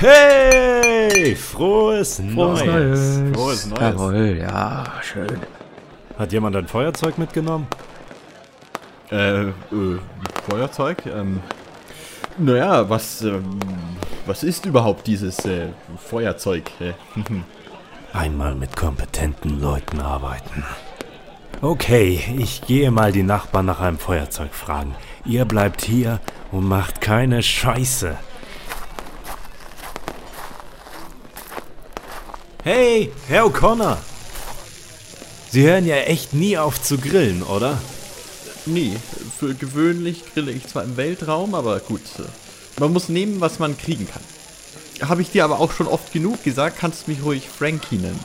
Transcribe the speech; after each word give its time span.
Hey! 0.00 1.34
Frohes, 1.34 2.20
Neues. 2.20 2.64
Neues. 2.64 3.20
Frohes 3.34 3.66
Neues. 3.66 3.80
Jawohl, 3.80 4.38
ja, 4.38 4.84
schön. 5.02 5.40
Hat 6.16 6.32
jemand 6.32 6.54
ein 6.54 6.68
Feuerzeug 6.68 7.18
mitgenommen? 7.18 7.66
Äh, 9.10 9.48
äh, 9.48 9.52
Feuerzeug? 10.48 11.04
Ähm, 11.06 11.40
naja, 12.38 12.88
was, 12.88 13.22
ähm, 13.22 13.58
was 14.24 14.44
ist 14.44 14.66
überhaupt 14.66 15.08
dieses 15.08 15.44
äh, 15.44 15.70
Feuerzeug? 15.96 16.70
Äh, 16.78 16.92
Einmal 18.12 18.54
mit 18.54 18.76
kompetenten 18.76 19.60
Leuten 19.60 20.00
arbeiten. 20.00 20.62
Okay, 21.60 22.22
ich 22.38 22.60
gehe 22.60 22.92
mal 22.92 23.10
die 23.10 23.24
Nachbarn 23.24 23.66
nach 23.66 23.80
einem 23.80 23.98
Feuerzeug 23.98 24.54
fragen. 24.54 24.94
Ihr 25.24 25.44
bleibt 25.44 25.82
hier 25.82 26.20
und 26.52 26.68
macht 26.68 27.00
keine 27.00 27.42
Scheiße. 27.42 28.16
Hey, 32.64 33.12
Herr 33.28 33.46
O'Connor! 33.46 33.98
Sie 35.50 35.62
hören 35.62 35.86
ja 35.86 35.96
echt 35.96 36.34
nie 36.34 36.58
auf 36.58 36.82
zu 36.82 36.98
grillen, 36.98 37.42
oder? 37.42 37.78
nee, 38.68 38.96
für 39.38 39.54
gewöhnlich 39.54 40.24
grille 40.32 40.52
ich 40.52 40.66
zwar 40.66 40.84
im 40.84 40.96
Weltraum, 40.96 41.54
aber 41.54 41.80
gut. 41.80 42.02
Äh, 42.18 42.80
man 42.80 42.92
muss 42.92 43.08
nehmen, 43.08 43.40
was 43.40 43.58
man 43.58 43.76
kriegen 43.78 44.06
kann. 44.08 44.22
Habe 45.08 45.22
ich 45.22 45.30
dir 45.30 45.44
aber 45.44 45.60
auch 45.60 45.72
schon 45.72 45.86
oft 45.86 46.12
genug 46.12 46.42
gesagt, 46.44 46.78
kannst 46.78 47.06
du 47.06 47.12
mich 47.12 47.22
ruhig 47.22 47.48
Frankie 47.48 47.96
nennen. 47.96 48.22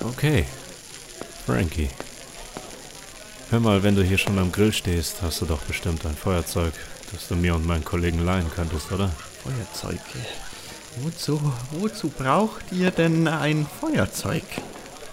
Okay. 0.00 0.44
Frankie. 1.46 1.88
Hör 3.50 3.60
mal, 3.60 3.82
wenn 3.82 3.96
du 3.96 4.02
hier 4.02 4.18
schon 4.18 4.38
am 4.38 4.52
Grill 4.52 4.72
stehst, 4.72 5.22
hast 5.22 5.40
du 5.40 5.46
doch 5.46 5.60
bestimmt 5.62 6.06
ein 6.06 6.16
Feuerzeug, 6.16 6.72
das 7.12 7.28
du 7.28 7.34
mir 7.34 7.54
und 7.54 7.66
meinen 7.66 7.84
Kollegen 7.84 8.24
leihen 8.24 8.50
könntest, 8.54 8.92
oder? 8.92 9.10
Feuerzeug. 9.42 10.00
Wozu, 11.00 11.40
wozu 11.70 12.08
braucht 12.08 12.70
ihr 12.70 12.90
denn 12.90 13.26
ein 13.26 13.66
Feuerzeug? 13.80 14.42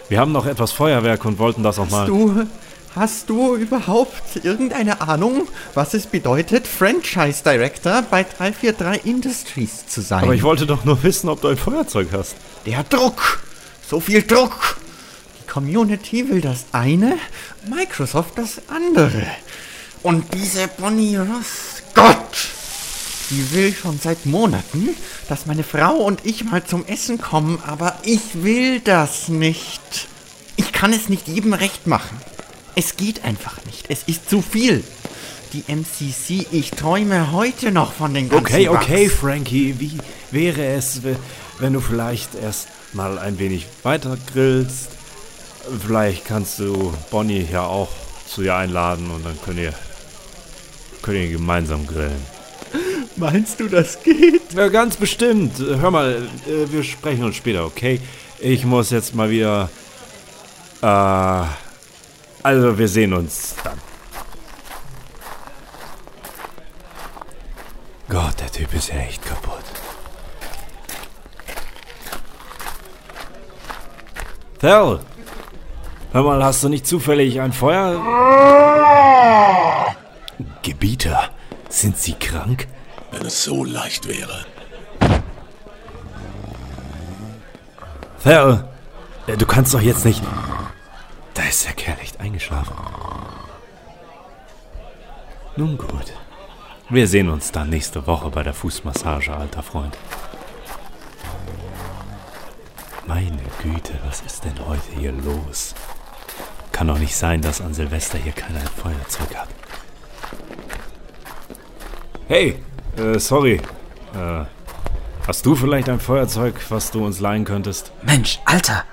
Wir 0.10 0.20
haben 0.20 0.34
noch 0.34 0.46
etwas 0.46 0.74
Feuerwerk 0.74 1.24
und 1.24 1.40
wollten 1.40 1.64
das 1.64 1.80
auch 1.80 1.90
mal. 1.90 2.02
Hast 2.02 2.10
du, 2.10 2.48
hast 2.96 3.30
du 3.30 3.56
überhaupt 3.56 4.44
irgendeine 4.44 5.00
Ahnung, 5.00 5.48
was 5.76 5.94
es 5.94 6.06
bedeutet, 6.06 6.68
Franchise 6.68 7.44
Director 7.44 8.04
bei 8.12 8.24
343 8.24 9.06
Industries 9.06 9.88
zu 9.88 10.02
sein? 10.02 10.24
Aber 10.24 10.34
ich 10.36 10.44
wollte 10.44 10.66
doch 10.66 10.84
nur 10.84 11.02
wissen, 11.04 11.30
ob 11.30 11.40
du 11.42 11.48
ein 11.48 11.58
Feuerzeug 11.58 12.10
hast. 12.12 12.36
Der 12.66 12.84
Druck! 12.84 13.42
So 13.88 14.02
viel 14.02 14.24
Druck! 14.24 14.78
Die 15.42 15.48
Community 15.48 16.28
will 16.30 16.42
das 16.42 16.66
eine, 16.74 17.18
Microsoft 17.70 18.38
das 18.38 18.62
andere. 18.68 19.26
Und 20.04 20.34
diese 20.34 20.68
Bonnie 20.68 21.16
Ross, 21.16 21.84
Gott! 21.96 22.59
Die 23.30 23.52
will 23.54 23.74
schon 23.74 24.00
seit 24.02 24.26
Monaten, 24.26 24.90
dass 25.28 25.46
meine 25.46 25.64
Frau 25.64 25.96
und 25.98 26.26
ich 26.26 26.44
mal 26.46 26.64
zum 26.64 26.86
Essen 26.88 27.20
kommen, 27.22 27.62
aber 27.66 27.98
ich 28.04 28.22
will 28.44 28.80
das 28.80 29.28
nicht. 29.30 30.08
Ich 30.56 30.72
kann 30.72 30.94
es 30.94 31.10
nicht 31.10 31.28
jedem 31.28 31.54
recht 31.54 31.86
machen. 31.86 32.18
Es 32.76 32.96
geht 32.98 33.24
einfach 33.24 33.64
nicht. 33.66 33.86
Es 33.90 34.04
ist 34.04 34.30
zu 34.30 34.42
viel. 34.42 34.84
Die 35.54 35.64
MCC, 35.68 36.48
ich 36.52 36.72
träume 36.72 37.32
heute 37.32 37.72
noch 37.72 37.94
von 37.94 38.14
den 38.14 38.30
ganzen 38.30 38.46
Okay, 38.46 38.70
okay, 38.70 39.08
Bugs. 39.08 39.20
Frankie. 39.20 39.76
Wie 39.80 39.98
wäre 40.32 40.64
es, 40.74 41.04
we- 41.04 41.16
wenn 41.60 41.74
du 41.74 41.82
vielleicht 41.82 42.36
erst 42.36 42.68
mal 42.94 43.18
ein 43.20 43.38
wenig 43.40 43.66
weiter 43.84 44.18
grillst? 44.34 44.90
Vielleicht 45.86 46.26
kannst 46.26 46.60
du 46.60 46.94
Bonnie 47.12 47.48
ja 47.52 47.64
auch 47.64 47.90
zu 48.28 48.42
dir 48.44 48.56
einladen 48.56 49.10
und 49.12 49.26
dann 49.26 49.38
könnt 49.44 49.60
ihr, 49.60 49.74
könnt 51.02 51.18
ihr 51.18 51.30
gemeinsam 51.30 51.86
grillen. 51.88 52.39
Meinst 53.16 53.60
du, 53.60 53.68
das 53.68 54.02
geht? 54.04 54.54
Ja, 54.54 54.68
ganz 54.68 54.98
bestimmt. 54.98 55.60
Hör 55.60 55.92
mal, 55.92 56.28
äh, 56.48 56.72
wir 56.72 56.84
sprechen 56.84 57.24
uns 57.24 57.36
später, 57.36 57.66
okay? 57.66 58.00
Ich 58.40 58.66
muss 58.66 58.92
jetzt 58.92 59.16
mal 59.16 59.30
wieder. 59.30 59.70
Äh, 60.82 61.46
also, 62.44 62.78
wir 62.78 62.88
sehen 62.88 63.14
uns 63.14 63.56
dann. 63.64 63.78
Gott, 68.08 68.40
der 68.40 68.52
Typ 68.52 68.74
ist 68.74 68.90
ja 68.90 68.96
echt 68.96 69.24
kaputt. 69.26 69.64
Thel! 74.60 75.00
Hör 76.12 76.24
mal, 76.24 76.44
hast 76.44 76.64
du 76.64 76.70
nicht 76.70 76.88
zufällig 76.88 77.40
ein 77.40 77.54
Feuer? 77.54 78.02
Gebieter, 80.64 81.30
sind 81.70 81.98
Sie 81.98 82.14
krank? 82.14 82.68
Wenn 83.12 83.26
es 83.26 83.44
so 83.44 83.64
leicht 83.64 84.08
wäre. 84.08 84.46
Thel, 88.24 88.68
äh, 89.28 89.38
du 89.38 89.46
kannst 89.46 89.74
doch 89.74 89.82
jetzt 89.82 90.06
nicht. 90.06 90.22
Da 91.34 91.44
ist 91.44 91.66
der 91.66 91.74
Kerl 91.74 91.98
echt 92.02 92.20
eingeschlafen. 92.20 92.76
Nun 95.56 95.78
gut. 95.78 96.14
Wir 96.90 97.08
sehen 97.08 97.30
uns 97.30 97.52
dann 97.52 97.70
nächste 97.70 98.06
Woche 98.08 98.30
bei 98.30 98.44
der 98.44 98.54
Fußmassage, 98.54 99.36
alter 99.36 99.64
Freund. 99.64 99.98
Meine 103.06 103.42
Güte, 103.62 103.94
was 104.06 104.22
ist 104.22 104.44
denn 104.44 104.60
heute 104.68 104.92
hier 104.98 105.12
los? 105.12 105.74
Kann 106.72 106.88
doch 106.88 107.00
nicht 107.00 107.16
sein, 107.16 107.42
dass 107.42 107.62
an 107.62 107.74
Silvester 107.74 108.18
hier 108.18 108.34
keiner 108.34 108.60
ein 108.60 108.68
Feuerzeug 108.68 109.36
hat. 109.36 109.50
Hey, 112.30 112.60
äh, 112.96 113.18
sorry. 113.18 113.56
Äh, 114.14 114.46
hast 115.28 115.46
du 115.48 115.56
vielleicht 115.56 115.90
ein 115.90 116.00
Feuerzeug, 116.00 116.54
was 116.70 116.92
du 116.92 117.04
uns 117.04 117.20
leihen 117.20 117.44
könntest? 117.44 117.92
Mensch, 118.04 118.40
Alter, 118.46 118.84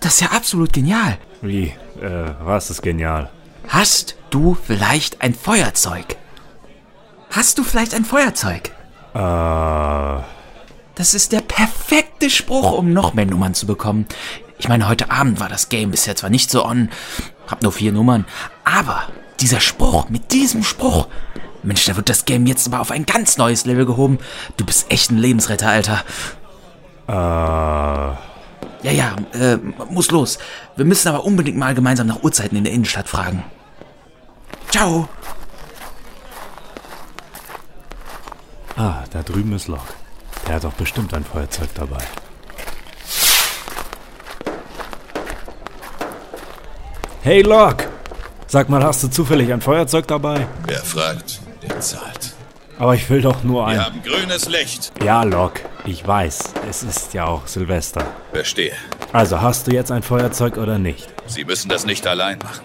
das 0.00 0.14
ist 0.14 0.20
ja 0.20 0.26
absolut 0.28 0.74
genial. 0.74 1.16
Wie? 1.40 1.72
Äh, 2.00 2.34
was 2.44 2.68
ist 2.68 2.82
genial? 2.82 3.30
Hast 3.66 4.16
du 4.28 4.54
vielleicht 4.62 5.22
ein 5.22 5.34
Feuerzeug? 5.34 6.16
Hast 7.30 7.56
du 7.58 7.64
vielleicht 7.64 7.94
ein 7.94 8.04
Feuerzeug? 8.04 8.72
Äh, 9.14 10.22
Das 10.94 11.14
ist 11.14 11.32
der 11.32 11.40
perfekte 11.40 12.28
Spruch, 12.28 12.72
um 12.72 12.92
noch 12.92 13.14
mehr 13.14 13.24
Nummern 13.24 13.54
zu 13.54 13.66
bekommen. 13.66 14.06
Ich 14.58 14.68
meine, 14.68 14.86
heute 14.86 15.10
Abend 15.10 15.40
war 15.40 15.48
das 15.48 15.70
Game 15.70 15.90
bisher 15.92 16.14
zwar 16.14 16.28
nicht 16.28 16.50
so 16.50 16.62
on, 16.66 16.90
hab 17.48 17.62
nur 17.62 17.72
vier 17.72 17.90
Nummern, 17.92 18.26
aber 18.64 19.04
dieser 19.40 19.60
Spruch, 19.60 20.10
mit 20.10 20.30
diesem 20.32 20.62
Spruch, 20.62 21.08
Mensch, 21.62 21.84
da 21.86 21.96
wird 21.96 22.08
das 22.08 22.24
Game 22.24 22.46
jetzt 22.46 22.66
aber 22.66 22.80
auf 22.80 22.90
ein 22.90 23.06
ganz 23.06 23.36
neues 23.38 23.64
Level 23.66 23.86
gehoben. 23.86 24.18
Du 24.56 24.64
bist 24.64 24.90
echt 24.90 25.10
ein 25.10 25.18
Lebensretter, 25.18 25.68
Alter. 25.68 26.02
äh, 27.08 27.12
Ja, 27.12 28.90
ja, 28.90 29.16
äh, 29.32 29.58
muss 29.90 30.10
los. 30.10 30.38
Wir 30.76 30.84
müssen 30.84 31.08
aber 31.08 31.24
unbedingt 31.24 31.56
mal 31.56 31.74
gemeinsam 31.74 32.08
nach 32.08 32.22
Uhrzeiten 32.22 32.56
in 32.56 32.64
der 32.64 32.72
Innenstadt 32.72 33.08
fragen. 33.08 33.44
Ciao. 34.70 35.08
ah, 38.76 39.04
da 39.12 39.22
drüben 39.22 39.52
ist 39.54 39.68
Locke. 39.68 39.92
Der 40.48 40.56
hat 40.56 40.64
doch 40.64 40.72
bestimmt 40.72 41.14
ein 41.14 41.24
Feuerzeug 41.24 41.68
dabei. 41.74 42.02
Hey 47.22 47.42
Locke! 47.42 47.88
Sag 48.48 48.68
mal, 48.68 48.82
hast 48.82 49.02
du 49.02 49.08
zufällig 49.08 49.52
ein 49.52 49.60
Feuerzeug 49.60 50.06
dabei? 50.08 50.46
Wer 50.66 50.78
fragt, 50.80 51.40
der 51.62 51.80
zahlt. 51.80 52.32
Aber 52.78 52.94
ich 52.94 53.08
will 53.10 53.20
doch 53.20 53.42
nur 53.44 53.66
Wir 53.66 53.74
ein... 53.74 53.84
haben 53.84 54.02
grünes 54.02 54.48
Licht. 54.48 54.92
Ja, 55.02 55.22
Locke, 55.22 55.62
ich 55.84 56.06
weiß. 56.06 56.54
Es 56.68 56.82
ist 56.82 57.14
ja 57.14 57.26
auch 57.26 57.46
Silvester. 57.46 58.04
Verstehe. 58.32 58.72
Also, 59.12 59.40
hast 59.40 59.66
du 59.66 59.72
jetzt 59.72 59.92
ein 59.92 60.02
Feuerzeug 60.02 60.56
oder 60.56 60.78
nicht? 60.78 61.08
Sie 61.26 61.44
müssen 61.44 61.68
das 61.68 61.84
nicht 61.86 62.06
allein 62.06 62.38
machen. 62.38 62.64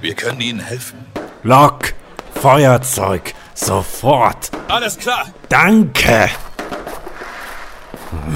Wir 0.00 0.14
können 0.14 0.40
Ihnen 0.40 0.60
helfen. 0.60 1.06
Locke! 1.42 1.92
Feuerzeug! 2.34 3.34
Sofort! 3.54 4.50
Alles 4.68 4.98
klar. 4.98 5.26
Danke! 5.48 6.28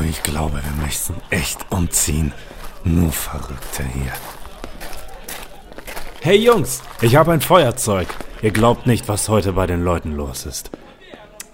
Ich 0.08 0.22
glaube, 0.22 0.60
wir 0.62 0.84
müssen 0.84 1.16
echt 1.30 1.66
umziehen. 1.70 2.32
Nur 2.84 3.10
Verrückte 3.10 3.82
hier. 3.82 4.12
Hey 6.20 6.36
Jungs, 6.38 6.82
ich 7.00 7.16
habe 7.16 7.32
ein 7.32 7.40
Feuerzeug. 7.40 8.08
Ihr 8.42 8.50
glaubt 8.50 8.86
nicht, 8.86 9.08
was 9.08 9.28
heute 9.28 9.52
bei 9.52 9.66
den 9.66 9.84
Leuten 9.84 10.12
los 10.16 10.44
ist. 10.46 10.70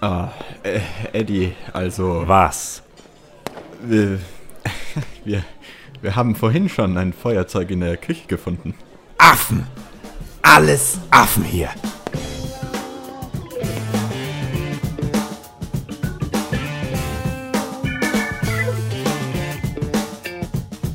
Ah, 0.01 0.29
äh, 0.63 0.79
Eddie, 1.13 1.53
also 1.71 2.23
Was? 2.27 2.81
wir, 3.81 4.19
wir, 5.23 5.43
wir 6.01 6.15
haben 6.15 6.35
vorhin 6.35 6.69
schon 6.69 6.97
ein 6.97 7.13
Feuerzeug 7.13 7.71
in 7.71 7.81
der 7.81 7.97
Küche 7.97 8.27
gefunden. 8.27 8.73
Affen! 9.17 9.67
Alles 10.41 10.97
Affen 11.09 11.43
hier! 11.43 11.69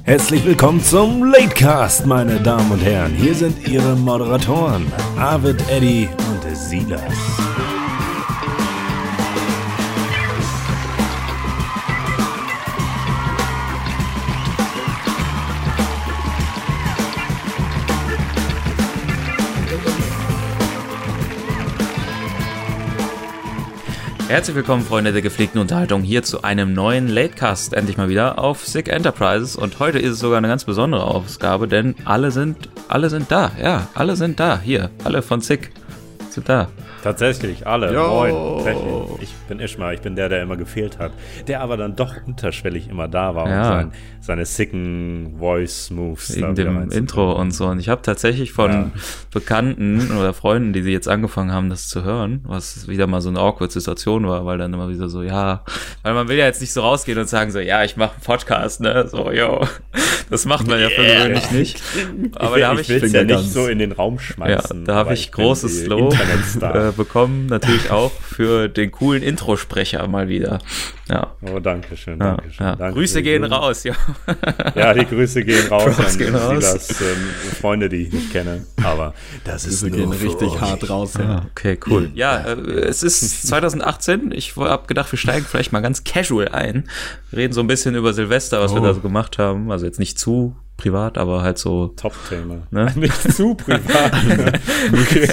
Herzlich 0.08 0.42
willkommen 0.46 0.82
zum 0.82 1.22
Latecast, 1.22 2.06
meine 2.06 2.40
Damen 2.40 2.70
und 2.72 2.82
Herren. 2.82 3.12
Hier 3.12 3.34
sind 3.34 3.68
Ihre 3.68 3.94
Moderatoren, 3.94 4.90
Arvid, 5.18 5.62
Eddie 5.68 6.08
und 6.32 6.56
Silas. 6.56 7.12
Herzlich 24.28 24.56
willkommen, 24.56 24.84
Freunde 24.84 25.14
der 25.14 25.22
gepflegten 25.22 25.58
Unterhaltung, 25.58 26.02
hier 26.02 26.22
zu 26.22 26.42
einem 26.42 26.74
neuen 26.74 27.08
Latecast, 27.08 27.72
endlich 27.72 27.96
mal 27.96 28.10
wieder 28.10 28.38
auf 28.38 28.62
Sick 28.66 28.88
Enterprises. 28.88 29.56
Und 29.56 29.78
heute 29.78 29.98
ist 29.98 30.12
es 30.12 30.18
sogar 30.18 30.36
eine 30.36 30.48
ganz 30.48 30.66
besondere 30.66 31.04
Ausgabe, 31.04 31.66
denn 31.66 31.94
alle 32.04 32.30
sind, 32.30 32.68
alle 32.88 33.08
sind 33.08 33.30
da, 33.30 33.52
ja, 33.58 33.88
alle 33.94 34.16
sind 34.16 34.38
da, 34.38 34.60
hier, 34.60 34.90
alle 35.02 35.22
von 35.22 35.40
Sick 35.40 35.70
sind 36.28 36.46
da. 36.46 36.68
Tatsächlich, 37.02 37.66
alle. 37.66 37.92
Jo. 37.94 38.08
Moin. 38.08 39.18
Ich 39.20 39.32
bin 39.48 39.60
Ishmael, 39.60 39.94
ich 39.94 40.00
bin 40.00 40.16
der, 40.16 40.28
der 40.28 40.42
immer 40.42 40.56
gefehlt 40.56 40.98
hat. 40.98 41.12
Der 41.46 41.60
aber 41.60 41.76
dann 41.76 41.96
doch 41.96 42.14
unterschwellig 42.26 42.88
immer 42.88 43.08
da 43.08 43.34
war 43.34 43.48
Ja. 43.48 43.62
und 43.62 43.68
sein, 43.68 43.92
seine 44.20 44.44
sicken 44.46 45.36
Voice-Moves 45.38 46.30
in 46.30 46.54
dem 46.54 46.90
Intro 46.90 47.32
und 47.32 47.52
so. 47.52 47.66
Und 47.66 47.78
ich 47.78 47.88
habe 47.88 48.02
tatsächlich 48.02 48.52
von 48.52 48.70
Ja. 48.70 48.90
Bekannten 49.32 50.10
oder 50.18 50.34
Freunden, 50.34 50.72
die 50.72 50.82
sie 50.82 50.92
jetzt 50.92 51.08
angefangen 51.08 51.52
haben, 51.52 51.70
das 51.70 51.88
zu 51.88 52.04
hören, 52.04 52.40
was 52.44 52.88
wieder 52.88 53.06
mal 53.06 53.20
so 53.20 53.28
eine 53.28 53.38
awkward 53.38 53.70
Situation 53.72 54.26
war, 54.26 54.44
weil 54.44 54.58
dann 54.58 54.72
immer 54.72 54.88
wieder 54.90 55.08
so, 55.08 55.22
ja, 55.22 55.62
weil 56.02 56.14
man 56.14 56.28
will 56.28 56.36
ja 56.36 56.46
jetzt 56.46 56.60
nicht 56.60 56.72
so 56.72 56.80
rausgehen 56.80 57.18
und 57.18 57.28
sagen 57.28 57.50
so, 57.50 57.58
ja, 57.60 57.84
ich 57.84 57.96
mache 57.96 58.12
einen 58.14 58.22
Podcast, 58.22 58.80
ne, 58.80 59.06
so, 59.08 59.30
yo, 59.30 59.66
das 60.30 60.44
macht 60.46 60.66
man 60.66 60.80
ja 60.80 60.88
für 60.88 61.02
gewöhnlich 61.02 61.50
nicht. 61.52 61.82
Aber 62.36 62.56
ich, 62.56 62.62
da 62.62 62.68
habe 62.68 62.80
ich 62.80 62.90
ich, 62.90 62.96
will 63.00 63.04
es 63.04 63.12
ja 63.12 63.24
nicht 63.24 63.52
so 63.52 63.66
in 63.66 63.78
den 63.78 63.92
Raum 63.92 64.14
ja, 64.16 64.20
schmeißen. 64.20 64.84
da 64.84 64.94
habe 64.94 65.14
ich 65.14 65.30
großes 65.32 65.86
Lob. 65.86 66.14
äh, 66.88 66.92
bekommen, 66.92 67.46
natürlich 67.46 67.90
auch 67.90 68.10
für 68.12 68.68
den 68.68 68.90
coolen 68.90 69.22
Introsprecher 69.22 70.06
mal 70.08 70.28
wieder. 70.28 70.58
Ja. 71.08 71.34
Oh, 71.42 71.58
danke 71.58 71.96
schön, 71.96 72.18
Ja, 72.18 72.34
danke 72.36 72.50
schön. 72.52 72.66
ja. 72.66 72.76
Danke 72.76 72.94
Grüße 72.98 73.22
gehen 73.22 73.42
Blumen. 73.42 73.52
raus, 73.56 73.84
ja. 73.84 73.94
Ja, 74.74 74.92
die 74.94 75.06
Grüße 75.06 75.42
gehen 75.44 75.66
raus 75.70 75.94
Props 75.96 76.12
an 76.12 76.18
gehen 76.18 76.34
raus. 76.34 76.64
Silas, 76.64 77.00
ähm, 77.00 77.28
Freunde, 77.60 77.88
die 77.88 78.02
ich 78.02 78.12
nicht 78.12 78.30
kenne. 78.32 78.66
Aber 78.82 79.14
das 79.44 79.64
ist 79.64 79.82
Wir 79.84 79.90
gehen 79.90 80.12
richtig 80.12 80.50
euch. 80.50 80.60
hart 80.60 80.88
raus. 80.90 81.14
Ja, 81.18 81.24
Ja. 81.24 81.46
okay, 81.50 81.78
cool. 81.86 82.10
Ja, 82.14 82.38
äh, 82.40 82.52
es 82.80 83.02
ist 83.02 83.46
2018. 83.48 84.32
Ich 84.32 84.56
habe 84.56 84.86
gedacht, 84.86 85.10
wir 85.12 85.18
steigen 85.18 85.46
vielleicht 85.48 85.72
mal 85.72 85.80
ganz 85.80 86.04
casual 86.04 86.48
ein. 86.48 86.88
Reden 87.34 87.52
so 87.54 87.60
ein 87.60 87.66
bisschen 87.66 87.94
über 87.94 88.12
Silvester, 88.12 88.60
was 88.60 88.74
wir 88.74 88.80
Oh. 88.82 88.84
da 88.84 88.94
so 88.94 89.00
gemacht 89.00 89.38
haben. 89.38 89.70
Also 89.72 89.86
jetzt 89.86 89.98
nicht 89.98 90.18
zu 90.18 90.54
privat, 90.78 91.18
aber 91.18 91.42
halt 91.42 91.58
so. 91.58 91.88
Top-Thema. 91.88 92.66
Ne? 92.70 92.90
Nicht 92.96 93.32
zu 93.32 93.54
privat. 93.54 94.12
okay. 94.92 95.28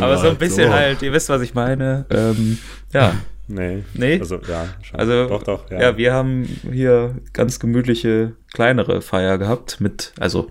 Aber 0.00 0.18
so 0.18 0.28
ein 0.28 0.36
bisschen 0.36 0.68
so. 0.68 0.74
halt, 0.74 1.00
ihr 1.00 1.12
wisst, 1.14 1.30
was 1.30 1.40
ich 1.40 1.54
meine. 1.54 2.04
Ähm, 2.10 2.58
ja, 2.92 3.14
Nee. 3.50 3.82
Nee? 3.94 4.20
Also, 4.20 4.38
ja, 4.46 4.66
schon. 4.82 5.00
also 5.00 5.26
doch, 5.26 5.42
doch, 5.42 5.70
ja. 5.70 5.96
wir 5.96 6.12
haben 6.12 6.44
hier 6.70 7.16
ganz 7.32 7.58
gemütliche 7.58 8.34
kleinere 8.52 9.00
Feier 9.00 9.38
gehabt 9.38 9.80
mit, 9.80 10.12
also 10.20 10.50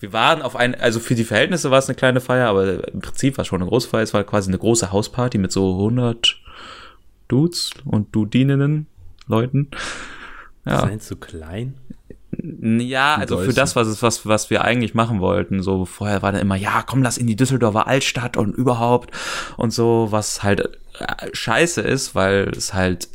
wir 0.00 0.14
waren 0.14 0.40
auf 0.40 0.56
ein, 0.56 0.74
also 0.74 0.98
für 0.98 1.14
die 1.14 1.24
Verhältnisse 1.24 1.70
war 1.70 1.78
es 1.78 1.88
eine 1.88 1.94
kleine 1.96 2.22
Feier, 2.22 2.48
aber 2.48 2.88
im 2.88 3.00
Prinzip 3.00 3.36
war 3.36 3.42
es 3.42 3.48
schon 3.48 3.60
eine 3.60 3.68
große 3.68 3.88
Feier. 3.88 4.02
Es 4.02 4.14
war 4.14 4.24
quasi 4.24 4.48
eine 4.48 4.56
große 4.56 4.90
Hausparty 4.90 5.36
mit 5.36 5.52
so 5.52 5.74
100 5.74 6.40
Dudes 7.28 7.72
und 7.84 8.14
Dudininnen, 8.14 8.86
Leuten. 9.26 9.68
Ja. 10.64 10.80
Seien 10.80 11.00
zu 11.00 11.16
klein? 11.16 11.74
Ja, 12.60 13.16
also 13.16 13.38
für 13.38 13.52
das, 13.52 13.76
was, 13.76 13.88
es, 13.88 14.02
was, 14.02 14.26
was 14.26 14.50
wir 14.50 14.64
eigentlich 14.64 14.94
machen 14.94 15.20
wollten. 15.20 15.62
So 15.62 15.84
vorher 15.84 16.22
war 16.22 16.32
dann 16.32 16.40
immer, 16.40 16.56
ja, 16.56 16.82
komm, 16.82 17.02
lass 17.02 17.18
in 17.18 17.26
die 17.26 17.36
Düsseldorfer 17.36 17.86
Altstadt 17.86 18.36
und 18.36 18.54
überhaupt 18.54 19.10
und 19.56 19.72
so, 19.72 20.08
was 20.10 20.42
halt 20.42 20.78
äh, 20.98 21.28
scheiße 21.32 21.80
ist, 21.80 22.14
weil 22.14 22.50
es 22.56 22.74
halt 22.74 23.08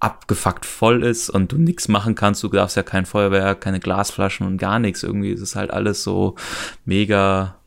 abgefuckt 0.00 0.64
voll 0.64 1.02
ist 1.02 1.28
und 1.28 1.52
du 1.52 1.58
nichts 1.58 1.88
machen 1.88 2.14
kannst. 2.14 2.42
Du 2.42 2.48
darfst 2.48 2.76
ja 2.76 2.82
kein 2.82 3.06
Feuerwerk, 3.06 3.60
keine 3.60 3.80
Glasflaschen 3.80 4.46
und 4.46 4.58
gar 4.58 4.78
nichts. 4.78 5.02
Irgendwie 5.02 5.30
ist 5.30 5.40
es 5.40 5.56
halt 5.56 5.72
alles 5.72 6.02
so 6.02 6.36
mega 6.84 7.57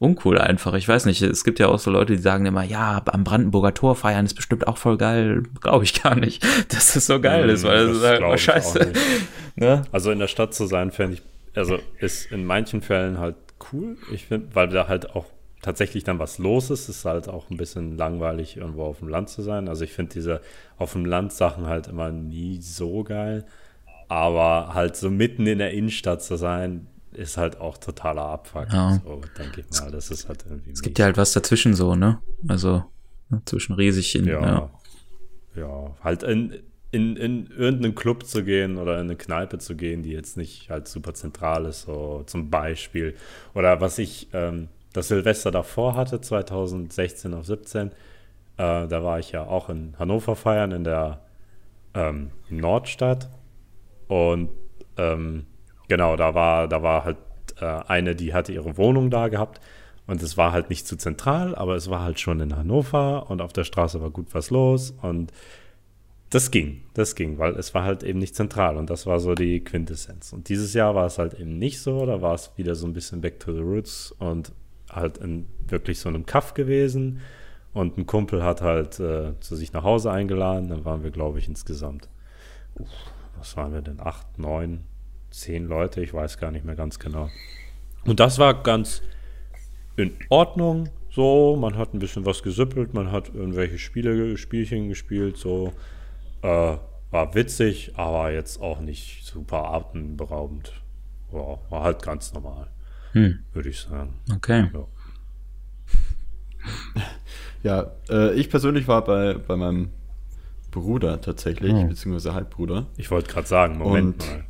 uncool 0.00 0.38
einfach. 0.38 0.72
Ich 0.74 0.88
weiß 0.88 1.04
nicht, 1.04 1.20
es 1.22 1.44
gibt 1.44 1.58
ja 1.58 1.68
auch 1.68 1.78
so 1.78 1.90
Leute, 1.90 2.16
die 2.16 2.22
sagen 2.22 2.46
immer, 2.46 2.64
ja, 2.64 3.02
am 3.04 3.22
Brandenburger 3.22 3.74
Tor 3.74 3.94
feiern 3.94 4.24
ist 4.24 4.34
bestimmt 4.34 4.66
auch 4.66 4.78
voll 4.78 4.96
geil. 4.96 5.42
Glaube 5.60 5.84
ich 5.84 6.02
gar 6.02 6.16
nicht, 6.16 6.42
dass 6.72 6.94
das 6.94 7.06
so 7.06 7.20
geil 7.20 7.48
ist, 7.50 7.64
weil 7.64 7.86
Das 7.86 7.96
ist 7.98 8.04
halt 8.04 8.22
oh, 8.22 8.36
scheiße. 8.36 8.92
Ne? 9.56 9.82
Also 9.92 10.10
in 10.10 10.18
der 10.18 10.28
Stadt 10.28 10.54
zu 10.54 10.64
sein, 10.64 10.90
fände 10.90 11.14
ich, 11.14 11.22
also 11.54 11.78
ist 11.98 12.32
in 12.32 12.46
manchen 12.46 12.80
Fällen 12.80 13.18
halt 13.18 13.34
cool. 13.72 13.98
Ich 14.10 14.24
finde, 14.24 14.54
weil 14.54 14.68
da 14.68 14.88
halt 14.88 15.14
auch 15.14 15.26
tatsächlich 15.60 16.02
dann 16.04 16.18
was 16.18 16.38
los 16.38 16.70
ist, 16.70 16.88
ist 16.88 17.04
halt 17.04 17.28
auch 17.28 17.50
ein 17.50 17.58
bisschen 17.58 17.98
langweilig, 17.98 18.56
irgendwo 18.56 18.84
auf 18.84 19.00
dem 19.00 19.08
Land 19.08 19.28
zu 19.28 19.42
sein. 19.42 19.68
Also 19.68 19.84
ich 19.84 19.92
finde 19.92 20.14
diese 20.14 20.40
auf 20.78 20.92
dem 20.92 21.04
Land 21.04 21.32
Sachen 21.32 21.66
halt 21.66 21.88
immer 21.88 22.10
nie 22.10 22.62
so 22.62 23.04
geil. 23.04 23.44
Aber 24.08 24.72
halt 24.72 24.96
so 24.96 25.10
mitten 25.10 25.46
in 25.46 25.58
der 25.58 25.72
Innenstadt 25.72 26.22
zu 26.22 26.36
sein, 26.36 26.86
ist 27.12 27.36
halt 27.36 27.60
auch 27.60 27.78
totaler 27.78 28.22
Abfuck. 28.22 28.72
Ja. 28.72 29.00
So, 29.04 29.20
denke 29.38 29.62
ich 29.62 29.80
mal. 29.80 29.90
Das 29.90 30.10
ist 30.10 30.28
halt 30.28 30.44
irgendwie. 30.48 30.70
Es 30.70 30.82
gibt 30.82 30.98
ja 30.98 31.06
halt 31.06 31.16
was 31.16 31.32
dazwischen 31.32 31.74
so, 31.74 31.94
ne? 31.94 32.20
Also 32.48 32.84
ne, 33.28 33.42
zwischen 33.44 33.74
riesig 33.74 34.14
in, 34.14 34.26
Ja. 34.26 34.40
ja. 34.40 34.70
Ja, 35.56 35.96
halt 36.04 36.22
in, 36.22 36.54
in, 36.92 37.16
in 37.16 37.48
irgendeinen 37.50 37.96
Club 37.96 38.24
zu 38.24 38.44
gehen 38.44 38.78
oder 38.78 38.94
in 38.94 39.06
eine 39.06 39.16
Kneipe 39.16 39.58
zu 39.58 39.74
gehen, 39.74 40.02
die 40.04 40.12
jetzt 40.12 40.36
nicht 40.36 40.70
halt 40.70 40.86
super 40.86 41.12
zentral 41.12 41.66
ist, 41.66 41.82
so 41.82 42.22
zum 42.26 42.50
Beispiel. 42.50 43.16
Oder 43.54 43.80
was 43.80 43.98
ich 43.98 44.28
ähm, 44.32 44.68
das 44.92 45.08
Silvester 45.08 45.50
davor 45.50 45.96
hatte, 45.96 46.20
2016 46.20 47.34
auf 47.34 47.46
17, 47.46 47.88
äh, 47.88 47.92
da 48.56 49.02
war 49.02 49.18
ich 49.18 49.32
ja 49.32 49.44
auch 49.44 49.68
in 49.68 49.94
Hannover 49.98 50.36
feiern, 50.36 50.70
in 50.72 50.84
der 50.84 51.20
ähm, 51.94 52.30
Nordstadt. 52.48 53.28
Und 54.06 54.50
ähm, 54.96 55.46
genau, 55.90 56.16
da 56.16 56.34
war, 56.34 56.68
da 56.68 56.82
war 56.82 57.04
halt 57.04 57.18
äh, 57.60 57.64
eine, 57.66 58.16
die 58.16 58.32
hatte 58.32 58.52
ihre 58.52 58.78
Wohnung 58.78 59.10
da 59.10 59.28
gehabt. 59.28 59.60
Und 60.06 60.22
es 60.22 60.36
war 60.36 60.52
halt 60.52 60.70
nicht 60.70 60.86
zu 60.86 60.96
zentral, 60.96 61.54
aber 61.54 61.76
es 61.76 61.90
war 61.90 62.02
halt 62.02 62.18
schon 62.18 62.40
in 62.40 62.56
Hannover 62.56 63.30
und 63.30 63.40
auf 63.42 63.52
der 63.52 63.64
Straße 63.64 64.00
war 64.00 64.10
gut 64.10 64.28
was 64.32 64.50
los. 64.50 64.94
Und 65.02 65.32
das 66.30 66.50
ging, 66.50 66.82
das 66.94 67.14
ging, 67.14 67.38
weil 67.38 67.54
es 67.56 67.74
war 67.74 67.84
halt 67.84 68.02
eben 68.02 68.18
nicht 68.18 68.34
zentral 68.34 68.76
und 68.76 68.88
das 68.88 69.06
war 69.06 69.20
so 69.20 69.34
die 69.34 69.60
Quintessenz. 69.62 70.32
Und 70.32 70.48
dieses 70.48 70.74
Jahr 70.74 70.94
war 70.94 71.06
es 71.06 71.18
halt 71.18 71.34
eben 71.34 71.58
nicht 71.58 71.80
so, 71.80 72.06
da 72.06 72.22
war 72.22 72.34
es 72.34 72.50
wieder 72.56 72.74
so 72.74 72.86
ein 72.86 72.92
bisschen 72.92 73.20
back 73.20 73.38
to 73.40 73.52
the 73.52 73.60
roots 73.60 74.12
und 74.18 74.52
halt 74.90 75.18
in 75.18 75.46
wirklich 75.68 75.98
so 75.98 76.08
einem 76.08 76.26
Kaff 76.26 76.54
gewesen. 76.54 77.20
Und 77.72 77.98
ein 77.98 78.06
Kumpel 78.06 78.42
hat 78.42 78.62
halt 78.62 78.98
äh, 78.98 79.38
zu 79.40 79.54
sich 79.54 79.72
nach 79.72 79.84
Hause 79.84 80.10
eingeladen, 80.10 80.68
dann 80.68 80.84
waren 80.84 81.04
wir, 81.04 81.10
glaube 81.10 81.38
ich, 81.38 81.46
insgesamt, 81.46 82.08
uff, 82.76 82.88
was 83.38 83.56
waren 83.56 83.72
wir 83.72 83.82
denn, 83.82 84.00
acht, 84.00 84.38
neun, 84.38 84.84
zehn 85.30 85.66
Leute, 85.66 86.02
ich 86.02 86.12
weiß 86.12 86.38
gar 86.38 86.50
nicht 86.50 86.64
mehr 86.64 86.74
ganz 86.76 86.98
genau. 86.98 87.28
Und 88.04 88.20
das 88.20 88.38
war 88.38 88.62
ganz 88.62 89.02
in 89.96 90.12
Ordnung, 90.28 90.88
so, 91.10 91.56
man 91.56 91.76
hat 91.76 91.92
ein 91.94 91.98
bisschen 91.98 92.24
was 92.24 92.42
gesüppelt, 92.42 92.94
man 92.94 93.10
hat 93.12 93.28
irgendwelche 93.34 93.78
Spiele, 93.78 94.36
Spielchen 94.36 94.88
gespielt, 94.88 95.36
so, 95.36 95.72
äh, 96.42 96.76
war 97.10 97.34
witzig, 97.34 97.92
aber 97.96 98.30
jetzt 98.32 98.60
auch 98.62 98.80
nicht 98.80 99.24
super 99.26 99.64
atemberaubend. 99.72 100.72
Ja, 101.32 101.58
war 101.68 101.82
halt 101.82 102.02
ganz 102.02 102.32
normal, 102.32 102.68
Hm, 103.12 103.40
würde 103.52 103.68
ich 103.68 103.80
sagen. 103.80 104.14
okay. 104.34 104.68
Ja. 104.72 104.86
Ja, 107.62 107.90
äh, 108.08 108.32
ich 108.34 108.48
persönlich 108.48 108.88
war 108.88 109.04
bei, 109.04 109.34
bei 109.34 109.54
meinem 109.56 109.90
Bruder 110.70 111.20
tatsächlich, 111.20 111.72
Oh. 111.74 111.84
beziehungsweise 111.88 112.32
Halbbruder. 112.34 112.86
Ich 112.96 113.10
wollte 113.10 113.30
gerade 113.30 113.46
sagen, 113.46 113.76
Moment 113.78 114.22
Und- 114.22 114.28
mal. 114.30 114.44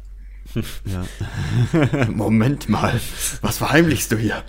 Ja. 0.84 2.08
Moment 2.08 2.68
mal, 2.68 3.00
was 3.42 3.58
verheimlichst 3.58 4.12
du 4.12 4.16
hier? 4.16 4.42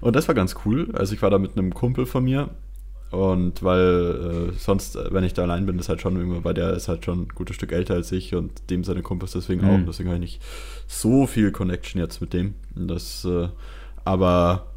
Und 0.00 0.16
das 0.16 0.28
war 0.28 0.34
ganz 0.34 0.56
cool. 0.64 0.90
Also 0.94 1.14
ich 1.14 1.22
war 1.22 1.30
da 1.30 1.38
mit 1.38 1.56
einem 1.56 1.72
Kumpel 1.74 2.06
von 2.06 2.24
mir. 2.24 2.50
Und 3.10 3.62
weil 3.62 4.50
äh, 4.50 4.58
sonst, 4.58 4.96
äh, 4.96 5.12
wenn 5.12 5.22
ich 5.22 5.34
da 5.34 5.42
allein 5.42 5.66
bin, 5.66 5.78
ist 5.78 5.90
halt 5.90 6.00
schon 6.00 6.18
immer, 6.18 6.44
weil 6.44 6.54
der 6.54 6.72
ist 6.72 6.88
halt 6.88 7.04
schon 7.04 7.22
ein 7.22 7.28
gutes 7.28 7.56
Stück 7.56 7.70
älter 7.70 7.92
als 7.92 8.10
ich 8.10 8.34
und 8.34 8.70
dem 8.70 8.84
seine 8.84 9.02
Kumpels 9.02 9.32
deswegen 9.32 9.62
auch. 9.64 9.76
Mhm. 9.76 9.84
Deswegen 9.86 10.08
habe 10.08 10.16
ich 10.16 10.32
nicht 10.32 10.42
so 10.86 11.26
viel 11.26 11.52
Connection 11.52 12.00
jetzt 12.00 12.22
mit 12.22 12.32
dem. 12.32 12.54
Das, 12.74 13.26
äh, 13.26 13.48
aber 14.06 14.68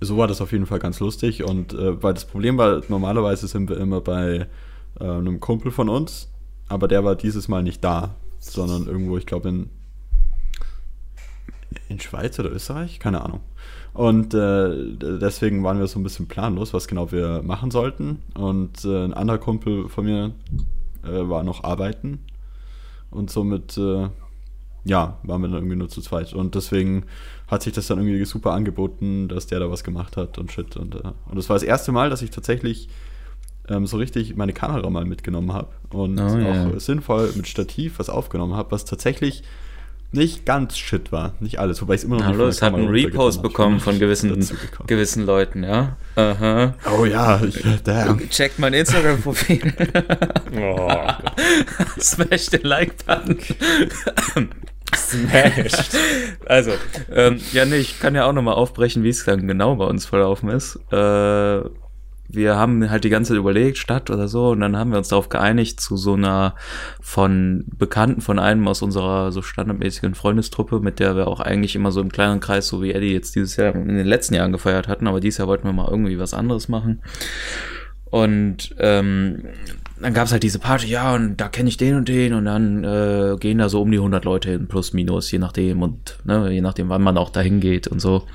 so 0.00 0.16
war 0.16 0.26
das 0.26 0.40
auf 0.40 0.52
jeden 0.52 0.64
Fall 0.64 0.78
ganz 0.78 1.00
lustig. 1.00 1.44
Und 1.44 1.74
äh, 1.74 2.02
weil 2.02 2.14
das 2.14 2.24
Problem 2.24 2.56
war, 2.56 2.80
normalerweise 2.88 3.46
sind 3.46 3.68
wir 3.68 3.76
immer 3.76 4.00
bei 4.00 4.46
äh, 4.98 5.04
einem 5.04 5.38
Kumpel 5.38 5.70
von 5.70 5.90
uns, 5.90 6.32
aber 6.68 6.88
der 6.88 7.04
war 7.04 7.14
dieses 7.14 7.48
Mal 7.48 7.62
nicht 7.62 7.84
da, 7.84 8.14
sondern 8.52 8.86
irgendwo, 8.86 9.16
ich 9.16 9.26
glaube, 9.26 9.48
in, 9.48 9.70
in 11.88 12.00
Schweiz 12.00 12.38
oder 12.38 12.52
Österreich, 12.52 12.98
keine 12.98 13.22
Ahnung. 13.22 13.40
Und 13.92 14.34
äh, 14.34 14.96
deswegen 14.96 15.62
waren 15.62 15.78
wir 15.78 15.86
so 15.86 16.00
ein 16.00 16.02
bisschen 16.02 16.26
planlos, 16.26 16.74
was 16.74 16.88
genau 16.88 17.12
wir 17.12 17.42
machen 17.42 17.70
sollten. 17.70 18.22
Und 18.34 18.84
äh, 18.84 19.04
ein 19.04 19.14
anderer 19.14 19.38
Kumpel 19.38 19.88
von 19.88 20.04
mir 20.04 20.32
äh, 21.04 21.28
war 21.28 21.44
noch 21.44 21.62
arbeiten. 21.62 22.18
Und 23.10 23.30
somit, 23.30 23.78
äh, 23.78 24.08
ja, 24.84 25.18
waren 25.22 25.42
wir 25.42 25.48
dann 25.48 25.58
irgendwie 25.58 25.76
nur 25.76 25.88
zu 25.88 26.00
zweit. 26.00 26.32
Und 26.32 26.56
deswegen 26.56 27.04
hat 27.46 27.62
sich 27.62 27.72
das 27.72 27.86
dann 27.86 27.98
irgendwie 27.98 28.24
super 28.24 28.52
angeboten, 28.52 29.28
dass 29.28 29.46
der 29.46 29.60
da 29.60 29.70
was 29.70 29.84
gemacht 29.84 30.16
hat 30.16 30.38
und 30.38 30.50
shit. 30.50 30.76
Und, 30.76 30.96
äh, 30.96 31.12
und 31.30 31.48
war 31.48 31.54
das 31.54 31.62
erste 31.62 31.92
Mal, 31.92 32.10
dass 32.10 32.22
ich 32.22 32.30
tatsächlich 32.30 32.88
ähm, 33.68 33.86
so 33.86 33.96
richtig 33.96 34.36
meine 34.36 34.52
Kamera 34.52 34.88
mal 34.90 35.04
mitgenommen 35.04 35.52
habe 35.52 35.68
und 35.90 36.18
Oh, 36.20 36.38
ja. 36.38 36.66
auch 36.68 36.80
sinnvoll 36.80 37.32
mit 37.36 37.46
Stativ 37.48 37.98
was 37.98 38.08
aufgenommen 38.10 38.54
habe, 38.54 38.70
was 38.72 38.84
tatsächlich 38.84 39.42
nicht 40.12 40.46
ganz 40.46 40.78
shit 40.78 41.10
war. 41.10 41.34
Nicht 41.40 41.58
alles, 41.58 41.82
wobei 41.82 41.94
ich 41.94 42.02
es 42.02 42.04
immer 42.04 42.16
noch 42.18 42.24
Hallo, 42.26 42.46
nicht 42.46 42.56
es 42.56 42.62
hat 42.62 42.72
einen 42.74 42.88
Repost 42.88 43.42
bekommen 43.42 43.80
von 43.80 43.98
gewissen, 43.98 44.48
gewissen 44.86 45.26
Leuten, 45.26 45.64
ja. 45.64 45.96
Aha. 46.14 46.74
Oh 46.96 47.04
ja, 47.04 47.42
ich, 47.42 47.60
damn. 47.82 48.20
Checkt 48.30 48.58
mein 48.60 48.74
Instagram-Profil. 48.74 49.72
Oh, 50.56 50.88
Smash 52.00 52.46
den 52.50 52.62
Like-Button. 52.62 53.38
Smash. 54.94 55.72
Also, 56.46 56.70
ähm, 57.12 57.40
ja, 57.52 57.64
nee, 57.64 57.76
ich 57.78 57.98
kann 57.98 58.14
ja 58.14 58.26
auch 58.26 58.32
nochmal 58.32 58.54
aufbrechen, 58.54 59.02
wie 59.02 59.08
es 59.08 59.24
dann 59.24 59.48
genau 59.48 59.74
bei 59.76 59.86
uns 59.86 60.06
verlaufen 60.06 60.48
ist. 60.50 60.76
Äh, 60.92 61.60
wir 62.28 62.56
haben 62.56 62.90
halt 62.90 63.04
die 63.04 63.10
ganze 63.10 63.30
Zeit 63.30 63.38
überlegt, 63.38 63.78
Stadt 63.78 64.10
oder 64.10 64.28
so, 64.28 64.50
und 64.50 64.60
dann 64.60 64.76
haben 64.76 64.90
wir 64.90 64.98
uns 64.98 65.08
darauf 65.08 65.28
geeinigt, 65.28 65.80
zu 65.80 65.96
so 65.96 66.14
einer 66.14 66.54
von 67.00 67.64
Bekannten 67.76 68.20
von 68.20 68.38
einem 68.38 68.66
aus 68.66 68.82
unserer 68.82 69.30
so 69.32 69.42
standardmäßigen 69.42 70.14
Freundestruppe, 70.14 70.80
mit 70.80 70.98
der 71.00 71.16
wir 71.16 71.28
auch 71.28 71.40
eigentlich 71.40 71.76
immer 71.76 71.92
so 71.92 72.00
im 72.00 72.10
kleinen 72.10 72.40
Kreis, 72.40 72.68
so 72.68 72.82
wie 72.82 72.92
Eddie 72.92 73.12
jetzt 73.12 73.34
dieses 73.34 73.56
Jahr 73.56 73.74
in 73.74 73.88
den 73.88 74.06
letzten 74.06 74.34
Jahren 74.34 74.52
gefeiert 74.52 74.88
hatten, 74.88 75.06
aber 75.06 75.20
dieses 75.20 75.38
Jahr 75.38 75.48
wollten 75.48 75.66
wir 75.66 75.72
mal 75.72 75.88
irgendwie 75.88 76.18
was 76.18 76.34
anderes 76.34 76.68
machen. 76.68 77.02
Und 78.06 78.74
ähm, 78.78 79.44
dann 80.00 80.14
gab's 80.14 80.32
halt 80.32 80.42
diese 80.42 80.58
Party, 80.58 80.86
ja, 80.86 81.14
und 81.14 81.36
da 81.36 81.48
kenne 81.48 81.68
ich 81.68 81.76
den 81.76 81.96
und 81.96 82.08
den 82.08 82.32
und 82.34 82.44
dann 82.44 82.84
äh, 82.84 83.36
gehen 83.38 83.58
da 83.58 83.68
so 83.68 83.82
um 83.82 83.90
die 83.90 83.98
100 83.98 84.24
Leute 84.24 84.50
hin, 84.50 84.68
plus 84.68 84.92
minus, 84.92 85.30
je 85.30 85.38
nachdem 85.38 85.82
und 85.82 86.18
ne, 86.24 86.50
je 86.52 86.60
nachdem, 86.60 86.88
wann 86.88 87.02
man 87.02 87.18
auch 87.18 87.30
dahin 87.30 87.60
geht 87.60 87.88
und 87.88 88.00
so. 88.00 88.26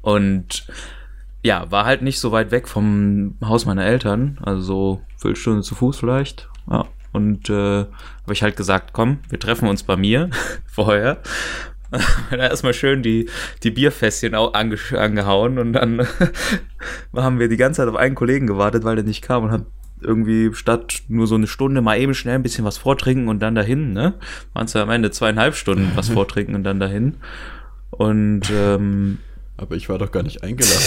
Und 0.00 0.66
ja, 1.42 1.70
war 1.70 1.84
halt 1.84 2.02
nicht 2.02 2.20
so 2.20 2.32
weit 2.32 2.50
weg 2.50 2.68
vom 2.68 3.36
Haus 3.44 3.66
meiner 3.66 3.84
Eltern, 3.84 4.38
also 4.42 4.62
so 4.62 5.00
Viertelstunde 5.16 5.62
zu 5.62 5.74
Fuß 5.74 5.98
vielleicht. 5.98 6.48
Ja. 6.70 6.86
Und 7.12 7.50
äh, 7.50 7.84
habe 7.84 8.32
ich 8.32 8.42
halt 8.42 8.56
gesagt, 8.56 8.92
komm, 8.92 9.18
wir 9.28 9.38
treffen 9.38 9.68
uns 9.68 9.82
bei 9.82 9.96
mir 9.96 10.30
vorher. 10.66 11.20
da 12.30 12.36
erstmal 12.36 12.72
schön 12.72 13.02
die, 13.02 13.28
die 13.62 13.70
Bierfässchen 13.70 14.34
auch 14.34 14.54
ange 14.54 14.78
angehauen 14.96 15.58
und 15.58 15.74
dann 15.74 16.06
haben 17.14 17.38
wir 17.38 17.48
die 17.48 17.58
ganze 17.58 17.82
Zeit 17.82 17.88
auf 17.88 17.96
einen 17.96 18.14
Kollegen 18.14 18.46
gewartet, 18.46 18.84
weil 18.84 18.96
der 18.96 19.04
nicht 19.04 19.22
kam 19.22 19.44
und 19.44 19.50
hat 19.50 19.66
irgendwie 20.00 20.52
statt 20.54 21.02
nur 21.08 21.26
so 21.26 21.34
eine 21.34 21.46
Stunde 21.46 21.80
mal 21.80 21.98
eben 21.98 22.14
schnell 22.14 22.36
ein 22.36 22.42
bisschen 22.42 22.64
was 22.64 22.78
vortrinken 22.78 23.28
und 23.28 23.40
dann 23.40 23.54
dahin, 23.54 23.92
ne? 23.92 24.14
Waren 24.52 24.64
es 24.64 24.72
ja 24.72 24.82
am 24.82 24.90
Ende 24.90 25.10
zweieinhalb 25.10 25.54
Stunden 25.54 25.92
was 25.94 26.08
vortrinken 26.08 26.54
und 26.54 26.64
dann 26.64 26.80
dahin. 26.80 27.16
Und 27.90 28.50
ähm, 28.50 29.18
Aber 29.62 29.76
ich 29.76 29.88
war 29.88 29.96
doch 29.96 30.10
gar 30.10 30.24
nicht 30.24 30.42
eingeladen. 30.42 30.82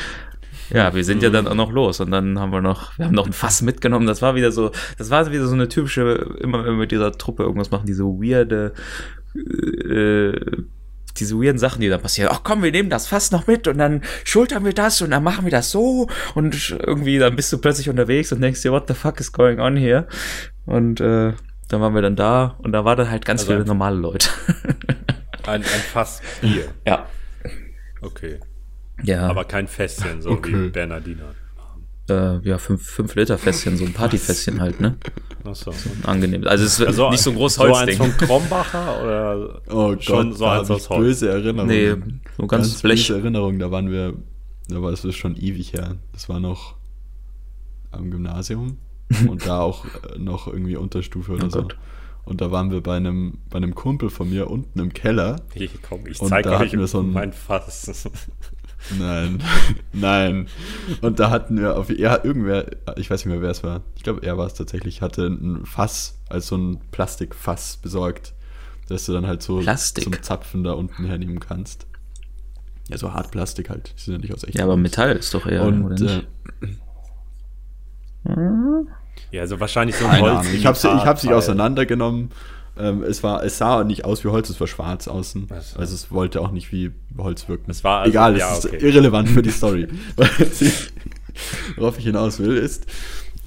ja, 0.70 0.92
wir 0.92 1.04
sind 1.04 1.22
ja 1.22 1.30
dann 1.30 1.46
auch 1.46 1.54
noch 1.54 1.70
los 1.70 2.00
und 2.00 2.10
dann 2.10 2.40
haben 2.40 2.50
wir 2.50 2.60
noch, 2.60 2.98
wir 2.98 3.06
haben 3.06 3.14
noch 3.14 3.26
ein 3.26 3.32
Fass 3.32 3.62
mitgenommen. 3.62 4.04
Das 4.08 4.20
war 4.20 4.34
wieder 4.34 4.50
so, 4.50 4.72
das 4.98 5.10
war 5.10 5.30
wieder 5.30 5.46
so 5.46 5.54
eine 5.54 5.68
typische, 5.68 6.34
immer 6.40 6.58
wenn 6.58 6.72
wir 6.72 6.80
mit 6.80 6.90
dieser 6.90 7.12
Truppe 7.12 7.44
irgendwas 7.44 7.70
machen, 7.70 7.86
diese 7.86 8.02
weirde, 8.02 8.72
äh, 9.36 10.32
diese 11.18 11.36
weirden 11.36 11.60
Sachen, 11.60 11.82
die 11.82 11.88
da 11.88 11.98
passieren. 11.98 12.30
Ach 12.32 12.40
komm, 12.42 12.64
wir 12.64 12.72
nehmen 12.72 12.90
das 12.90 13.06
Fass 13.06 13.30
noch 13.30 13.46
mit 13.46 13.68
und 13.68 13.78
dann 13.78 14.02
schultern 14.24 14.64
wir 14.64 14.72
das 14.72 15.00
und 15.02 15.12
dann 15.12 15.22
machen 15.22 15.44
wir 15.44 15.52
das 15.52 15.70
so 15.70 16.08
und 16.34 16.76
irgendwie 16.84 17.20
dann 17.20 17.36
bist 17.36 17.52
du 17.52 17.58
plötzlich 17.58 17.88
unterwegs 17.88 18.32
und 18.32 18.40
denkst 18.40 18.60
dir, 18.62 18.72
what 18.72 18.88
the 18.88 18.94
fuck 18.94 19.20
is 19.20 19.30
going 19.30 19.60
on 19.60 19.76
here? 19.76 20.08
Und 20.66 21.00
äh, 21.00 21.32
dann 21.68 21.80
waren 21.80 21.94
wir 21.94 22.02
dann 22.02 22.16
da 22.16 22.56
und 22.58 22.72
da 22.72 22.84
waren 22.84 22.98
dann 22.98 23.10
halt 23.10 23.24
ganz 23.24 23.42
Also 23.42 23.52
viele 23.52 23.64
normale 23.64 23.96
Leute. 23.96 24.30
Ein, 25.46 25.62
ein 25.62 25.62
Fass 25.62 26.20
Bier. 26.40 26.64
ja. 26.84 27.06
Okay. 28.02 28.40
Ja, 29.02 29.28
Aber 29.28 29.44
kein 29.44 29.66
Fässchen, 29.68 30.20
so 30.22 30.30
Okay. 30.30 30.66
wie 30.66 30.68
Bernardiner. 30.70 31.34
äh, 32.08 32.38
ja, 32.46 32.58
fünf, 32.58 32.82
fünf 32.86 33.14
Liter 33.14 33.38
Fässchen, 33.38 33.76
so 33.76 33.84
ein 33.84 33.92
Partyfässchen 33.92 34.60
halt, 34.60 34.80
ne? 34.80 34.96
Achso. 35.44 35.72
Angenehm. 36.02 36.46
Also 36.46 36.64
es 36.64 36.78
ist 36.78 36.86
Also 36.86 37.08
nicht 37.10 37.22
so 37.22 37.30
ein 37.30 37.36
großes 37.36 37.56
So 37.56 37.62
eins 37.64 37.78
Holzding. 37.78 37.96
von 37.98 38.16
Krombacher 38.26 39.02
oder 39.02 39.62
Oh 39.70 39.96
schon 40.00 40.30
Gott, 40.30 40.38
so 40.38 40.46
eins 40.46 40.70
aus 40.70 40.90
Holz? 40.90 41.00
böse 41.00 41.30
Erinnerungen. 41.30 41.66
Nee, 41.68 42.20
so 42.36 42.46
ganz 42.46 42.82
Blech. 42.82 43.08
böse 43.08 43.18
Erinnerungen, 43.20 43.58
da 43.58 43.70
waren 43.70 43.90
wir, 43.90 44.14
da 44.68 44.82
war 44.82 44.92
es 44.92 45.04
ist 45.04 45.16
schon 45.16 45.36
ewig 45.36 45.72
her. 45.72 45.96
Das 46.12 46.28
war 46.28 46.40
noch 46.40 46.76
am 47.90 48.10
Gymnasium 48.10 48.76
und 49.28 49.46
da 49.46 49.60
auch 49.60 49.84
äh, 49.86 50.18
noch 50.18 50.46
irgendwie 50.46 50.76
Unterstufe 50.76 51.32
oder 51.32 51.46
Oh 51.46 51.50
so. 51.50 51.62
Gott. 51.62 51.76
Und 52.24 52.40
da 52.40 52.50
waren 52.50 52.70
wir 52.70 52.80
bei 52.82 52.96
einem, 52.96 53.38
bei 53.50 53.56
einem 53.56 53.74
Kumpel 53.74 54.10
von 54.10 54.30
mir 54.30 54.50
unten 54.50 54.78
im 54.78 54.92
Keller. 54.92 55.36
Hier, 55.54 55.68
komm, 55.88 56.06
ich 56.06 56.20
Und 56.20 56.28
zeig 56.28 56.44
da 56.44 56.52
euch 56.52 56.68
hatten 56.68 56.78
wir 56.78 56.86
so 56.86 57.00
ein- 57.00 57.12
mein 57.12 57.32
Fass. 57.32 58.08
Nein, 58.98 59.42
nein. 59.92 60.48
Und 61.02 61.20
da 61.20 61.28
hatten 61.30 61.58
wir 61.60 61.76
auf 61.76 61.90
er 61.90 62.24
irgendwer, 62.24 62.64
ich 62.96 63.10
weiß 63.10 63.26
nicht 63.26 63.32
mehr 63.32 63.42
wer 63.42 63.50
es 63.50 63.62
war. 63.62 63.82
Ich 63.94 64.02
glaube, 64.02 64.22
er 64.24 64.38
war 64.38 64.46
es 64.46 64.54
tatsächlich, 64.54 65.02
hatte 65.02 65.26
ein 65.26 65.66
Fass, 65.66 66.18
als 66.30 66.46
so 66.46 66.56
ein 66.56 66.78
Plastikfass 66.90 67.76
besorgt, 67.76 68.32
dass 68.88 69.04
du 69.04 69.12
dann 69.12 69.26
halt 69.26 69.42
so 69.42 69.58
Plastik? 69.60 70.04
zum 70.04 70.22
Zapfen 70.22 70.64
da 70.64 70.72
unten 70.72 71.04
hernehmen 71.04 71.40
kannst. 71.40 71.86
Ja, 72.88 72.96
so 72.96 73.12
Hartplastik 73.12 73.68
halt. 73.68 73.92
Die 73.98 74.02
sind 74.02 74.14
ja 74.14 74.20
nicht 74.20 74.32
aus 74.34 74.44
echt. 74.44 74.56
Ja, 74.56 74.64
aber 74.64 74.78
Metall 74.78 75.12
ist 75.14 75.34
doch 75.34 75.44
eher, 75.46 75.60
oder 75.66 75.76
Und 75.76 76.00
nicht? 76.00 76.26
äh, 78.24 78.30
Ja, 79.30 79.42
also 79.42 79.60
wahrscheinlich 79.60 79.96
so 79.96 80.04
ein 80.06 80.10
keine 80.12 80.22
Holz. 80.22 80.38
Ahnung. 80.40 80.52
Ich 80.54 80.66
habe 80.66 80.76
sie, 80.76 80.88
ich 80.88 81.04
hab 81.04 81.18
sie 81.18 81.32
auseinandergenommen. 81.32 82.30
Ähm, 82.78 83.02
es, 83.02 83.22
war, 83.22 83.44
es 83.44 83.58
sah 83.58 83.84
nicht 83.84 84.04
aus 84.04 84.24
wie 84.24 84.28
Holz, 84.28 84.48
es 84.48 84.58
war 84.60 84.66
schwarz 84.66 85.06
außen. 85.08 85.48
Ach 85.50 85.60
so. 85.60 85.78
Also 85.78 85.94
es 85.94 86.10
wollte 86.10 86.40
auch 86.40 86.50
nicht 86.50 86.72
wie 86.72 86.92
Holz 87.18 87.48
wirken. 87.48 87.70
Es 87.70 87.84
war 87.84 88.00
also- 88.00 88.10
Egal, 88.10 88.38
ja, 88.38 88.52
es 88.52 88.64
ist 88.64 88.66
okay. 88.72 88.78
irrelevant 88.86 89.28
für 89.28 89.42
die 89.42 89.50
Story. 89.50 89.86
Worauf 91.76 91.98
ich 91.98 92.04
hinaus 92.04 92.38
will, 92.38 92.56
ist, 92.56 92.86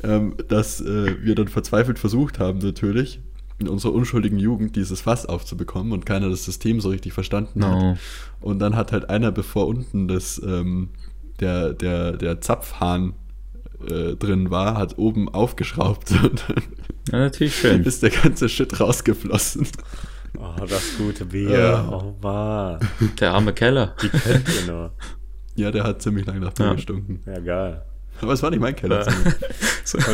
ähm, 0.03 0.35
dass 0.49 0.81
äh, 0.81 1.15
wir 1.23 1.35
dann 1.35 1.47
verzweifelt 1.47 1.99
versucht 1.99 2.39
haben, 2.39 2.59
natürlich, 2.59 3.19
in 3.59 3.67
unserer 3.67 3.93
unschuldigen 3.93 4.39
Jugend 4.39 4.75
dieses 4.75 5.01
Fass 5.01 5.25
aufzubekommen 5.25 5.91
und 5.93 6.05
keiner 6.05 6.29
das 6.29 6.43
System 6.45 6.81
so 6.81 6.89
richtig 6.89 7.13
verstanden 7.13 7.59
No. 7.59 7.67
hat. 7.91 7.97
Und 8.41 8.59
dann 8.59 8.75
hat 8.75 8.91
halt 8.91 9.09
einer, 9.09 9.31
bevor 9.31 9.67
unten 9.67 10.07
das, 10.07 10.41
ähm, 10.43 10.89
der, 11.39 11.73
der, 11.73 12.13
der 12.13 12.41
Zapfhahn 12.41 13.13
äh, 13.89 14.15
drin 14.15 14.49
war, 14.51 14.77
hat 14.77 14.97
oben 14.97 15.29
aufgeschraubt 15.29 16.11
und 16.23 16.43
dann 16.47 16.63
Ja, 17.11 17.19
natürlich 17.19 17.55
schön. 17.55 17.83
ist 17.83 18.01
der 18.03 18.09
ganze 18.11 18.47
Shit 18.49 18.79
rausgeflossen. 18.79 19.67
Oh, 20.37 20.65
das 20.67 20.97
gute 20.97 21.25
Bier. 21.25 21.49
Ja. 21.59 21.89
Oh, 21.89 22.15
Mann. 22.21 22.79
Der 23.19 23.31
arme 23.33 23.53
Keller. 23.53 23.95
Wie 24.01 24.09
könnt 24.09 24.45
ihr 24.49 24.71
nur? 24.71 24.91
Ja, 25.55 25.69
der 25.69 25.83
hat 25.83 26.01
ziemlich 26.01 26.25
lange 26.25 26.39
nach 26.39 26.53
Bier 26.53 26.65
Ja. 26.67 26.73
gestunken. 26.73 27.21
Ja, 27.25 27.39
geil. 27.39 27.85
Aber 28.21 28.33
es 28.33 28.41
war 28.41 28.49
nicht 28.49 28.59
mein 28.59 28.75
Keller. 28.75 29.05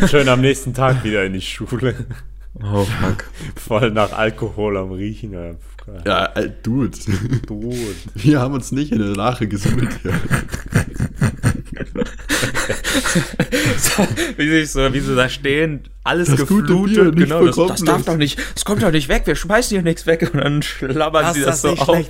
Und 0.01 0.10
schön 0.10 0.28
am 0.28 0.42
nächsten 0.42 0.74
Tag 0.74 1.04
wieder 1.04 1.24
in 1.25 1.34
die 1.34 1.42
Schule. 1.42 1.96
Oh, 2.63 2.84
fuck. 2.84 3.25
Voll 3.56 3.92
nach 3.92 4.12
Alkohol 4.12 4.78
am 4.78 4.92
Riechen. 4.92 5.58
Ja, 6.06 6.25
äh, 6.36 6.50
Dude. 6.62 6.98
Gut. 7.48 7.96
Wir 8.13 8.39
haben 8.39 8.54
uns 8.54 8.72
nicht 8.72 8.92
in 8.92 9.00
der 9.00 9.16
Lache 9.16 9.48
gesummelt 9.48 9.89
hier. 10.01 10.13
wie, 14.38 14.50
sie 14.50 14.66
so, 14.66 14.94
wie 14.94 15.00
sie 15.00 15.16
da 15.16 15.30
stehen, 15.30 15.86
alles 16.04 16.30
Das 16.30 16.42
geflutet. 16.42 17.16
Genau, 17.16 17.46
das, 17.46 17.56
das 17.56 17.82
darf 17.84 18.06
doch 18.06 18.18
nicht, 18.18 18.39
das 18.54 18.66
kommt 18.66 18.84
doch 18.84 18.92
nicht 18.92 19.10
weg, 19.10 19.24
wir 19.25 19.36
schmeißen 19.36 19.75
hier 19.75 19.82
nichts 19.82 20.06
weg. 20.06 20.30
Und 20.34 20.39
dann 20.42 20.62
schlabbern 20.62 21.34
sie 21.34 21.42
das 21.42 21.62
so 21.62 21.70
auf. 21.70 22.06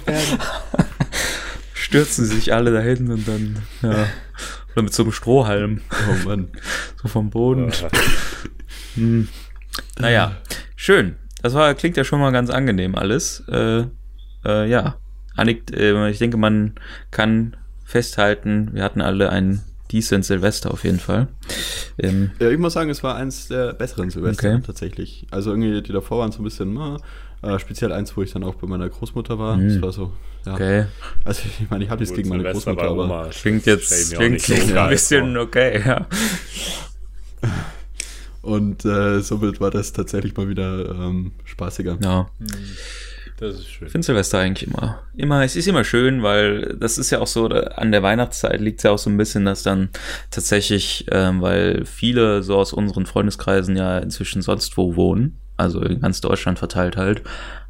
Stürzen 1.74 2.26
sie 2.26 2.36
sich 2.36 2.54
alle 2.54 2.72
dahin 2.72 3.12
und 3.12 3.28
dann, 3.28 3.60
ja. 3.82 4.08
Oder 4.74 4.84
mit 4.84 4.94
so 4.94 5.04
einem 5.04 5.12
Strohhalm, 5.12 5.82
Oh 5.92 6.28
Mann. 6.28 6.50
so 7.02 7.08
vom 7.08 7.30
Boden. 7.30 7.72
Naja, 10.00 10.36
schön. 10.76 11.16
Das 11.42 11.54
war, 11.54 11.74
klingt 11.74 11.98
ja 11.98 12.04
schon 12.04 12.20
mal 12.20 12.32
ganz 12.32 12.50
angenehm 12.50 12.96
alles. 12.96 13.44
Äh, 13.50 13.84
äh, 14.46 14.70
ja, 14.70 14.96
Annik, 15.36 15.72
äh, 15.76 16.10
ich 16.10 16.20
denke, 16.20 16.38
man 16.38 16.76
kann 17.12 17.56
festhalten, 17.86 18.70
wir 18.74 18.84
hatten 18.84 19.02
alle 19.02 19.30
ein 19.30 19.62
decent 19.92 20.26
Silvester 20.26 20.72
auf 20.72 20.84
jeden 20.84 21.00
Fall. 21.00 21.28
Ähm, 21.98 22.32
Ja, 22.40 22.50
ich 22.50 22.58
muss 22.60 22.74
sagen, 22.74 22.90
es 22.90 23.04
war 23.04 23.16
eins 23.16 23.48
der 23.48 23.74
besseren 23.74 24.10
Silvester 24.10 24.54
Okay. 24.56 24.64
tatsächlich. 24.66 25.26
Also 25.32 25.50
irgendwie 25.52 25.82
die 25.82 25.92
davor 25.94 26.20
waren 26.20 26.32
so 26.32 26.42
ein 26.42 26.44
bisschen, 26.44 26.74
na, 26.74 26.98
äh, 27.42 27.58
speziell 27.58 27.92
eins, 27.92 28.16
wo 28.16 28.22
ich 28.22 28.32
dann 28.32 28.44
auch 28.44 28.56
bei 28.56 28.68
meiner 28.68 28.88
Großmutter 28.90 29.40
war. 29.40 29.58
Das 29.58 29.82
war 29.82 29.92
so, 29.92 30.14
ja. 30.46 30.52
Mhm. 30.52 30.56
okay. 30.56 30.86
Also 31.24 31.42
ich 31.60 31.70
meine, 31.70 31.86
ich 31.86 31.90
habe 31.90 32.02
nichts 32.02 32.16
gegen 32.16 32.30
meine 32.30 32.44
Silvester 32.44 32.76
Großmutter, 32.76 33.04
aber. 33.04 33.30
Klingt 33.30 33.66
jetzt 33.66 34.14
klingt, 34.14 34.42
so 34.42 34.54
klingt 34.54 34.78
ein 34.78 34.90
bisschen 34.90 35.34
vor. 35.34 35.44
okay, 35.44 35.82
ja. 35.86 36.06
und 38.42 38.86
äh, 38.86 39.22
somit 39.22 39.60
war 39.60 39.72
das 39.72 39.94
tatsächlich 39.94 40.36
mal 40.36 40.48
wieder 40.48 40.90
ähm, 40.90 41.32
spaßiger. 41.46 41.98
Ja. 42.02 42.30
Das 43.40 43.56
ist 43.56 43.70
schön. 43.70 43.88
Ich 43.88 43.92
finde 43.94 44.06
Silvester 44.06 44.40
eigentlich 44.40 44.68
immer, 44.68 45.00
immer, 45.16 45.44
es 45.44 45.56
ist 45.56 45.68
immer 45.68 45.86
schön, 45.86 46.24
weil 46.24 46.76
das 46.78 46.98
ist 46.98 47.10
ja 47.10 47.20
auch 47.20 47.28
so, 47.28 47.48
an 47.48 47.92
der 47.94 48.04
Weihnachtszeit 48.04 48.60
liegt 48.60 48.80
es 48.80 48.84
ja 48.84 48.92
auch 48.92 48.98
so 48.98 49.10
ein 49.10 49.16
bisschen, 49.16 49.46
dass 49.46 49.64
dann 49.64 49.90
tatsächlich, 50.30 51.06
ähm, 51.12 51.42
weil 51.42 51.86
viele 51.86 52.44
so 52.44 52.58
aus 52.58 52.74
unseren 52.74 53.06
Freundeskreisen 53.06 53.78
ja 53.78 54.00
inzwischen 54.00 54.42
sonst 54.42 54.76
wo 54.76 54.98
wohnen, 54.98 55.38
also 55.56 55.82
in 55.82 56.02
ganz 56.02 56.20
Deutschland 56.20 56.60
verteilt 56.60 56.98
halt, 56.98 57.22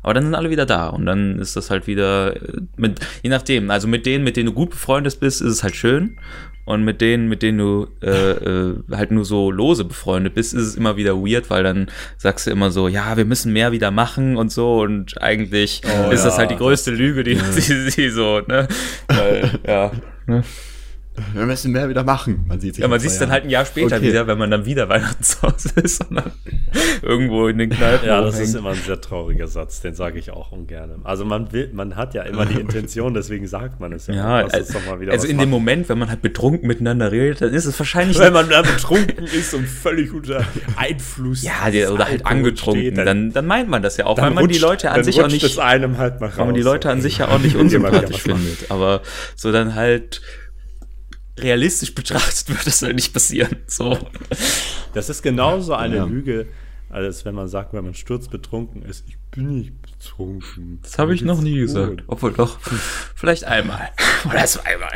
aber 0.01 0.15
dann 0.15 0.23
sind 0.23 0.33
alle 0.33 0.49
wieder 0.49 0.65
da 0.65 0.87
und 0.87 1.05
dann 1.05 1.37
ist 1.37 1.55
das 1.55 1.69
halt 1.69 1.85
wieder 1.85 2.35
äh, 2.35 2.61
mit, 2.77 2.99
je 3.21 3.29
nachdem, 3.29 3.69
also 3.69 3.87
mit 3.87 4.07
denen, 4.07 4.23
mit 4.23 4.37
denen 4.37 4.47
du 4.47 4.53
gut 4.53 4.71
befreundet 4.71 5.19
bist, 5.19 5.41
ist 5.41 5.51
es 5.51 5.63
halt 5.63 5.75
schön 5.75 6.17
und 6.69 6.83
mit 6.83 7.01
denen, 7.01 7.27
mit 7.29 7.41
denen 7.41 7.57
du 7.57 7.87
äh, 8.03 8.09
äh, 8.11 8.75
halt 8.91 9.09
nur 9.09 9.25
so 9.25 9.49
lose 9.49 9.85
befreundet 9.85 10.35
bist, 10.35 10.53
ist 10.53 10.61
es 10.61 10.75
immer 10.75 10.97
wieder 10.97 11.15
weird, 11.15 11.49
weil 11.49 11.63
dann 11.63 11.87
sagst 12.17 12.45
du 12.45 12.51
immer 12.51 12.69
so, 12.69 12.87
ja, 12.87 13.17
wir 13.17 13.25
müssen 13.25 13.51
mehr 13.51 13.71
wieder 13.71 13.89
machen 13.89 14.37
und 14.37 14.51
so 14.51 14.81
und 14.81 15.19
eigentlich 15.19 15.81
Oh 15.83 16.11
ist 16.11 16.25
das 16.25 16.35
ja, 16.35 16.41
halt 16.41 16.51
die 16.51 16.57
größte 16.57 16.91
Lüge, 16.91 17.23
die 17.23 17.35
sie, 17.53 17.89
sie 17.89 18.09
so, 18.11 18.41
ne? 18.41 18.67
Weil, 19.07 19.49
ja, 19.65 19.91
ne? 20.27 20.43
Wir 21.33 21.45
müssen 21.45 21.71
mehr 21.71 21.89
wieder 21.89 22.03
machen. 22.03 22.45
Man 22.47 22.59
sieht 22.59 22.75
sich 22.75 22.81
Ja, 22.81 22.87
man 22.87 22.99
sieht 22.99 23.11
es 23.11 23.19
dann 23.19 23.29
halt 23.31 23.43
ein 23.43 23.49
Jahr 23.49 23.65
später 23.65 23.97
Okay. 23.97 24.07
wieder, 24.07 24.27
wenn 24.27 24.37
man 24.37 24.51
dann 24.51 24.65
wieder 24.65 24.87
Weihnachten 24.89 25.23
zu 25.23 25.41
Hause 25.41 25.69
ist 25.81 26.03
und 26.09 26.15
dann 26.17 26.31
irgendwo 27.01 27.47
in 27.47 27.57
den 27.57 27.69
Kneipen 27.69 28.07
Ja, 28.07 28.21
das 28.21 28.35
ist 28.35 28.39
rumhängt. 28.55 28.55
immer 28.57 28.69
ein 28.71 28.81
sehr 28.85 29.01
trauriger 29.01 29.47
Satz, 29.47 29.81
den 29.81 29.93
sage 29.95 30.19
ich 30.19 30.31
auch 30.31 30.51
ungern. 30.51 31.01
Also 31.03 31.25
man 31.25 31.51
will, 31.51 31.69
man 31.73 31.95
hat 31.95 32.13
ja 32.13 32.23
immer 32.23 32.45
die 32.45 32.59
Intention, 32.59 33.13
deswegen 33.13 33.47
sagt 33.47 33.79
man 33.79 33.93
es 33.93 34.07
ja. 34.07 34.13
Ja, 34.15 34.47
wieder 34.47 35.11
also 35.11 35.23
was 35.23 35.23
in 35.25 35.37
dem 35.37 35.37
machen. 35.37 35.49
Moment, 35.49 35.89
wenn 35.89 35.97
man 35.97 36.09
halt 36.09 36.21
betrunken 36.21 36.67
miteinander 36.67 37.11
redet, 37.11 37.41
dann 37.41 37.53
ist 37.53 37.65
es 37.65 37.77
wahrscheinlich 37.79 38.19
wenn 38.19 38.33
man 38.33 38.49
da 38.49 38.61
betrunken 38.61 39.25
ist 39.25 39.53
und 39.53 39.67
völlig 39.67 40.13
unter 40.13 40.43
Einfluss 40.75 41.43
ja, 41.43 41.69
die, 41.71 41.85
oder 41.85 42.05
halt 42.07 42.25
angetrunken, 42.25 42.93
steht, 42.93 42.97
dann, 42.97 43.31
dann 43.31 43.45
meint 43.45 43.69
man 43.69 43.81
das 43.81 43.97
ja 43.97 44.05
auch, 44.05 44.15
dann 44.15 44.25
weil 44.25 44.33
man 44.43 44.47
die 44.47 44.57
Leute 44.59 44.89
an 44.89 44.95
dann 44.95 45.03
sich 45.03 45.21
auch 45.21 45.27
nicht, 45.27 45.43
es 45.43 45.57
einem 45.57 45.97
halt 45.97 46.19
mal 46.19 46.27
raus. 46.27 46.37
weil 46.37 46.45
man 46.47 46.55
die 46.55 46.61
Leute 46.61 46.89
an 46.89 47.01
sich 47.01 47.17
ja 47.19 47.27
auch 47.29 47.39
nicht 47.39 47.55
unsympathisch 47.55 48.21
findet. 48.21 48.69
Aber 48.69 49.01
so 49.35 49.51
dann 49.51 49.75
halt 49.75 50.21
realistisch 51.41 51.93
betrachtet 51.95 52.49
wird 52.49 52.65
das 52.67 52.81
halt 52.81 52.95
nicht 52.95 53.13
passieren. 53.13 53.57
So. 53.67 53.97
Das 54.93 55.09
ist 55.09 55.21
genauso 55.21 55.73
eine 55.73 55.97
Ja. 55.97 56.05
Lüge, 56.05 56.47
als 56.89 57.25
wenn 57.25 57.35
man 57.35 57.47
sagt, 57.47 57.73
wenn 57.73 57.83
man 57.85 57.93
sturzbetrunken 57.93 58.81
ist, 58.83 59.03
ich 59.07 59.17
bin 59.31 59.59
nicht 59.59 59.73
betrunken. 59.81 60.79
Das 60.81 60.97
habe 60.97 61.13
ich 61.13 61.21
noch 61.21 61.41
nie 61.41 61.53
geht's 61.53 61.73
gesagt. 61.73 61.89
gut. 61.89 62.03
Obwohl 62.07 62.33
doch, 62.33 62.59
vielleicht 63.15 63.43
einmal. 63.43 63.89
Oder 64.29 64.45
zweimal. 64.45 64.91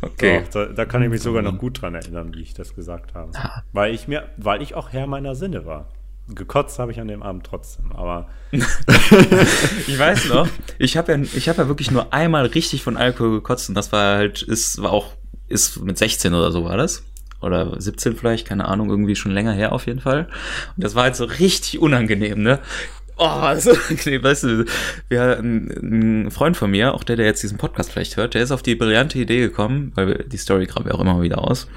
Okay. 0.00 0.42
Doch, 0.44 0.48
da, 0.50 0.72
da 0.72 0.84
kann 0.86 1.02
ich 1.02 1.10
mich 1.10 1.20
sogar 1.22 1.42
noch 1.42 1.58
gut 1.58 1.82
dran 1.82 1.94
erinnern, 1.94 2.34
wie 2.34 2.40
ich 2.42 2.54
das 2.54 2.74
gesagt 2.74 3.14
habe. 3.14 3.30
Weil 3.72 3.94
ich 3.94 4.08
mir, 4.08 4.28
weil 4.38 4.62
ich 4.62 4.74
auch 4.74 4.92
Herr 4.92 5.06
meiner 5.06 5.34
Sinne 5.34 5.66
war. 5.66 5.88
Gekotzt 6.28 6.78
habe 6.78 6.92
ich 6.92 7.00
an 7.00 7.08
dem 7.08 7.22
Abend 7.22 7.44
trotzdem, 7.44 7.92
aber 7.92 8.28
Ich 9.86 9.98
weiß 9.98 10.28
noch, 10.28 10.48
ich 10.78 10.96
habe 10.96 11.12
ja, 11.12 11.18
ich 11.18 11.48
habe 11.48 11.62
ja 11.62 11.68
wirklich 11.68 11.90
nur 11.90 12.12
einmal 12.12 12.46
richtig 12.46 12.82
von 12.82 12.96
Alkohol 12.96 13.32
gekotzt 13.32 13.68
und 13.68 13.74
das 13.74 13.92
war 13.92 14.16
halt, 14.16 14.40
ist, 14.42 14.80
war 14.82 14.92
auch, 14.92 15.12
ist 15.52 15.80
mit 15.82 15.98
16 15.98 16.34
oder 16.34 16.50
so 16.50 16.64
war 16.64 16.76
das. 16.76 17.04
Oder 17.40 17.80
17 17.80 18.16
vielleicht, 18.16 18.46
keine 18.46 18.66
Ahnung, 18.66 18.88
irgendwie 18.88 19.16
schon 19.16 19.32
länger 19.32 19.52
her 19.52 19.72
auf 19.72 19.86
jeden 19.86 20.00
Fall. 20.00 20.28
Und 20.76 20.84
das 20.84 20.94
war 20.94 21.04
halt 21.04 21.16
so 21.16 21.24
richtig 21.24 21.80
unangenehm, 21.80 22.42
ne? 22.42 22.60
Oh, 23.16 23.54
so 23.58 23.70
unangenehm, 23.70 24.22
weißt 24.22 24.44
du, 24.44 24.64
wir, 25.08 25.38
ein, 25.38 26.24
ein 26.24 26.30
Freund 26.30 26.56
von 26.56 26.70
mir, 26.70 26.94
auch 26.94 27.04
der, 27.04 27.16
der 27.16 27.26
jetzt 27.26 27.42
diesen 27.42 27.58
Podcast 27.58 27.90
vielleicht 27.90 28.16
hört, 28.16 28.34
der 28.34 28.42
ist 28.42 28.52
auf 28.52 28.62
die 28.62 28.76
brillante 28.76 29.18
Idee 29.18 29.40
gekommen, 29.40 29.92
weil 29.96 30.24
die 30.28 30.36
Story 30.36 30.66
graben 30.66 30.86
wir 30.86 30.94
auch 30.94 31.00
immer 31.00 31.20
wieder 31.20 31.38
aus, 31.42 31.68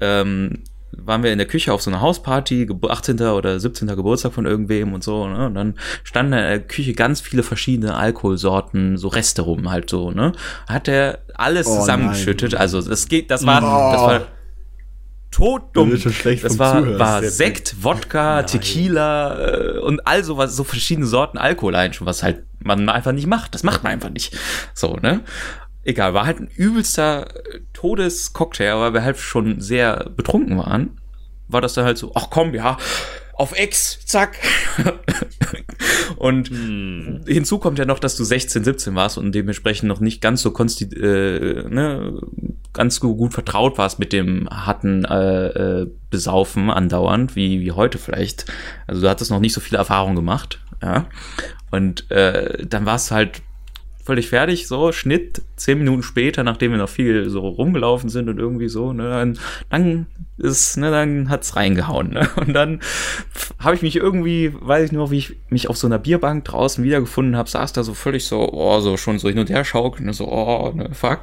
ähm, 0.00 0.64
waren 0.96 1.22
wir 1.22 1.32
in 1.32 1.38
der 1.38 1.46
Küche 1.48 1.72
auf 1.72 1.80
so 1.82 1.90
einer 1.90 2.00
Hausparty, 2.00 2.66
Gebur- 2.66 2.90
18. 2.90 3.20
oder 3.20 3.58
17. 3.58 3.88
Geburtstag 3.88 4.32
von 4.32 4.44
irgendwem 4.46 4.92
und 4.92 5.02
so, 5.02 5.26
ne? 5.26 5.46
Und 5.46 5.54
dann 5.54 5.74
standen 6.04 6.32
in 6.34 6.38
der 6.40 6.60
Küche 6.60 6.92
ganz 6.92 7.20
viele 7.20 7.42
verschiedene 7.42 7.96
Alkoholsorten, 7.96 8.96
so 8.98 9.08
Reste 9.08 9.42
rum 9.42 9.70
halt 9.70 9.88
so, 9.88 10.10
ne? 10.10 10.32
Hat 10.68 10.88
er 10.88 11.20
alles 11.34 11.66
Oh, 11.66 11.78
zusammengeschüttet, 11.80 12.52
nein. 12.52 12.60
also 12.60 12.82
das 12.82 13.08
geht, 13.08 13.30
das 13.30 13.46
war, 13.46 13.62
Oh. 13.62 13.92
das 13.92 14.02
war 14.02 14.20
totdumm. 15.30 15.90
Das 15.90 16.02
vom 16.02 16.58
war, 16.58 16.98
war 16.98 17.22
Sekt, 17.22 17.82
Wodka, 17.82 18.42
Tequila 18.42 19.38
äh, 19.74 19.78
und 19.78 20.06
all 20.06 20.22
sowas, 20.24 20.54
so 20.54 20.62
verschiedene 20.62 21.06
Sorten 21.06 21.38
Alkohol 21.38 21.74
ein 21.74 21.94
schon, 21.94 22.06
was 22.06 22.22
halt 22.22 22.44
man 22.64 22.88
einfach 22.88 23.12
nicht 23.12 23.26
macht. 23.26 23.54
Das 23.54 23.62
macht 23.64 23.82
man 23.82 23.92
einfach 23.92 24.10
nicht. 24.10 24.36
So, 24.74 24.96
ne? 25.00 25.20
Egal, 25.84 26.14
war 26.14 26.26
halt 26.26 26.40
ein 26.40 26.48
übelster 26.48 27.36
äh, 27.36 27.60
Todescocktail, 27.72 28.78
weil 28.78 28.94
wir 28.94 29.02
halt 29.02 29.18
schon 29.18 29.60
sehr 29.60 30.10
betrunken 30.16 30.58
waren. 30.58 31.00
War 31.48 31.60
das 31.60 31.74
dann 31.74 31.84
halt 31.84 31.98
so, 31.98 32.12
ach 32.14 32.28
komm, 32.30 32.54
ja, 32.54 32.78
auf 33.34 33.58
Ex, 33.58 34.04
zack. 34.06 34.38
und 36.16 36.48
hinzu 37.26 37.58
kommt 37.58 37.78
ja 37.78 37.84
noch, 37.84 37.98
dass 37.98 38.16
du 38.16 38.24
16, 38.24 38.62
17 38.62 38.94
warst 38.94 39.18
und 39.18 39.32
dementsprechend 39.32 39.88
noch 39.88 40.00
nicht 40.00 40.20
ganz 40.20 40.42
so 40.42 40.52
konsti 40.52 40.84
äh, 40.84 41.68
ne, 41.68 42.20
ganz 42.72 42.96
so 42.96 43.16
gut 43.16 43.32
vertraut 43.32 43.78
warst 43.78 43.98
mit 43.98 44.12
dem 44.12 44.48
harten 44.48 45.04
äh, 45.04 45.46
äh, 45.46 45.90
Besaufen 46.10 46.70
andauernd, 46.70 47.34
wie, 47.34 47.60
wie 47.60 47.72
heute 47.72 47.98
vielleicht. 47.98 48.46
Also 48.86 49.02
du 49.02 49.08
hattest 49.08 49.30
noch 49.30 49.40
nicht 49.40 49.54
so 49.54 49.60
viel 49.60 49.76
Erfahrung 49.76 50.14
gemacht, 50.14 50.60
ja. 50.82 51.06
Und 51.70 52.10
äh, 52.10 52.66
dann 52.66 52.86
warst 52.86 53.10
du 53.10 53.14
halt 53.14 53.42
völlig 54.02 54.28
fertig, 54.28 54.66
so, 54.66 54.92
Schnitt, 54.92 55.42
zehn 55.56 55.78
Minuten 55.78 56.02
später, 56.02 56.42
nachdem 56.42 56.72
wir 56.72 56.78
noch 56.78 56.88
viel 56.88 57.28
so 57.30 57.40
rumgelaufen 57.40 58.10
sind 58.10 58.28
und 58.28 58.38
irgendwie 58.38 58.68
so, 58.68 58.92
ne, 58.92 59.08
dann, 59.08 59.38
dann 59.70 60.06
ist, 60.38 60.76
ne, 60.76 60.90
dann 60.90 61.28
hat's 61.28 61.54
reingehauen, 61.54 62.10
ne, 62.10 62.28
und 62.36 62.52
dann 62.52 62.80
habe 63.60 63.76
ich 63.76 63.82
mich 63.82 63.96
irgendwie, 63.96 64.52
weiß 64.58 64.86
ich 64.86 64.92
nur, 64.92 65.10
wie 65.12 65.18
ich 65.18 65.36
mich 65.50 65.68
auf 65.68 65.76
so 65.76 65.86
einer 65.86 66.00
Bierbank 66.00 66.44
draußen 66.44 66.82
wiedergefunden 66.82 67.36
habe, 67.36 67.48
saß 67.48 67.72
da 67.72 67.84
so 67.84 67.94
völlig 67.94 68.24
so, 68.24 68.52
oh, 68.52 68.80
so 68.80 68.96
schon 68.96 69.20
so 69.20 69.28
hin 69.28 69.38
und 69.38 69.50
her 69.50 69.64
schaukeln, 69.64 70.06
ne, 70.06 70.12
so, 70.12 70.26
oh, 70.28 70.72
ne, 70.74 70.90
fuck. 70.92 71.20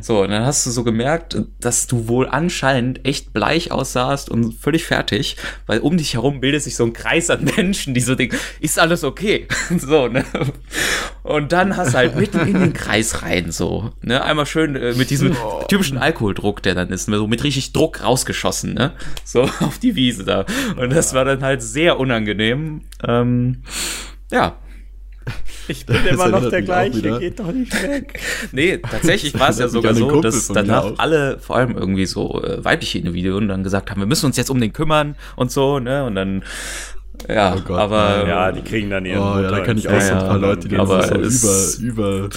So, 0.00 0.22
und 0.22 0.30
dann 0.30 0.44
hast 0.44 0.64
du 0.64 0.70
so 0.70 0.84
gemerkt, 0.84 1.36
dass 1.60 1.86
du 1.86 2.06
wohl 2.06 2.28
anscheinend 2.28 3.04
echt 3.04 3.32
bleich 3.32 3.72
aussahst 3.72 4.30
und 4.30 4.54
völlig 4.54 4.84
fertig, 4.84 5.36
weil 5.66 5.80
um 5.80 5.96
dich 5.96 6.14
herum 6.14 6.40
bildet 6.40 6.62
sich 6.62 6.76
so 6.76 6.84
ein 6.84 6.92
Kreis 6.92 7.30
an 7.30 7.44
Menschen, 7.56 7.94
die 7.94 8.00
so 8.00 8.14
denken, 8.14 8.36
ist 8.60 8.78
alles 8.78 9.02
okay? 9.02 9.48
so, 9.76 10.08
ne? 10.08 10.24
Und 11.22 11.52
dann 11.52 11.76
hast 11.76 11.94
du 11.94 11.98
halt 11.98 12.11
mitten 12.16 12.40
in 12.40 12.58
den 12.58 12.72
Kreis 12.72 13.22
rein, 13.22 13.52
so, 13.52 13.92
ne? 14.02 14.22
Einmal 14.22 14.46
schön 14.46 14.76
äh, 14.76 14.94
mit 14.94 15.10
diesem 15.10 15.36
typischen 15.68 15.98
Alkoholdruck, 15.98 16.62
der 16.62 16.74
dann 16.74 16.88
ist, 16.90 17.06
so 17.06 17.26
mit 17.26 17.44
richtig 17.44 17.72
Druck 17.72 18.02
rausgeschossen, 18.02 18.74
ne? 18.74 18.92
So 19.24 19.42
auf 19.60 19.78
die 19.78 19.96
Wiese 19.96 20.24
da. 20.24 20.44
Und 20.76 20.92
das 20.92 21.14
war 21.14 21.24
dann 21.24 21.42
halt 21.42 21.62
sehr 21.62 21.98
unangenehm. 21.98 22.82
Ähm, 23.06 23.62
ja, 24.30 24.56
ich 25.68 25.86
bin 25.86 25.96
Das 26.04 26.14
immer 26.14 26.28
noch 26.28 26.48
der 26.48 26.62
gleiche, 26.62 27.18
geht 27.18 27.38
doch 27.38 27.52
nicht 27.52 27.72
weg. 27.82 28.20
Nee, 28.52 28.78
tatsächlich 28.78 29.38
war 29.38 29.50
es 29.50 29.58
ja 29.58 29.68
sogar 29.68 29.94
so, 29.94 30.20
dass 30.20 30.48
danach 30.48 30.84
auch. 30.84 30.98
alle, 30.98 31.38
vor 31.38 31.56
allem 31.56 31.76
irgendwie 31.76 32.06
so 32.06 32.42
äh, 32.42 32.64
weibliche 32.64 32.98
Individuen, 32.98 33.48
dann 33.48 33.62
gesagt 33.62 33.90
haben, 33.90 34.00
wir 34.00 34.06
müssen 34.06 34.26
uns 34.26 34.36
jetzt 34.36 34.50
um 34.50 34.60
den 34.60 34.72
kümmern 34.72 35.16
und 35.36 35.50
so, 35.52 35.78
ne? 35.78 36.04
Und 36.04 36.14
dann, 36.16 36.42
ja, 37.28 37.54
Oh 37.56 37.60
Gott, 37.60 37.78
aber 37.78 38.26
Ja, 38.28 38.52
die 38.52 38.62
kriegen 38.62 38.90
dann 38.90 39.04
ihren 39.06 39.20
Oh 39.22 39.40
ja, 39.40 39.50
da 39.50 39.60
kenne 39.60 39.80
ich 39.80 39.88
auch 39.88 39.92
Ja, 39.92 40.00
so 40.00 40.12
ein 40.14 40.20
ja, 40.20 40.26
paar 40.26 40.38
Leute, 40.38 40.68
die 40.68 40.76
dann 40.76 40.80
aber 40.80 41.02
so 41.06 41.14
es- 41.16 41.78
über, 41.78 41.88
über 41.88 42.28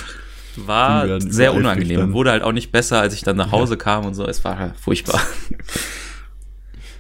war 0.58 1.06
werden 1.08 1.32
sehr 1.32 1.54
unangenehm. 1.54 2.00
dann. 2.00 2.14
Wurde 2.14 2.32
halt 2.32 2.44
auch 2.44 2.54
nicht 2.54 2.72
besser, 2.72 3.02
als 3.02 3.14
ich 3.14 3.22
dann 3.24 3.36
nach 3.36 3.52
Hause 3.52 3.76
kam 3.78 4.06
und 4.06 4.14
so. 4.14 4.26
Es 4.26 4.44
war 4.46 4.74
furchtbar. 4.80 5.20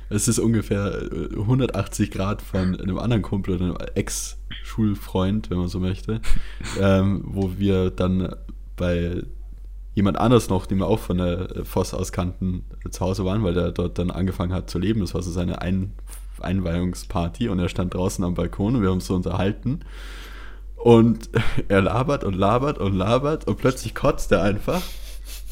Es 0.09 0.27
ist 0.27 0.37
ungefähr 0.39 1.01
äh, 1.11 1.35
180 1.35 2.11
Grad 2.11 2.41
von 2.41 2.79
einem 2.79 2.99
anderen 2.99 3.23
Kumpel 3.23 3.55
oder 3.55 3.65
einem 3.65 3.77
Ex-Schulfreund, 3.95 5.49
wenn 5.49 5.57
man 5.57 5.67
so 5.67 5.79
möchte, 5.79 6.21
ähm, 6.79 7.21
wo 7.25 7.53
wir 7.57 7.89
dann 7.89 8.35
bei 8.75 9.23
jemand 9.95 10.17
anders 10.19 10.49
noch, 10.49 10.65
den 10.67 10.77
wir 10.77 10.87
auch 10.87 10.99
von 10.99 11.17
der 11.17 11.47
Voss 11.63 11.93
aus 11.93 12.11
kannten, 12.11 12.65
äh, 12.85 12.89
zu 12.89 12.99
Hause 13.03 13.25
waren, 13.25 13.43
weil 13.43 13.53
der 13.55 13.71
dort 13.71 13.97
dann 13.97 14.11
angefangen 14.11 14.53
hat 14.53 14.69
zu 14.69 14.77
leben. 14.77 14.99
Das 14.99 15.15
war 15.15 15.23
so 15.23 15.31
seine 15.31 15.61
Ein 15.61 15.93
Einweihungsparty 16.41 17.49
und 17.49 17.59
er 17.59 17.69
stand 17.69 17.93
draußen 17.93 18.23
am 18.23 18.33
Balkon 18.33 18.75
und 18.75 18.81
wir 18.81 18.89
haben 18.89 18.95
uns 18.95 19.07
so 19.07 19.15
unterhalten. 19.15 19.81
Und 20.75 21.29
er 21.67 21.81
labert 21.81 22.23
und 22.23 22.35
labert 22.35 22.77
und 22.77 22.95
labert 22.95 23.47
und 23.47 23.57
plötzlich 23.57 23.95
kotzt 23.95 24.31
er 24.31 24.43
einfach 24.43 24.81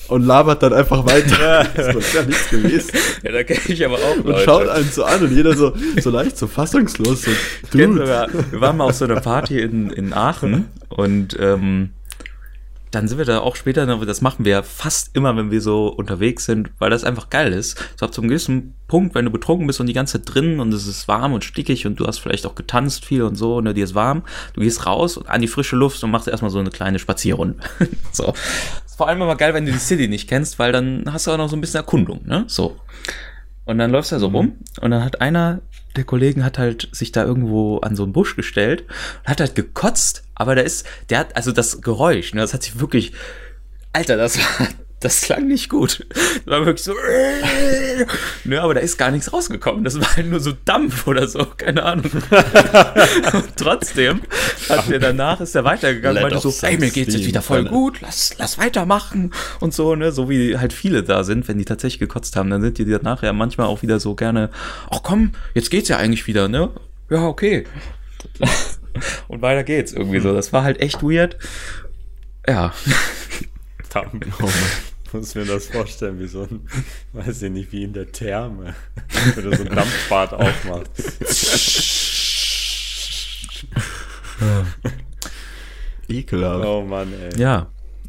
und 0.07 0.25
labert 0.25 0.61
dann 0.63 0.73
einfach 0.73 1.05
weiter. 1.05 1.65
das 1.75 1.95
war 1.95 2.21
ja 2.21 2.27
nichts 2.27 2.49
gewesen. 2.49 2.91
ja, 3.23 3.31
da 3.31 3.43
kenne 3.43 3.59
ich 3.67 3.85
aber 3.85 3.95
auch 3.95 4.23
Und 4.23 4.39
schaut 4.39 4.67
einen 4.67 4.89
so 4.89 5.03
an 5.03 5.21
und 5.21 5.35
jeder 5.35 5.55
so, 5.55 5.73
so 5.99 6.09
leicht, 6.09 6.37
so 6.37 6.47
fassungslos. 6.47 7.23
So, 7.23 7.31
Dude. 7.71 8.05
wir 8.51 8.61
waren 8.61 8.77
mal 8.77 8.85
auf 8.85 8.95
so 8.95 9.05
einer 9.05 9.21
Party 9.21 9.59
in, 9.59 9.89
in 9.89 10.13
Aachen 10.13 10.67
und 10.89 11.37
ähm, 11.39 11.91
dann 12.93 13.07
sind 13.07 13.17
wir 13.17 13.25
da 13.25 13.39
auch 13.39 13.55
später, 13.55 13.85
noch- 13.85 14.05
das 14.05 14.21
machen 14.21 14.45
wir 14.45 14.61
fast 14.61 15.15
immer, 15.15 15.35
wenn 15.35 15.49
wir 15.49 15.61
so 15.61 15.87
unterwegs 15.87 16.45
sind, 16.45 16.71
weil 16.77 16.89
das 16.91 17.03
einfach 17.03 17.29
geil 17.29 17.51
ist. 17.51 17.77
So 17.95 18.05
ab 18.05 18.13
zum 18.13 18.27
gewissen 18.27 18.75
Punkt, 18.87 19.15
wenn 19.15 19.25
du 19.25 19.31
betrunken 19.31 19.65
bist 19.65 19.79
und 19.79 19.87
die 19.87 19.93
ganze 19.93 20.19
Zeit 20.21 20.33
drin 20.33 20.59
und 20.59 20.71
es 20.73 20.85
ist 20.85 21.07
warm 21.07 21.33
und 21.33 21.43
stickig 21.43 21.87
und 21.87 21.99
du 21.99 22.05
hast 22.05 22.19
vielleicht 22.19 22.45
auch 22.45 22.53
getanzt 22.55 23.05
viel 23.05 23.23
und 23.23 23.35
so, 23.35 23.61
ne, 23.61 23.73
dir 23.73 23.83
ist 23.83 23.95
warm, 23.95 24.23
du 24.53 24.61
gehst 24.61 24.85
raus 24.85 25.17
und 25.17 25.27
an 25.27 25.41
die 25.41 25.47
frische 25.47 25.75
Luft 25.75 26.03
und 26.03 26.11
machst 26.11 26.27
erstmal 26.27 26.51
so 26.51 26.59
eine 26.59 26.69
kleine 26.69 26.99
Spazierrunde. 26.99 27.57
so. 28.11 28.33
Ist 28.85 28.95
vor 28.97 29.07
allem 29.07 29.21
immer 29.21 29.35
geil, 29.35 29.53
wenn 29.55 29.65
du 29.65 29.71
die 29.71 29.79
City 29.79 30.07
nicht 30.07 30.29
kennst, 30.29 30.59
weil 30.59 30.71
dann 30.71 31.03
hast 31.11 31.25
du 31.25 31.31
auch 31.31 31.37
noch 31.37 31.49
so 31.49 31.55
ein 31.55 31.61
bisschen 31.61 31.79
Erkundung, 31.79 32.21
ne? 32.25 32.43
So. 32.47 32.77
Und 33.65 33.77
dann 33.79 33.91
läufst 33.91 34.11
du 34.11 34.17
da 34.17 34.19
so 34.19 34.27
rum 34.27 34.57
und 34.81 34.91
dann 34.91 35.03
hat 35.03 35.21
einer 35.21 35.61
der 35.95 36.03
Kollegen 36.03 36.43
hat 36.43 36.57
halt 36.57 36.89
sich 36.91 37.11
da 37.11 37.23
irgendwo 37.23 37.77
an 37.79 37.95
so 37.95 38.03
einen 38.03 38.13
Busch 38.13 38.35
gestellt 38.35 38.83
und 39.21 39.27
hat 39.29 39.39
halt 39.39 39.55
gekotzt, 39.55 40.23
aber 40.35 40.55
der 40.55 40.63
ist, 40.63 40.85
der 41.09 41.19
hat, 41.19 41.35
also 41.35 41.51
das 41.51 41.81
Geräusch, 41.81 42.33
ne, 42.33 42.41
das 42.41 42.53
hat 42.53 42.63
sich 42.63 42.79
wirklich, 42.79 43.13
Alter, 43.93 44.17
das 44.17 44.37
war 44.39 44.67
das 45.03 45.21
klang 45.21 45.47
nicht 45.47 45.69
gut. 45.69 46.05
Das 46.09 46.45
war 46.45 46.65
wirklich 46.65 46.83
so. 46.83 46.93
ne, 48.43 48.61
aber 48.61 48.73
da 48.73 48.79
ist 48.79 48.97
gar 48.97 49.11
nichts 49.11 49.31
rausgekommen. 49.33 49.83
Das 49.83 49.99
war 49.99 50.15
halt 50.15 50.29
nur 50.29 50.39
so 50.39 50.53
Dampf 50.65 51.07
oder 51.07 51.27
so, 51.27 51.45
keine 51.57 51.83
Ahnung. 51.83 52.11
Und 53.33 53.55
trotzdem 53.55 54.21
hat 54.69 54.89
der 54.89 54.99
danach 54.99 55.41
ist 55.41 55.55
er 55.55 55.63
weitergegangen, 55.63 56.15
Let 56.15 56.23
meinte 56.23 56.39
so, 56.39 56.49
some 56.49 56.71
ey, 56.71 56.77
mir 56.77 56.89
geht's 56.89 57.13
jetzt 57.13 57.25
wieder 57.25 57.41
voll 57.41 57.65
gut, 57.65 58.01
lass, 58.01 58.35
lass 58.37 58.57
weitermachen 58.57 59.33
und 59.59 59.73
so, 59.73 59.95
ne, 59.95 60.11
so 60.11 60.29
wie 60.29 60.57
halt 60.57 60.73
viele 60.73 61.03
da 61.03 61.23
sind, 61.23 61.47
wenn 61.47 61.57
die 61.57 61.65
tatsächlich 61.65 61.99
gekotzt 61.99 62.35
haben, 62.35 62.49
dann 62.49 62.61
sind 62.61 62.77
die 62.77 62.85
danach 62.85 63.23
ja 63.23 63.33
manchmal 63.33 63.67
auch 63.67 63.81
wieder 63.81 63.99
so 63.99 64.15
gerne, 64.15 64.49
ach 64.89 65.01
komm, 65.03 65.31
jetzt 65.53 65.71
geht's 65.71 65.89
ja 65.89 65.97
eigentlich 65.97 66.27
wieder, 66.27 66.47
ne? 66.47 66.69
Ja, 67.09 67.25
okay. 67.25 67.65
Und 69.27 69.41
weiter 69.41 69.63
geht's 69.63 69.91
irgendwie 69.91 70.19
so. 70.19 70.33
Das 70.33 70.53
war 70.53 70.63
halt 70.63 70.79
echt 70.79 71.01
weird. 71.01 71.37
Ja. 72.47 72.73
Damm. 73.89 74.21
Muss 75.13 75.35
mir 75.35 75.45
das 75.45 75.67
vorstellen, 75.67 76.19
wie 76.19 76.27
so 76.27 76.41
ein, 76.43 76.67
weiß 77.13 77.43
ich 77.43 77.51
nicht, 77.51 77.71
wie 77.71 77.83
in 77.83 77.93
der 77.93 78.11
Therme, 78.11 78.73
wenn 79.35 79.43
du 79.49 79.55
so 79.55 79.63
ein 79.63 79.75
Dampfbad 79.75 80.33
aufmachst. 80.33 82.13
Ekelhaft. 86.09 86.65
Oh 86.65 86.81
Mann, 86.83 87.07
ey. 87.13 87.39
Ja. 87.39 87.67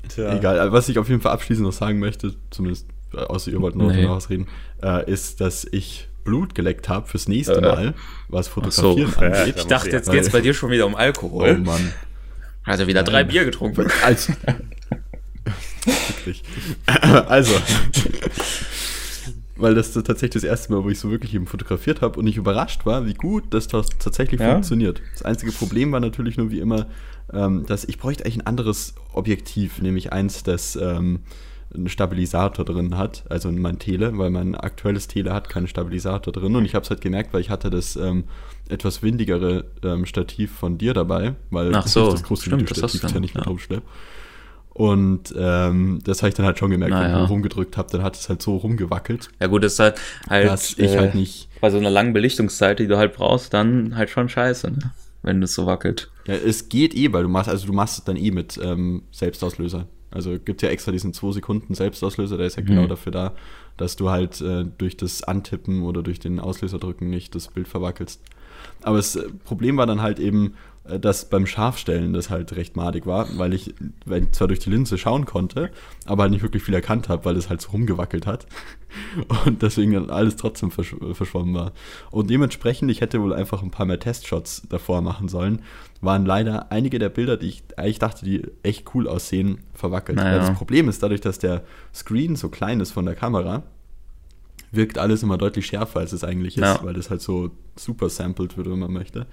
Tja. 0.09 0.37
Egal, 0.37 0.59
aber 0.61 0.73
was 0.73 0.89
ich 0.89 0.99
auf 0.99 1.09
jeden 1.09 1.21
Fall 1.21 1.33
abschließend 1.33 1.65
noch 1.67 1.73
sagen 1.73 1.99
möchte, 1.99 2.35
zumindest, 2.51 2.87
äh, 3.15 3.19
außer 3.19 3.51
ihr 3.51 3.61
wollt 3.61 3.77
noch, 3.77 3.91
Nee. 3.91 4.09
was 4.09 4.29
reden, 4.31 4.49
äh, 4.83 5.11
ist, 5.11 5.41
dass 5.41 5.65
ich 5.71 6.09
Blut 6.25 6.55
geleckt 6.55 6.89
habe 6.89 7.07
fürs 7.07 7.29
nächste 7.29 7.55
Äh. 7.57 7.61
Mal, 7.61 7.95
was 8.29 8.49
Fotografieren 8.49 9.11
so. 9.13 9.21
angeht. 9.21 9.37
Ja, 9.37 9.63
Ich 9.63 9.67
dachte, 9.67 9.91
jetzt 9.91 10.09
Weil- 10.09 10.17
geht's 10.17 10.31
bei 10.31 10.41
dir 10.41 10.55
schon 10.55 10.71
wieder 10.71 10.87
um 10.87 10.95
Oh 10.95 10.99
Alkohol. 10.99 11.59
Mann. 11.59 11.93
Also 12.65 12.87
wieder 12.87 13.03
drei 13.03 13.25
Bier 13.25 13.45
getrunken. 13.45 13.91
Als. 14.03 14.33
Also, 17.29 17.55
weil 19.57 19.75
das 19.75 19.93
tatsächlich 19.93 20.31
das 20.33 20.45
erste 20.45 20.73
Mal, 20.73 20.85
wo 20.85 20.91
ich 20.91 20.99
so 20.99 21.11
wirklich 21.11 21.35
eben 21.35 21.47
fotografiert 21.47 22.01
habe 22.01 22.19
und 22.19 22.27
ich 22.27 22.37
überrascht 22.37 22.87
war, 22.87 23.07
wie 23.07 23.15
gut 23.15 23.45
das 23.51 23.69
tatsächlich 23.69 24.41
Ja. 24.41 24.53
funktioniert. 24.53 25.01
Das 25.13 25.23
einzige 25.23 25.53
Problem 25.53 25.93
war 25.93 26.01
natürlich 26.01 26.37
nur 26.37 26.51
wie 26.51 26.61
immer, 26.61 26.87
ähm, 27.33 27.65
dass 27.67 27.85
ich 27.85 27.99
bräuchte 27.99 28.25
eigentlich 28.25 28.39
ein 28.39 28.47
anderes 28.47 28.95
Objektiv, 29.13 29.81
nämlich 29.81 30.13
eins, 30.13 30.43
das 30.43 30.77
ähm, 30.77 31.21
einen 31.75 31.89
Stabilisator 31.89 32.65
drin 32.65 32.97
hat, 32.97 33.25
also 33.29 33.51
mein 33.51 33.79
Tele, 33.79 34.17
weil 34.17 34.31
mein 34.31 34.55
aktuelles 34.55 35.09
Tele 35.09 35.33
hat 35.33 35.49
keinen 35.49 35.67
Stabilisator 35.67 36.33
drin 36.33 36.55
und 36.55 36.65
ich 36.65 36.75
habe 36.75 36.85
es 36.85 36.91
halt 36.91 37.01
gemerkt, 37.01 37.33
weil 37.33 37.41
ich 37.41 37.51
hatte 37.51 37.71
das 37.71 37.97
ähm, 37.97 38.25
etwas 38.69 39.03
windigere 39.03 39.65
ähm, 39.83 40.07
Stativ 40.07 40.53
von 40.53 40.79
dir 40.79 40.95
dabei, 40.95 41.35
weil 41.51 41.73
so, 41.87 42.13
das 42.13 42.23
große 42.23 42.47
stimmt, 42.47 42.63
das 42.71 42.77
Videostativ 42.77 43.05
ist 43.05 43.15
ja 43.15 43.21
nicht 43.21 43.35
mit 43.35 43.45
ja. 43.45 43.51
Und 44.75 45.33
ähm, 45.39 46.01
das 46.05 46.21
habe 46.23 46.29
ich 46.31 46.35
dann 46.35 46.45
halt 46.47 46.59
schon 46.59 46.71
gemerkt, 46.71 46.93
wenn 46.95 47.01
Naja. 47.13 47.25
ich 47.25 47.31
rumgedrückt 47.31 47.77
habe, 47.77 47.89
dann 47.93 48.03
hat 48.03 48.17
es 48.17 48.29
halt 48.29 48.43
so 48.43 48.57
rumgewackelt, 48.57 49.31
Ja 49.41 49.47
gut, 49.47 49.63
das 49.63 49.75
ist 49.75 49.79
halt, 49.79 50.01
halt 50.29 50.49
dass 50.49 50.77
ich 50.77 50.97
halt 50.97 51.15
nicht. 51.15 51.49
bei 51.61 51.71
so 51.71 51.79
einer 51.79 51.91
langen 51.91 52.13
Belichtungszeit, 52.13 52.81
die 52.81 52.89
du 52.89 52.97
halt 52.99 53.15
brauchst, 53.15 53.55
dann 53.55 53.97
halt 53.97 54.11
schon 54.11 54.29
scheiße, 54.29 54.71
ne? 54.73 54.91
wenn 55.23 55.41
es 55.45 55.55
so 55.55 55.65
wackelt. 55.67 56.11
Ja, 56.27 56.35
es 56.35 56.69
geht 56.69 56.93
eh, 56.95 57.13
weil 57.13 57.23
du 57.23 57.29
machst, 57.29 57.49
also 57.49 57.67
du 57.69 57.73
machst 57.73 57.99
es 57.99 58.05
dann 58.05 58.17
eh 58.17 58.33
mit 58.33 58.59
ähm, 58.63 59.03
Selbstauslöser. 59.13 59.87
Also 60.11 60.39
gibt 60.39 60.61
ja 60.63 60.69
extra 60.71 60.91
diesen 60.93 61.13
2 61.13 61.33
Sekunden 61.33 61.75
Selbstauslöser, 61.75 62.37
der 62.37 62.47
ist 62.49 62.57
ja 62.57 62.63
Mhm. 62.63 62.67
genau 62.67 62.87
dafür 62.89 63.13
da, 63.13 63.33
dass 63.77 63.95
du 63.97 64.11
halt 64.11 64.41
äh, 64.41 64.65
durch 64.79 64.97
das 64.97 65.23
Antippen 65.23 65.83
oder 65.85 66.03
durch 66.03 66.19
den 66.19 66.41
Auslöser 66.41 66.79
drücken 66.79 67.11
nicht 67.11 67.35
das 67.37 67.49
Bild 67.49 67.69
verwackelst. 67.69 68.21
Aber 68.83 68.97
das 68.97 69.15
äh, 69.17 69.23
Problem 69.45 69.77
war 69.77 69.87
dann 69.87 70.03
halt 70.03 70.19
eben, 70.19 70.47
äh, 70.49 70.51
dass 70.87 71.31
beim 71.31 71.47
Scharfstellen 71.47 72.13
das 72.13 72.29
halt 72.29 72.55
recht 72.57 72.77
madig 72.77 73.07
war, 73.07 73.27
weil 73.39 73.55
ich 73.55 73.75
zwar 74.33 74.49
durch 74.49 74.59
die 74.61 74.69
Linse 74.69 74.99
schauen 74.99 75.25
konnte, 75.25 75.71
aber 76.05 76.25
halt 76.25 76.33
nicht 76.33 76.43
wirklich 76.43 76.63
viel 76.63 76.75
erkannt 76.75 77.09
habe, 77.09 77.25
weil 77.25 77.37
es 77.37 77.49
halt 77.49 77.63
so 77.63 77.71
rumgewackelt 77.71 78.27
hat. 78.27 78.47
Und 79.47 79.63
deswegen 79.63 79.93
dann 79.93 80.11
alles 80.11 80.37
trotzdem 80.37 80.71
versch 80.71 80.95
äh, 81.01 81.15
verschwommen 81.15 81.55
war. 81.55 81.73
Und 82.11 82.29
dementsprechend, 82.31 82.91
ich 82.91 83.01
hätte 83.01 83.21
wohl 83.23 83.33
einfach 83.33 83.63
ein 83.63 83.71
paar 83.71 83.87
mehr 83.87 83.99
Testshots 83.99 84.63
davor 84.69 85.01
machen 85.01 85.29
sollen, 85.29 85.63
waren 86.03 86.27
leider 86.27 86.71
einige 86.71 86.99
der 86.99 87.09
Bilder, 87.09 87.37
die 87.39 87.49
ich 87.49 87.65
eigentlich 87.77 87.99
dachte, 87.99 88.25
die 88.27 88.43
echt 88.63 88.95
cool 88.95 89.09
aussehen, 89.09 89.61
verwackelt. 89.73 90.17
Naja. 90.19 90.33
Weil 90.33 90.47
das 90.49 90.57
Problem 90.59 90.89
ist, 90.89 91.03
dadurch, 91.03 91.23
dass 91.23 91.39
der 91.39 91.65
Screen 91.95 92.37
so 92.37 92.51
klein 92.51 92.81
ist 92.81 92.93
von 92.93 93.07
der 93.07 93.15
Kamera, 93.15 93.63
wirkt 94.71 94.99
alles 94.99 95.23
immer 95.23 95.39
deutlich 95.39 95.67
schärfer, 95.67 96.01
als 96.01 96.13
es 96.13 96.25
eigentlich 96.25 96.57
ist, 96.57 96.63
Ja. 96.63 96.81
weil 96.83 96.95
das 96.95 97.09
halt 97.11 97.23
so 97.23 97.53
super 97.77 98.11
sampled 98.11 98.57
wird, 98.57 98.69
wenn 98.71 98.79
man 98.79 98.93
möchte. 98.93 99.27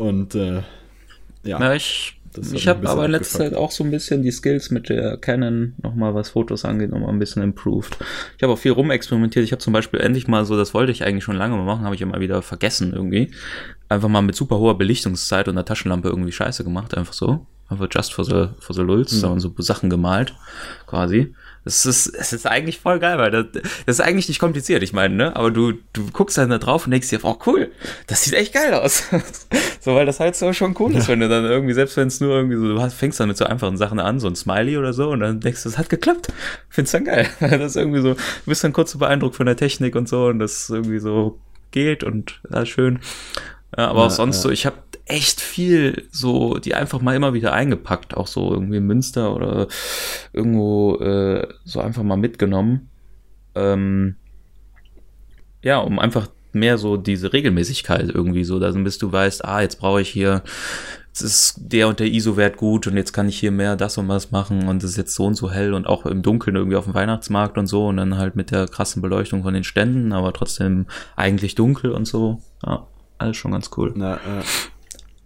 Und 0.00 0.34
äh, 0.34 0.62
ja, 1.44 1.60
Ja, 1.60 1.74
ich, 1.74 2.18
ich 2.52 2.66
habe 2.66 2.88
aber 2.88 3.04
in 3.04 3.10
letzter. 3.10 3.40
Zeit 3.40 3.54
auch 3.54 3.70
so 3.70 3.84
ein 3.84 3.90
bisschen 3.90 4.22
die 4.22 4.30
Skills 4.30 4.70
mit 4.70 4.88
der 4.88 5.18
Canon, 5.18 5.74
nochmal 5.82 6.14
was 6.14 6.30
Fotos 6.30 6.64
angeht, 6.64 6.90
nochmal 6.90 7.10
ein 7.10 7.18
bisschen 7.18 7.42
improved. 7.42 7.98
Ich 8.38 8.42
habe 8.42 8.54
auch 8.54 8.58
viel 8.58 8.72
rumexperimentiert. 8.72 9.44
Ich 9.44 9.52
habe 9.52 9.60
zum 9.60 9.74
Beispiel 9.74 10.00
endlich 10.00 10.26
mal 10.26 10.46
so, 10.46 10.56
das 10.56 10.72
wollte 10.72 10.90
ich 10.90 11.04
eigentlich 11.04 11.24
schon 11.24 11.36
lange 11.36 11.54
mal 11.56 11.64
machen, 11.64 11.84
habe 11.84 11.94
ich 11.94 12.00
immer 12.00 12.18
wieder 12.18 12.40
vergessen 12.40 12.94
irgendwie. 12.94 13.30
Einfach 13.90 14.08
mal 14.08 14.22
mit 14.22 14.34
super 14.36 14.58
hoher 14.58 14.78
Belichtungszeit 14.78 15.48
und 15.48 15.54
einer 15.54 15.66
Taschenlampe 15.66 16.08
irgendwie 16.08 16.32
scheiße 16.32 16.64
gemacht, 16.64 16.96
einfach 16.96 17.12
so. 17.12 17.46
Einfach 17.68 17.88
just 17.92 18.14
for 18.14 18.24
the, 18.24 18.48
for 18.58 18.74
the 18.74 18.82
lulz, 18.82 19.20
da 19.20 19.28
und 19.28 19.40
so 19.40 19.52
Sachen 19.58 19.90
gemalt, 19.90 20.34
quasi. 20.86 21.34
Das 21.64 21.84
ist, 21.84 22.06
es 22.06 22.32
ist 22.32 22.46
eigentlich 22.46 22.80
voll 22.80 22.98
geil, 22.98 23.18
weil 23.18 23.30
das, 23.30 23.46
das 23.52 23.98
ist 23.98 24.00
eigentlich 24.00 24.28
nicht 24.28 24.38
kompliziert, 24.40 24.82
ich 24.82 24.92
meine, 24.92 25.14
ne? 25.14 25.36
Aber 25.36 25.50
du, 25.50 25.72
du 25.92 26.06
guckst 26.10 26.38
dann 26.38 26.48
da 26.48 26.58
drauf 26.58 26.86
und 26.86 26.90
denkst 26.90 27.10
dir, 27.10 27.20
oh 27.22 27.36
cool, 27.46 27.70
das 28.06 28.22
sieht 28.24 28.32
echt 28.34 28.54
geil 28.54 28.72
aus. 28.72 29.04
so, 29.80 29.94
weil 29.94 30.06
das 30.06 30.20
halt 30.20 30.36
so 30.36 30.52
schon 30.52 30.74
cool 30.78 30.94
ist, 30.96 31.08
wenn 31.08 31.20
du 31.20 31.28
dann 31.28 31.44
irgendwie, 31.44 31.74
selbst 31.74 31.96
wenn 31.98 32.08
es 32.08 32.20
nur 32.20 32.34
irgendwie 32.34 32.56
so, 32.56 32.74
du 32.74 32.90
fängst 32.90 33.20
dann 33.20 33.28
mit 33.28 33.36
so 33.36 33.44
einfachen 33.44 33.76
Sachen 33.76 34.00
an, 34.00 34.20
so 34.20 34.28
ein 34.28 34.36
Smiley 34.36 34.78
oder 34.78 34.92
so, 34.92 35.10
und 35.10 35.20
dann 35.20 35.40
denkst 35.40 35.62
du, 35.62 35.68
das 35.68 35.78
hat 35.78 35.90
geklappt. 35.90 36.32
Findest 36.70 36.94
dann 36.94 37.04
geil. 37.04 37.28
das 37.40 37.60
ist 37.60 37.76
irgendwie 37.76 38.00
so, 38.00 38.14
du 38.14 38.20
bist 38.46 38.64
dann 38.64 38.72
kurz 38.72 38.92
so 38.92 38.98
beeindruckt 38.98 39.36
von 39.36 39.46
der 39.46 39.56
Technik 39.56 39.96
und 39.96 40.08
so, 40.08 40.26
und 40.26 40.38
das 40.38 40.70
irgendwie 40.70 40.98
so 40.98 41.38
geht 41.72 42.04
und 42.04 42.40
ja, 42.50 42.64
schön. 42.64 43.00
Ja, 43.76 43.88
aber 43.88 44.00
Ja, 44.00 44.06
auch 44.06 44.10
sonst 44.10 44.40
so, 44.42 44.50
ich 44.50 44.66
habe 44.66 44.76
echt 45.06 45.40
viel 45.40 46.08
so, 46.10 46.58
die 46.58 46.74
einfach 46.74 47.00
mal 47.00 47.16
immer 47.16 47.34
wieder 47.34 47.52
eingepackt, 47.52 48.16
auch 48.16 48.26
so 48.26 48.52
irgendwie 48.52 48.78
in 48.78 48.86
Münster 48.86 49.34
oder 49.34 49.68
irgendwo 50.32 50.96
äh, 50.96 51.48
so 51.64 51.80
einfach 51.80 52.02
mal 52.02 52.16
mitgenommen. 52.16 52.90
Ähm, 53.54 54.16
ja, 55.62 55.78
um 55.78 55.98
einfach 55.98 56.28
mehr 56.52 56.78
so 56.78 56.96
diese 56.96 57.32
Regelmäßigkeit 57.32 58.08
irgendwie 58.08 58.44
so, 58.44 58.58
dass 58.58 58.74
bis 58.76 58.98
du 58.98 59.12
weißt, 59.12 59.44
ah, 59.44 59.60
jetzt 59.60 59.78
brauche 59.78 60.00
ich 60.00 60.08
hier, 60.08 60.42
jetzt 61.08 61.22
ist 61.22 61.54
der 61.58 61.88
und 61.88 62.00
der 62.00 62.08
ISO-Wert 62.08 62.56
gut 62.56 62.86
und 62.86 62.96
jetzt 62.96 63.12
kann 63.12 63.28
ich 63.28 63.38
hier 63.38 63.50
mehr 63.50 63.76
das 63.76 63.98
und 63.98 64.08
was 64.08 64.30
machen 64.30 64.68
und 64.68 64.82
es 64.82 64.90
ist 64.90 64.96
jetzt 64.96 65.14
so 65.14 65.26
und 65.26 65.34
so 65.34 65.50
hell 65.50 65.74
und 65.74 65.86
auch 65.86 66.06
im 66.06 66.22
Dunkeln 66.22 66.56
irgendwie 66.56 66.76
auf 66.76 66.84
dem 66.84 66.94
Weihnachtsmarkt 66.94 67.58
und 67.58 67.66
so 67.66 67.86
und 67.86 67.98
dann 67.98 68.16
halt 68.16 68.36
mit 68.36 68.50
der 68.50 68.66
krassen 68.66 69.02
Beleuchtung 69.02 69.42
von 69.42 69.54
den 69.54 69.64
Ständen, 69.64 70.12
aber 70.12 70.32
trotzdem 70.32 70.86
eigentlich 71.16 71.54
dunkel 71.54 71.92
und 71.92 72.06
so. 72.06 72.40
Ja, 72.64 72.86
alles 73.18 73.36
schon 73.36 73.52
ganz 73.52 73.70
cool. 73.76 73.92
na, 73.94 74.14
äh, 74.16 74.42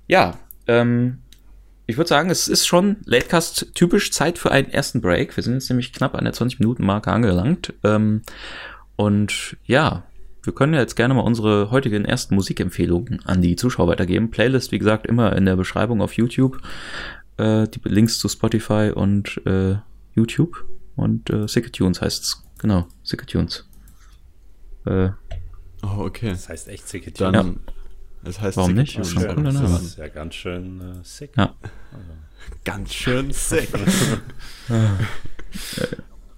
Ja, 0.06 0.38
ähm, 0.66 1.18
ich 1.86 1.96
würde 1.96 2.08
sagen, 2.08 2.30
es 2.30 2.48
ist 2.48 2.66
schon 2.66 2.96
Latecast 3.04 3.74
typisch 3.74 4.10
Zeit 4.10 4.38
für 4.38 4.50
einen 4.50 4.70
ersten 4.70 5.00
Break. 5.00 5.36
Wir 5.36 5.42
sind 5.42 5.54
jetzt 5.54 5.68
nämlich 5.68 5.92
knapp 5.92 6.14
an 6.14 6.24
der 6.24 6.32
20-Minuten-Marke 6.32 7.10
angelangt. 7.12 7.74
Ähm, 7.84 8.22
und 8.96 9.56
ja, 9.66 10.04
wir 10.42 10.54
können 10.54 10.74
ja 10.74 10.80
jetzt 10.80 10.96
gerne 10.96 11.14
mal 11.14 11.22
unsere 11.22 11.70
heutigen 11.70 12.04
ersten 12.04 12.34
Musikempfehlungen 12.34 13.20
an 13.24 13.42
die 13.42 13.56
Zuschauer 13.56 13.88
weitergeben. 13.88 14.30
Playlist, 14.30 14.72
wie 14.72 14.78
gesagt, 14.78 15.06
immer 15.06 15.36
in 15.36 15.44
der 15.44 15.56
Beschreibung 15.56 16.00
auf 16.00 16.14
YouTube. 16.14 16.60
Äh, 17.36 17.68
die 17.68 17.80
Links 17.84 18.18
zu 18.18 18.28
Spotify 18.28 18.92
und 18.94 19.40
äh, 19.46 19.76
YouTube. 20.14 20.64
Und 20.96 21.28
äh, 21.30 21.46
Tunes 21.46 22.00
heißt's. 22.00 22.44
Genau, 22.58 22.86
Tunes. 23.26 23.68
Äh, 24.86 25.10
oh, 25.82 25.98
okay. 25.98 26.30
Das 26.30 26.48
heißt 26.48 26.68
echt 26.68 26.88
Sick 26.88 27.14
Dann, 27.14 27.34
Ja. 27.34 27.54
Es 28.26 28.40
heißt 28.40 28.56
Warum 28.56 28.72
nicht? 28.74 28.94
Tunes. 28.94 29.08
Ist 29.08 29.14
schon 29.14 29.34
cooler 29.34 29.52
Das 29.52 29.82
ist 29.82 29.98
ja 29.98 30.08
ganz 30.08 30.34
schön 30.34 30.80
äh, 30.80 31.04
sick. 31.04 31.30
ja. 31.36 31.54
Ganz 32.64 32.92
schön 32.92 33.30
sick. 33.32 33.68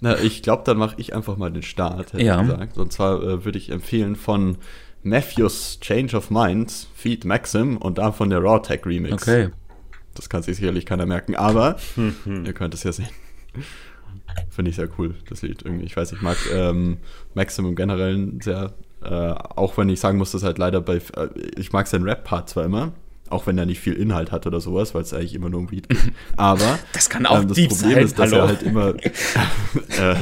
Na, 0.00 0.18
ich 0.18 0.42
glaube, 0.42 0.62
dann 0.64 0.76
mache 0.76 0.94
ich 0.98 1.14
einfach 1.14 1.36
mal 1.36 1.50
den 1.50 1.62
Start, 1.62 2.12
hätte 2.12 2.22
Ja. 2.22 2.40
ich 2.42 2.48
gesagt. 2.48 2.78
Und 2.78 2.92
zwar 2.92 3.22
äh, 3.22 3.44
würde 3.44 3.58
ich 3.58 3.70
empfehlen 3.70 4.14
von 4.14 4.58
Matthews 5.02 5.80
Change 5.80 6.16
of 6.16 6.30
Mind, 6.30 6.88
Feed 6.94 7.24
Maxim 7.24 7.76
und 7.78 7.98
davon 7.98 8.28
der 8.30 8.40
Raw 8.40 8.60
Tech 8.60 8.84
Remix. 8.84 9.22
Okay. 9.22 9.50
Das 10.14 10.28
kann 10.28 10.42
sich 10.42 10.56
sicherlich 10.56 10.84
keiner 10.86 11.06
merken, 11.06 11.34
aber 11.34 11.76
ihr 12.26 12.52
könnt 12.52 12.74
es 12.74 12.82
ja 12.82 12.92
sehen. 12.92 13.08
Finde 14.50 14.70
ich 14.70 14.76
sehr 14.76 14.88
cool, 14.98 15.14
das 15.28 15.42
Lied 15.42 15.62
irgendwie. 15.62 15.86
Ich 15.86 15.96
weiß, 15.96 16.12
ich 16.12 16.20
mag 16.22 16.36
ähm, 16.52 16.98
Maxim 17.34 17.66
im 17.66 17.74
Generellen 17.76 18.40
sehr. 18.42 18.74
Äh, 19.02 19.08
auch 19.10 19.76
wenn 19.78 19.88
ich 19.88 20.00
sagen 20.00 20.18
muss, 20.18 20.32
dass 20.32 20.42
halt 20.42 20.58
leider 20.58 20.80
bei. 20.80 20.96
Äh, 20.96 21.28
ich 21.58 21.72
mag 21.72 21.86
seinen 21.86 22.04
Rap-Part 22.04 22.48
zwar 22.48 22.64
immer, 22.64 22.92
auch 23.28 23.46
wenn 23.46 23.58
er 23.58 23.66
nicht 23.66 23.80
viel 23.80 23.92
Inhalt 23.94 24.32
hat 24.32 24.46
oder 24.46 24.60
sowas, 24.60 24.94
weil 24.94 25.02
es 25.02 25.12
eigentlich 25.12 25.34
immer 25.34 25.48
nur 25.50 25.60
um 25.60 25.66
Beat 25.66 25.88
geht. 25.88 25.98
Aber 26.36 26.78
Das 26.92 27.08
kann 27.10 27.26
auch 27.26 27.40
ähm, 27.42 27.48
das 27.48 27.56
Problem 27.58 27.70
sein, 27.94 27.98
ist, 28.04 28.18
dass 28.18 28.32
hallo. 28.32 28.42
er 28.42 28.48
halt 28.48 28.62
immer. 28.62 28.94
äh, 29.98 30.16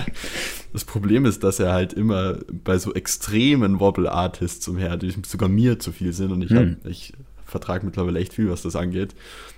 das 0.72 0.84
Problem 0.84 1.24
ist, 1.24 1.44
dass 1.44 1.60
er 1.60 1.72
halt 1.72 1.92
immer 1.92 2.38
bei 2.64 2.78
so 2.78 2.92
extremen 2.94 3.78
Wobble-Artists 3.78 4.66
umher, 4.66 4.96
die 4.96 5.14
sogar 5.24 5.48
mir 5.48 5.78
zu 5.78 5.92
viel 5.92 6.12
sind 6.12 6.32
und 6.32 6.42
ich, 6.42 6.50
Hm. 6.50 6.78
hab, 6.82 6.90
ich 6.90 7.12
vertrage 7.46 7.86
mittlerweile 7.86 8.18
echt 8.18 8.32
viel, 8.34 8.50
was 8.50 8.62
das 8.62 8.74
angeht. 8.74 9.14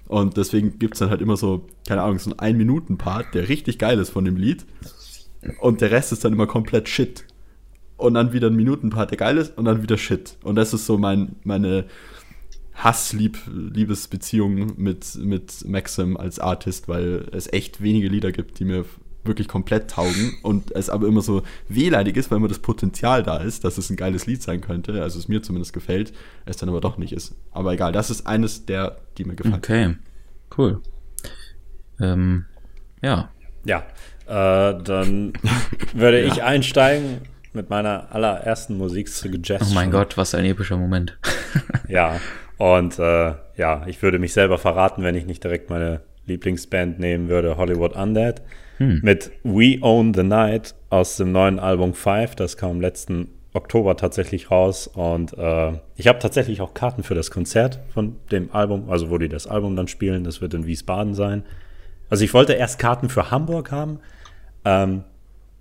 Und 0.09 0.37
deswegen 0.37 0.79
gibt 0.79 0.95
es 0.95 0.99
dann 1.01 1.09
halt 1.09 1.23
immer 1.23 1.39
so, 1.39 1.67
keine 1.89 2.03
Ahnung, 2.03 2.19
so 2.19 2.31
einen 2.31 2.39
Ein-Minuten-Part, 2.39 3.35
der 3.35 3.49
richtig 3.49 3.79
geil 3.79 3.99
ist 3.99 4.11
von 4.11 4.27
dem 4.27 4.37
Lied. 4.37 4.67
und 5.61 5.81
der 5.81 5.91
Rest 5.91 6.13
ist 6.13 6.23
dann 6.25 6.35
immer 6.35 6.47
komplett 6.47 6.87
Shit. 6.89 7.25
Und 7.97 8.15
dann 8.15 8.33
wieder 8.33 8.49
ein 8.49 8.57
Minutenpart, 8.57 9.11
der 9.11 9.19
geil 9.19 9.39
ist, 9.39 9.57
und 9.57 9.65
dann 9.65 9.83
wieder 9.83 9.97
Shit. 9.97 10.37
Und 10.43 10.57
das 10.57 10.75
ist 10.75 10.87
so 10.87 10.99
mein, 10.99 11.37
meine 11.45 11.87
Hass-Liebesbeziehung 12.75 14.73
mit, 14.77 15.17
mit 15.17 15.67
Maxim 15.67 16.17
als 16.17 16.39
Artist, 16.39 16.89
weil 16.89 17.27
es 17.33 17.51
echt 17.53 17.83
wenige 17.83 18.09
Lieder 18.09 18.33
gibt, 18.33 18.59
die 18.59 18.65
mir 18.65 18.85
wirklich 19.25 19.49
komplett 19.49 19.91
taugen 19.91 20.37
und 20.43 20.71
es 20.73 20.89
aber 20.89 21.07
immer 21.07 21.23
so 21.23 21.43
wehleidig 21.69 22.17
ist, 22.17 22.31
weil 22.31 22.39
immer 22.39 22.49
das 22.49 22.61
Potenzial 22.61 23.23
da 23.23 23.39
ist, 23.39 23.65
dass 23.65 23.79
es 23.79 23.91
ein 23.91 23.97
geiles 23.97 24.27
Lied 24.27 24.43
sein 24.43 24.61
könnte, 24.61 25.03
also 25.03 25.19
es 25.19 25.27
mir 25.27 25.43
zumindest 25.43 25.73
gefällt, 25.73 26.13
es 26.45 26.57
dann 26.59 26.69
aber 26.69 26.81
doch 26.81 26.99
nicht 26.99 27.13
ist. 27.13 27.35
Aber 27.51 27.73
egal, 27.73 27.93
das 27.93 28.11
ist 28.11 28.27
eines 28.27 28.67
der, 28.67 28.99
die 29.19 29.25
mir 29.25 29.35
gefallen. 29.35 29.57
Okay, 29.57 29.97
cool. 30.57 30.81
Ähm, 32.01 32.45
ja. 33.03 33.31
Ja, 33.65 33.85
äh, 34.27 34.83
dann 34.83 35.33
würde 35.95 36.21
ich 36.21 36.43
einsteigen 36.43 37.23
mit 37.57 37.71
meiner 37.71 38.15
allerersten 38.15 38.77
Musiksuggestion. 38.79 39.71
Oh 39.73 39.75
mein 39.75 39.91
Gott, 39.91 40.17
was 40.17 40.35
ein 40.35 40.45
epischer 40.45 40.77
Moment. 40.77 41.19
Ja, 41.89 42.21
und 42.59 42.99
äh, 42.99 43.35
ja, 43.57 43.87
ich 43.87 44.03
würde 44.03 44.19
mich 44.19 44.33
selber 44.33 44.59
verraten, 44.59 45.05
wenn 45.05 45.15
ich 45.15 45.25
nicht 45.25 45.45
direkt 45.45 45.71
meine 45.71 46.01
Lieblingsband 46.27 46.99
nehmen 46.99 47.29
würde, 47.29 47.57
Hollywood 47.57 47.95
Undead. 47.95 48.43
Mit 48.79 49.31
We 49.43 49.79
Own 49.81 50.13
the 50.13 50.23
Night 50.23 50.75
aus 50.91 51.17
dem 51.17 51.33
neuen 51.33 51.59
Album 51.59 51.95
Five. 51.95 52.35
Das 52.35 52.59
kam 52.59 52.81
letzten 52.81 53.29
Oktober 53.55 53.97
tatsächlich 53.97 54.51
raus. 54.51 54.87
Und 54.87 55.33
äh, 55.39 55.73
ich 55.97 56.09
habe 56.09 56.19
tatsächlich 56.19 56.61
auch 56.61 56.75
Karten 56.75 57.03
für 57.03 57.15
das 57.15 57.31
Konzert 57.31 57.81
von 57.95 58.17
dem 58.31 58.53
Album, 58.53 58.91
also 58.91 59.09
wo 59.11 59.17
die 59.17 59.29
das 59.31 59.47
Album 59.47 59.77
dann 59.77 59.89
spielen. 59.89 60.25
Das 60.25 60.43
wird 60.43 60.53
in 60.55 60.67
Wiesbaden 60.67 61.15
sein. 61.15 61.43
Also 62.11 62.23
ich 62.25 62.35
wollte 62.35 62.53
erst 62.53 62.79
Karten 62.79 63.09
für 63.09 63.31
Hamburg 63.31 63.73
haben. 63.73 64.01
Ähm, 64.65 65.05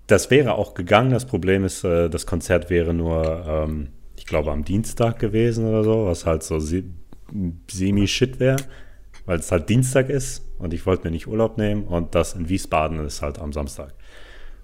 das 0.06 0.30
wäre 0.30 0.54
auch 0.54 0.74
gegangen. 0.74 1.10
Das 1.10 1.26
Problem 1.26 1.64
ist, 1.64 1.84
äh, 1.84 2.08
das 2.08 2.26
Konzert 2.26 2.70
wäre 2.70 2.94
nur, 2.94 3.44
ähm, 3.46 3.88
ich 4.16 4.26
glaube, 4.26 4.52
am 4.52 4.64
Dienstag 4.64 5.18
gewesen 5.18 5.66
oder 5.68 5.84
so, 5.84 6.06
was 6.06 6.26
halt 6.26 6.42
so 6.42 6.58
se- 6.58 6.84
semi-shit 7.70 8.38
wäre, 8.40 8.56
weil 9.24 9.38
es 9.38 9.50
halt 9.50 9.68
Dienstag 9.68 10.08
ist 10.08 10.44
und 10.58 10.72
ich 10.72 10.86
wollte 10.86 11.04
mir 11.04 11.10
nicht 11.10 11.26
Urlaub 11.26 11.58
nehmen 11.58 11.84
und 11.84 12.14
das 12.14 12.34
in 12.34 12.48
Wiesbaden 12.48 13.04
ist 13.04 13.22
halt 13.22 13.38
am 13.38 13.52
Samstag. 13.52 13.94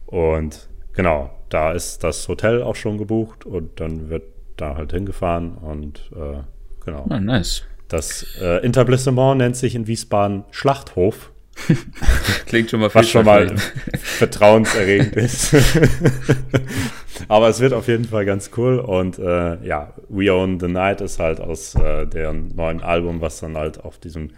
Und 0.07 0.69
genau, 0.93 1.31
da 1.49 1.73
ist 1.73 2.05
das 2.05 2.29
Hotel 2.29 2.63
auch 2.63 2.77
schon 2.77 2.99
gebucht 2.99 3.45
und 3.45 3.81
dann 3.81 4.09
wird 4.09 4.25
da 4.57 4.77
halt 4.77 4.93
hingefahren 4.93 5.57
und 5.57 6.11
äh, 6.15 6.43
genau. 6.85 7.07
Ah, 7.09 7.19
nice. 7.21 7.65
Das 7.89 8.25
äh, 8.41 8.65
Interblissement 8.65 9.39
nennt 9.39 9.57
sich 9.57 9.75
in 9.75 9.87
Wiesbaden 9.87 10.45
Schlachthof 10.51 11.32
Klingt 12.47 12.71
schon 12.71 12.81
mal 12.81 12.95
was 12.95 13.09
schon 13.09 13.25
mal 13.25 13.57
vertrauenserregend 14.03 15.17
ist. 15.17 15.55
Aber 17.29 17.49
es 17.49 17.61
wird 17.61 17.73
auf 17.73 17.89
jeden 17.89 18.05
Fall 18.05 18.25
ganz 18.25 18.51
cool 18.57 18.79
und 18.79 19.19
äh, 19.19 19.65
ja, 19.65 19.95
We 20.09 20.33
Own 20.33 20.61
the 20.61 20.69
Night 20.69 21.01
ist 21.01 21.19
halt 21.19 21.41
aus 21.41 21.75
äh, 21.75 22.07
deren 22.07 22.49
neuen 22.55 22.83
Album, 22.83 23.21
was 23.21 23.41
dann 23.41 23.57
halt 23.57 23.83
auf 23.83 23.99
diesem 23.99 24.31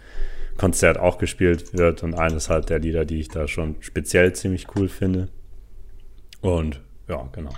Konzert 0.57 0.97
auch 0.97 1.17
gespielt 1.17 1.73
wird 1.73 2.03
und 2.03 2.13
eines 2.13 2.49
halt 2.49 2.69
der 2.69 2.79
Lieder, 2.79 3.05
die 3.05 3.19
ich 3.19 3.29
da 3.29 3.47
schon 3.47 3.75
speziell 3.79 4.33
ziemlich 4.33 4.67
cool 4.75 4.87
finde. 4.87 5.29
Und 6.41 6.81
ja, 7.07 7.27
genau. 7.33 7.51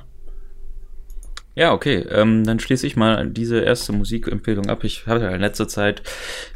Ja, 1.58 1.74
okay. 1.74 2.06
Ähm, 2.12 2.44
dann 2.44 2.60
schließe 2.60 2.86
ich 2.86 2.96
mal 2.96 3.28
diese 3.28 3.60
erste 3.60 3.92
Musikempfehlung 3.92 4.70
ab. 4.70 4.84
Ich 4.84 5.08
habe 5.08 5.22
ja 5.22 5.32
in 5.32 5.42
letzter 5.42 5.68
Zeit 5.68 6.04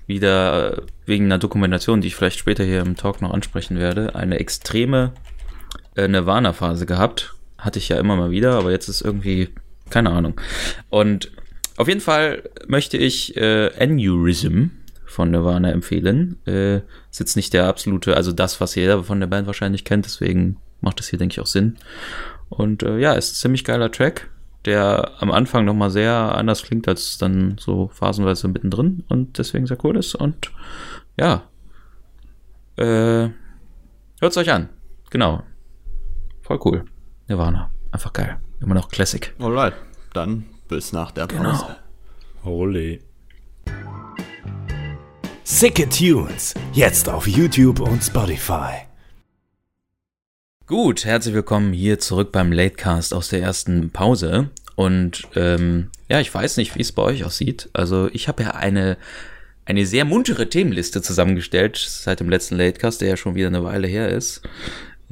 wieder 0.05 0.77
äh, 0.77 0.81
wegen 1.07 1.25
einer 1.25 1.39
Dokumentation, 1.39 2.01
die 2.01 2.07
ich 2.07 2.15
vielleicht 2.15 2.37
später 2.37 2.63
hier 2.63 2.81
im 2.81 2.95
Talk 2.95 3.19
noch 3.19 3.33
ansprechen 3.33 3.79
werde, 3.79 4.13
eine 4.13 4.39
extreme 4.39 5.13
äh, 5.95 6.07
Nirvana-Phase 6.07 6.85
gehabt. 6.85 7.33
Hatte 7.57 7.79
ich 7.79 7.89
ja 7.89 7.97
immer 7.97 8.15
mal 8.15 8.29
wieder, 8.29 8.53
aber 8.53 8.69
jetzt 8.69 8.89
ist 8.89 9.01
irgendwie 9.01 9.49
keine 9.89 10.11
Ahnung. 10.11 10.39
Und 10.91 11.31
auf 11.77 11.87
jeden 11.87 11.99
Fall 11.99 12.43
möchte 12.67 12.97
ich 12.97 13.35
äh, 13.37 13.71
Aneurysm 13.79 14.65
von 15.07 15.31
Nirvana 15.31 15.71
empfehlen. 15.71 16.37
Äh, 16.45 16.75
ist 17.09 17.19
jetzt 17.19 17.35
nicht 17.35 17.55
der 17.55 17.65
absolute, 17.65 18.15
also 18.15 18.31
das, 18.31 18.61
was 18.61 18.75
jeder 18.75 19.03
von 19.03 19.19
der 19.19 19.27
Band 19.27 19.47
wahrscheinlich 19.47 19.83
kennt, 19.83 20.05
deswegen 20.05 20.57
macht 20.79 20.99
das 20.99 21.07
hier, 21.07 21.17
denke 21.17 21.33
ich, 21.33 21.39
auch 21.39 21.47
Sinn. 21.47 21.77
Und 22.49 22.83
äh, 22.83 22.99
ja, 22.99 23.13
ist 23.13 23.31
ein 23.31 23.35
ziemlich 23.35 23.63
geiler 23.63 23.91
Track, 23.91 24.29
der 24.65 25.11
am 25.19 25.31
Anfang 25.31 25.65
nochmal 25.65 25.89
sehr 25.89 26.13
anders 26.13 26.63
klingt 26.63 26.87
als 26.87 27.17
dann 27.17 27.57
so 27.59 27.89
phasenweise 27.93 28.47
mittendrin 28.47 29.03
und 29.09 29.37
deswegen 29.37 29.65
sehr 29.65 29.83
cool 29.83 29.97
ist. 29.97 30.15
Und 30.15 30.51
ja, 31.17 31.43
äh, 32.77 33.29
hört's 34.19 34.37
euch 34.37 34.51
an. 34.51 34.69
Genau. 35.09 35.43
Voll 36.41 36.59
cool. 36.65 36.85
Nirvana. 37.27 37.71
Einfach 37.91 38.13
geil. 38.13 38.39
Immer 38.59 38.75
noch 38.75 38.89
Classic. 38.89 39.33
Alright, 39.39 39.73
dann 40.13 40.45
bis 40.67 40.93
nach 40.93 41.11
der 41.11 41.27
Pause. 41.27 41.41
Genau. 41.41 41.75
Holy. 42.43 43.01
Sicke 45.43 45.89
Tunes. 45.89 46.53
Jetzt 46.73 47.09
auf 47.09 47.27
YouTube 47.27 47.79
und 47.81 48.01
Spotify. 48.01 48.90
Gut, 50.71 51.03
herzlich 51.03 51.35
willkommen 51.35 51.73
hier 51.73 51.99
zurück 51.99 52.31
beim 52.31 52.53
Latecast 52.53 53.13
aus 53.13 53.27
der 53.27 53.41
ersten 53.41 53.89
Pause. 53.89 54.51
Und 54.77 55.27
ähm, 55.35 55.89
ja, 56.07 56.21
ich 56.21 56.33
weiß 56.33 56.55
nicht, 56.55 56.77
wie 56.77 56.81
es 56.81 56.93
bei 56.93 57.01
euch 57.01 57.25
aussieht. 57.25 57.69
Also 57.73 58.09
ich 58.13 58.29
habe 58.29 58.43
ja 58.43 58.51
eine, 58.51 58.95
eine 59.65 59.85
sehr 59.85 60.05
muntere 60.05 60.47
Themenliste 60.47 61.01
zusammengestellt 61.01 61.75
seit 61.75 62.21
dem 62.21 62.29
letzten 62.29 62.55
Latecast, 62.55 63.01
der 63.01 63.09
ja 63.09 63.17
schon 63.17 63.35
wieder 63.35 63.47
eine 63.47 63.65
Weile 63.65 63.85
her 63.85 64.07
ist. 64.07 64.43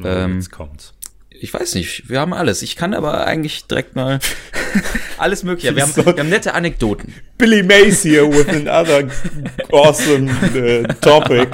Ähm, 0.02 0.36
Jetzt 0.36 0.50
kommt's. 0.50 0.94
Ich 1.42 1.54
weiß 1.54 1.76
nicht, 1.76 2.10
wir 2.10 2.20
haben 2.20 2.34
alles. 2.34 2.62
Ich 2.62 2.76
kann 2.76 2.94
aber 2.94 3.26
eigentlich 3.26 3.66
direkt 3.66 3.96
mal 3.96 4.20
alles 5.18 5.44
mögliche. 5.44 5.74
Wir 5.76 5.84
haben, 5.84 5.96
wir 5.96 6.06
haben 6.06 6.30
nette 6.30 6.54
Anekdoten. 6.54 7.14
Billy 7.38 7.64
Mays 7.64 8.04
here 8.04 8.30
with 8.30 8.50
another 8.50 9.08
awesome 9.72 10.30
uh, 10.30 10.84
topic. 11.00 11.48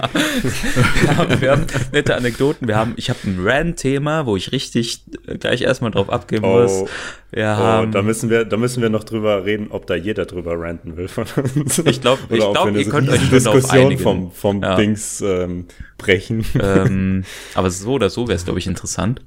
Wir 1.02 1.18
haben, 1.18 1.42
wir 1.42 1.52
haben 1.52 1.66
nette 1.92 2.16
Anekdoten. 2.16 2.68
Wir 2.68 2.76
haben, 2.76 2.94
ich 2.96 3.10
habe 3.12 3.20
ein 3.26 3.38
Rant-Thema, 3.40 4.26
wo 4.26 4.36
ich 4.36 4.52
richtig 4.52 5.04
äh, 5.28 5.38
gleich 5.38 5.62
erstmal 5.62 5.92
drauf 5.92 6.10
abgeben 6.10 6.48
muss. 6.50 6.72
Oh, 6.72 6.90
Wir 7.32 7.44
oh, 7.44 7.64
haben, 7.64 7.92
da 7.92 8.02
müssen 8.02 8.32
wir, 8.32 8.46
da 8.46 8.58
müssen 8.58 8.82
wir 8.82 8.90
noch 8.90 9.04
drüber 9.04 9.46
reden, 9.46 9.68
ob 9.70 9.86
da 9.86 9.94
jeder 9.94 10.26
drüber 10.26 10.60
ranten 10.60 10.98
will 10.98 11.08
von 11.08 11.26
uns. 11.56 11.78
Ich 11.80 12.02
glaub- 12.02 12.20
ich 12.30 12.38
Oder 12.38 12.48
ob 12.48 12.54
glaub, 12.54 12.66
wir 12.66 12.74
eine 12.74 12.82
ihr 12.82 12.90
könnt 12.90 13.10
euch 13.10 13.30
Diskussion 13.30 13.98
vom, 14.00 14.32
vom 14.32 14.64
Ja. 14.64 14.76
Dings 14.76 15.22
ähm, 15.22 15.68
brechen. 16.00 16.44
ähm, 16.60 17.24
aber 17.54 17.70
so 17.70 17.92
oder 17.92 18.10
so 18.10 18.28
wäre 18.28 18.36
es, 18.36 18.46
glaube 18.46 18.58
ich, 18.60 18.66
interessant. 18.66 19.22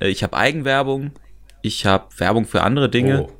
Äh, 0.00 0.08
Ich 0.08 0.22
habe 0.22 0.36
Eigenwerbung, 0.36 1.12
ich 1.62 1.86
habe 1.86 2.06
Werbung 2.18 2.44
für 2.46 2.62
andere 2.62 2.88
Dinge, 2.88 3.22
Oh. 3.22 3.32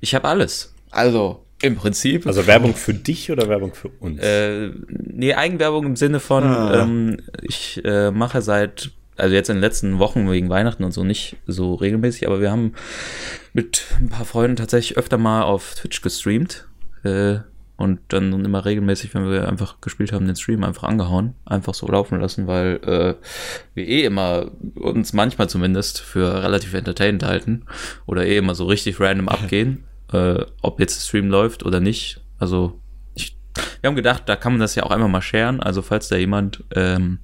ich 0.00 0.14
habe 0.14 0.28
alles. 0.28 0.74
Also 0.90 1.44
im 1.62 1.76
Prinzip. 1.76 2.26
Also 2.26 2.46
Werbung 2.46 2.74
für 2.74 2.92
dich 2.94 3.30
oder 3.30 3.48
Werbung 3.48 3.74
für 3.74 3.88
uns? 4.00 4.20
Äh, 4.20 4.70
nee, 4.88 5.34
Eigenwerbung 5.34 5.86
im 5.86 5.96
Sinne 5.96 6.20
von, 6.20 6.44
ähm, 6.44 7.16
ich 7.42 7.80
äh, 7.84 8.10
mache 8.10 8.42
seit, 8.42 8.90
also 9.16 9.34
jetzt 9.34 9.48
in 9.48 9.56
den 9.56 9.62
letzten 9.62 9.98
Wochen 9.98 10.30
wegen 10.30 10.50
Weihnachten 10.50 10.84
und 10.84 10.92
so 10.92 11.02
nicht 11.04 11.36
so 11.46 11.74
regelmäßig, 11.74 12.26
aber 12.26 12.40
wir 12.40 12.50
haben 12.50 12.74
mit 13.54 13.84
ein 13.98 14.10
paar 14.10 14.26
Freunden 14.26 14.56
tatsächlich 14.56 14.98
öfter 14.98 15.16
mal 15.16 15.42
auf 15.42 15.74
Twitch 15.74 16.02
gestreamt. 16.02 16.66
Äh, 17.04 17.38
und 17.76 18.00
dann 18.08 18.44
immer 18.44 18.64
regelmäßig, 18.64 19.14
wenn 19.14 19.30
wir 19.30 19.48
einfach 19.48 19.80
gespielt 19.80 20.12
haben, 20.12 20.26
den 20.26 20.36
Stream 20.36 20.64
einfach 20.64 20.84
angehauen, 20.84 21.34
einfach 21.44 21.74
so 21.74 21.86
laufen 21.86 22.20
lassen, 22.20 22.46
weil 22.46 22.80
äh, 22.82 23.14
wir 23.74 23.86
eh 23.86 24.04
immer 24.04 24.50
uns 24.74 25.12
manchmal 25.12 25.48
zumindest 25.48 26.00
für 26.00 26.42
relativ 26.42 26.72
entertainend 26.74 27.22
halten 27.22 27.66
oder 28.06 28.24
eh 28.24 28.38
immer 28.38 28.54
so 28.54 28.64
richtig 28.64 28.98
random 28.98 29.28
abgehen, 29.28 29.84
äh, 30.12 30.44
ob 30.62 30.80
jetzt 30.80 30.96
der 30.96 31.02
Stream 31.06 31.28
läuft 31.28 31.64
oder 31.64 31.80
nicht. 31.80 32.22
Also 32.38 32.80
ich, 33.14 33.36
wir 33.82 33.88
haben 33.88 33.96
gedacht, 33.96 34.22
da 34.26 34.36
kann 34.36 34.52
man 34.52 34.60
das 34.60 34.74
ja 34.74 34.84
auch 34.84 34.90
einfach 34.90 35.08
mal 35.08 35.22
sharen. 35.22 35.60
Also 35.60 35.82
falls 35.82 36.08
da 36.08 36.16
jemand 36.16 36.64
ähm, 36.74 37.18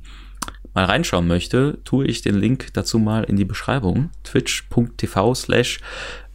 mal 0.74 0.84
reinschauen 0.84 1.26
möchte, 1.26 1.78
tue 1.84 2.06
ich 2.06 2.20
den 2.20 2.34
Link 2.34 2.74
dazu 2.74 2.98
mal 2.98 3.24
in 3.24 3.36
die 3.36 3.44
Beschreibung. 3.46 4.10
twitch.tv 4.24 5.34
slash 5.34 5.80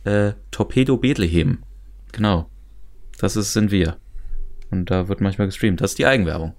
äh, 0.06 0.34
Torpedo 0.50 0.98
Bethlehem. 0.98 1.60
Genau. 2.12 2.50
Das 3.20 3.36
ist, 3.36 3.54
sind 3.54 3.72
wir. 3.72 3.98
Und 4.72 4.92
da 4.92 5.08
wird 5.08 5.22
manchmal 5.22 5.48
gestreamt. 5.48 5.82
Das 5.82 5.92
ist 5.92 6.00
die 6.00 6.06
Eigenwerbung. 6.06 6.54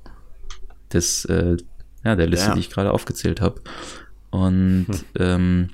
Das, 0.89 1.25
äh, 1.27 1.57
ja, 2.05 2.17
der 2.17 2.27
Liste, 2.27 2.49
Ja. 2.49 2.55
die 2.55 2.61
ich 2.61 2.71
gerade 2.71 2.93
aufgezählt 2.93 3.41
habe. 3.41 3.61
Und 4.31 4.87
ähm, 5.19 5.71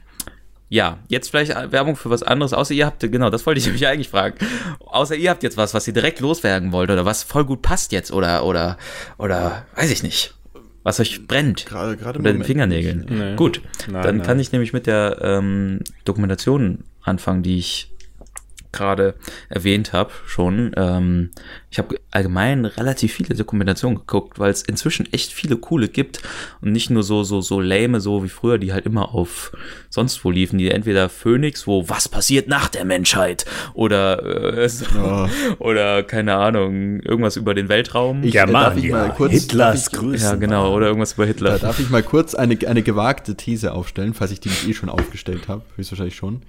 ja, 0.69 0.99
jetzt 1.09 1.31
vielleicht 1.31 1.55
Werbung 1.73 1.95
für 1.97 2.11
was 2.11 2.23
anderes, 2.23 2.53
außer 2.53 2.75
ihr 2.75 2.87
habt, 2.87 3.01
genau, 3.01 3.31
das 3.31 3.47
wollte 3.47 3.61
ich 3.61 3.71
mich 3.73 3.87
eigentlich 3.87 4.09
fragen. 4.09 4.37
Außer 4.81 5.15
ihr 5.15 5.31
habt 5.31 5.43
jetzt 5.43 5.57
was, 5.57 5.75
was 5.75 5.87
ihr 5.87 5.93
direkt 5.95 6.21
loswerden 6.21 6.73
wollt 6.73 6.91
oder 6.91 7.05
was 7.05 7.23
voll 7.23 7.45
gut 7.45 7.63
passt 7.63 7.93
jetzt 7.93 8.13
oder, 8.13 8.45
oder, 8.45 8.77
oder, 9.19 9.67
weiß 9.77 9.91
ich 9.91 10.03
nicht. 10.03 10.35
Was 10.83 11.01
euch 11.01 11.27
brennt. 11.27 11.65
Gerade, 11.65 11.97
gerade 11.97 12.19
Unter 12.19 12.33
den 12.33 12.45
Fingernägeln. 12.45 13.07
Nee. 13.09 13.37
Gut, 13.37 13.63
Nein, 13.91 14.03
dann 14.03 14.17
nein. 14.19 14.27
kann 14.27 14.39
ich 14.39 14.53
nämlich 14.53 14.75
mit 14.75 14.87
der 14.87 15.19
ähm, 15.23 15.81
Dokumentation 16.05 16.85
anfangen, 17.03 17.43
die 17.43 17.57
ich 17.57 17.91
gerade 18.75 19.15
erwähnt 19.49 19.93
habe 19.93 20.11
schon. 20.27 20.73
Ähm, 20.77 21.31
ich 21.71 21.79
habe 21.79 21.97
allgemein 22.11 22.65
relativ 22.65 23.13
viele 23.15 23.35
Dokumentationen 23.35 23.99
geguckt, 23.99 24.39
weil 24.39 24.51
es 24.51 24.63
inzwischen 24.63 25.13
echt 25.13 25.33
viele 25.33 25.57
coole 25.57 25.89
gibt 25.89 26.21
und 26.61 26.71
nicht 26.73 26.91
nur 26.91 27.03
so 27.03 27.25
so 27.25 27.41
so 27.41 27.61
lame 27.61 28.01
so 28.01 28.23
wie 28.23 28.29
früher, 28.29 28.59
die 28.59 28.73
halt 28.73 28.87
immer 28.87 29.15
auf 29.15 29.53
sonst 29.91 30.25
wo 30.25 30.31
liefen, 30.31 30.59
die 30.59 30.71
entweder 30.71 31.09
Phoenix, 31.09 31.67
wo 31.67 31.89
was 31.89 32.09
passiert 32.09 32.49
nach 32.49 32.69
der 32.69 32.85
Menschheit 32.85 33.45
oder 33.75 34.57
äh, 34.59 34.69
so, 34.69 34.85
Ja. 34.95 35.29
oder 35.59 36.03
keine 36.03 36.35
Ahnung 36.37 37.01
irgendwas 37.01 37.37
über 37.37 37.55
den 37.55 37.69
Weltraum. 37.69 38.23
Ich- 38.23 38.35
äh, 38.37 38.47
darf 38.47 38.77
ich 38.77 38.91
mal 38.91 39.11
kurz- 39.15 39.33
Hitlers 39.33 39.91
Grüße. 39.91 40.25
ja 40.25 40.35
genau 40.37 40.75
oder 40.75 40.87
irgendwas 40.87 41.15
über 41.15 41.25
Da 41.25 41.29
Hitler. 41.29 41.59
darf 41.59 41.81
ich 41.81 41.91
mal 41.91 42.03
kurz 42.03 42.35
eine, 42.35 42.57
eine 42.67 42.83
gewagte 42.83 43.35
These 43.37 43.73
aufstellen, 43.73 44.15
falls 44.15 44.31
ich 44.31 44.41
die 44.41 44.49
nicht 44.49 44.69
eh 44.69 44.75
schon 44.75 44.89
aufgestellt 44.89 45.49
habe, 45.49 45.63
höchstwahrscheinlich 45.77 46.15
schon. 46.17 46.43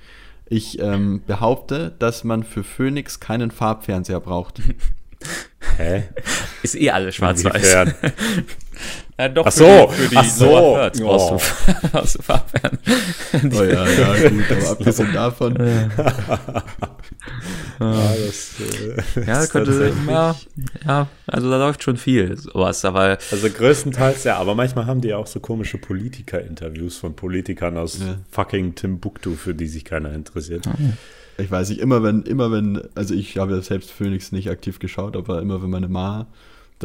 Ich 0.47 0.79
ähm, 0.79 1.23
behaupte, 1.25 1.95
dass 1.97 2.23
man 2.23 2.43
für 2.43 2.63
Phoenix 2.63 3.19
keinen 3.19 3.51
Farbfernseher 3.51 4.19
braucht. 4.19 4.61
Hä? 5.77 6.03
Ist 6.61 6.75
eh 6.75 6.91
alles 6.91 7.15
schwarz-weiß. 7.15 7.95
Ja, 9.17 9.29
doch, 9.29 9.45
Ach 9.45 9.51
so, 9.51 9.87
für 9.89 10.01
die, 10.01 10.03
für 10.03 10.09
die 10.09 10.17
ach 10.17 10.25
so. 10.25 10.45
Brauchst 10.45 11.01
Oh. 11.01 11.37
du, 11.37 11.87
brauchst 11.89 12.15
du 12.17 12.21
Farbfern. 12.21 12.77
Oh 13.57 13.63
ja, 13.63 13.87
ja, 13.87 14.29
gut, 14.29 14.43
aber 14.51 14.69
abgesehen 14.71 15.13
davon, 15.13 15.55
Ja, 17.79 18.13
das, 18.25 18.55
äh, 18.59 19.25
Ja, 19.25 19.45
könnte, 19.47 19.93
ja, 20.07 20.35
ja, 20.85 21.07
also 21.27 21.49
da 21.49 21.57
läuft 21.57 21.83
schon 21.83 21.97
viel 21.97 22.37
sowas, 22.37 22.83
aber 22.85 23.17
Also 23.31 23.49
größtenteils 23.49 24.23
ja, 24.23 24.37
aber 24.37 24.55
manchmal 24.55 24.85
haben 24.85 25.01
die 25.01 25.13
auch 25.13 25.27
so 25.27 25.39
komische 25.39 25.77
Politiker-Interviews 25.77 26.97
von 26.97 27.15
Politikern 27.15 27.77
aus 27.77 27.99
Ja. 27.99 28.15
fucking 28.31 28.75
Timbuktu, 28.75 29.35
für 29.35 29.53
die 29.53 29.67
sich 29.67 29.85
keiner 29.85 30.13
interessiert. 30.13 30.65
ich 31.37 31.51
weiß 31.51 31.69
nicht, 31.69 31.81
immer 31.81 32.03
wenn, 32.03 32.23
immer 32.23 32.51
wenn, 32.51 32.81
also 32.95 33.13
ich 33.13 33.37
habe 33.37 33.55
ja 33.55 33.61
selbst 33.61 33.91
Phoenix 33.91 34.31
nicht 34.31 34.49
aktiv 34.49 34.79
geschaut, 34.79 35.15
aber 35.17 35.41
immer 35.41 35.61
wenn 35.61 35.69
meine 35.69 35.87
Ma 35.89 36.27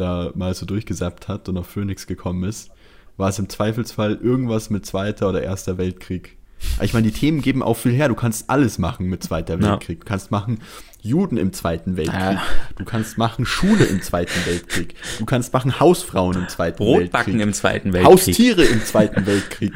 da 0.01 0.31
mal 0.35 0.53
so 0.53 0.65
durchgesappt 0.65 1.27
hat 1.29 1.47
und 1.47 1.57
auf 1.57 1.67
Phoenix 1.67 2.05
gekommen 2.07 2.43
ist, 2.43 2.71
war 3.17 3.29
es 3.29 3.39
im 3.39 3.47
Zweifelsfall 3.49 4.19
irgendwas 4.21 4.69
mit 4.69 4.85
Zweiter 4.85 5.29
oder 5.29 5.41
Erster 5.43 5.77
Weltkrieg. 5.77 6.37
Ich 6.81 6.93
meine, 6.93 7.07
die 7.09 7.13
Themen 7.17 7.41
geben 7.41 7.63
auch 7.63 7.75
viel 7.75 7.91
her. 7.91 8.07
Du 8.07 8.13
kannst 8.15 8.49
alles 8.49 8.77
machen 8.77 9.07
mit 9.07 9.23
Zweiter 9.23 9.55
Ja. 9.59 9.71
Weltkrieg. 9.71 10.01
Du 10.01 10.05
kannst 10.05 10.29
machen 10.31 10.59
Juden 11.01 11.37
im 11.37 11.53
Zweiten 11.53 11.97
Weltkrieg. 11.97 12.19
Ja. 12.19 12.41
Du 12.77 12.85
kannst 12.85 13.17
machen 13.17 13.45
Schule 13.45 13.83
im 13.85 14.01
Zweiten 14.03 14.45
Weltkrieg. 14.45 14.93
Du 15.17 15.25
kannst 15.25 15.53
machen 15.53 15.79
Hausfrauen 15.79 16.37
im 16.37 16.47
Zweiten 16.49 16.77
Brotbacken 16.77 17.33
Weltkrieg. 17.33 17.41
im 17.41 17.53
Zweiten 17.53 17.93
Weltkrieg. 17.93 18.11
Haustiere 18.13 18.63
im 18.63 18.83
Zweiten 18.85 19.25
Weltkrieg. 19.25 19.73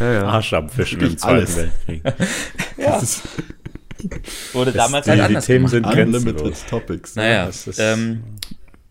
Arsch 0.00 0.52
abwischen 0.52 1.00
im 1.00 1.16
Zweiten 1.16 1.34
alles. 1.36 1.56
Weltkrieg. 1.56 2.02
Das 2.76 3.02
ist 3.02 3.22
Wurde 4.54 4.72
damals 4.72 5.04
die, 5.04 5.10
halt 5.10 5.20
die 5.20 5.24
anders 5.24 5.46
Themen 5.46 5.66
gemacht. 5.66 5.70
sind 5.72 5.86
Unlimited 5.86 6.24
grenzenlos. 6.36 6.66
Topics. 6.66 7.16
Naja, 7.16 7.46
das 7.46 7.66
ist- 7.66 7.78
ähm, 7.78 8.22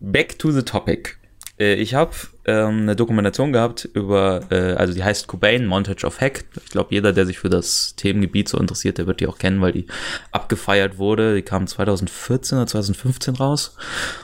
back 0.00 0.38
to 0.38 0.50
the 0.50 0.62
topic. 0.62 1.16
Äh, 1.58 1.74
Ich 1.74 1.94
habe 1.94 2.12
ähm, 2.46 2.80
eine 2.80 2.96
Dokumentation 2.96 3.52
gehabt 3.52 3.88
über, 3.92 4.40
äh, 4.50 4.72
also 4.72 4.94
die 4.94 5.04
heißt 5.04 5.26
Cobain, 5.26 5.66
Montage 5.66 6.06
of 6.06 6.20
Hack. 6.20 6.44
Ich 6.64 6.70
glaube, 6.70 6.94
jeder, 6.94 7.12
der 7.12 7.26
sich 7.26 7.38
für 7.38 7.50
das 7.50 7.94
Themengebiet 7.96 8.48
so 8.48 8.58
interessiert, 8.58 8.96
der 8.96 9.06
wird 9.06 9.20
die 9.20 9.26
auch 9.26 9.36
kennen, 9.36 9.60
weil 9.60 9.72
die 9.72 9.86
abgefeiert 10.32 10.96
wurde. 10.96 11.34
Die 11.34 11.42
kam 11.42 11.66
2014 11.66 12.58
oder 12.58 12.66
2015 12.66 13.36
raus. 13.36 13.76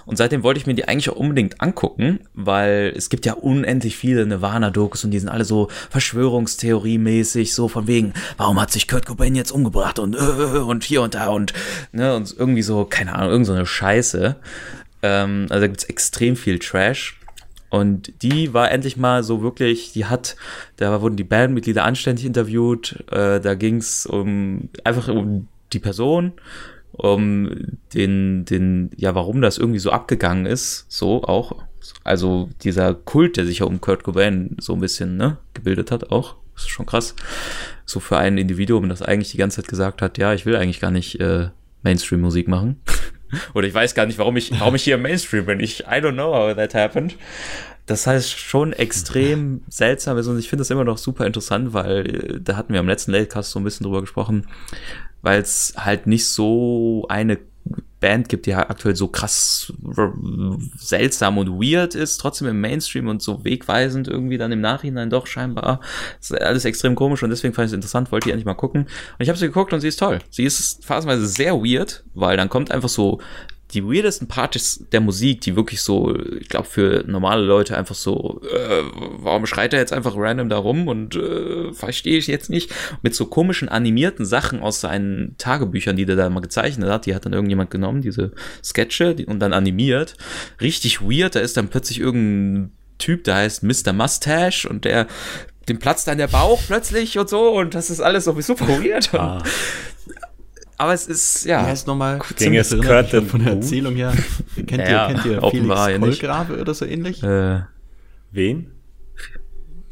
Und 0.07 0.17
seitdem 0.17 0.43
wollte 0.43 0.59
ich 0.59 0.67
mir 0.67 0.75
die 0.75 0.89
eigentlich 0.89 1.11
auch 1.11 1.17
unbedingt 1.17 1.61
angucken, 1.61 2.21
weil 2.33 2.93
es 2.97 3.11
gibt 3.11 3.27
ja 3.27 3.35
unendlich 3.35 3.97
viele 3.97 4.27
Nirvana-Dokus 4.27 5.05
und 5.05 5.11
die 5.11 5.19
sind 5.19 5.29
alle 5.29 5.45
so 5.45 5.69
Verschwörungstheorie-mäßig, 5.91 7.55
so 7.55 7.69
von 7.69 7.87
wegen, 7.87 8.15
warum 8.39 8.61
hat 8.61 8.73
sich 8.73 8.89
Kurt 8.89 9.05
Cobain 9.05 9.35
jetzt 9.35 9.51
umgebracht 9.51 9.99
und, 9.99 10.17
äh, 10.17 10.19
und 10.59 10.85
hier 10.85 11.03
und 11.03 11.15
da 11.15 11.29
und, 11.29 11.53
ne, 11.93 12.17
und 12.17 12.35
irgendwie 12.37 12.63
so, 12.63 12.87
keine 12.87 13.15
Ahnung, 13.15 13.31
irgend 13.31 13.47
so 13.47 13.53
eine 13.53 13.67
Scheiße. 13.67 14.37
Ähm, 15.07 15.47
also 15.49 15.61
da 15.61 15.67
gibt's 15.69 15.85
extrem 15.85 16.35
viel 16.37 16.59
Trash. 16.59 17.19
Und 17.69 18.23
die 18.23 18.55
war 18.55 18.71
endlich 18.71 18.97
mal 18.97 19.23
so 19.23 19.43
wirklich, 19.43 19.93
die 19.93 20.07
hat, 20.07 20.37
da 20.77 21.01
wurden 21.01 21.17
die 21.17 21.25
Bandmitglieder 21.25 21.85
anständig 21.85 22.25
interviewt, 22.25 23.05
äh, 23.11 23.41
da 23.41 23.55
ging's 23.55 24.07
um 24.07 24.69
einfach 24.85 25.09
um 25.09 25.49
die 25.73 25.81
Person, 25.81 26.33
um 26.93 27.51
den, 27.93 28.45
den, 28.45 28.91
ja, 28.97 29.15
warum 29.15 29.43
das 29.43 29.59
irgendwie 29.59 29.81
so 29.81 29.91
abgegangen 29.91 30.47
ist, 30.47 30.87
so 30.89 31.23
auch. 31.25 31.65
Also 32.03 32.49
dieser 32.63 32.95
Kult, 32.95 33.37
der 33.37 33.47
sich 33.47 33.59
ja 33.59 33.67
um 33.67 33.81
Kurt 33.81 34.05
Cobain 34.05 34.57
so 34.61 34.73
ein 34.73 34.81
bisschen, 34.81 35.17
ne, 35.17 35.39
gebildet 35.55 35.91
hat, 35.91 36.11
auch. 36.11 36.37
Das 36.55 36.65
ist 36.65 36.71
schon 36.71 36.87
krass. 36.87 37.15
So 37.85 38.01
für 38.01 38.17
ein 38.17 38.39
Individuum, 38.39 38.89
das 38.89 39.03
eigentlich 39.03 39.33
die 39.33 39.39
ganze 39.39 39.61
Zeit 39.61 39.69
gesagt 39.69 40.01
hat, 40.03 40.19
ja, 40.19 40.33
ich 40.33 40.47
will 40.47 40.57
eigentlich 40.57 40.81
gar 40.81 40.91
nicht 40.91 41.21
äh, 41.21 41.51
Mainstream-Musik 41.83 42.49
machen. 42.49 42.81
Oder 43.55 43.67
ich 43.67 43.75
weiß 43.75 43.95
gar 43.95 44.07
nicht, 44.07 44.19
warum 44.19 44.37
ich, 44.37 44.53
warum 44.59 44.75
ich 44.75 44.85
hier 44.85 44.97
im 44.97 45.03
Mainstream 45.03 45.47
bin. 45.47 45.61
Ich, 45.61 45.81
I 45.81 46.01
don't 46.01 46.13
know 46.13 46.35
how 46.35 46.55
that 46.55 46.75
happened. 46.75 47.17
Das 47.87 48.07
heißt 48.07 48.37
schon 48.39 48.73
extrem 48.73 49.63
seltsam 49.69 50.19
ist 50.19 50.27
und 50.27 50.39
ich 50.39 50.49
finde 50.49 50.63
das 50.63 50.71
immer 50.71 50.85
noch 50.85 50.99
super 50.99 51.25
interessant, 51.25 51.73
weil 51.73 52.07
äh, 52.07 52.41
da 52.41 52.57
hatten 52.57 52.73
wir 52.73 52.81
am 52.81 52.89
letzten 52.89 53.13
Latecast 53.13 53.53
so 53.53 53.61
ein 53.61 53.65
bisschen 53.65 53.85
drüber 53.85 54.01
gesprochen, 54.01 54.49
weil 55.23 55.41
es 55.41 55.75
halt 55.77 56.09
nicht 56.09 56.27
so 56.27 57.07
eine 57.09 57.39
Band 58.01 58.29
gibt, 58.29 58.47
die 58.47 58.55
halt 58.55 58.69
aktuell 58.69 58.95
so 58.95 59.09
krass 59.09 59.73
seltsam 60.79 61.39
und 61.39 61.49
weird 61.61 61.95
ist, 61.95 62.19
trotzdem 62.19 62.49
im 62.49 62.61
Mainstream 62.61 63.09
und 63.09 63.23
so 63.23 63.45
wegweisend 63.45 64.07
irgendwie 64.07 64.39
dann 64.39 64.53
im 64.53 64.61
Nachhinein 64.61 65.09
doch 65.09 65.27
scheinbar. 65.27 65.81
Das 66.19 66.31
ist 66.31 66.43
alles 66.43 66.65
extrem 66.65 66.95
komisch 66.95 67.23
und 67.23 67.31
deswegen 67.31 67.55
fand 67.55 67.67
ich 67.67 67.71
es 67.71 67.75
interessant, 67.75 68.13
wollte 68.13 68.29
ich 68.29 68.33
endlich 68.33 68.45
mal 68.47 68.55
gucken. 68.55 68.83
Und 68.83 69.21
ich 69.21 69.29
habe 69.29 69.39
sie 69.39 69.47
geguckt 69.47 69.73
und 69.73 69.81
sie 69.81 69.89
ist 69.89 69.99
toll. 69.99 70.19
Sie 70.31 70.45
ist 70.45 70.85
phasenweise 70.85 71.27
sehr 71.27 71.55
weird, 71.55 72.05
weil 72.15 72.37
dann 72.37 72.51
kommt 72.51 72.71
einfach 72.71 72.91
so 72.91 73.21
die 73.75 73.85
weirdesten 73.85 74.29
Parts 74.29 74.85
der 74.93 75.01
Musik, 75.01 75.41
die 75.41 75.57
wirklich 75.57 75.83
so, 75.83 76.15
ich 76.17 76.49
glaube, 76.49 76.67
für 76.67 77.05
normale 77.07 77.43
Leute 77.43 77.77
einfach 77.77 77.95
so, 77.95 78.41
äh, 78.45 78.83
warum 78.93 79.47
schreit 79.47 79.73
er 79.73 79.81
jetzt 79.81 79.93
einfach 79.93 80.15
random 80.17 80.49
da 80.49 80.57
rum 80.59 80.87
und 80.87 81.17
äh, 81.17 81.73
verstehe 81.73 82.17
ich 82.17 82.29
jetzt 82.29 82.49
nicht, 82.49 82.73
mit 83.03 83.15
so 83.15 83.27
komischen 83.27 83.69
animierten 83.69 84.25
Sachen 84.25 84.61
aus 84.61 84.81
seinen 84.81 85.37
Tagebüchern, 85.39 85.97
die 85.97 86.07
der 86.07 86.17
da 86.17 86.31
mal 86.31 86.41
gezeichnet 86.41 86.89
hat, 86.89 87.07
die 87.07 87.15
hat 87.15 87.27
dann 87.27 87.33
irgendjemand 87.33 87.71
genommen, 87.71 88.03
diese 88.03 88.33
Sketche, 88.63 89.15
die, 89.15 89.27
und 89.27 89.41
dann 89.41 89.53
animiert. 89.53 90.15
Richtig 90.61 91.01
weird, 91.03 91.35
da 91.35 91.41
ist 91.41 91.57
dann 91.57 91.69
plötzlich 91.69 91.99
irgendein 91.99 92.73
Typ, 92.99 93.25
der 93.25 93.37
heißt 93.37 93.63
Mr. 93.63 93.93
Mustache 93.93 94.69
und 94.69 94.85
der 94.85 95.07
dem 95.69 95.81
platzt 95.81 96.07
dann 96.07 96.19
der 96.19 96.29
Bauch 96.29 96.61
plötzlich 96.65 97.19
und 97.19 97.29
so 97.29 97.51
und 97.51 97.75
das 97.75 97.91
ist 97.91 98.01
alles 98.01 98.25
so 98.25 98.41
super 98.41 98.69
weird. 98.69 99.13
Und, 99.13 99.21
Ah, 99.21 99.43
Aber 100.79 100.93
es 100.93 101.07
ist, 101.07 101.45
ja. 101.45 101.63
Wie 101.63 101.67
heißt 101.71 101.87
nochmal? 101.87 102.21
Ging 102.39 102.55
es 102.57 102.69
den 102.69 102.83
von 102.83 103.43
der? 103.43 103.55
Erzählung 103.55 103.95
her. 103.97 104.13
Kennt 104.57 104.71
ihr, 104.73 104.91
Ja, 104.91 105.07
kennt 105.13 105.25
ihr 105.25 105.43
offenbar 105.43 105.91
ja 105.91 105.97
Felix 105.99 106.09
nicht. 106.11 106.21
Kolgrave 106.21 106.61
oder 106.61 106.75
so 106.75 106.85
ähnlich? 106.85 107.23
Äh, 107.23 107.61
wen? 108.31 108.73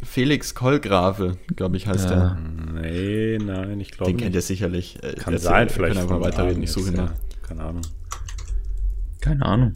Felix 0.03 0.55
Kolgrave, 0.55 1.38
glaube 1.57 1.79
ich, 1.79 1.87
heißt 1.87 2.11
Ja. 2.11 2.37
der. 2.37 2.38
Nee, 2.83 3.38
nein, 3.38 3.81
ich 3.81 3.92
glaube 3.92 4.11
Den 4.11 4.16
nicht. 4.16 4.23
kennt 4.25 4.35
ihr 4.35 4.42
sicherlich. 4.42 4.99
Äh, 5.03 5.14
Kann 5.14 5.33
erzähl- 5.35 5.38
sein, 5.49 5.68
wir 5.68 5.75
vielleicht. 5.75 5.94
Können 5.97 6.03
einfach 6.12 6.20
weiterreden, 6.20 6.62
ich 6.62 6.70
suche 6.73 6.90
ihn 6.90 6.97
ja. 6.97 7.14
Keine 7.49 7.62
Ahnung. 7.62 7.83
keine 9.20 9.44
Ahnung. 9.47 9.75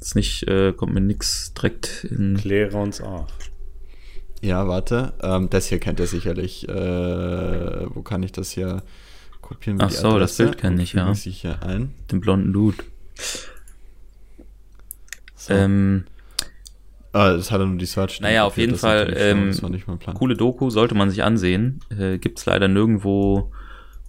Ist 0.00 0.14
nicht, 0.16 0.44
äh, 0.48 0.72
kommt 0.72 0.94
mir 0.94 1.00
nix 1.02 1.52
direkt 1.52 2.04
in. 2.04 2.36
Kläre 2.38 2.76
uns 2.78 3.00
auf. 3.02 3.26
Ja, 4.40 4.66
warte. 4.68 5.12
Ähm, 5.20 5.50
das 5.50 5.66
hier 5.66 5.78
kennt 5.80 6.00
ihr 6.00 6.06
sicherlich. 6.06 6.66
Äh, 6.68 7.86
wo 7.94 8.02
kann 8.02 8.22
ich 8.22 8.32
das 8.32 8.50
hier 8.50 8.82
kopieren? 9.48 9.78
wir 9.78 9.86
Ach 9.86 9.90
so, 9.90 10.18
das 10.18 10.36
Bild 10.36 10.58
kenn 10.58 10.74
und 10.74 10.80
ich, 10.80 10.92
ja. 10.92 11.12
sich 11.14 11.40
hier 11.40 11.62
ein. 11.62 11.94
Den 12.12 12.20
blonden 12.20 12.52
Dude. 12.52 12.78
So. 15.34 15.54
Ähm, 15.54 16.04
ah, 17.12 17.32
das 17.32 17.50
hat 17.50 17.60
er 17.60 17.66
nur 17.66 17.78
die 17.78 17.86
Search. 17.86 18.20
Naja, 18.20 18.44
auf 18.44 18.58
jeden 18.58 18.76
Fall, 18.76 19.14
ähm, 19.16 19.48
das 19.48 19.62
war 19.62 19.70
nicht 19.70 19.88
mein 19.88 19.98
Plan. 19.98 20.14
coole 20.14 20.36
Doku, 20.36 20.70
sollte 20.70 20.94
man 20.94 21.10
sich 21.10 21.22
ansehen. 21.22 21.80
Äh, 21.96 22.18
gibt's 22.18 22.44
leider 22.46 22.68
nirgendwo, 22.68 23.50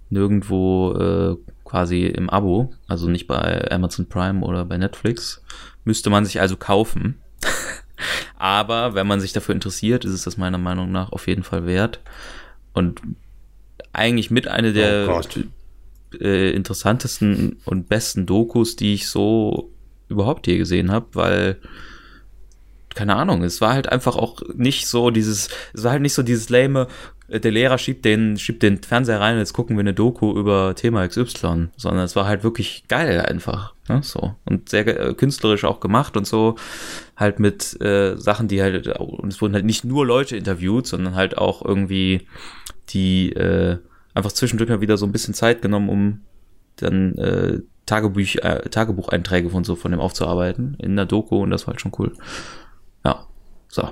nirgendwo 0.09 0.93
äh, 0.93 1.35
quasi 1.63 2.05
im 2.07 2.29
Abo, 2.29 2.73
also 2.87 3.07
nicht 3.07 3.27
bei 3.27 3.71
Amazon 3.71 4.09
Prime 4.09 4.41
oder 4.41 4.65
bei 4.65 4.77
Netflix. 4.77 5.43
Müsste 5.85 6.09
man 6.09 6.25
sich 6.25 6.41
also 6.41 6.57
kaufen. 6.57 7.19
Aber 8.37 8.95
wenn 8.95 9.07
man 9.07 9.19
sich 9.19 9.33
dafür 9.33 9.53
interessiert, 9.53 10.05
ist 10.05 10.13
es 10.13 10.23
das 10.23 10.37
meiner 10.37 10.57
Meinung 10.57 10.91
nach 10.91 11.11
auf 11.11 11.27
jeden 11.27 11.43
Fall 11.43 11.65
wert. 11.65 12.01
Und 12.73 13.01
eigentlich 13.99 14.31
mit 14.31 14.47
einer 14.47 14.73
der 14.73 15.07
Oh 15.07 15.21
äh, 16.19 16.51
interessantesten 16.51 17.57
und 17.65 17.87
besten 17.87 18.25
Dokus, 18.25 18.75
die 18.75 18.95
ich 18.95 19.07
so 19.07 19.71
überhaupt 20.07 20.47
je 20.47 20.57
gesehen 20.57 20.91
habe, 20.91 21.07
weil 21.13 21.57
keine 22.95 23.15
Ahnung, 23.15 23.43
es 23.43 23.61
war 23.61 23.73
halt 23.73 23.89
einfach 23.89 24.15
auch 24.15 24.41
nicht 24.55 24.87
so 24.87 25.11
dieses, 25.11 25.49
es 25.73 25.83
war 25.83 25.91
halt 25.91 26.01
nicht 26.01 26.15
so 26.15 26.23
dieses 26.23 26.49
lame, 26.49 26.87
äh, 27.27 27.39
der 27.39 27.51
Lehrer 27.51 27.77
schiebt 27.77 28.03
den, 28.03 28.37
schiebt 28.37 28.63
den 28.63 28.81
Fernseher 28.81 29.19
rein 29.19 29.35
und 29.35 29.39
jetzt 29.39 29.53
gucken 29.53 29.77
wir 29.77 29.81
eine 29.81 29.93
Doku 29.93 30.37
über 30.37 30.73
Thema 30.75 31.07
XY, 31.07 31.69
sondern 31.77 32.03
es 32.03 32.15
war 32.15 32.25
halt 32.25 32.43
wirklich 32.43 32.85
geil 32.87 33.21
einfach, 33.21 33.73
ne, 33.87 34.01
so. 34.03 34.35
Und 34.45 34.69
sehr 34.69 34.87
äh, 34.87 35.13
künstlerisch 35.13 35.63
auch 35.63 35.79
gemacht 35.79 36.17
und 36.17 36.25
so, 36.25 36.55
halt 37.15 37.39
mit 37.39 37.79
äh, 37.79 38.17
Sachen, 38.17 38.47
die 38.47 38.61
halt, 38.61 38.87
und 38.99 39.31
es 39.31 39.41
wurden 39.41 39.53
halt 39.53 39.65
nicht 39.65 39.85
nur 39.85 40.05
Leute 40.05 40.35
interviewt, 40.35 40.87
sondern 40.87 41.15
halt 41.15 41.37
auch 41.37 41.63
irgendwie 41.63 42.27
die, 42.89 43.31
äh, 43.33 43.77
einfach 44.19 44.31
zwischendurch 44.31 44.69
mal 44.69 44.81
wieder 44.81 44.97
so 44.97 45.05
ein 45.05 45.11
bisschen 45.11 45.33
Zeit 45.33 45.61
genommen, 45.61 45.89
um 45.89 46.19
dann 46.75 47.15
äh, 47.15 47.59
Tagebuch, 47.85 48.35
äh, 48.35 48.69
Tagebucheinträge 48.69 49.49
von 49.49 49.63
so 49.63 49.75
von 49.75 49.91
dem 49.91 49.99
aufzuarbeiten 49.99 50.75
in 50.79 50.95
der 50.95 51.05
Doku 51.05 51.41
und 51.41 51.49
das 51.49 51.65
war 51.65 51.73
halt 51.73 51.81
schon 51.81 51.91
cool. 51.97 52.13
Ja, 53.03 53.25
so. 53.67 53.89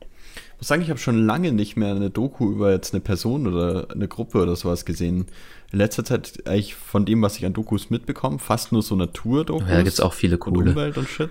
Ich 0.00 0.62
muss 0.62 0.68
sagen, 0.68 0.82
ich 0.82 0.90
habe 0.90 0.98
schon 0.98 1.24
lange 1.24 1.52
nicht 1.52 1.76
mehr 1.76 1.94
eine 1.94 2.10
Doku 2.10 2.50
über 2.50 2.72
jetzt 2.72 2.92
eine 2.92 3.00
Person 3.00 3.46
oder 3.46 3.86
eine 3.92 4.08
Gruppe 4.08 4.42
oder 4.42 4.56
sowas 4.56 4.84
gesehen. 4.84 5.26
In 5.70 5.78
letzter 5.78 6.04
Zeit 6.04 6.42
eigentlich 6.46 6.74
von 6.74 7.04
dem, 7.04 7.22
was 7.22 7.36
ich 7.36 7.46
an 7.46 7.52
Dokus 7.52 7.90
mitbekomme, 7.90 8.40
fast 8.40 8.72
nur 8.72 8.82
so 8.82 8.96
Naturdokus. 8.96 9.68
Ja, 9.68 9.76
da 9.76 9.82
gibt's 9.82 10.00
auch 10.00 10.14
viele 10.14 10.34
und 10.34 10.40
coole. 10.40 10.70
Umwelt 10.70 10.98
und 10.98 11.08
Shit. 11.08 11.30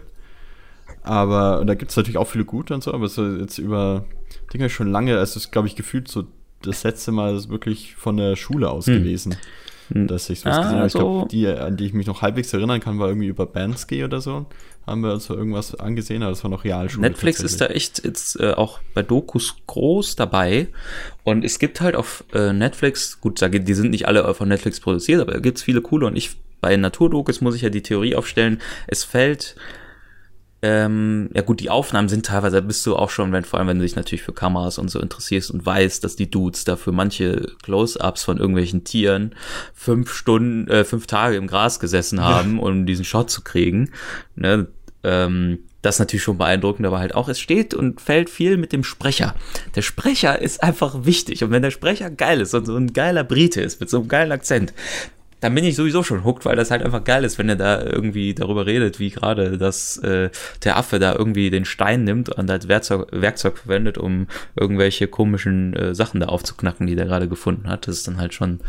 Aber 1.04 1.60
und 1.60 1.68
da 1.68 1.76
gibt 1.76 1.92
es 1.92 1.98
natürlich 1.98 2.18
auch 2.18 2.28
viele 2.28 2.46
gute 2.46 2.74
und 2.74 2.84
so, 2.84 2.94
aber 2.94 3.10
so 3.10 3.28
jetzt 3.28 3.58
über 3.58 4.06
Dinge 4.54 4.70
schon 4.70 4.88
lange, 4.88 5.18
also 5.18 5.32
es 5.32 5.46
ist, 5.46 5.52
glaube 5.52 5.68
ich, 5.68 5.76
gefühlt 5.76 6.08
so 6.08 6.26
das 6.62 6.84
letzte 6.84 7.12
Mal 7.12 7.36
ist 7.36 7.50
wirklich 7.50 7.96
von 7.96 8.18
der 8.18 8.36
Schule 8.36 8.70
aus 8.70 8.88
Hm. 8.88 9.00
gewesen, 9.04 9.36
dass 9.90 10.30
ich 10.30 10.42
sowas 10.42 10.58
Ah, 10.58 10.62
gesehen 10.64 10.76
habe. 10.78 10.88
Ich 10.88 10.94
so. 10.94 11.00
glaube, 11.00 11.28
die, 11.30 11.48
an 11.48 11.78
die 11.78 11.86
ich 11.86 11.94
mich 11.94 12.08
noch 12.08 12.22
halbwegs 12.22 12.52
erinnern 12.54 12.80
kann, 12.80 13.00
war 13.00 13.08
irgendwie 13.08 13.28
über 13.28 13.46
Bansky 13.46 14.04
oder 14.04 14.20
so. 14.22 14.46
Haben 14.86 15.02
wir 15.02 15.14
uns 15.14 15.26
so 15.26 15.36
irgendwas 15.36 15.76
angesehen, 15.76 16.24
aber 16.24 16.32
das 16.32 16.44
war 16.44 16.52
noch 16.52 16.64
Realschule. 16.64 17.02
Netflix 17.10 17.42
ist 17.42 17.60
da 17.60 17.66
echt 17.68 18.04
jetzt 18.06 18.40
äh, 18.40 18.52
auch 18.54 18.80
bei 18.94 19.04
Dokus 19.04 19.56
groß 19.68 20.16
dabei. 20.16 20.68
Und 21.24 21.44
es 21.44 21.60
gibt 21.60 21.82
halt 21.82 21.96
auf 21.96 22.24
äh, 22.34 22.54
Netflix, 22.54 23.20
gut, 23.20 23.38
sage, 23.38 23.60
die 23.60 23.74
sind 23.74 23.92
nicht 23.92 24.08
alle 24.08 24.34
von 24.34 24.48
Netflix 24.48 24.80
produziert, 24.80 25.20
aber 25.22 25.34
da 25.34 25.40
gibt's 25.40 25.62
viele 25.64 25.82
coole. 25.82 26.06
Und 26.08 26.16
ich 26.16 26.38
bei 26.62 26.76
Naturdokus 26.76 27.40
muss 27.42 27.56
ich 27.56 27.62
ja 27.62 27.70
die 27.70 27.84
Theorie 27.84 28.16
aufstellen, 28.16 28.60
es 28.88 29.04
fällt. 29.04 29.56
Ähm, 30.62 31.30
ja 31.36 31.44
gut, 31.44 31.60
die 31.60 31.70
Aufnahmen 31.70 32.10
sind 32.10 32.26
teilweise, 32.26 32.56
da 32.56 32.62
bist 32.62 32.86
du 32.86 32.96
auch 32.96 33.12
schon, 33.12 33.32
wenn, 33.32 33.44
vor 33.44 33.60
allem 33.60 33.68
wenn 33.68 33.78
du 33.78 33.84
dich 33.84 33.96
natürlich 33.96 34.24
für 34.24 34.34
Kameras 34.34 34.80
und 34.80 34.90
so 34.90 35.00
interessierst 35.00 35.52
und 35.52 35.66
weißt, 35.66 36.04
dass 36.04 36.16
die 36.16 36.32
Dudes 36.32 36.64
dafür 36.64 36.94
manche 36.94 37.52
Close-Ups 37.62 38.24
von 38.24 38.38
irgendwelchen 38.38 38.84
Tieren 38.84 39.36
fünf 39.74 40.12
Stunden, 40.12 40.68
äh, 40.68 40.84
fünf 40.84 41.06
Tage 41.06 41.36
im 41.36 41.48
Gras 41.48 41.80
gesessen 41.80 42.24
haben, 42.24 42.60
um 42.60 42.88
diesen 42.88 43.06
Shot 43.06 43.30
zu 43.30 43.42
kriegen. 43.42 43.92
Ne? 44.36 44.68
Ähm, 45.04 45.60
das 45.84 45.96
ist 45.96 46.00
natürlich 46.00 46.24
schon 46.24 46.40
beeindruckend, 46.40 46.88
aber 46.88 47.00
halt 47.00 47.14
auch, 47.14 47.30
es 47.30 47.40
steht 47.40 47.74
und 47.74 48.02
fällt 48.02 48.30
viel 48.30 48.58
mit 48.58 48.74
dem 48.74 48.84
Sprecher. 48.84 49.36
Der 49.76 49.84
Sprecher 49.84 50.42
ist 50.42 50.64
einfach 50.64 51.06
wichtig. 51.06 51.44
Und 51.44 51.52
wenn 51.52 51.62
der 51.62 51.72
Sprecher 51.72 52.10
geil 52.10 52.42
ist 52.42 52.56
und 52.56 52.66
so 52.66 52.76
ein 52.76 52.94
geiler 52.94 53.24
Brite 53.24 53.62
ist, 53.62 53.80
mit 53.80 53.90
so 53.90 54.00
einem 54.00 54.08
geilen 54.08 54.32
Akzent, 54.32 54.74
dann 55.40 55.54
bin 55.54 55.64
ich 55.64 55.76
sowieso 55.76 56.02
schon 56.04 56.24
hooked, 56.24 56.46
weil 56.46 56.56
das 56.56 56.72
halt 56.72 56.82
einfach 56.82 57.04
geil 57.04 57.24
ist, 57.24 57.38
wenn 57.38 57.48
er 57.48 57.56
da 57.56 57.84
irgendwie 57.84 58.34
darüber 58.34 58.66
redet, 58.66 59.00
wie 59.00 59.12
gerade, 59.12 59.58
dass 59.60 59.98
äh, 59.98 60.30
der 60.64 60.78
Affe 60.78 60.98
da 61.00 61.14
irgendwie 61.14 61.50
den 61.52 61.66
Stein 61.66 62.04
nimmt 62.06 62.30
und 62.30 62.50
als 62.50 62.68
Werkzeug, 62.68 63.08
Werkzeug 63.12 63.58
verwendet, 63.60 63.98
um 64.00 64.28
irgendwelche 64.56 65.08
komischen 65.08 65.74
äh, 65.76 65.94
Sachen 65.94 66.20
da 66.22 66.28
aufzuknacken, 66.28 66.88
die 66.88 66.96
der 66.96 67.06
gerade 67.06 67.28
gefunden 67.28 67.70
hat. 67.70 67.88
Das 67.88 67.98
ist 67.98 68.08
dann 68.08 68.18
halt 68.18 68.34
schon 68.34 68.62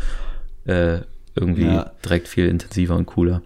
äh, 0.65 0.99
irgendwie 1.35 1.73
Ja. 1.73 1.91
direkt 2.05 2.27
viel 2.27 2.47
intensiver 2.47 2.95
und 2.95 3.05
cooler. 3.07 3.41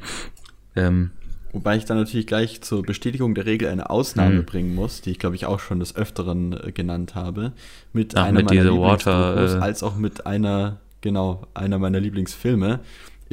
Ähm, 0.76 1.12
Wobei 1.54 1.78
ich 1.78 1.86
dann 1.86 1.98
natürlich 1.98 2.26
gleich 2.26 2.62
zur 2.62 2.82
Bestätigung 2.82 3.36
der 3.36 3.46
Regel 3.46 3.70
eine 3.70 3.90
Ausnahme 3.92 4.38
Hm. 4.40 4.46
bringen 4.46 4.74
muss, 4.76 5.02
die 5.02 5.12
ich 5.12 5.20
glaube 5.20 5.36
ich 5.36 5.46
auch 5.46 5.60
schon 5.60 5.80
des 5.80 5.96
Öfteren 5.96 6.54
äh, 6.54 6.72
genannt 6.72 7.14
habe, 7.16 7.52
mit 7.94 8.16
Ach, 8.18 8.24
einer 8.24 8.40
mit 8.40 8.46
meiner 8.48 8.76
Water, 8.82 9.58
äh, 9.58 9.62
als 9.62 9.84
auch 9.84 9.96
mit 9.96 10.26
einer, 10.26 10.78
genau, 11.02 11.46
einer 11.54 11.78
meiner 11.78 12.00
Lieblingsfilme, 12.00 12.80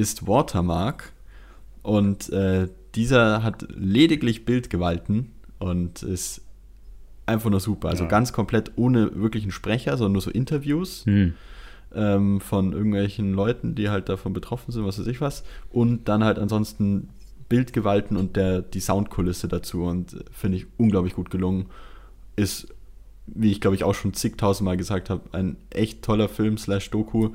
ist 0.00 0.26
Watermark. 0.26 1.12
Und 1.82 2.30
äh, 2.30 2.68
dieser 2.94 3.42
hat 3.42 3.68
lediglich 3.70 4.44
Bildgewalten 4.44 5.30
und 5.58 6.02
ist 6.02 6.42
einfach 7.26 7.50
nur 7.50 7.60
super. 7.60 7.90
Also 7.90 8.08
ganz 8.08 8.32
komplett 8.32 8.72
ohne 8.76 9.14
wirklichen 9.14 9.52
Sprecher, 9.52 9.96
sondern 9.96 10.12
nur 10.12 10.22
so 10.22 10.30
Interviews 10.30 11.04
hm. 11.04 11.34
ähm, 11.94 12.40
von 12.40 12.72
irgendwelchen 12.72 13.32
Leuten, 13.32 13.74
die 13.74 13.88
halt 13.90 14.08
davon 14.08 14.32
betroffen 14.32 14.72
sind, 14.72 14.84
was 14.84 14.98
weiß 14.98 15.06
ich 15.06 15.20
was. 15.20 15.44
Und 15.70 16.08
dann 16.08 16.24
halt 16.24 16.38
ansonsten 16.38 17.10
Bildgewalten 17.48 18.16
und 18.16 18.36
der, 18.36 18.62
die 18.62 18.80
Soundkulisse 18.80 19.48
dazu. 19.48 19.84
Und 19.84 20.14
äh, 20.14 20.24
finde 20.32 20.56
ich 20.58 20.66
unglaublich 20.78 21.14
gut 21.14 21.30
gelungen. 21.30 21.66
Ist, 22.36 22.68
wie 23.26 23.52
ich 23.52 23.60
glaube 23.60 23.76
ich 23.76 23.84
auch 23.84 23.94
schon 23.94 24.14
zigtausendmal 24.14 24.76
gesagt 24.76 25.10
habe, 25.10 25.22
ein 25.32 25.56
echt 25.70 26.02
toller 26.02 26.28
Film 26.28 26.56
slash 26.58 26.90
Doku. 26.90 27.30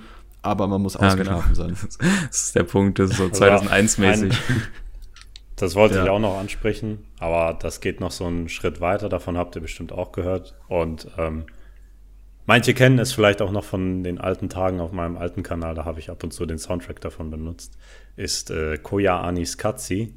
Aber 0.46 0.68
man 0.68 0.82
muss 0.82 0.94
Ja, 0.96 1.14
genau. 1.16 1.38
ausgeschlafen 1.40 1.56
sein. 1.56 1.78
Das 2.28 2.44
ist 2.46 2.56
der 2.56 2.64
Punkt, 2.64 3.00
das 3.00 3.12
ist 3.12 3.18
so 3.18 3.24
Also 3.26 3.44
2001-mäßig. 3.46 4.32
ein- 4.32 4.64
Das 5.56 5.76
wollte 5.76 6.00
ich 6.00 6.06
Ja. 6.06 6.12
auch 6.12 6.20
noch 6.20 6.38
ansprechen, 6.38 7.06
aber 7.20 7.58
das 7.60 7.80
geht 7.80 8.00
noch 8.02 8.12
so 8.12 8.26
einen 8.26 8.50
Schritt 8.50 8.82
weiter. 8.82 9.08
Davon 9.10 9.38
habt 9.38 9.56
ihr 9.56 9.62
bestimmt 9.62 9.92
auch 9.94 10.12
gehört. 10.12 10.54
Und 10.68 11.08
ähm, 11.18 11.46
manche 12.46 12.74
kennen 12.74 13.00
es 13.00 13.14
vielleicht 13.14 13.42
auch 13.42 13.52
noch 13.52 13.64
von 13.64 14.04
den 14.04 14.20
alten 14.20 14.50
Tagen 14.50 14.80
auf 14.82 14.92
meinem 14.92 15.16
alten 15.18 15.44
Kanal. 15.44 15.74
Da 15.74 15.86
habe 15.86 16.00
ich 16.00 16.10
ab 16.10 16.24
und 16.24 16.32
zu 16.32 16.46
den 16.46 16.58
Soundtrack 16.58 17.00
davon 17.02 17.32
benutzt. 17.32 17.78
Ist 18.18 18.52
äh, 18.52 18.78
Koya 18.78 19.22
Anis 19.22 19.58
Katsi. 19.58 20.14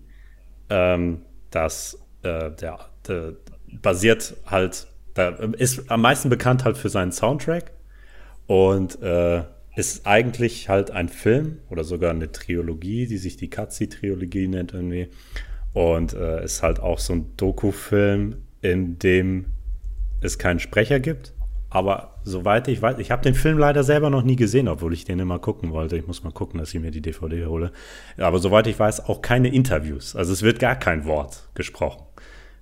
Ähm, 0.70 1.22
das 1.50 1.98
äh, 2.22 2.50
der, 2.50 2.78
der 3.06 3.34
basiert 3.80 4.36
halt, 4.46 4.88
da 5.14 5.28
ist 5.28 5.88
am 5.90 6.00
meisten 6.02 6.28
bekannt 6.30 6.64
halt 6.64 6.76
für 6.76 6.88
seinen 6.88 7.12
Soundtrack 7.12 7.70
und 8.48 9.00
äh, 9.02 9.44
ist 9.78 10.08
eigentlich 10.08 10.68
halt 10.68 10.90
ein 10.90 11.08
Film 11.08 11.58
oder 11.70 11.84
sogar 11.84 12.10
eine 12.10 12.32
Trilogie, 12.32 13.06
die 13.06 13.16
sich 13.16 13.36
die 13.36 13.48
Katzi-Trilogie 13.48 14.48
nennt 14.48 14.74
irgendwie. 14.74 15.06
Und 15.72 16.14
äh, 16.14 16.44
ist 16.44 16.64
halt 16.64 16.80
auch 16.80 16.98
so 16.98 17.12
ein 17.12 17.36
Doku-Film, 17.36 18.38
in 18.60 18.98
dem 18.98 19.46
es 20.20 20.36
keinen 20.36 20.58
Sprecher 20.58 20.98
gibt. 20.98 21.32
Aber 21.70 22.18
soweit 22.24 22.66
ich 22.66 22.82
weiß, 22.82 22.98
ich 22.98 23.12
habe 23.12 23.22
den 23.22 23.34
Film 23.34 23.56
leider 23.56 23.84
selber 23.84 24.10
noch 24.10 24.24
nie 24.24 24.34
gesehen, 24.34 24.66
obwohl 24.66 24.94
ich 24.94 25.04
den 25.04 25.20
immer 25.20 25.38
gucken 25.38 25.70
wollte. 25.70 25.96
Ich 25.96 26.08
muss 26.08 26.24
mal 26.24 26.32
gucken, 26.32 26.58
dass 26.58 26.74
ich 26.74 26.80
mir 26.80 26.90
die 26.90 27.02
DVD 27.02 27.46
hole. 27.46 27.70
Aber 28.16 28.40
soweit 28.40 28.66
ich 28.66 28.80
weiß, 28.80 29.08
auch 29.08 29.22
keine 29.22 29.54
Interviews. 29.54 30.16
Also 30.16 30.32
es 30.32 30.42
wird 30.42 30.58
gar 30.58 30.74
kein 30.74 31.04
Wort 31.04 31.50
gesprochen 31.54 32.02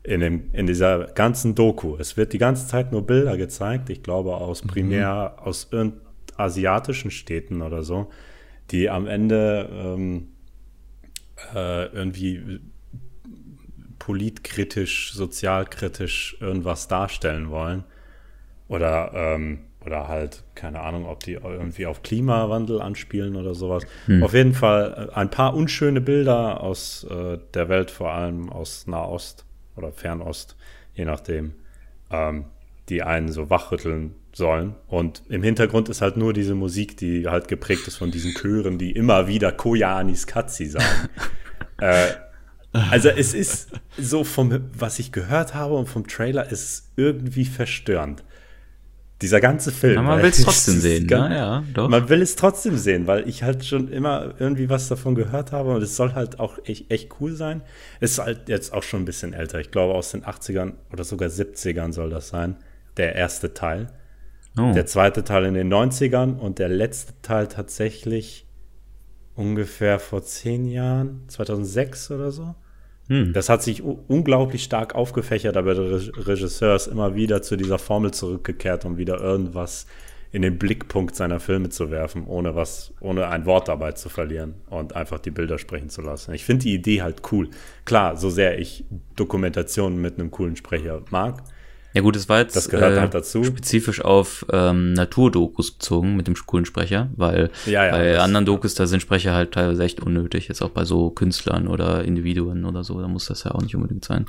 in, 0.03 0.21
dem, 0.21 0.51
in 0.53 0.67
dieser 0.67 1.07
ganzen 1.15 1.55
Doku. 1.55 1.97
Es 1.99 2.19
wird 2.19 2.35
die 2.35 2.39
ganze 2.39 2.67
Zeit 2.67 2.93
nur 2.93 3.07
Bilder 3.07 3.39
gezeigt, 3.39 3.89
ich 3.89 4.03
glaube 4.03 4.37
aus 4.37 4.61
primär 4.61 5.37
aus 5.43 5.69
irgend 5.71 5.95
asiatischen 6.37 7.11
Städten 7.11 7.63
oder 7.63 7.83
so, 7.83 8.11
die 8.71 8.91
am 8.91 9.07
Ende 9.07 9.69
ähm, 9.73 10.29
äh, 11.55 11.87
irgendwie 11.87 12.61
politkritisch, 13.99 15.13
sozialkritisch 15.15 16.37
irgendwas 16.41 16.89
darstellen 16.89 17.51
wollen. 17.51 17.85
Oder, 18.69 19.13
ähm, 19.15 19.61
oder 19.85 20.09
halt, 20.09 20.43
keine 20.55 20.81
Ahnung, 20.81 21.07
ob 21.07 21.23
die 21.23 21.35
irgendwie 21.35 21.87
auf 21.87 22.03
Klimawandel 22.03 22.81
anspielen 22.81 23.37
oder 23.37 23.55
sowas. 23.55 23.85
Auf 24.23 24.35
jeden 24.35 24.55
Fall 24.55 25.11
äh, 25.13 25.15
ein 25.15 25.31
paar 25.31 25.55
unschöne 25.55 26.01
Bilder 26.01 26.61
aus 26.61 27.05
äh, 27.05 27.39
der 27.55 27.69
Welt, 27.69 27.91
vor 27.91 28.13
allem 28.13 28.51
aus 28.51 28.87
Nahost 28.87 29.45
oder 29.77 29.93
Fernost, 29.93 30.57
je 30.95 31.05
nachdem, 31.05 31.55
ähm, 32.11 32.47
die 32.89 33.03
einen 33.03 33.31
so 33.33 33.51
wachrütteln 33.51 34.15
sollen. 34.33 34.75
Und 34.87 35.23
im 35.29 35.43
Hintergrund 35.43 35.89
ist 35.89 36.03
halt 36.03 36.17
nur 36.17 36.33
diese 36.33 36.55
Musik, 36.55 36.97
die 36.97 37.27
halt 37.27 37.49
geprägt 37.49 37.89
ist 37.89 37.97
von 37.97 38.11
diesen 38.11 38.35
Chören, 38.35 38.79
die 38.79 38.93
immer 38.93 39.27
wieder 39.29 39.51
Koyanis 39.53 40.27
Katzi 40.27 40.67
sagen. 40.67 41.09
äh, 41.79 42.07
also 42.73 43.09
es 43.09 43.33
ist 43.33 43.71
so 43.99 44.25
vom, 44.25 44.69
was 44.77 44.99
ich 44.99 45.11
gehört 45.11 45.55
habe 45.55 45.75
und 45.75 45.89
vom 45.89 46.07
Trailer, 46.07 46.51
ist 46.51 46.93
irgendwie 46.97 47.47
verstörend. 47.47 48.23
Dieser 49.23 49.41
ganze 49.41 49.73
Film. 49.73 49.95
Ja, 49.95 50.03
man 50.03 50.21
will 50.21 50.29
es 50.31 50.43
trotzdem 50.43 50.79
sehen, 50.79 51.07
ganz- 51.07 51.31
ne? 51.31 51.37
Ja, 51.37 51.65
doch. 51.73 51.89
Man 51.89 52.11
will 52.11 52.21
es 52.21 52.37
trotzdem 52.37 52.77
sehen, 52.77 53.07
weil 53.07 53.27
ich 53.27 53.43
halt 53.43 53.65
schon 53.65 53.89
immer 53.89 54.35
irgendwie 54.39 54.69
was 54.69 54.89
davon 54.89 55.15
gehört 55.15 55.53
habe 55.53 55.75
und 55.75 55.83
es 55.83 55.97
soll 55.97 56.13
halt 56.13 56.39
auch 56.39 56.59
echt, 56.67 56.91
echt 56.91 57.09
cool 57.19 57.35
sein. 57.35 57.63
Es 58.01 58.13
ist 58.13 58.19
halt 58.19 58.51
jetzt 58.51 58.75
auch 58.75 58.83
schon 58.83 59.01
ein 59.03 59.05
bisschen 59.07 59.33
älter. 59.33 59.59
Ich 59.59 59.71
glaube, 59.71 59.95
aus 59.95 60.11
den 60.11 60.25
80ern 60.25 60.75
oder 60.93 61.05
sogar 61.05 61.31
70ern 61.31 61.95
soll 61.95 62.11
das 62.11 62.29
sein. 62.29 62.57
Der 62.97 63.15
erste 63.15 63.55
Teil. 63.55 63.89
Oh. 64.59 64.73
Der 64.73 64.87
zweite 64.87 65.23
Teil 65.23 65.45
in 65.45 65.55
den 65.55 65.73
90ern 65.73 66.39
und 66.39 66.59
der 66.59 66.69
letzte 66.69 67.13
Teil 67.23 67.47
tatsächlich 67.47 68.47
ungefähr 69.35 69.99
vor 69.99 70.23
zehn 70.23 70.67
Jahren, 70.67 71.25
2006 71.29 72.11
oder 72.11 72.31
so. 72.31 72.55
Hm. 73.09 73.33
Das 73.33 73.49
hat 73.49 73.63
sich 73.63 73.83
unglaublich 73.83 74.65
stark 74.65 74.95
aufgefächert, 74.95 75.57
aber 75.57 75.75
der 75.75 75.91
Re- 75.91 76.27
Regisseur 76.27 76.75
ist 76.75 76.87
immer 76.87 77.15
wieder 77.15 77.43
zu 77.43 77.57
dieser 77.57 77.79
Formel 77.79 78.13
zurückgekehrt, 78.13 78.85
um 78.85 78.97
wieder 78.97 79.21
irgendwas 79.21 79.87
in 80.33 80.43
den 80.43 80.59
Blickpunkt 80.59 81.15
seiner 81.15 81.39
Filme 81.39 81.69
zu 81.69 81.91
werfen, 81.91 82.27
ohne 82.27 82.57
was, 82.57 82.93
ohne 83.01 83.29
ein 83.29 83.47
Wort 83.47 83.69
dabei 83.69 83.93
zu 83.93 84.09
verlieren 84.09 84.55
und 84.69 84.97
einfach 84.97 85.21
die 85.21 85.31
Bilder 85.31 85.59
sprechen 85.59 85.89
zu 85.89 86.03
lassen. 86.03 86.35
Ich 86.35 86.45
finde 86.45 86.65
die 86.65 86.75
Idee 86.75 87.03
halt 87.03 87.23
cool. 87.31 87.49
Klar, 87.85 88.17
so 88.17 88.29
sehr 88.29 88.59
ich 88.59 88.85
Dokumentationen 89.15 90.01
mit 90.01 90.19
einem 90.19 90.31
coolen 90.31 90.57
Sprecher 90.57 91.03
mag, 91.11 91.45
Ja 91.97 92.03
gut, 92.03 92.15
es 92.15 92.29
war 92.29 92.41
jetzt 92.41 92.55
Das 92.55 92.69
gehört 92.69 93.01
halt 93.01 93.15
dazu. 93.15 93.43
spezifisch 93.43 94.03
auf 94.05 94.45
ähm, 94.53 94.93
Naturdokus 94.93 95.71
bezogen 95.71 96.15
mit 96.15 96.27
dem 96.27 96.35
coolen 96.35 96.67
Sprecher, 96.67 97.09
weil 97.17 97.49
Ja, 97.65 97.87
ja, 97.87 97.91
bei 97.93 98.19
anderen 98.19 98.45
Dokus, 98.45 98.75
da 98.75 98.87
sind 98.87 99.01
Sprecher 99.01 99.33
halt 99.33 99.53
teilweise 99.53 99.83
echt 99.83 100.01
unnötig, 100.01 100.47
jetzt 100.49 100.61
auch 100.61 100.69
bei 100.69 100.85
so 100.85 101.09
Künstlern 101.09 101.67
oder 101.67 102.05
Individuen 102.05 102.67
oder 102.67 102.85
so, 102.85 103.01
da 103.01 103.09
muss 103.09 103.25
das 103.29 103.45
ja 103.45 103.53
auch 103.53 103.63
nicht 103.63 103.75
unbedingt 103.75 104.05
sein. 104.05 104.27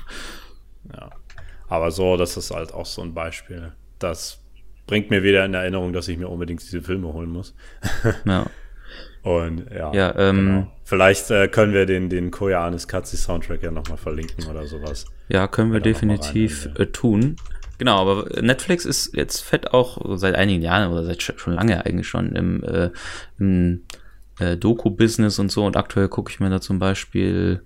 Ja. 0.90 1.10
Aber 1.68 1.90
so, 1.90 2.16
das 2.16 2.38
ist 2.38 2.52
halt 2.52 2.72
auch 2.72 2.86
so 2.86 3.02
ein 3.02 3.12
Beispiel. 3.12 3.72
Das 3.98 4.38
bringt 4.86 5.10
mir 5.10 5.22
wieder 5.22 5.44
in 5.44 5.52
Erinnerung, 5.52 5.92
dass 5.92 6.08
ich 6.08 6.16
mir 6.16 6.28
unbedingt 6.30 6.62
diese 6.62 6.80
Filme 6.80 7.12
holen 7.12 7.28
muss. 7.28 7.54
Ja. 8.24 8.46
Und 9.22 9.66
ja, 9.70 9.92
Ja, 9.92 10.14
ähm, 10.16 10.36
genau. 10.36 10.72
vielleicht 10.84 11.30
äh, 11.30 11.48
können 11.48 11.74
wir 11.74 11.84
den, 11.84 12.08
den 12.08 12.30
Koyanis 12.30 12.88
Katzi 12.88 13.18
Soundtrack 13.18 13.62
ja 13.62 13.70
nochmal 13.70 13.98
verlinken 13.98 14.46
oder 14.48 14.66
sowas. 14.66 15.04
Ja, 15.28 15.46
können 15.48 15.72
wir 15.74 15.80
definitiv 15.80 16.70
äh, 16.78 16.86
tun. 16.86 17.36
Genau, 17.78 18.00
aber 18.00 18.42
Netflix 18.42 18.84
ist 18.84 19.14
jetzt 19.16 19.40
fett 19.40 19.72
auch 19.72 20.18
seit 20.18 20.34
einigen 20.34 20.62
Jahren 20.62 20.90
oder 20.92 21.04
seit 21.04 21.20
sch- 21.20 21.38
schon 21.38 21.54
lange 21.54 21.84
eigentlich 21.86 22.08
schon 22.08 22.34
im, 22.34 22.64
äh, 22.64 22.90
im 23.38 23.82
äh, 24.40 24.56
Doku-Business 24.56 25.38
und 25.38 25.50
so. 25.50 25.64
Und 25.64 25.76
aktuell 25.76 26.08
gucke 26.08 26.30
ich 26.32 26.40
mir 26.40 26.50
da 26.50 26.60
zum 26.60 26.78
Beispiel 26.80 27.62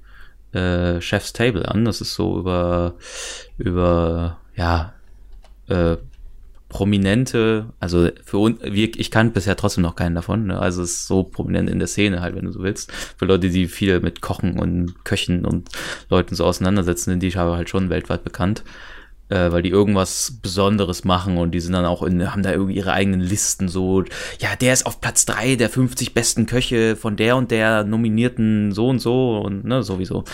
äh, 0.52 1.00
Chef's 1.00 1.32
Table 1.32 1.66
an. 1.66 1.86
Das 1.86 2.02
ist 2.02 2.14
so 2.14 2.38
über, 2.38 2.94
über 3.56 4.38
ja, 4.54 4.92
äh, 5.68 5.96
prominente, 6.68 7.66
also 7.80 8.08
für 8.24 8.38
uns, 8.38 8.58
ich 8.62 9.10
kann 9.10 9.32
bisher 9.32 9.56
trotzdem 9.56 9.82
noch 9.82 9.94
keinen 9.94 10.14
davon, 10.14 10.46
ne? 10.46 10.58
also 10.58 10.82
es 10.82 10.92
ist 10.92 11.06
so 11.06 11.22
prominent 11.22 11.68
in 11.68 11.78
der 11.78 11.86
Szene 11.86 12.22
halt, 12.22 12.34
wenn 12.34 12.46
du 12.46 12.50
so 12.50 12.62
willst, 12.62 12.90
für 12.92 13.26
Leute, 13.26 13.50
die 13.50 13.68
viel 13.68 14.00
mit 14.00 14.22
Kochen 14.22 14.58
und 14.58 15.04
Köchen 15.04 15.44
und 15.44 15.68
Leuten 16.08 16.34
so 16.34 16.46
auseinandersetzen, 16.46 17.10
sind 17.10 17.22
die 17.22 17.36
aber 17.36 17.56
halt 17.56 17.68
schon 17.68 17.90
weltweit 17.90 18.24
bekannt, 18.24 18.64
äh, 19.32 19.50
weil 19.50 19.62
die 19.62 19.70
irgendwas 19.70 20.38
Besonderes 20.42 21.04
machen 21.04 21.38
und 21.38 21.52
die 21.52 21.60
sind 21.60 21.72
dann 21.72 21.86
auch 21.86 22.02
in, 22.02 22.30
haben 22.30 22.42
da 22.42 22.52
irgendwie 22.52 22.76
ihre 22.76 22.92
eigenen 22.92 23.20
Listen 23.20 23.68
so, 23.68 24.04
ja, 24.38 24.54
der 24.60 24.74
ist 24.74 24.84
auf 24.84 25.00
Platz 25.00 25.24
drei 25.24 25.56
der 25.56 25.70
50 25.70 26.12
besten 26.12 26.44
Köche 26.44 26.96
von 26.96 27.16
der 27.16 27.36
und 27.36 27.50
der 27.50 27.84
nominierten 27.84 28.72
so 28.72 28.88
und 28.88 28.98
so 28.98 29.38
und 29.38 29.64
ne, 29.64 29.82
sowieso. 29.82 30.24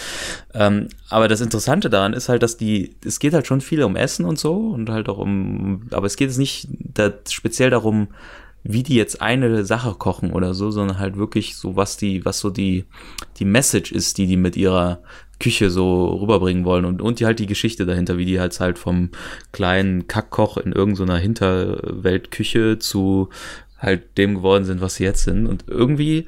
Ähm, 0.52 0.88
aber 1.08 1.28
das 1.28 1.40
Interessante 1.40 1.90
daran 1.90 2.12
ist 2.12 2.28
halt, 2.28 2.42
dass 2.42 2.56
die, 2.56 2.96
es 3.04 3.20
geht 3.20 3.34
halt 3.34 3.46
schon 3.46 3.60
viel 3.60 3.84
um 3.84 3.94
Essen 3.94 4.24
und 4.24 4.38
so 4.38 4.54
und 4.54 4.90
halt 4.90 5.08
auch 5.08 5.18
um, 5.18 5.86
aber 5.92 6.06
es 6.06 6.16
geht 6.16 6.28
jetzt 6.28 6.38
nicht 6.38 6.66
da, 6.70 7.12
speziell 7.28 7.70
darum, 7.70 8.08
wie 8.64 8.82
die 8.82 8.96
jetzt 8.96 9.22
eine 9.22 9.64
Sache 9.64 9.94
kochen 9.94 10.32
oder 10.32 10.54
so, 10.54 10.72
sondern 10.72 10.98
halt 10.98 11.16
wirklich 11.16 11.56
so, 11.56 11.76
was 11.76 11.96
die, 11.96 12.24
was 12.24 12.40
so 12.40 12.50
die, 12.50 12.84
die 13.38 13.44
Message 13.44 13.92
ist, 13.92 14.18
die 14.18 14.26
die 14.26 14.36
mit 14.36 14.56
ihrer 14.56 14.98
Küche 15.40 15.70
so 15.70 16.16
rüberbringen 16.16 16.64
wollen 16.64 16.84
und, 16.84 17.00
und 17.00 17.20
die 17.20 17.26
halt 17.26 17.38
die 17.38 17.46
Geschichte 17.46 17.86
dahinter, 17.86 18.18
wie 18.18 18.24
die 18.24 18.40
halt 18.40 18.58
halt 18.58 18.78
vom 18.78 19.10
kleinen 19.52 20.06
Kackkoch 20.08 20.56
in 20.56 20.72
irgendeiner 20.72 21.18
Hinterweltküche 21.18 22.78
zu 22.78 23.28
halt 23.78 24.18
dem 24.18 24.36
geworden 24.36 24.64
sind, 24.64 24.80
was 24.80 24.96
sie 24.96 25.04
jetzt 25.04 25.24
sind. 25.24 25.46
Und 25.46 25.64
irgendwie 25.68 26.26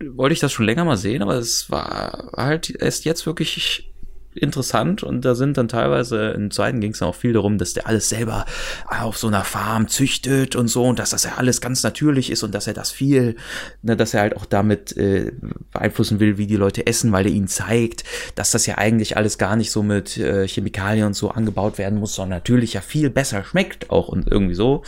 wollte 0.00 0.32
ich 0.32 0.40
das 0.40 0.52
schon 0.52 0.66
länger 0.66 0.84
mal 0.84 0.96
sehen, 0.96 1.22
aber 1.22 1.34
es 1.34 1.70
war 1.70 2.30
halt 2.36 2.70
erst 2.70 3.04
jetzt 3.04 3.26
wirklich 3.26 3.91
interessant 4.34 5.02
und 5.02 5.24
da 5.24 5.34
sind 5.34 5.56
dann 5.56 5.68
teilweise 5.68 6.30
im 6.30 6.50
zweiten 6.50 6.80
ging 6.80 6.92
es 6.92 7.00
dann 7.00 7.08
auch 7.08 7.14
viel 7.14 7.32
darum, 7.32 7.58
dass 7.58 7.74
der 7.74 7.86
alles 7.86 8.08
selber 8.08 8.46
auf 8.86 9.18
so 9.18 9.28
einer 9.28 9.44
Farm 9.44 9.88
züchtet 9.88 10.56
und 10.56 10.68
so 10.68 10.84
und 10.84 10.98
dass 10.98 11.10
das 11.10 11.24
ja 11.24 11.32
alles 11.36 11.60
ganz 11.60 11.82
natürlich 11.82 12.30
ist 12.30 12.42
und 12.42 12.54
dass 12.54 12.66
er 12.66 12.74
das 12.74 12.90
viel, 12.90 13.36
ne, 13.82 13.96
dass 13.96 14.14
er 14.14 14.22
halt 14.22 14.36
auch 14.36 14.46
damit 14.46 14.96
äh, 14.96 15.32
beeinflussen 15.72 16.20
will, 16.20 16.38
wie 16.38 16.46
die 16.46 16.56
Leute 16.56 16.86
essen, 16.86 17.12
weil 17.12 17.26
er 17.26 17.32
ihnen 17.32 17.48
zeigt, 17.48 18.04
dass 18.34 18.50
das 18.50 18.66
ja 18.66 18.78
eigentlich 18.78 19.16
alles 19.16 19.38
gar 19.38 19.56
nicht 19.56 19.70
so 19.70 19.82
mit 19.82 20.16
äh, 20.16 20.46
Chemikalien 20.46 21.06
und 21.06 21.14
so 21.14 21.30
angebaut 21.30 21.78
werden 21.78 21.98
muss, 21.98 22.14
sondern 22.14 22.38
natürlich 22.38 22.74
ja 22.74 22.80
viel 22.80 23.10
besser 23.10 23.44
schmeckt 23.44 23.90
auch 23.90 24.08
und 24.08 24.30
irgendwie 24.30 24.54
so. 24.54 24.82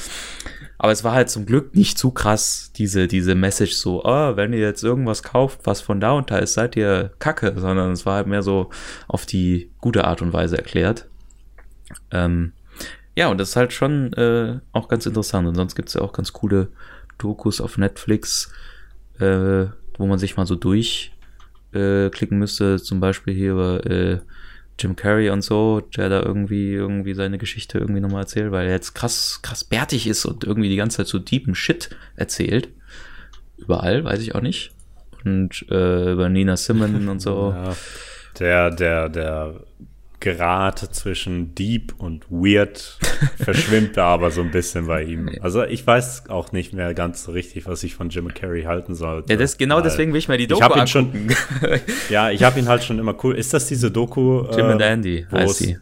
Aber 0.78 0.92
es 0.92 1.04
war 1.04 1.12
halt 1.12 1.30
zum 1.30 1.46
Glück 1.46 1.74
nicht 1.74 1.98
zu 1.98 2.10
krass, 2.10 2.72
diese, 2.76 3.06
diese 3.06 3.34
Message 3.34 3.74
so, 3.74 4.04
oh, 4.04 4.36
wenn 4.36 4.52
ihr 4.52 4.60
jetzt 4.60 4.82
irgendwas 4.82 5.22
kauft, 5.22 5.60
was 5.64 5.80
von 5.80 6.00
da 6.00 6.12
und 6.12 6.30
da 6.30 6.38
ist, 6.38 6.54
seid 6.54 6.76
ihr 6.76 7.12
kacke, 7.18 7.54
sondern 7.56 7.92
es 7.92 8.04
war 8.06 8.16
halt 8.16 8.26
mehr 8.26 8.42
so 8.42 8.70
auf 9.06 9.24
die 9.26 9.70
gute 9.80 10.04
Art 10.04 10.20
und 10.20 10.32
Weise 10.32 10.58
erklärt. 10.58 11.08
Ähm, 12.10 12.52
ja, 13.16 13.28
und 13.28 13.38
das 13.38 13.50
ist 13.50 13.56
halt 13.56 13.72
schon 13.72 14.12
äh, 14.14 14.58
auch 14.72 14.88
ganz 14.88 15.06
interessant. 15.06 15.46
Und 15.46 15.54
sonst 15.54 15.74
gibt's 15.74 15.94
ja 15.94 16.00
auch 16.00 16.12
ganz 16.12 16.32
coole 16.32 16.68
Dokus 17.18 17.60
auf 17.60 17.78
Netflix, 17.78 18.52
äh, 19.20 19.66
wo 19.96 20.06
man 20.06 20.18
sich 20.18 20.36
mal 20.36 20.46
so 20.46 20.56
durchklicken 20.56 22.36
äh, 22.36 22.40
müsste. 22.40 22.80
Zum 22.82 22.98
Beispiel 22.98 23.34
hier 23.34 23.52
über 23.52 23.86
äh, 23.86 24.18
Jim 24.78 24.96
Carrey 24.96 25.30
und 25.30 25.42
so, 25.42 25.80
der 25.96 26.08
da 26.08 26.22
irgendwie 26.22 26.72
irgendwie 26.72 27.14
seine 27.14 27.38
Geschichte 27.38 27.78
irgendwie 27.78 28.00
nochmal 28.00 28.22
erzählt, 28.22 28.50
weil 28.50 28.66
er 28.66 28.72
jetzt 28.72 28.94
krass, 28.94 29.40
krass 29.42 29.64
bärtig 29.64 30.06
ist 30.06 30.24
und 30.24 30.44
irgendwie 30.44 30.68
die 30.68 30.76
ganze 30.76 30.98
Zeit 30.98 31.06
so 31.06 31.18
deepen 31.18 31.54
Shit 31.54 31.90
erzählt. 32.16 32.68
Überall, 33.56 34.04
weiß 34.04 34.20
ich 34.20 34.34
auch 34.34 34.40
nicht. 34.40 34.72
Und 35.24 35.64
äh, 35.70 36.12
über 36.12 36.28
Nina 36.28 36.56
Simon 36.56 37.08
und 37.08 37.20
so. 37.20 37.54
Ja, 37.56 37.76
der, 38.38 38.70
der, 38.70 39.08
der 39.08 39.60
Grad 40.24 40.78
zwischen 40.78 41.54
Deep 41.54 41.92
und 41.98 42.24
Weird 42.30 42.98
verschwimmt 43.36 43.98
da 43.98 44.06
aber 44.06 44.30
so 44.30 44.40
ein 44.40 44.50
bisschen 44.50 44.86
bei 44.86 45.02
ihm. 45.02 45.30
Also 45.42 45.64
ich 45.64 45.86
weiß 45.86 46.30
auch 46.30 46.50
nicht 46.50 46.72
mehr 46.72 46.94
ganz 46.94 47.24
so 47.24 47.32
richtig, 47.32 47.66
was 47.66 47.82
ich 47.82 47.94
von 47.94 48.08
Jim 48.08 48.32
Carrey 48.32 48.62
halten 48.62 48.94
sollte. 48.94 49.30
Ja, 49.30 49.38
das, 49.38 49.58
genau 49.58 49.76
weil 49.76 49.82
deswegen 49.82 50.14
will 50.14 50.18
ich 50.18 50.28
mir 50.28 50.38
die 50.38 50.44
ich 50.44 50.48
Doku 50.48 50.62
hab 50.62 50.76
ihn 50.76 50.86
schon-. 50.86 51.12
Ja, 52.08 52.30
ich 52.30 52.42
habe 52.42 52.58
ihn 52.58 52.68
halt 52.68 52.82
schon 52.82 52.98
immer 52.98 53.14
cool. 53.22 53.36
Ist 53.36 53.52
das 53.52 53.66
diese 53.66 53.90
Doku? 53.90 54.44
Tim 54.44 54.66
äh, 54.66 54.72
and 54.72 54.80
Andy 54.80 55.26
heißt 55.30 55.56
sie. 55.56 55.76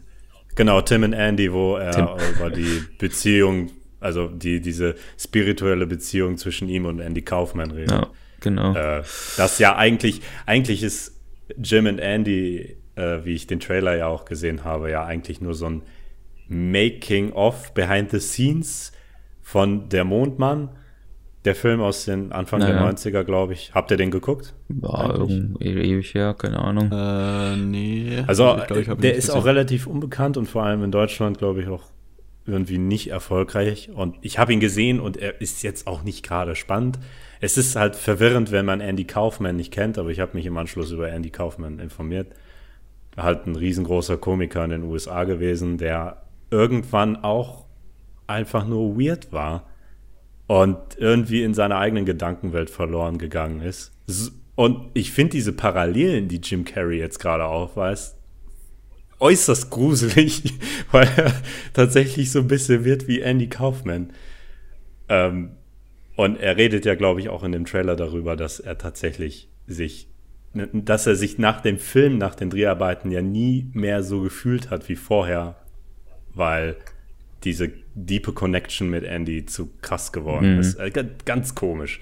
Genau, 0.55 0.81
Tim 0.81 1.03
und 1.03 1.13
Andy, 1.13 1.51
wo 1.51 1.77
er 1.77 1.91
Tim. 1.91 2.07
über 2.35 2.49
die 2.49 2.83
Beziehung, 2.99 3.71
also 4.01 4.27
die, 4.27 4.59
diese 4.59 4.95
spirituelle 5.17 5.87
Beziehung 5.87 6.37
zwischen 6.37 6.67
ihm 6.67 6.85
und 6.85 6.99
Andy 6.99 7.21
Kaufman 7.21 7.71
redet. 7.71 7.91
Ja, 7.91 8.07
genau. 8.41 8.75
Äh, 8.75 9.03
das 9.37 9.57
ja 9.59 9.77
eigentlich, 9.77 10.21
eigentlich 10.45 10.83
ist 10.83 11.17
Jim 11.57 11.85
und 11.85 11.99
Andy, 11.99 12.75
äh, 12.95 13.19
wie 13.23 13.33
ich 13.33 13.47
den 13.47 13.59
Trailer 13.59 13.95
ja 13.95 14.07
auch 14.07 14.25
gesehen 14.25 14.63
habe, 14.63 14.89
ja 14.91 15.03
eigentlich 15.05 15.41
nur 15.41 15.53
so 15.53 15.67
ein 15.67 15.81
Making-of, 16.47 17.73
Behind 17.73 18.11
the 18.11 18.19
Scenes 18.19 18.91
von 19.41 19.89
Der 19.89 20.03
Mondmann. 20.03 20.69
Der 21.45 21.55
Film 21.55 21.81
aus 21.81 22.05
den 22.05 22.31
Anfang 22.31 22.61
der 22.61 22.73
Naja. 22.73 22.89
90er, 22.91 23.25
glaube 23.25 23.51
ich. 23.51 23.73
Habt 23.73 23.91
ihr 23.91 23.97
den 23.97 24.11
geguckt? 24.11 24.53
War 24.69 25.13
irgendwie 25.19 25.65
ewig 25.65 26.13
her, 26.13 26.33
keine 26.37 26.59
Ahnung. 26.59 26.89
Äh, 26.89 27.57
nee. 27.57 28.23
Also, 28.27 28.55
Ich 28.61 28.67
glaub, 28.67 28.79
ich 28.79 28.87
der 29.01 29.15
ist 29.15 29.25
gesehen. 29.25 29.41
auch 29.41 29.45
relativ 29.45 29.85
unbekannt 29.85 30.37
und 30.37 30.45
vor 30.45 30.63
allem 30.63 30.85
in 30.85 30.91
Deutschland, 30.91 31.37
glaube 31.39 31.61
ich, 31.61 31.67
auch 31.67 31.83
irgendwie 32.45 32.77
nicht 32.77 33.09
erfolgreich. 33.09 33.89
Und 33.93 34.15
ich 34.21 34.39
habe 34.39 34.53
ihn 34.53 34.61
gesehen 34.61 35.01
und 35.01 35.17
er 35.17 35.41
ist 35.41 35.63
jetzt 35.63 35.85
auch 35.85 36.03
nicht 36.03 36.23
gerade 36.25 36.55
spannend. 36.55 36.99
Es 37.41 37.57
ist 37.57 37.75
halt 37.75 37.97
verwirrend, 37.97 38.53
wenn 38.53 38.65
man 38.65 38.79
Andy 38.79 39.03
Kaufman 39.03 39.57
nicht 39.57 39.73
kennt, 39.73 39.97
aber 39.97 40.11
ich 40.11 40.21
habe 40.21 40.35
mich 40.37 40.45
im 40.45 40.55
Anschluss 40.57 40.91
über 40.91 41.09
Andy 41.09 41.29
Kaufman 41.29 41.79
informiert. 41.79 42.27
Halt 43.17 43.45
ein 43.45 43.55
riesengroßer 43.55 44.17
Komiker 44.17 44.63
in 44.63 44.71
den 44.71 44.83
USA 44.83 45.23
gewesen, 45.23 45.77
der 45.77 46.23
irgendwann 46.49 47.17
auch 47.17 47.65
einfach 48.27 48.65
nur 48.65 48.99
weird 48.99 49.31
war 49.31 49.67
und 50.47 50.77
irgendwie 50.97 51.43
in 51.43 51.53
seiner 51.53 51.77
eigenen 51.77 52.05
Gedankenwelt 52.05 52.69
verloren 52.69 53.17
gegangen 53.17 53.61
ist. 53.61 53.91
Und 54.55 54.91
ich 54.93 55.11
finde 55.11 55.31
diese 55.31 55.53
Parallelen, 55.53 56.27
die 56.27 56.37
Jim 56.37 56.63
Carrey 56.63 56.99
jetzt 56.99 57.19
gerade 57.19 57.45
aufweist, 57.45 58.17
äußerst 59.19 59.69
gruselig, 59.69 60.53
weil 60.91 61.07
er 61.15 61.33
tatsächlich 61.73 62.31
so 62.31 62.39
ein 62.39 62.47
bisschen 62.47 62.83
wird 62.83 63.07
wie 63.07 63.21
Andy 63.21 63.47
Kaufman. 63.47 64.13
Ähm, 65.09 65.51
und 66.15 66.37
er 66.37 66.57
redet 66.57 66.85
ja, 66.85 66.95
glaube 66.95 67.19
ich, 67.21 67.29
auch 67.29 67.43
in 67.43 67.51
dem 67.51 67.65
Trailer 67.65 67.95
darüber, 67.95 68.35
dass 68.35 68.59
er 68.59 68.77
tatsächlich 68.77 69.49
sich, 69.65 70.07
dass 70.53 71.07
er 71.07 71.15
sich 71.15 71.37
nach 71.37 71.61
dem 71.61 71.79
Film, 71.79 72.17
nach 72.17 72.35
den 72.35 72.49
Dreharbeiten 72.49 73.11
ja 73.11 73.21
nie 73.21 73.69
mehr 73.73 74.03
so 74.03 74.21
gefühlt 74.21 74.69
hat 74.69 74.87
wie 74.89 74.95
vorher, 74.95 75.55
weil 76.35 76.75
diese 77.43 77.71
diepe 77.95 78.33
Connection 78.33 78.89
mit 78.89 79.03
Andy 79.03 79.45
zu 79.45 79.69
krass 79.81 80.11
geworden 80.11 80.53
Mhm. 80.53 80.59
ist. 80.59 80.75
Äh, 80.75 80.91
ga- 80.91 81.03
ganz 81.25 81.55
komisch. 81.55 81.99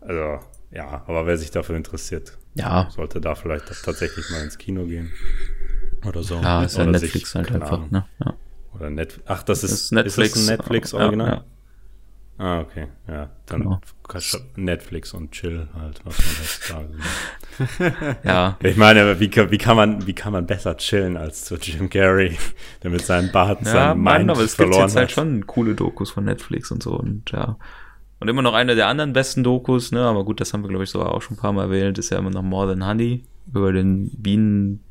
Also, 0.00 0.40
ja, 0.70 1.04
aber 1.06 1.26
wer 1.26 1.36
sich 1.38 1.50
dafür 1.50 1.76
interessiert, 1.76 2.36
Ja, 2.54 2.88
sollte 2.90 3.20
da 3.20 3.34
vielleicht 3.34 3.66
tatsächlich 3.84 4.30
mal 4.30 4.42
ins 4.42 4.58
Kino 4.58 4.84
gehen. 4.84 5.10
Oder 6.06 6.22
so. 6.22 6.36
ja, 6.36 6.62
ist 6.64 6.76
ja 6.76 6.86
Netflix 6.86 7.32
sich, 7.32 7.34
halt 7.34 7.50
einfach, 7.52 7.90
ne? 7.90 8.06
Ja. 8.24 8.34
Oder 8.74 8.90
Net 8.90 9.20
Ach, 9.26 9.42
das 9.42 9.62
ist, 9.64 9.72
Das 9.72 9.82
ist 9.82 9.92
Netflix. 9.92 10.46
Netflix-Original? 10.46 11.28
Ja, 11.28 11.34
ja. 11.34 11.44
Ah, 12.38 12.60
okay. 12.60 12.86
Ja, 13.08 13.30
dann 13.46 13.62
Genau. 13.62 13.80
Netflix 14.56 15.12
und 15.12 15.32
Chill 15.32 15.68
halt, 15.74 16.00
was 16.04 16.18
man 16.18 16.36
jetzt 16.40 16.62
sagen 16.68 18.14
ja. 18.24 18.56
Ich 18.62 18.76
meine, 18.76 19.18
wie, 19.20 19.28
kann- 19.28 19.50
wie, 19.50 19.58
kann 19.58 19.76
man, 19.76 20.06
wie 20.06 20.12
kann 20.12 20.32
man 20.32 20.46
besser 20.46 20.76
chillen 20.76 21.16
als 21.16 21.44
zu 21.44 21.56
Jim 21.56 21.90
Carrey, 21.90 22.36
der 22.82 22.90
mit 22.90 23.04
seinem 23.04 23.32
Bart 23.32 23.60
Ja, 23.66 23.72
seinen 23.72 24.00
Mann, 24.02 24.18
Mind 24.18 24.30
aber 24.30 24.42
es 24.44 24.56
gibt 24.56 24.74
jetzt 24.74 24.94
halt 24.96 25.10
schon 25.10 25.46
coole 25.46 25.74
Dokus 25.74 26.10
von 26.12 26.24
Netflix 26.24 26.70
und 26.70 26.82
so 26.82 26.92
und 26.92 27.30
ja. 27.32 27.56
Und 28.20 28.28
immer 28.28 28.42
noch 28.42 28.54
eine 28.54 28.74
der 28.76 28.86
anderen 28.88 29.12
besten 29.12 29.44
Dokus, 29.44 29.92
ne, 29.92 30.00
aber 30.04 30.24
gut, 30.24 30.40
das 30.40 30.52
haben 30.52 30.62
wir 30.62 30.68
glaube 30.68 30.84
ich 30.84 30.90
sogar 30.90 31.12
auch 31.12 31.22
schon 31.22 31.36
ein 31.36 31.40
paar 31.40 31.52
Mal 31.52 31.64
erwähnt, 31.64 31.98
ist 31.98 32.10
ja 32.10 32.18
immer 32.18 32.30
noch 32.30 32.42
More 32.42 32.68
Than 32.72 32.86
Honey 32.86 33.24
über 33.52 33.72
den 33.72 34.10
Bienen, 34.10 34.84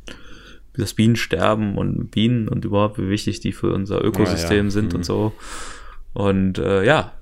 das 0.75 0.93
Bienensterben 0.93 1.77
und 1.77 2.11
Bienen 2.11 2.47
und 2.49 2.65
überhaupt, 2.65 2.97
wie 2.99 3.09
wichtig 3.09 3.39
die 3.39 3.51
für 3.53 3.73
unser 3.73 4.03
Ökosystem 4.03 4.57
Ja, 4.57 4.63
ja. 4.65 4.69
sind 4.69 4.89
Mhm. 4.91 4.95
und 4.97 5.03
so. 5.05 5.33
Und 6.13 6.57
äh, 6.57 6.83
ja, 6.83 7.13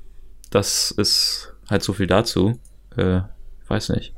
das 0.56 0.92
ist 0.92 1.54
halt 1.70 1.84
so 1.84 1.94
viel 1.94 2.08
dazu. 2.08 2.60
Äh, 2.96 3.22
weiß 3.68 3.90
nicht. 3.90 4.14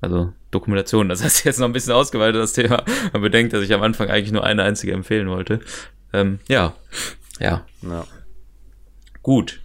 Also 0.00 0.32
Dokumentation, 0.50 1.08
das 1.08 1.22
heißt 1.24 1.44
jetzt 1.44 1.58
noch 1.58 1.66
ein 1.66 1.72
bisschen 1.72 1.92
ausgeweitet, 1.92 2.40
das 2.40 2.52
Thema. 2.52 2.84
Man 3.12 3.22
bedenkt, 3.22 3.52
dass 3.52 3.62
ich 3.64 3.72
am 3.72 3.82
Anfang 3.82 4.08
eigentlich 4.08 4.32
nur 4.32 4.44
eine 4.44 4.62
einzige 4.62 4.92
empfehlen 4.92 5.28
wollte. 5.28 5.60
Ähm, 6.12 6.38
ja, 6.48 6.74
ja, 7.40 7.64
Ja. 7.82 8.06
gut. 9.22 9.60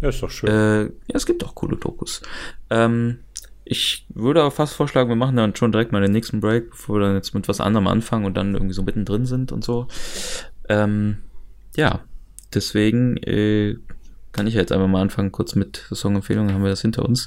Ja, 0.00 0.10
ist 0.10 0.22
doch 0.22 0.30
schön. 0.30 0.50
Äh, 0.50 0.82
ja, 0.84 1.14
es 1.14 1.24
gibt 1.24 1.42
auch 1.44 1.54
coole 1.54 1.76
Dokus. 1.76 2.20
Ähm, 2.68 3.20
ich 3.64 4.06
würde 4.14 4.40
aber 4.40 4.50
fast 4.50 4.74
vorschlagen, 4.74 5.08
wir 5.08 5.16
machen 5.16 5.36
dann 5.36 5.56
schon 5.56 5.72
direkt 5.72 5.90
mal 5.90 6.02
den 6.02 6.12
nächsten 6.12 6.40
Break, 6.40 6.70
bevor 6.70 6.96
wir 6.96 7.06
dann 7.06 7.14
jetzt 7.14 7.34
mit 7.34 7.48
was 7.48 7.60
anderem 7.60 7.86
anfangen 7.86 8.24
und 8.26 8.36
dann 8.36 8.54
irgendwie 8.54 8.74
so 8.74 8.82
mittendrin 8.82 9.24
sind 9.26 9.52
und 9.52 9.64
so. 9.64 9.88
Ähm, 10.68 11.18
ja, 11.76 12.04
deswegen 12.54 13.16
äh, 13.18 13.76
kann 14.36 14.46
ich 14.46 14.54
jetzt 14.54 14.70
einfach 14.70 14.86
mal 14.86 15.00
anfangen, 15.00 15.32
kurz 15.32 15.54
mit 15.54 15.86
Songempfehlungen, 15.92 16.54
haben 16.54 16.62
wir 16.62 16.70
das 16.70 16.82
hinter 16.82 17.04
uns. 17.04 17.26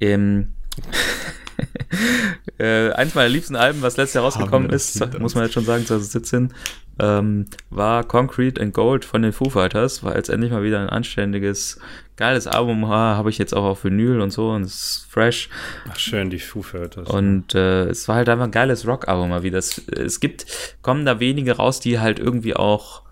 Ähm, 0.00 0.52
äh, 2.58 2.92
eins 2.92 3.14
meiner 3.14 3.28
liebsten 3.28 3.56
Alben, 3.56 3.82
was 3.82 3.96
letztes 3.96 4.14
Jahr 4.14 4.24
rausgekommen 4.24 4.70
ist, 4.70 5.18
muss 5.18 5.34
man 5.34 5.44
jetzt 5.44 5.54
schon 5.54 5.64
sagen, 5.64 5.84
2017, 5.84 6.54
ähm, 6.98 7.46
war 7.68 8.04
Concrete 8.04 8.60
and 8.60 8.72
Gold 8.72 9.04
von 9.04 9.22
den 9.22 9.32
Foo 9.32 9.50
Fighters, 9.50 10.04
weil 10.04 10.18
es 10.18 10.28
endlich 10.28 10.52
mal 10.52 10.62
wieder 10.62 10.80
ein 10.80 10.88
anständiges, 10.88 11.80
geiles 12.16 12.46
Album 12.46 12.82
war, 12.88 13.16
habe 13.16 13.30
ich 13.30 13.38
jetzt 13.38 13.54
auch 13.54 13.64
auf 13.64 13.84
Vinyl 13.84 14.20
und 14.20 14.30
so 14.30 14.50
und 14.50 14.62
es 14.62 14.74
ist 14.74 15.06
fresh. 15.10 15.50
Ach, 15.90 15.98
schön, 15.98 16.30
die 16.30 16.38
Foo 16.38 16.62
Fighters. 16.62 17.10
Und 17.10 17.54
äh, 17.54 17.86
es 17.86 18.06
war 18.06 18.16
halt 18.16 18.28
einfach 18.28 18.44
ein 18.44 18.52
geiles 18.52 18.86
Rock-Album 18.86 19.30
mal 19.30 19.42
wieder. 19.42 19.58
Es, 19.58 19.78
es 19.88 20.20
gibt, 20.20 20.46
kommen 20.82 21.04
da 21.04 21.20
wenige 21.20 21.56
raus, 21.56 21.80
die 21.80 21.98
halt 21.98 22.18
irgendwie 22.18 22.54
auch 22.54 23.02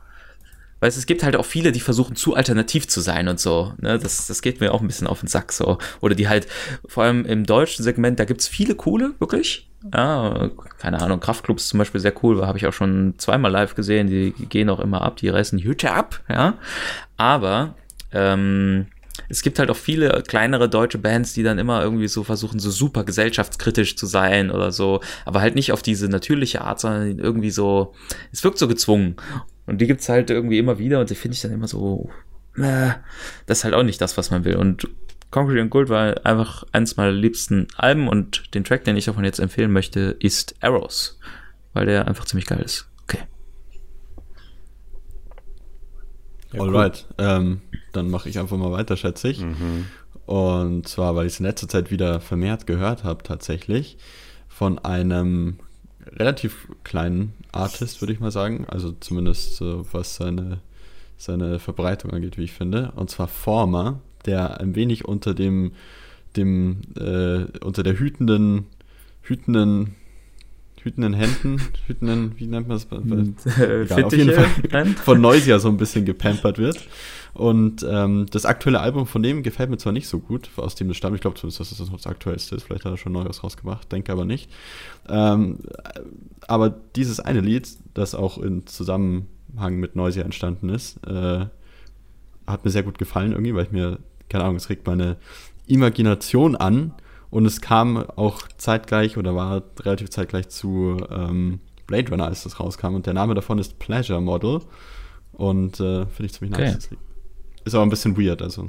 Weißt, 0.84 0.98
es 0.98 1.06
gibt 1.06 1.22
halt 1.22 1.34
auch 1.34 1.46
viele, 1.46 1.72
die 1.72 1.80
versuchen 1.80 2.14
zu 2.14 2.34
alternativ 2.34 2.86
zu 2.88 3.00
sein 3.00 3.28
und 3.28 3.40
so. 3.40 3.72
Ne? 3.80 3.98
Das, 3.98 4.26
das 4.26 4.42
geht 4.42 4.60
mir 4.60 4.70
auch 4.70 4.82
ein 4.82 4.86
bisschen 4.86 5.06
auf 5.06 5.20
den 5.20 5.28
Sack 5.28 5.50
so. 5.50 5.78
Oder 6.02 6.14
die 6.14 6.28
halt, 6.28 6.46
vor 6.86 7.04
allem 7.04 7.24
im 7.24 7.46
deutschen 7.46 7.82
Segment, 7.82 8.20
da 8.20 8.26
gibt's 8.26 8.46
viele 8.46 8.74
coole, 8.74 9.14
wirklich. 9.18 9.70
Ja, 9.94 10.50
keine 10.76 11.00
Ahnung, 11.00 11.20
Kraftclubs 11.20 11.68
zum 11.68 11.78
Beispiel 11.78 12.02
sehr 12.02 12.12
cool, 12.22 12.46
habe 12.46 12.58
ich 12.58 12.66
auch 12.66 12.74
schon 12.74 13.14
zweimal 13.16 13.50
live 13.50 13.74
gesehen, 13.74 14.08
die 14.08 14.32
gehen 14.32 14.68
auch 14.68 14.78
immer 14.78 15.00
ab, 15.00 15.16
die 15.16 15.30
reißen 15.30 15.56
die 15.56 15.64
Hütte 15.64 15.90
ab, 15.90 16.20
ja. 16.28 16.58
Aber 17.16 17.76
ähm, 18.12 18.88
es 19.30 19.40
gibt 19.40 19.58
halt 19.58 19.70
auch 19.70 19.76
viele 19.76 20.22
kleinere 20.26 20.68
deutsche 20.68 20.98
Bands, 20.98 21.32
die 21.32 21.42
dann 21.42 21.58
immer 21.58 21.82
irgendwie 21.82 22.08
so 22.08 22.24
versuchen, 22.24 22.58
so 22.58 22.70
super 22.70 23.04
gesellschaftskritisch 23.04 23.96
zu 23.96 24.04
sein 24.04 24.50
oder 24.50 24.70
so, 24.70 25.00
aber 25.24 25.40
halt 25.40 25.54
nicht 25.54 25.72
auf 25.72 25.80
diese 25.80 26.10
natürliche 26.10 26.60
Art, 26.60 26.80
sondern 26.80 27.18
irgendwie 27.18 27.50
so, 27.50 27.94
es 28.32 28.44
wirkt 28.44 28.58
so 28.58 28.68
gezwungen. 28.68 29.16
Und 29.66 29.80
die 29.80 29.86
gibt's 29.86 30.08
halt 30.08 30.30
irgendwie 30.30 30.58
immer 30.58 30.78
wieder 30.78 31.00
und 31.00 31.10
die 31.10 31.14
finde 31.14 31.34
ich 31.34 31.40
dann 31.40 31.52
immer 31.52 31.68
so, 31.68 32.10
äh, 32.56 32.90
das 33.46 33.58
ist 33.58 33.64
halt 33.64 33.74
auch 33.74 33.82
nicht 33.82 34.00
das, 34.00 34.16
was 34.16 34.30
man 34.30 34.44
will. 34.44 34.56
Und 34.56 34.88
Concrete 35.30 35.62
and 35.62 35.70
Gold 35.70 35.88
war 35.88 36.24
einfach 36.24 36.64
eines 36.72 36.96
meiner 36.96 37.12
liebsten 37.12 37.66
Alben 37.76 38.08
und 38.08 38.54
den 38.54 38.64
Track, 38.64 38.84
den 38.84 38.96
ich 38.96 39.06
davon 39.06 39.24
jetzt 39.24 39.40
empfehlen 39.40 39.72
möchte, 39.72 40.16
ist 40.20 40.54
Arrows, 40.60 41.18
weil 41.72 41.86
der 41.86 42.06
einfach 42.06 42.24
ziemlich 42.24 42.46
geil 42.46 42.60
ist. 42.60 42.88
Okay. 43.02 43.18
Ja, 46.52 46.60
Alright, 46.60 47.06
cool. 47.10 47.26
ähm, 47.26 47.60
dann 47.92 48.10
mache 48.10 48.28
ich 48.28 48.38
einfach 48.38 48.56
mal 48.56 48.70
weiter, 48.70 48.96
schätze 48.96 49.28
ich. 49.28 49.40
Mhm. 49.40 49.86
Und 50.26 50.88
zwar, 50.88 51.16
weil 51.16 51.26
ich 51.26 51.34
es 51.34 51.40
in 51.40 51.46
letzter 51.46 51.68
Zeit 51.68 51.90
wieder 51.90 52.20
vermehrt 52.20 52.66
gehört 52.66 53.02
habe, 53.02 53.22
tatsächlich, 53.24 53.98
von 54.48 54.78
einem 54.78 55.58
relativ 56.16 56.68
kleinen 56.84 57.32
Artist, 57.52 58.00
würde 58.00 58.12
ich 58.12 58.20
mal 58.20 58.30
sagen. 58.30 58.66
Also 58.68 58.94
zumindest 59.00 59.56
so, 59.56 59.86
was 59.92 60.16
seine, 60.16 60.58
seine 61.16 61.58
Verbreitung 61.58 62.12
angeht, 62.12 62.38
wie 62.38 62.44
ich 62.44 62.52
finde. 62.52 62.92
Und 62.96 63.10
zwar 63.10 63.28
Former, 63.28 64.00
der 64.26 64.60
ein 64.60 64.74
wenig 64.74 65.04
unter 65.04 65.34
dem, 65.34 65.72
dem 66.36 66.82
äh, 66.98 67.44
unter 67.64 67.82
der 67.82 67.98
hütenden, 67.98 68.66
hütenden, 69.22 69.94
hütenden 70.82 71.14
Händen, 71.14 71.60
hütenden, 71.86 72.32
wie 72.36 72.46
nennt 72.46 72.68
man 72.68 72.78
das? 72.78 72.86
Egal, 73.56 74.04
auf 74.04 74.12
jeden 74.12 74.32
Fall 74.32 74.86
von 74.86 75.20
Noisia 75.20 75.58
so 75.58 75.68
ein 75.68 75.76
bisschen 75.76 76.04
gepampert 76.04 76.58
wird. 76.58 76.86
Und 77.34 77.84
ähm, 77.88 78.26
das 78.30 78.46
aktuelle 78.46 78.80
Album 78.80 79.06
von 79.06 79.22
dem 79.22 79.42
gefällt 79.42 79.68
mir 79.68 79.76
zwar 79.76 79.92
nicht 79.92 80.06
so 80.06 80.20
gut, 80.20 80.48
aus 80.56 80.76
dem 80.76 80.86
das 80.86 80.96
stammt. 80.96 81.16
Ich 81.16 81.20
glaube 81.20 81.36
zumindest, 81.36 81.60
dass 81.60 81.76
das 81.76 81.90
das 81.90 82.06
aktuellste 82.06 82.54
ist. 82.54 82.62
Vielleicht 82.62 82.84
hat 82.84 82.92
er 82.92 82.96
schon 82.96 83.12
Neues 83.12 83.42
rausgebracht, 83.42 83.90
denke 83.90 84.12
aber 84.12 84.24
nicht. 84.24 84.50
Ähm, 85.08 85.58
aber 86.46 86.70
dieses 86.70 87.18
eine 87.18 87.40
Lied, 87.40 87.68
das 87.92 88.14
auch 88.14 88.38
in 88.38 88.66
Zusammenhang 88.68 89.76
mit 89.76 89.96
Noisia 89.96 90.22
entstanden 90.22 90.68
ist, 90.68 91.04
äh, 91.06 91.46
hat 92.46 92.64
mir 92.64 92.70
sehr 92.70 92.84
gut 92.84 92.98
gefallen 92.98 93.32
irgendwie, 93.32 93.54
weil 93.54 93.64
ich 93.64 93.72
mir, 93.72 93.98
keine 94.28 94.44
Ahnung, 94.44 94.56
es 94.56 94.68
regt 94.68 94.86
meine 94.86 95.16
Imagination 95.66 96.54
an. 96.54 96.94
Und 97.30 97.46
es 97.46 97.60
kam 97.60 97.96
auch 97.96 98.42
zeitgleich 98.58 99.16
oder 99.16 99.34
war 99.34 99.64
relativ 99.80 100.08
zeitgleich 100.10 100.50
zu 100.50 100.98
ähm, 101.10 101.58
Blade 101.88 102.10
Runner, 102.10 102.26
als 102.26 102.44
das 102.44 102.60
rauskam. 102.60 102.94
Und 102.94 103.06
der 103.06 103.14
Name 103.14 103.34
davon 103.34 103.58
ist 103.58 103.80
Pleasure 103.80 104.20
Model. 104.20 104.60
Und 105.32 105.80
äh, 105.80 106.06
finde 106.06 106.26
ich 106.26 106.32
ziemlich 106.32 106.56
nice. 106.56 106.90
Ist 107.64 107.74
aber 107.74 107.84
ein 107.84 107.90
bisschen 107.90 108.16
weird, 108.16 108.42
also. 108.42 108.66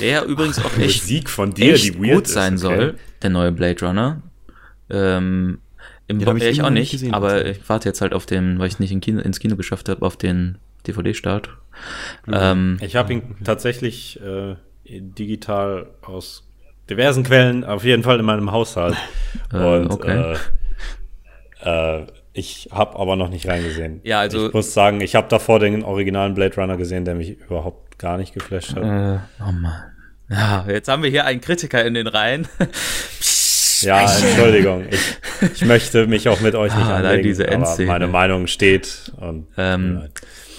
Der 0.00 0.24
übrigens 0.24 0.58
auch 0.58 0.76
echt, 0.78 1.02
Musik 1.02 1.30
von 1.30 1.54
dir, 1.54 1.74
echt 1.74 1.96
gut 1.96 2.26
sein 2.26 2.54
ist, 2.54 2.64
okay. 2.64 2.76
soll, 2.76 2.98
der 3.22 3.30
neue 3.30 3.52
Blade 3.52 3.86
Runner. 3.86 4.22
Ähm, 4.90 5.58
Im 6.08 6.20
ja, 6.20 6.34
ich, 6.34 6.42
ich 6.44 6.62
auch 6.62 6.70
nicht, 6.70 6.92
gesehen, 6.92 7.14
aber 7.14 7.46
ich 7.46 7.68
warte 7.68 7.88
jetzt 7.88 8.00
halt 8.00 8.12
auf 8.12 8.26
den, 8.26 8.58
weil 8.58 8.68
ich 8.68 8.78
nicht 8.78 8.92
in 8.92 9.00
Kino, 9.00 9.20
ins 9.20 9.40
Kino 9.40 9.56
geschafft 9.56 9.88
habe, 9.88 10.04
auf 10.04 10.16
den 10.16 10.58
DVD-Start. 10.86 11.48
Mhm. 12.26 12.34
Ähm, 12.34 12.78
ich 12.80 12.96
habe 12.96 13.12
ihn 13.12 13.36
tatsächlich 13.44 14.20
äh, 14.20 14.56
digital 14.84 15.90
aus 16.02 16.46
diversen 16.90 17.22
Quellen 17.22 17.64
auf 17.64 17.84
jeden 17.84 18.02
Fall 18.02 18.18
in 18.18 18.26
meinem 18.26 18.52
Haushalt. 18.52 18.96
Äh, 19.52 19.56
Und 19.56 19.90
okay. 19.90 20.36
äh, 21.64 22.00
äh, 22.00 22.06
ich 22.36 22.68
habe 22.72 22.98
aber 22.98 23.14
noch 23.14 23.30
nicht 23.30 23.46
reingesehen. 23.46 24.00
Ja, 24.02 24.18
also 24.18 24.48
ich 24.48 24.52
muss 24.52 24.74
sagen, 24.74 25.00
ich 25.00 25.14
habe 25.14 25.28
davor 25.28 25.60
den 25.60 25.84
originalen 25.84 26.34
Blade 26.34 26.56
Runner 26.56 26.76
gesehen, 26.76 27.04
der 27.04 27.14
mich 27.14 27.38
überhaupt 27.38 27.96
gar 27.96 28.18
nicht 28.18 28.34
geflasht 28.34 28.74
hat. 28.74 28.82
Äh, 28.82 29.18
oh 29.40 29.52
Mann. 29.52 29.82
Ja, 30.28 30.66
jetzt 30.68 30.88
haben 30.88 31.04
wir 31.04 31.10
hier 31.10 31.26
einen 31.26 31.40
Kritiker 31.40 31.84
in 31.84 31.94
den 31.94 32.08
Reihen. 32.08 32.48
ja, 33.82 34.02
Entschuldigung. 34.02 34.86
Ich, 34.90 35.52
ich, 35.52 35.64
möchte 35.64 36.08
mich 36.08 36.28
auch 36.28 36.40
mit 36.40 36.56
euch 36.56 36.74
nicht 36.74 36.86
ah, 36.86 36.96
anlegen, 36.96 37.22
diese 37.22 37.48
aber 37.52 37.76
meine 37.84 38.08
Meinung 38.08 38.48
steht. 38.48 39.12
Und, 39.20 39.46
ähm, 39.56 40.08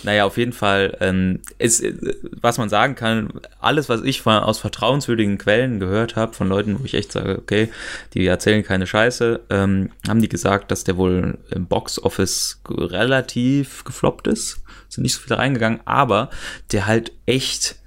naja, 0.05 0.25
auf 0.25 0.37
jeden 0.37 0.53
Fall, 0.53 0.95
ähm, 1.01 1.39
ist, 1.57 1.83
äh, 1.83 1.93
was 2.39 2.57
man 2.57 2.69
sagen 2.69 2.95
kann, 2.95 3.29
alles, 3.59 3.89
was 3.89 4.03
ich 4.03 4.21
von, 4.21 4.33
aus 4.35 4.59
vertrauenswürdigen 4.59 5.37
Quellen 5.39 5.79
gehört 5.79 6.15
habe, 6.15 6.33
von 6.33 6.47
Leuten, 6.47 6.79
wo 6.79 6.85
ich 6.85 6.93
echt 6.93 7.11
sage, 7.11 7.39
okay, 7.39 7.69
die 8.13 8.25
erzählen 8.25 8.63
keine 8.63 8.85
Scheiße, 8.85 9.41
ähm, 9.49 9.89
haben 10.07 10.21
die 10.21 10.29
gesagt, 10.29 10.71
dass 10.71 10.83
der 10.83 10.97
wohl 10.97 11.39
im 11.49 11.65
Box-Office 11.65 12.61
relativ 12.69 13.83
gefloppt 13.83 14.27
ist. 14.27 14.61
Sind 14.89 15.01
nicht 15.01 15.15
so 15.15 15.21
viele 15.21 15.39
reingegangen, 15.39 15.79
aber 15.85 16.29
der 16.71 16.85
halt 16.85 17.11
echt 17.25 17.77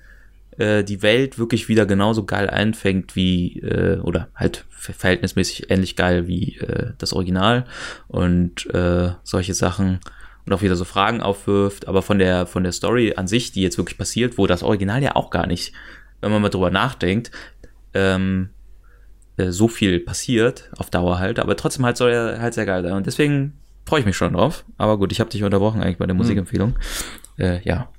äh, 0.59 0.83
die 0.83 1.03
Welt 1.03 1.39
wirklich 1.39 1.69
wieder 1.69 1.87
genauso 1.87 2.25
geil 2.25 2.51
einfängt 2.51 3.14
wie, 3.14 3.61
äh, 3.61 4.01
oder 4.01 4.29
halt 4.35 4.64
verhältnismäßig 4.71 5.71
ähnlich 5.71 5.95
geil 5.95 6.27
wie 6.27 6.57
äh, 6.57 6.93
das 6.99 7.12
Original 7.12 7.64
und 8.09 8.66
äh, 8.75 9.12
solche 9.23 9.55
Sachen 9.55 10.01
und 10.49 10.55
auch 10.55 10.62
wieder 10.62 10.76
so 10.76 10.84
Fragen 10.84 11.20
aufwirft, 11.20 11.88
aber 11.88 12.01
von 12.01 12.18
der, 12.18 12.46
von 12.46 12.62
der 12.62 12.72
Story 12.72 13.14
an 13.16 13.28
sich, 13.28 13.53
die 13.53 13.61
jetzt 13.61 13.76
wirklich 13.76 13.99
passiert, 13.99 14.38
wo 14.38 14.46
das 14.46 14.62
Original 14.62 15.03
ja 15.03 15.14
auch 15.14 15.28
gar 15.30 15.46
nicht, 15.46 15.74
wenn 16.22 16.32
man 16.32 16.40
mal 16.40 16.49
drüber 16.49 16.70
nachdenkt, 16.70 17.30
ähm, 17.92 18.49
äh, 19.36 19.51
so 19.51 19.68
viel 19.68 20.01
passiert, 20.01 20.70
auf 20.78 20.88
Dauer 20.88 21.18
halt, 21.18 21.38
aber 21.38 21.55
trotzdem 21.55 21.84
halt 21.84 21.99
soll 21.99 22.12
er 22.12 22.40
halt 22.40 22.55
sehr 22.55 22.64
geil 22.64 22.82
sein. 22.82 22.94
Und 22.94 23.07
deswegen 23.07 23.59
freue 23.84 24.01
ich 24.01 24.07
mich 24.07 24.16
schon 24.16 24.32
drauf. 24.32 24.64
Aber 24.78 24.96
gut, 24.96 25.12
ich 25.12 25.20
habe 25.20 25.28
dich 25.28 25.42
unterbrochen 25.42 25.82
eigentlich 25.82 25.99
bei 25.99 26.07
der 26.07 26.14
hm. 26.14 26.18
Musikempfehlung. 26.18 26.76
Hm. 27.36 27.44
Äh, 27.44 27.61
ja. 27.64 27.92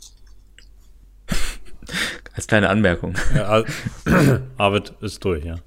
Als 2.33 2.47
kleine 2.47 2.69
Anmerkung. 2.69 3.13
Ja, 3.35 3.63
Arvid 4.57 4.93
ist 5.01 5.23
durch, 5.23 5.45
ja. 5.45 5.57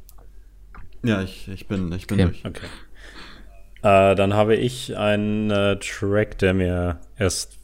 Ja, 1.04 1.22
ich, 1.22 1.48
ich 1.48 1.68
bin, 1.68 1.92
ich 1.92 2.08
bin 2.08 2.20
okay. 2.20 2.28
durch. 2.28 2.44
Okay. 2.44 2.66
Äh, 3.82 4.14
dann 4.14 4.34
habe 4.34 4.54
ich 4.54 4.96
einen 4.96 5.50
äh, 5.50 5.76
Track, 5.78 6.38
der 6.38 6.54
mir 6.54 7.00
erst 7.18 7.58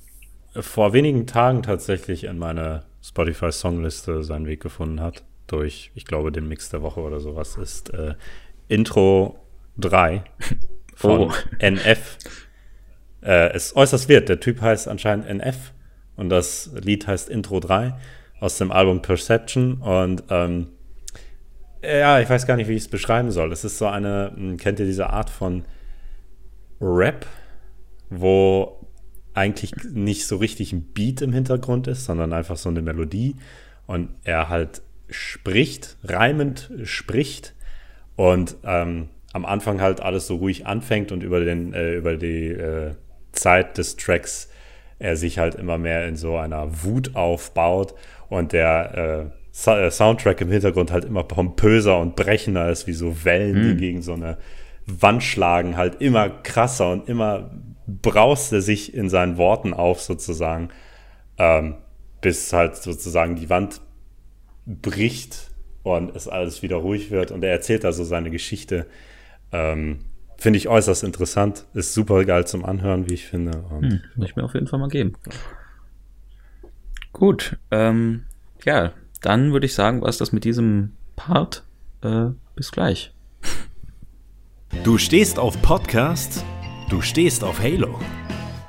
vor 0.55 0.93
wenigen 0.93 1.27
Tagen 1.27 1.63
tatsächlich 1.63 2.25
in 2.25 2.39
meine 2.39 2.83
Spotify-Songliste 3.03 4.25
seinen 4.25 4.47
Weg 4.47 4.61
gefunden 4.61 5.01
hat. 5.01 5.23
Durch, 5.47 5.93
ich 5.95 6.05
glaube, 6.05 6.33
den 6.33 6.49
Mix 6.49 6.71
der 6.71 6.83
Woche 6.83 7.01
oder 7.01 7.21
sowas. 7.21 7.57
Ist 7.57 7.95
äh, 7.95 8.15
Intro 8.67 9.39
3 9.79 10.25
von 10.95 11.31
oh. 11.31 11.33
NF. 11.59 12.19
Äh, 13.23 13.57
ist 13.57 13.77
äußerst 13.77 14.09
wird. 14.09 14.29
Der 14.29 14.41
Typ 14.41 14.61
heißt 14.61 14.89
anscheinend 14.89 15.27
NF 15.27 15.73
und 16.17 16.29
das 16.29 16.71
Lied 16.75 17.07
heißt 17.07 17.29
Intro 17.29 17.61
3 17.61 17.95
aus 18.41 18.59
dem 18.59 18.73
Album 18.73 19.03
Perception. 19.03 19.75
Und 19.75 20.25
ähm, 20.31 20.69
ja, 21.83 22.21
ich 22.21 22.29
weiß 22.29 22.47
gar 22.47 22.57
nicht, 22.57 22.69
wie 22.69 22.75
ich 22.75 22.83
es 22.83 22.89
beschreiben 22.89 23.31
soll. 23.31 23.53
Es 23.53 23.65
ist 23.65 23.79
so 23.79 23.87
eine, 23.87 24.33
hm, 24.35 24.57
kennt 24.57 24.81
ihr 24.81 24.87
diese 24.87 25.11
Art 25.11 25.31
von 25.31 25.65
Rap, 26.81 27.27
wo 28.11 28.87
eigentlich 29.35 29.73
nicht 29.93 30.27
so 30.27 30.37
richtig 30.37 30.73
ein 30.73 30.83
Beat 30.83 31.23
im 31.23 31.33
Hintergrund 31.33 31.87
ist, 31.87 32.05
sondern 32.05 32.33
einfach 32.33 32.57
so 32.57 32.69
eine 32.69 32.83
Melodie. 32.83 33.37
Und 33.87 34.11
er 34.25 34.49
halt 34.49 34.83
spricht, 35.09 35.97
reimend 36.05 36.71
spricht 36.85 37.55
und 38.17 38.57
ähm, 38.65 39.09
am 39.33 39.45
Anfang 39.45 39.81
halt 39.81 40.01
alles 40.01 40.27
so 40.27 40.37
ruhig 40.37 40.67
anfängt 40.67 41.13
und 41.13 41.23
über, 41.23 41.41
den, 41.41 41.73
äh, 41.73 41.95
über 41.95 42.17
die 42.17 42.49
äh, 42.49 42.93
Zeit 43.33 43.79
des 43.79 43.97
Tracks 43.97 44.49
er 44.99 45.17
sich 45.17 45.39
halt 45.39 45.55
immer 45.55 45.79
mehr 45.79 46.07
in 46.07 46.17
so 46.17 46.37
einer 46.37 46.85
Wut 46.85 47.15
aufbaut 47.15 47.95
und 48.29 48.53
der 48.53 49.31
äh, 49.67 49.71
äh 49.71 49.91
Soundtrack 49.91 50.41
im 50.41 50.51
Hintergrund 50.51 50.91
halt 50.91 51.05
immer 51.05 51.25
pompöser 51.25 51.99
und 51.99 52.17
brechender 52.17 52.71
ist, 52.71 52.87
wie 52.87 52.93
so 52.93 53.25
Wellen, 53.25 53.69
die 53.69 53.77
gegen 53.77 54.03
so 54.03 54.15
eine 54.15 54.39
Wand 54.89 55.23
schlagen, 55.23 55.77
halt 55.77 56.01
immer 56.01 56.29
krasser 56.29 56.93
und 56.93 57.09
immer 57.09 57.51
braust 57.87 58.53
er 58.53 58.61
sich 58.61 58.95
in 58.95 59.09
seinen 59.09 59.37
Worten 59.37 59.75
auf, 59.75 60.01
sozusagen, 60.01 60.69
ähm, 61.39 61.77
bis 62.21 62.53
halt 62.53 62.77
sozusagen 62.77 63.37
die 63.37 63.51
Wand 63.51 63.81
bricht 64.67 65.51
und 65.83 66.15
es 66.15 66.29
alles 66.29 66.63
wieder 66.63 66.77
ruhig 66.77 67.11
wird. 67.11 67.31
Und 67.31 67.43
er 67.43 67.51
erzählt 67.51 67.85
also 67.85 68.05
seine 68.05 68.31
Geschichte. 68.31 68.87
Ähm, 69.53 70.01
finde 70.37 70.59
ich 70.59 70.69
äußerst 70.69 71.05
interessant. 71.05 71.65
Ist 71.75 71.95
super 71.95 72.25
geil 72.25 72.47
zum 72.47 72.65
Anhören, 72.65 73.09
wie 73.09 73.15
ich 73.15 73.27
finde. 73.27 73.65
Hm, 73.71 74.01
muss 74.17 74.29
ich 74.29 74.37
mir 74.37 74.45
auf 74.45 74.55
jeden 74.55 74.67
Fall 74.67 74.79
mal 74.79 74.89
geben. 74.89 75.15
Gut, 77.13 77.59
ähm, 77.71 78.25
ja, 78.65 78.93
dann 79.23 79.53
würde 79.53 79.67
ich 79.67 79.75
sagen, 79.75 80.03
was 80.03 80.19
das 80.19 80.33
mit 80.33 80.45
diesem 80.45 80.93
Part. 81.17 81.65
Äh, 82.03 82.31
bis 82.55 82.71
gleich. 82.71 83.13
Du 84.71 84.99
stehst 84.99 85.39
auf 85.39 85.61
Podcasts? 85.63 86.45
Du 86.91 87.01
stehst 87.01 87.43
auf 87.43 87.61
Halo? 87.61 87.99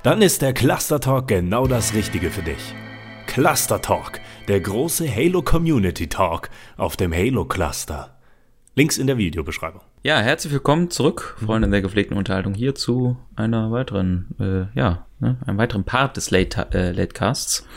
Dann 0.02 0.22
ist 0.22 0.42
der 0.42 0.54
Cluster 0.54 1.00
Talk 1.00 1.28
genau 1.28 1.68
das 1.68 1.94
Richtige 1.94 2.32
für 2.32 2.42
dich. 2.42 2.74
Cluster 3.28 3.82
Talk, 3.82 4.20
der 4.48 4.62
große 4.62 5.14
Halo 5.14 5.42
Community 5.42 6.08
Talk 6.08 6.50
auf 6.78 6.96
dem 6.96 7.14
Halo 7.14 7.46
Cluster. 7.46 8.18
Links 8.76 8.98
in 8.98 9.08
der 9.08 9.18
Videobeschreibung. 9.18 9.82
Ja, 10.04 10.20
herzlich 10.20 10.54
willkommen 10.54 10.90
zurück, 10.90 11.38
Freunde 11.46 11.70
der 11.70 11.82
gepflegten 11.82 12.18
Unterhaltung, 12.18 12.54
hier 12.54 12.76
zu 12.76 13.18
einer 13.36 13.72
weiteren, 13.72 14.28
äh, 14.40 14.80
ja, 14.80 15.06
ne, 15.20 15.38
einem 15.46 15.58
weiteren 15.58 15.84
Part 15.84 16.18
des 16.18 16.32
Late, 16.32 16.68
äh, 16.72 16.92
Latecasts. 16.92 17.68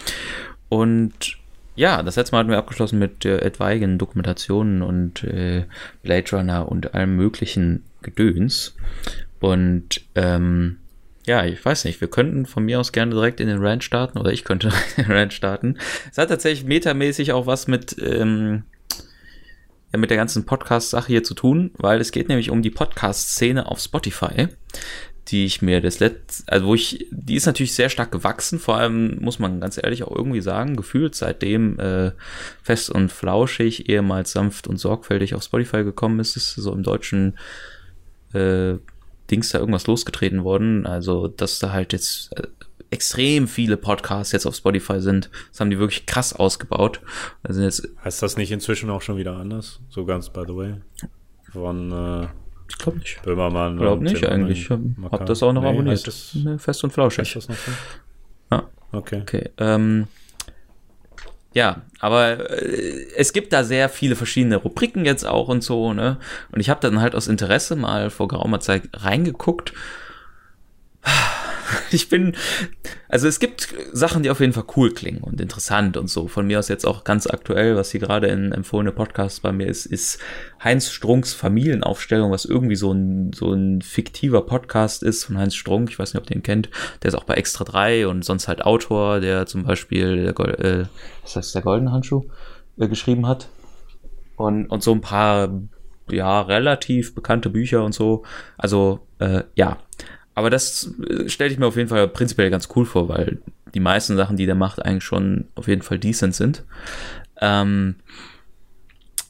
Und 0.68 1.38
ja, 1.74 2.02
das 2.02 2.16
letzte 2.16 2.34
Mal 2.34 2.40
hatten 2.40 2.50
wir 2.50 2.58
abgeschlossen 2.58 2.98
mit 2.98 3.24
äh, 3.24 3.38
etwaigen 3.38 3.98
Dokumentationen 3.98 4.82
und 4.82 5.24
äh, 5.24 5.64
Blade 6.02 6.36
Runner 6.36 6.70
und 6.70 6.94
allem 6.94 7.16
möglichen 7.16 7.84
Gedöns. 8.02 8.74
Und 9.40 10.02
ähm, 10.14 10.78
ja, 11.26 11.44
ich 11.44 11.64
weiß 11.64 11.84
nicht, 11.84 12.00
wir 12.00 12.08
könnten 12.08 12.46
von 12.46 12.64
mir 12.64 12.80
aus 12.80 12.92
gerne 12.92 13.12
direkt 13.12 13.40
in 13.40 13.48
den 13.48 13.64
Rant 13.64 13.84
starten 13.84 14.18
oder 14.18 14.32
ich 14.32 14.44
könnte 14.44 14.68
in 14.96 15.04
den 15.04 15.12
Rant 15.12 15.32
starten. 15.32 15.78
Es 16.10 16.18
hat 16.18 16.28
tatsächlich 16.28 16.64
metamäßig 16.64 17.32
auch 17.32 17.46
was 17.46 17.68
mit, 17.68 17.96
ähm, 18.00 18.64
ja, 19.92 19.98
mit 19.98 20.10
der 20.10 20.16
ganzen 20.16 20.44
Podcast-Sache 20.44 21.08
hier 21.08 21.24
zu 21.24 21.34
tun, 21.34 21.70
weil 21.76 22.00
es 22.00 22.12
geht 22.12 22.28
nämlich 22.28 22.50
um 22.50 22.62
die 22.62 22.70
Podcast-Szene 22.70 23.66
auf 23.66 23.78
Spotify, 23.78 24.48
die 25.28 25.44
ich 25.44 25.62
mir 25.62 25.80
das 25.80 26.00
letzte, 26.00 26.50
also 26.52 26.66
wo 26.66 26.74
ich, 26.74 27.06
die 27.12 27.36
ist 27.36 27.46
natürlich 27.46 27.74
sehr 27.74 27.88
stark 27.88 28.10
gewachsen, 28.10 28.58
vor 28.58 28.76
allem 28.78 29.18
muss 29.20 29.38
man 29.38 29.60
ganz 29.60 29.78
ehrlich 29.80 30.02
auch 30.02 30.16
irgendwie 30.16 30.40
sagen, 30.40 30.74
gefühlt 30.74 31.14
seitdem 31.14 31.78
äh, 31.78 32.10
fest 32.62 32.90
und 32.90 33.12
flauschig, 33.12 33.88
ehemals 33.88 34.32
sanft 34.32 34.66
und 34.66 34.78
sorgfältig 34.78 35.36
auf 35.36 35.44
Spotify 35.44 35.84
gekommen 35.84 36.18
ist, 36.18 36.36
ist 36.36 36.54
so 36.54 36.72
im 36.72 36.82
deutschen 36.82 37.38
äh, 38.34 38.78
Dings 39.30 39.50
da 39.50 39.58
irgendwas 39.58 39.86
losgetreten 39.86 40.44
worden. 40.44 40.86
Also, 40.86 41.28
dass 41.28 41.58
da 41.58 41.72
halt 41.72 41.92
jetzt 41.92 42.32
äh, 42.38 42.46
extrem 42.92 43.48
viele 43.48 43.76
Podcasts 43.76 44.32
jetzt 44.32 44.46
auf 44.46 44.54
Spotify 44.54 45.00
sind. 45.00 45.30
Das 45.50 45.60
haben 45.60 45.70
die 45.70 45.78
wirklich 45.78 46.06
krass 46.06 46.34
ausgebaut. 46.34 47.00
Also 47.42 47.62
jetzt 47.62 47.88
heißt 48.04 48.22
das 48.22 48.36
nicht 48.36 48.52
inzwischen 48.52 48.90
auch 48.90 49.00
schon 49.00 49.16
wieder 49.16 49.36
anders? 49.36 49.80
So 49.88 50.04
ganz 50.04 50.28
by 50.28 50.42
the 50.46 50.54
way. 50.54 50.74
Von 51.52 51.90
äh, 51.90 52.28
ich 52.68 52.78
glaube 52.78 52.98
nicht. 52.98 53.22
Böhmermann. 53.22 53.74
Ich 53.74 53.80
glaube 53.80 54.04
nicht 54.04 54.26
eigentlich. 54.26 54.62
Ich 54.64 54.70
habe 54.70 55.24
das 55.24 55.42
auch 55.42 55.52
noch 55.52 55.62
nee, 55.62 55.68
abonniert. 55.68 56.06
Das, 56.06 56.36
Fest 56.58 56.84
und 56.84 56.92
flauschig. 56.92 57.32
das 57.32 57.48
noch 57.48 57.56
so? 57.56 57.72
Ja. 58.50 58.68
Okay. 58.92 59.22
Okay. 59.22 59.50
Ähm, 59.56 60.06
ja, 61.52 61.82
aber 62.00 62.50
äh, 62.50 63.06
es 63.16 63.32
gibt 63.32 63.52
da 63.52 63.64
sehr 63.64 63.88
viele 63.88 64.16
verschiedene 64.16 64.56
Rubriken 64.56 65.04
jetzt 65.04 65.24
auch 65.24 65.48
und 65.48 65.62
so, 65.62 65.92
ne? 65.92 66.18
Und 66.50 66.60
ich 66.60 66.70
habe 66.70 66.80
dann 66.80 67.00
halt 67.00 67.14
aus 67.14 67.28
Interesse 67.28 67.76
mal 67.76 68.10
vor 68.10 68.28
geraumer 68.28 68.60
Zeit 68.60 68.88
reingeguckt 68.94 69.72
ich 71.94 72.08
bin, 72.08 72.34
also 73.08 73.28
es 73.28 73.38
gibt 73.38 73.74
Sachen, 73.92 74.22
die 74.22 74.30
auf 74.30 74.40
jeden 74.40 74.52
Fall 74.52 74.64
cool 74.76 74.92
klingen 74.92 75.22
und 75.22 75.40
interessant 75.40 75.96
und 75.96 76.08
so. 76.08 76.28
Von 76.28 76.46
mir 76.46 76.58
aus 76.58 76.68
jetzt 76.68 76.86
auch 76.86 77.04
ganz 77.04 77.26
aktuell, 77.26 77.76
was 77.76 77.90
hier 77.90 78.00
gerade 78.00 78.28
in 78.28 78.52
empfohlene 78.52 78.92
Podcasts 78.92 79.40
bei 79.40 79.52
mir 79.52 79.66
ist, 79.66 79.86
ist 79.86 80.18
Heinz 80.62 80.90
Strunks 80.90 81.34
Familienaufstellung, 81.34 82.30
was 82.30 82.44
irgendwie 82.44 82.76
so 82.76 82.92
ein, 82.92 83.32
so 83.32 83.52
ein 83.52 83.82
fiktiver 83.82 84.42
Podcast 84.42 85.02
ist 85.02 85.24
von 85.24 85.38
Heinz 85.38 85.54
Strunk. 85.54 85.90
Ich 85.90 85.98
weiß 85.98 86.14
nicht, 86.14 86.22
ob 86.22 86.30
ihr 86.30 86.36
den 86.36 86.42
kennt. 86.42 86.70
Der 87.02 87.08
ist 87.08 87.14
auch 87.14 87.24
bei 87.24 87.34
Extra 87.34 87.64
3 87.64 88.06
und 88.06 88.24
sonst 88.24 88.48
halt 88.48 88.64
Autor, 88.64 89.20
der 89.20 89.46
zum 89.46 89.64
Beispiel, 89.64 90.34
äh, 90.38 90.84
was 91.22 91.36
heißt 91.36 91.54
der 91.54 91.62
Goldene 91.62 91.92
Handschuh, 91.92 92.24
äh, 92.78 92.88
geschrieben 92.88 93.26
hat. 93.26 93.48
Und, 94.36 94.66
und 94.66 94.82
so 94.82 94.92
ein 94.92 95.00
paar, 95.00 95.50
ja, 96.10 96.40
relativ 96.40 97.14
bekannte 97.14 97.50
Bücher 97.50 97.84
und 97.84 97.92
so. 97.92 98.24
Also, 98.56 99.00
äh, 99.18 99.42
ja. 99.54 99.78
Aber 100.34 100.50
das 100.50 100.90
äh, 101.08 101.28
stelle 101.28 101.52
ich 101.52 101.58
mir 101.58 101.66
auf 101.66 101.76
jeden 101.76 101.88
Fall 101.88 102.08
prinzipiell 102.08 102.50
ganz 102.50 102.68
cool 102.74 102.86
vor, 102.86 103.08
weil 103.08 103.38
die 103.74 103.80
meisten 103.80 104.16
Sachen, 104.16 104.36
die 104.36 104.46
der 104.46 104.54
macht, 104.54 104.84
eigentlich 104.84 105.04
schon 105.04 105.46
auf 105.54 105.68
jeden 105.68 105.82
Fall 105.82 105.98
decent 105.98 106.34
sind. 106.34 106.64
Ähm, 107.40 107.96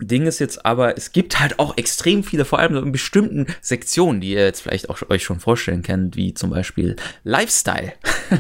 Ding 0.07 0.27
ist 0.27 0.39
jetzt 0.39 0.65
aber, 0.67 0.97
es 0.97 1.13
gibt 1.13 1.39
halt 1.39 1.59
auch 1.59 1.77
extrem 1.77 2.25
viele, 2.25 2.45
vor 2.45 2.59
allem 2.59 2.77
in 2.77 2.93
bestimmten 2.93 3.47
Sektionen, 3.61 4.21
die 4.21 4.33
ihr 4.33 4.45
jetzt 4.45 4.63
vielleicht 4.63 4.91
auch 4.91 5.01
euch 5.09 5.23
schon 5.23 5.41
vorstellen 5.41 5.83
könnt, 5.83 6.17
wie 6.17 6.35
zum 6.35 6.51
Beispiel 6.51 6.97
Lifestyle. 7.25 7.93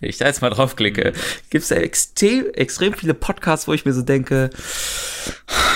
Wenn 0.00 0.08
ich 0.08 0.18
da 0.18 0.26
jetzt 0.26 0.42
mal 0.42 0.50
draufklicke, 0.50 1.12
gibt 1.50 1.64
es 1.64 1.70
ja 1.70 1.76
extrem, 1.76 2.46
extrem 2.54 2.94
viele 2.94 3.14
Podcasts, 3.14 3.68
wo 3.68 3.74
ich 3.74 3.84
mir 3.84 3.92
so 3.92 4.02
denke, 4.02 4.50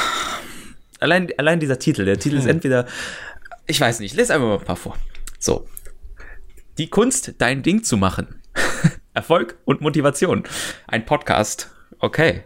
allein, 1.01 1.29
allein 1.37 1.61
dieser 1.61 1.79
Titel, 1.79 2.05
der 2.05 2.19
Titel 2.19 2.37
ist 2.37 2.47
entweder, 2.47 2.87
ich 3.67 3.81
weiß 3.81 4.01
nicht, 4.01 4.15
lese 4.15 4.35
einfach 4.35 4.47
mal 4.47 4.59
ein 4.59 4.65
paar 4.65 4.77
vor. 4.77 4.97
So, 5.39 5.67
die 6.79 6.89
Kunst, 6.89 7.35
dein 7.39 7.63
Ding 7.63 7.83
zu 7.83 7.97
machen. 7.97 8.43
Erfolg 9.15 9.57
und 9.65 9.81
Motivation. 9.81 10.45
Ein 10.87 11.07
Podcast. 11.07 11.71
Okay. 11.99 12.45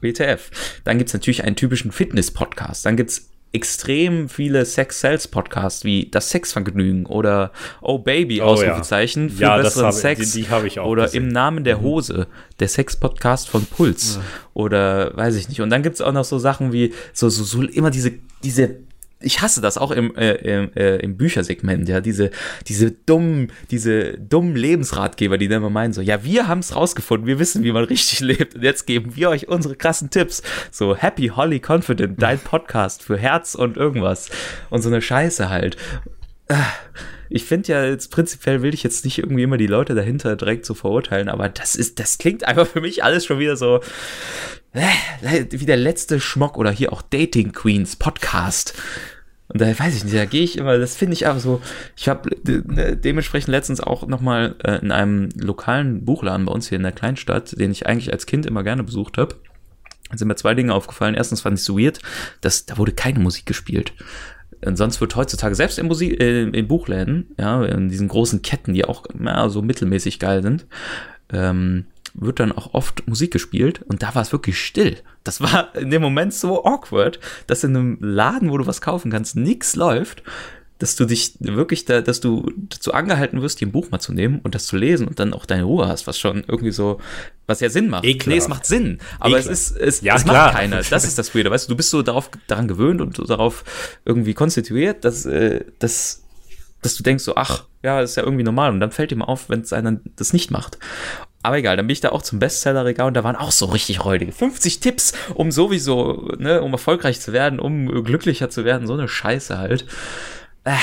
WTF. 0.00 0.50
Dann 0.84 0.98
gibt's 0.98 1.12
natürlich 1.12 1.44
einen 1.44 1.56
typischen 1.56 1.92
Fitness-Podcast. 1.92 2.86
Dann 2.86 2.96
gibt's 2.96 3.28
extrem 3.52 4.28
viele 4.28 4.64
Sex-Sales-Podcasts 4.64 5.84
wie 5.84 6.08
Das 6.10 6.30
Sexvergnügen 6.30 7.06
oder 7.06 7.52
Oh 7.80 7.98
Baby, 7.98 8.40
oh, 8.40 8.46
Ausrufezeichen, 8.46 9.28
ja. 9.28 9.34
für 9.34 9.42
ja, 9.42 9.56
besseren 9.58 9.86
hab, 9.86 9.94
Sex. 9.94 10.32
Die, 10.32 10.42
die 10.42 10.66
ich 10.66 10.80
auch 10.80 10.86
oder 10.86 11.04
gesehen. 11.04 11.24
Im 11.24 11.28
Namen 11.28 11.64
der 11.64 11.78
mhm. 11.78 11.82
Hose, 11.82 12.26
der 12.60 12.68
Sex-Podcast 12.68 13.48
von 13.48 13.66
Puls. 13.66 14.16
Ja. 14.16 14.22
Oder 14.54 15.16
weiß 15.16 15.36
ich 15.36 15.48
nicht. 15.48 15.60
Und 15.60 15.70
dann 15.70 15.82
gibt's 15.82 16.00
auch 16.00 16.12
noch 16.12 16.24
so 16.24 16.38
Sachen 16.38 16.72
wie 16.72 16.94
so, 17.12 17.28
so, 17.28 17.44
so 17.44 17.62
immer 17.62 17.90
diese, 17.90 18.12
diese 18.42 18.76
ich 19.22 19.40
hasse 19.40 19.60
das 19.60 19.78
auch 19.78 19.90
im, 19.90 20.14
äh, 20.16 20.34
im, 20.34 20.72
äh, 20.74 20.96
im 20.96 21.16
Büchersegment, 21.16 21.88
ja, 21.88 22.00
diese, 22.00 22.30
diese 22.68 22.90
dummen, 22.90 23.52
diese 23.70 24.18
dummen 24.18 24.56
Lebensratgeber, 24.56 25.38
die 25.38 25.48
dann 25.48 25.58
immer 25.58 25.70
meinen, 25.70 25.92
so, 25.92 26.00
ja, 26.00 26.24
wir 26.24 26.48
haben 26.48 26.60
es 26.60 26.74
rausgefunden, 26.74 27.26
wir 27.26 27.38
wissen, 27.38 27.64
wie 27.64 27.72
man 27.72 27.84
richtig 27.84 28.20
lebt 28.20 28.54
und 28.54 28.62
jetzt 28.62 28.86
geben 28.86 29.16
wir 29.16 29.30
euch 29.30 29.48
unsere 29.48 29.76
krassen 29.76 30.10
Tipps. 30.10 30.42
So, 30.70 30.96
Happy, 30.96 31.28
Holly, 31.28 31.60
Confident, 31.64 32.20
dein 32.20 32.38
Podcast 32.38 33.02
für 33.02 33.16
Herz 33.16 33.54
und 33.54 33.76
irgendwas. 33.76 34.30
Und 34.70 34.82
so 34.82 34.88
eine 34.88 35.00
Scheiße 35.00 35.48
halt. 35.48 35.76
Ich 37.30 37.44
finde 37.44 37.72
ja 37.72 37.84
jetzt 37.86 38.10
prinzipiell 38.10 38.62
will 38.62 38.74
ich 38.74 38.82
jetzt 38.82 39.04
nicht 39.04 39.18
irgendwie 39.18 39.42
immer 39.42 39.56
die 39.56 39.66
Leute 39.66 39.94
dahinter 39.94 40.36
direkt 40.36 40.66
so 40.66 40.74
verurteilen, 40.74 41.30
aber 41.30 41.48
das 41.48 41.74
ist, 41.74 41.98
das 41.98 42.18
klingt 42.18 42.46
einfach 42.46 42.66
für 42.66 42.82
mich 42.82 43.02
alles 43.02 43.24
schon 43.24 43.38
wieder 43.38 43.56
so, 43.56 43.80
äh, 44.74 45.44
wie 45.50 45.66
der 45.66 45.78
letzte 45.78 46.20
Schmock 46.20 46.58
oder 46.58 46.70
hier 46.70 46.92
auch 46.92 47.02
Dating 47.02 47.52
Queens 47.52 47.96
Podcast. 47.96 48.74
Und 49.52 49.60
da 49.60 49.66
weiß 49.66 49.94
ich 49.94 50.04
nicht, 50.04 50.16
da 50.16 50.24
gehe 50.24 50.42
ich 50.42 50.56
immer, 50.56 50.78
das 50.78 50.96
finde 50.96 51.14
ich 51.14 51.26
aber 51.26 51.38
so, 51.38 51.60
ich 51.96 52.08
habe 52.08 52.30
ne, 52.44 52.96
dementsprechend 52.96 53.48
letztens 53.48 53.80
auch 53.80 54.06
nochmal 54.06 54.54
äh, 54.64 54.78
in 54.78 54.90
einem 54.90 55.28
lokalen 55.34 56.04
Buchladen 56.04 56.46
bei 56.46 56.52
uns 56.52 56.68
hier 56.68 56.76
in 56.76 56.82
der 56.82 56.92
Kleinstadt, 56.92 57.58
den 57.58 57.70
ich 57.70 57.86
eigentlich 57.86 58.12
als 58.12 58.24
Kind 58.26 58.46
immer 58.46 58.62
gerne 58.62 58.82
besucht 58.82 59.18
habe, 59.18 59.36
sind 60.14 60.28
mir 60.28 60.36
zwei 60.36 60.54
Dinge 60.54 60.74
aufgefallen. 60.74 61.14
Erstens 61.14 61.42
fand 61.42 61.58
ich 61.58 61.64
so 61.64 61.78
weird, 61.78 62.00
dass 62.40 62.64
da 62.66 62.78
wurde 62.78 62.92
keine 62.92 63.18
Musik 63.18 63.44
gespielt. 63.46 63.92
Und 64.64 64.76
sonst 64.76 65.00
wird 65.00 65.16
heutzutage 65.16 65.54
selbst 65.54 65.78
in, 65.78 65.86
Musik, 65.86 66.20
äh, 66.20 66.44
in 66.44 66.68
Buchläden, 66.68 67.34
ja, 67.38 67.64
in 67.64 67.88
diesen 67.88 68.08
großen 68.08 68.42
Ketten, 68.42 68.72
die 68.72 68.84
auch 68.84 69.04
ja, 69.22 69.48
so 69.48 69.60
mittelmäßig 69.60 70.18
geil 70.18 70.42
sind, 70.42 70.66
ähm, 71.32 71.86
wird 72.14 72.40
dann 72.40 72.52
auch 72.52 72.74
oft 72.74 73.06
Musik 73.08 73.32
gespielt 73.32 73.82
und 73.82 74.02
da 74.02 74.14
war 74.14 74.22
es 74.22 74.32
wirklich 74.32 74.58
still. 74.58 74.96
Das 75.24 75.40
war 75.40 75.74
in 75.76 75.90
dem 75.90 76.02
Moment 76.02 76.34
so 76.34 76.64
awkward, 76.64 77.20
dass 77.46 77.64
in 77.64 77.76
einem 77.76 77.98
Laden, 78.00 78.50
wo 78.50 78.58
du 78.58 78.66
was 78.66 78.80
kaufen 78.80 79.10
kannst, 79.10 79.36
nichts 79.36 79.76
läuft, 79.76 80.22
dass 80.82 80.96
du 80.96 81.04
dich 81.04 81.34
wirklich 81.38 81.84
da, 81.84 82.00
dass 82.00 82.20
du 82.20 82.52
dazu 82.56 82.92
angehalten 82.92 83.40
wirst, 83.40 83.60
dir 83.60 83.68
ein 83.68 83.72
Buch 83.72 83.92
mal 83.92 84.00
zu 84.00 84.12
nehmen 84.12 84.40
und 84.42 84.56
das 84.56 84.66
zu 84.66 84.76
lesen 84.76 85.06
und 85.06 85.20
dann 85.20 85.32
auch 85.32 85.46
deine 85.46 85.62
Ruhe 85.62 85.86
hast, 85.86 86.08
was 86.08 86.18
schon 86.18 86.42
irgendwie 86.48 86.72
so, 86.72 86.98
was 87.46 87.60
ja 87.60 87.70
Sinn 87.70 87.88
macht. 87.88 88.04
Ekelhaft. 88.04 88.26
Nee, 88.26 88.36
es 88.36 88.48
macht 88.48 88.66
Sinn, 88.66 88.98
aber 89.20 89.38
Ekelhaft. 89.38 89.50
es 89.52 89.70
ist, 89.70 89.76
es, 89.76 90.00
ja, 90.00 90.16
es 90.16 90.24
macht 90.24 90.54
keiner. 90.54 90.82
Das 90.82 91.04
ist 91.04 91.16
das 91.16 91.36
Weirde, 91.36 91.52
weißt 91.52 91.68
du, 91.68 91.74
du 91.74 91.76
bist 91.76 91.90
so 91.90 92.02
darauf, 92.02 92.30
daran 92.48 92.66
gewöhnt 92.66 93.00
und 93.00 93.16
darauf 93.30 93.62
irgendwie 94.04 94.34
konstituiert, 94.34 95.04
dass, 95.04 95.24
äh, 95.24 95.64
dass, 95.78 96.24
dass 96.82 96.96
du 96.96 97.02
denkst 97.02 97.24
so, 97.24 97.36
ach, 97.36 97.64
ja, 97.82 98.00
ist 98.00 98.16
ja 98.16 98.22
irgendwie 98.22 98.44
normal 98.44 98.70
und 98.70 98.80
dann 98.80 98.92
fällt 98.92 99.10
dir 99.10 99.16
mal 99.16 99.24
auf, 99.24 99.48
wenn 99.48 99.60
es 99.60 99.72
einer 99.72 100.00
das 100.16 100.32
nicht 100.32 100.50
macht. 100.50 100.78
Aber 101.42 101.58
egal, 101.58 101.76
dann 101.76 101.86
bin 101.86 101.92
ich 101.92 102.00
da 102.00 102.10
auch 102.10 102.22
zum 102.22 102.38
Bestsellerregal 102.38 103.08
und 103.08 103.14
da 103.14 103.24
waren 103.24 103.34
auch 103.34 103.50
so 103.50 103.66
richtig 103.66 104.04
räudige. 104.04 104.30
50 104.30 104.80
Tipps, 104.80 105.12
um 105.34 105.50
sowieso, 105.50 106.28
ne, 106.38 106.62
um 106.62 106.72
erfolgreich 106.72 107.20
zu 107.20 107.32
werden, 107.32 107.58
um 107.58 108.04
glücklicher 108.04 108.48
zu 108.48 108.64
werden. 108.64 108.86
So 108.86 108.92
eine 108.92 109.08
Scheiße 109.08 109.58
halt. 109.58 109.86
Äh, 110.64 110.76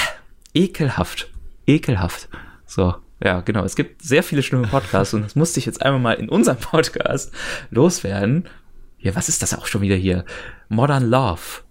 ekelhaft. 0.54 1.30
Ekelhaft. 1.66 2.28
So, 2.66 2.96
ja, 3.24 3.40
genau. 3.42 3.64
Es 3.64 3.76
gibt 3.76 4.02
sehr 4.02 4.24
viele 4.24 4.44
schlimme 4.44 4.68
Podcasts 4.68 5.14
und 5.14 5.24
das 5.24 5.36
musste 5.36 5.60
ich 5.60 5.66
jetzt 5.66 5.82
einmal 5.82 6.02
mal 6.02 6.14
in 6.14 6.28
unserem 6.28 6.58
Podcast 6.58 7.32
loswerden. 7.70 8.48
Ja, 9.00 9.16
was 9.16 9.30
ist 9.30 9.42
das 9.42 9.54
auch 9.54 9.66
schon 9.66 9.82
wieder 9.82 9.96
hier? 9.96 10.26
Modern 10.68 11.10
Love. 11.10 11.62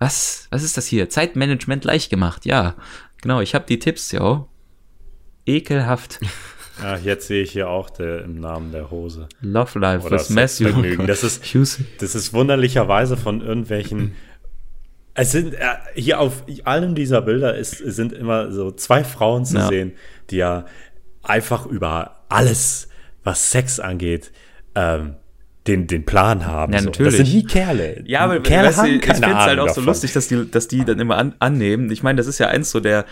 Was? 0.00 0.48
Was 0.50 0.64
ist 0.64 0.76
das 0.76 0.86
hier? 0.86 1.08
Zeitmanagement 1.08 1.84
leicht 1.84 2.10
gemacht. 2.10 2.44
Ja, 2.44 2.74
genau. 3.22 3.40
Ich 3.40 3.54
habe 3.54 3.64
die 3.66 3.78
Tipps, 3.78 4.12
ja. 4.12 4.46
Ekelhaft. 5.46 6.20
Ja, 6.82 6.96
jetzt 7.04 7.26
sehe 7.26 7.42
ich 7.42 7.52
hier 7.52 7.68
auch 7.68 7.88
der, 7.90 8.24
im 8.24 8.38
Namen 8.40 8.70
der 8.72 8.90
Hose. 8.90 9.28
Love 9.40 9.78
Life 9.78 10.06
Oder 10.06 10.18
with 10.18 10.30
Matthew. 10.30 10.64
Sexvergnügen. 10.66 11.06
Das 11.06 11.22
ist, 11.24 11.42
das 11.98 12.14
ist 12.14 12.32
wunderlicherweise 12.32 13.16
von 13.16 13.40
irgendwelchen. 13.40 14.14
Es 15.14 15.32
sind 15.32 15.54
äh, 15.54 15.58
hier 15.94 16.20
auf 16.20 16.44
allen 16.64 16.94
dieser 16.94 17.20
Bilder 17.22 17.56
ist, 17.56 17.76
sind 17.78 18.12
immer 18.12 18.50
so 18.52 18.70
zwei 18.70 19.04
Frauen 19.04 19.44
zu 19.44 19.56
Ja. 19.56 19.68
sehen, 19.68 19.92
die 20.30 20.36
ja 20.36 20.64
einfach 21.22 21.66
über 21.66 22.24
alles, 22.28 22.88
was 23.24 23.50
Sex 23.50 23.78
angeht, 23.78 24.32
ähm, 24.74 25.16
den, 25.66 25.86
den 25.86 26.04
Plan 26.04 26.46
haben. 26.46 26.72
Ja, 26.72 26.80
so. 26.80 26.86
natürlich. 26.86 27.16
Das 27.18 27.26
sind 27.28 27.40
die 27.40 27.46
Kerle. 27.46 28.02
Ja, 28.06 28.20
aber 28.20 28.40
Kerle 28.40 28.68
weißt 28.68 28.78
haben 28.78 28.86
ich 28.86 29.04
finde 29.04 29.26
es 29.28 29.34
halt 29.36 29.58
auch 29.58 29.68
so 29.68 29.74
davon. 29.74 29.84
lustig, 29.84 30.12
dass 30.12 30.28
die, 30.28 30.50
dass 30.50 30.68
die 30.68 30.84
dann 30.84 30.98
immer 30.98 31.16
an, 31.16 31.34
annehmen. 31.38 31.90
Ich 31.90 32.02
meine, 32.02 32.16
das 32.16 32.26
ist 32.26 32.38
ja 32.38 32.48
eins 32.48 32.70
so 32.70 32.80
der 32.80 33.04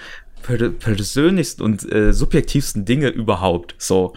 per- 0.43 0.71
persönlichsten 0.71 1.63
und 1.63 1.91
äh, 1.93 2.13
subjektivsten 2.13 2.85
Dinge 2.85 3.09
überhaupt. 3.09 3.75
So. 3.79 4.15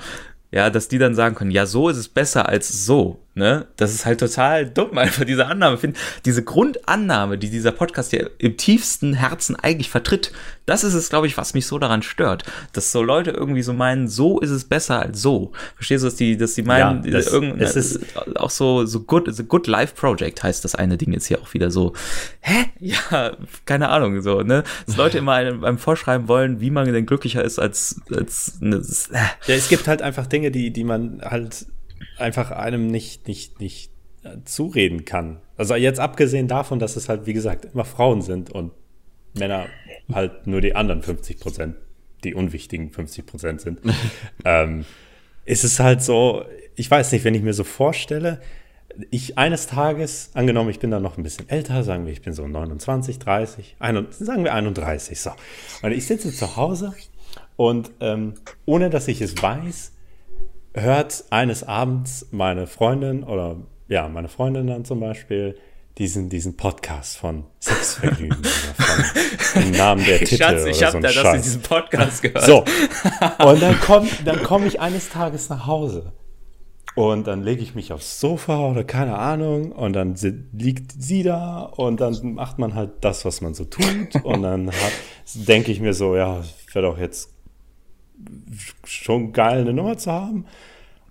Ja, 0.52 0.70
dass 0.70 0.88
die 0.88 0.98
dann 1.00 1.16
sagen 1.16 1.36
können, 1.36 1.52
ja, 1.52 1.66
so 1.66 1.90
ist 1.90 1.98
es 1.98 2.08
besser 2.10 2.48
als 2.50 2.86
so. 2.86 3.20
Ne? 3.36 3.66
Das 3.78 3.92
ist 3.94 4.06
halt 4.06 4.20
total 4.20 4.68
dumm, 4.70 4.96
einfach 4.98 5.24
diese 5.26 5.48
Annahme. 5.48 5.76
Ich 5.76 5.82
Find, 5.82 5.98
diese 6.24 6.44
Grundannahme, 6.44 7.38
die 7.40 7.50
dieser 7.50 7.72
Podcast 7.72 8.12
ja 8.14 8.28
im 8.38 8.58
tiefsten 8.58 9.14
Herzen 9.16 9.56
eigentlich 9.56 9.90
vertritt, 9.90 10.32
das 10.68 10.84
ist 10.84 10.94
es, 10.94 11.10
glaube 11.10 11.26
ich, 11.26 11.36
was 11.36 11.56
mich 11.56 11.66
so 11.66 11.80
daran 11.80 12.04
stört. 12.04 12.44
Dass 12.74 12.92
so 12.92 13.02
Leute 13.02 13.32
irgendwie 13.32 13.64
so 13.64 13.74
meinen, 13.74 14.08
so 14.08 14.40
ist 14.40 14.52
es 14.52 14.66
besser 14.66 15.02
als 15.02 15.20
so. 15.22 15.52
Verstehst 15.76 16.04
du, 16.04 16.08
dass 16.08 16.16
die, 16.16 16.38
dass 16.38 16.54
die 16.54 16.62
meinen, 16.62 17.04
Ja, 17.06 17.12
das- 17.12 17.28
irgend, 17.34 17.60
es 17.60 17.76
ist- 17.76 18.02
auch 18.36 18.52
so, 18.52 18.86
so 18.86 19.00
good, 19.02 19.28
the 19.36 19.44
good 19.44 19.66
life 19.68 19.96
project 19.96 20.44
heißt 20.44 20.64
das 20.64 20.76
eine 20.76 20.98
Ding 20.98 21.12
jetzt 21.12 21.26
hier 21.26 21.42
auch 21.42 21.54
wieder 21.56 21.72
so. 21.72 21.94
Hä? 22.42 22.66
Ja, 22.80 23.32
keine 23.66 23.90
Ahnung, 23.90 24.22
so, 24.22 24.42
ne? 24.42 24.64
Dass 24.86 24.98
Leute 24.98 25.18
immer 25.18 25.32
einem, 25.34 25.64
einem 25.64 25.78
vorschreiben 25.78 26.28
wollen, 26.28 26.60
wie 26.60 26.70
man 26.70 26.86
denn 26.92 27.06
glücklicher 27.06 27.44
ist 27.44 27.58
als, 27.58 28.02
als, 28.14 28.58
ne, 28.60 28.76
äh. 28.76 29.16
Ja, 29.52 29.56
es 29.56 29.70
gibt 29.70 29.88
halt 29.88 30.02
einfach 30.02 30.28
Dinge, 30.28 30.52
die, 30.52 30.72
die 30.72 30.84
man 30.84 31.22
halt 31.24 31.66
einfach 32.18 32.52
einem 32.52 32.88
nicht, 32.88 33.28
nicht, 33.28 33.60
nicht 33.60 33.92
äh, 34.24 34.38
zureden 34.46 35.06
kann. 35.06 35.40
Also 35.58 35.76
jetzt 35.76 36.00
abgesehen 36.00 36.48
davon, 36.48 36.80
dass 36.80 36.96
es 36.96 37.10
halt, 37.10 37.26
wie 37.26 37.34
gesagt, 37.34 37.66
immer 37.74 37.86
Frauen 37.86 38.22
sind 38.22 38.50
und 38.50 38.72
Männer 39.34 39.68
halt 40.12 40.48
nur 40.48 40.62
die 40.62 40.76
anderen 40.76 41.02
50 41.02 41.40
Prozent, 41.40 41.76
die 42.24 42.34
unwichtigen 42.34 42.92
50 42.92 43.26
Prozent 43.26 43.62
sind, 43.62 43.80
ähm, 44.46 44.86
ist 45.46 45.64
es 45.64 45.80
halt 45.80 46.02
so, 46.02 46.46
ich 46.76 46.90
weiß 46.90 47.12
nicht, 47.12 47.24
wenn 47.24 47.36
ich 47.36 47.42
mir 47.42 47.54
so 47.54 47.64
vorstelle, 47.64 48.42
ich 49.10 49.38
eines 49.38 49.68
Tages, 49.68 50.30
angenommen, 50.34 50.70
ich 50.70 50.80
bin 50.80 50.92
dann 50.92 51.02
noch 51.02 51.18
ein 51.18 51.24
bisschen 51.24 51.50
älter, 51.50 51.84
sagen 51.84 52.06
wir, 52.06 52.14
ich 52.14 52.22
bin 52.22 52.34
so 52.34 52.48
29, 52.48 53.20
30, 53.20 53.76
ein, 53.80 54.08
sagen 54.12 54.44
wir 54.44 54.54
31, 54.54 55.20
so. 55.20 55.32
Und 55.82 55.92
ich 55.92 56.06
sitze 56.06 56.32
zu 56.32 56.56
Hause 56.56 56.94
und 57.56 57.92
ähm, 58.00 58.36
ohne 58.66 58.90
dass 58.90 59.08
ich 59.08 59.22
es 59.22 59.42
weiß, 59.42 59.94
hört 60.74 61.26
eines 61.30 61.64
Abends 61.64 62.28
meine 62.32 62.68
Freundin 62.68 63.24
oder 63.24 63.58
ja, 63.88 64.08
meine 64.08 64.28
Freundin 64.28 64.68
dann 64.68 64.86
zum 64.86 65.00
Beispiel 65.00 65.56
diesen, 65.98 66.30
diesen 66.30 66.58
Podcast 66.58 67.18
von 67.18 67.46
Sexvergnügen 67.62 68.42
im 69.56 69.72
Namen 69.72 70.04
der 70.04 70.20
Titel 70.20 70.38
Schatz, 70.38 70.66
ich 70.66 70.78
oder 70.78 70.88
hab 70.88 70.92
so 70.94 71.00
da 71.00 71.12
das 71.12 71.36
in 71.36 71.42
diesem 71.44 71.62
Podcast 71.62 72.22
gehört. 72.24 72.46
So. 72.46 72.66
Und 73.46 73.62
dann 73.62 73.80
komme 73.80 74.10
dann 74.26 74.42
komm 74.42 74.66
ich 74.66 74.80
eines 74.80 75.10
Tages 75.10 75.50
nach 75.50 75.68
Hause. 75.68 76.14
Und 76.96 77.26
dann 77.26 77.42
lege 77.42 77.62
ich 77.62 77.74
mich 77.74 77.92
aufs 77.92 78.20
Sofa 78.20 78.70
oder 78.70 78.84
keine 78.84 79.18
Ahnung. 79.18 79.72
Und 79.72 79.94
dann 79.94 80.16
liegt 80.52 80.92
sie 80.92 81.24
da. 81.24 81.62
Und 81.62 82.02
dann 82.02 82.34
macht 82.34 82.60
man 82.60 82.76
halt 82.76 82.92
das, 83.02 83.26
was 83.26 83.42
man 83.42 83.56
so 83.56 83.66
tut. 83.66 84.24
Und 84.24 84.44
dann 84.44 84.72
denke 85.34 85.72
ich 85.72 85.80
mir 85.80 85.94
so, 85.94 86.16
ja, 86.16 86.44
wäre 86.72 86.86
doch 86.86 87.00
jetzt 87.00 87.33
schon 88.86 89.34
geil, 89.34 89.62
eine 89.62 89.74
Nummer 89.74 89.98
zu 89.98 90.12
haben. 90.12 90.46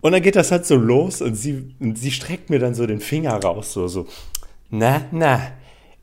Und 0.01 0.13
dann 0.13 0.23
geht 0.23 0.37
das 0.37 0.51
halt 0.51 0.67
so 0.67 0.77
los. 0.77 1.23
Und 1.23 1.35
sie, 1.35 1.75
und 1.81 1.97
sie 1.97 2.11
streckt 2.11 2.51
mir 2.51 2.59
dann 2.59 2.75
so 2.75 2.87
den 2.87 3.01
Finger 3.01 3.35
raus. 3.35 3.73
So, 3.73 3.89
so. 3.89 4.07
Na, 4.71 5.03
na. 5.13 5.53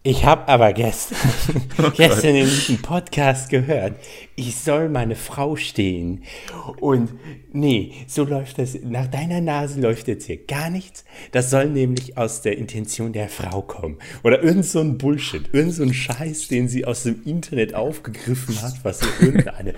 Ich 0.01 0.23
habe 0.23 0.47
aber 0.47 0.71
gestern, 0.73 1.17
gestern 1.93 2.35
in 2.35 2.45
diesem 2.45 2.81
Podcast 2.81 3.49
gehört, 3.49 3.99
ich 4.37 4.55
soll 4.55 4.87
meine 4.87 5.17
Frau 5.17 5.57
stehen. 5.57 6.23
Und 6.79 7.11
nee, 7.51 7.91
so 8.07 8.23
läuft 8.23 8.59
das, 8.59 8.77
nach 8.81 9.07
deiner 9.07 9.41
Nase 9.41 9.81
läuft 9.81 10.07
jetzt 10.07 10.27
hier 10.27 10.37
gar 10.37 10.69
nichts. 10.69 11.03
Das 11.33 11.49
soll 11.49 11.65
nämlich 11.65 12.17
aus 12.17 12.41
der 12.41 12.57
Intention 12.57 13.11
der 13.11 13.27
Frau 13.27 13.61
kommen. 13.61 13.97
Oder 14.23 14.41
irgend 14.41 14.65
so 14.65 14.79
ein 14.79 14.97
Bullshit, 14.97 15.49
irgend 15.51 15.73
so 15.73 15.83
ein 15.83 15.93
Scheiß, 15.93 16.47
den 16.47 16.69
sie 16.69 16.85
aus 16.85 17.03
dem 17.03 17.21
Internet 17.25 17.75
aufgegriffen 17.75 18.61
hat, 18.61 18.75
was 18.83 19.01
irgendeine 19.19 19.73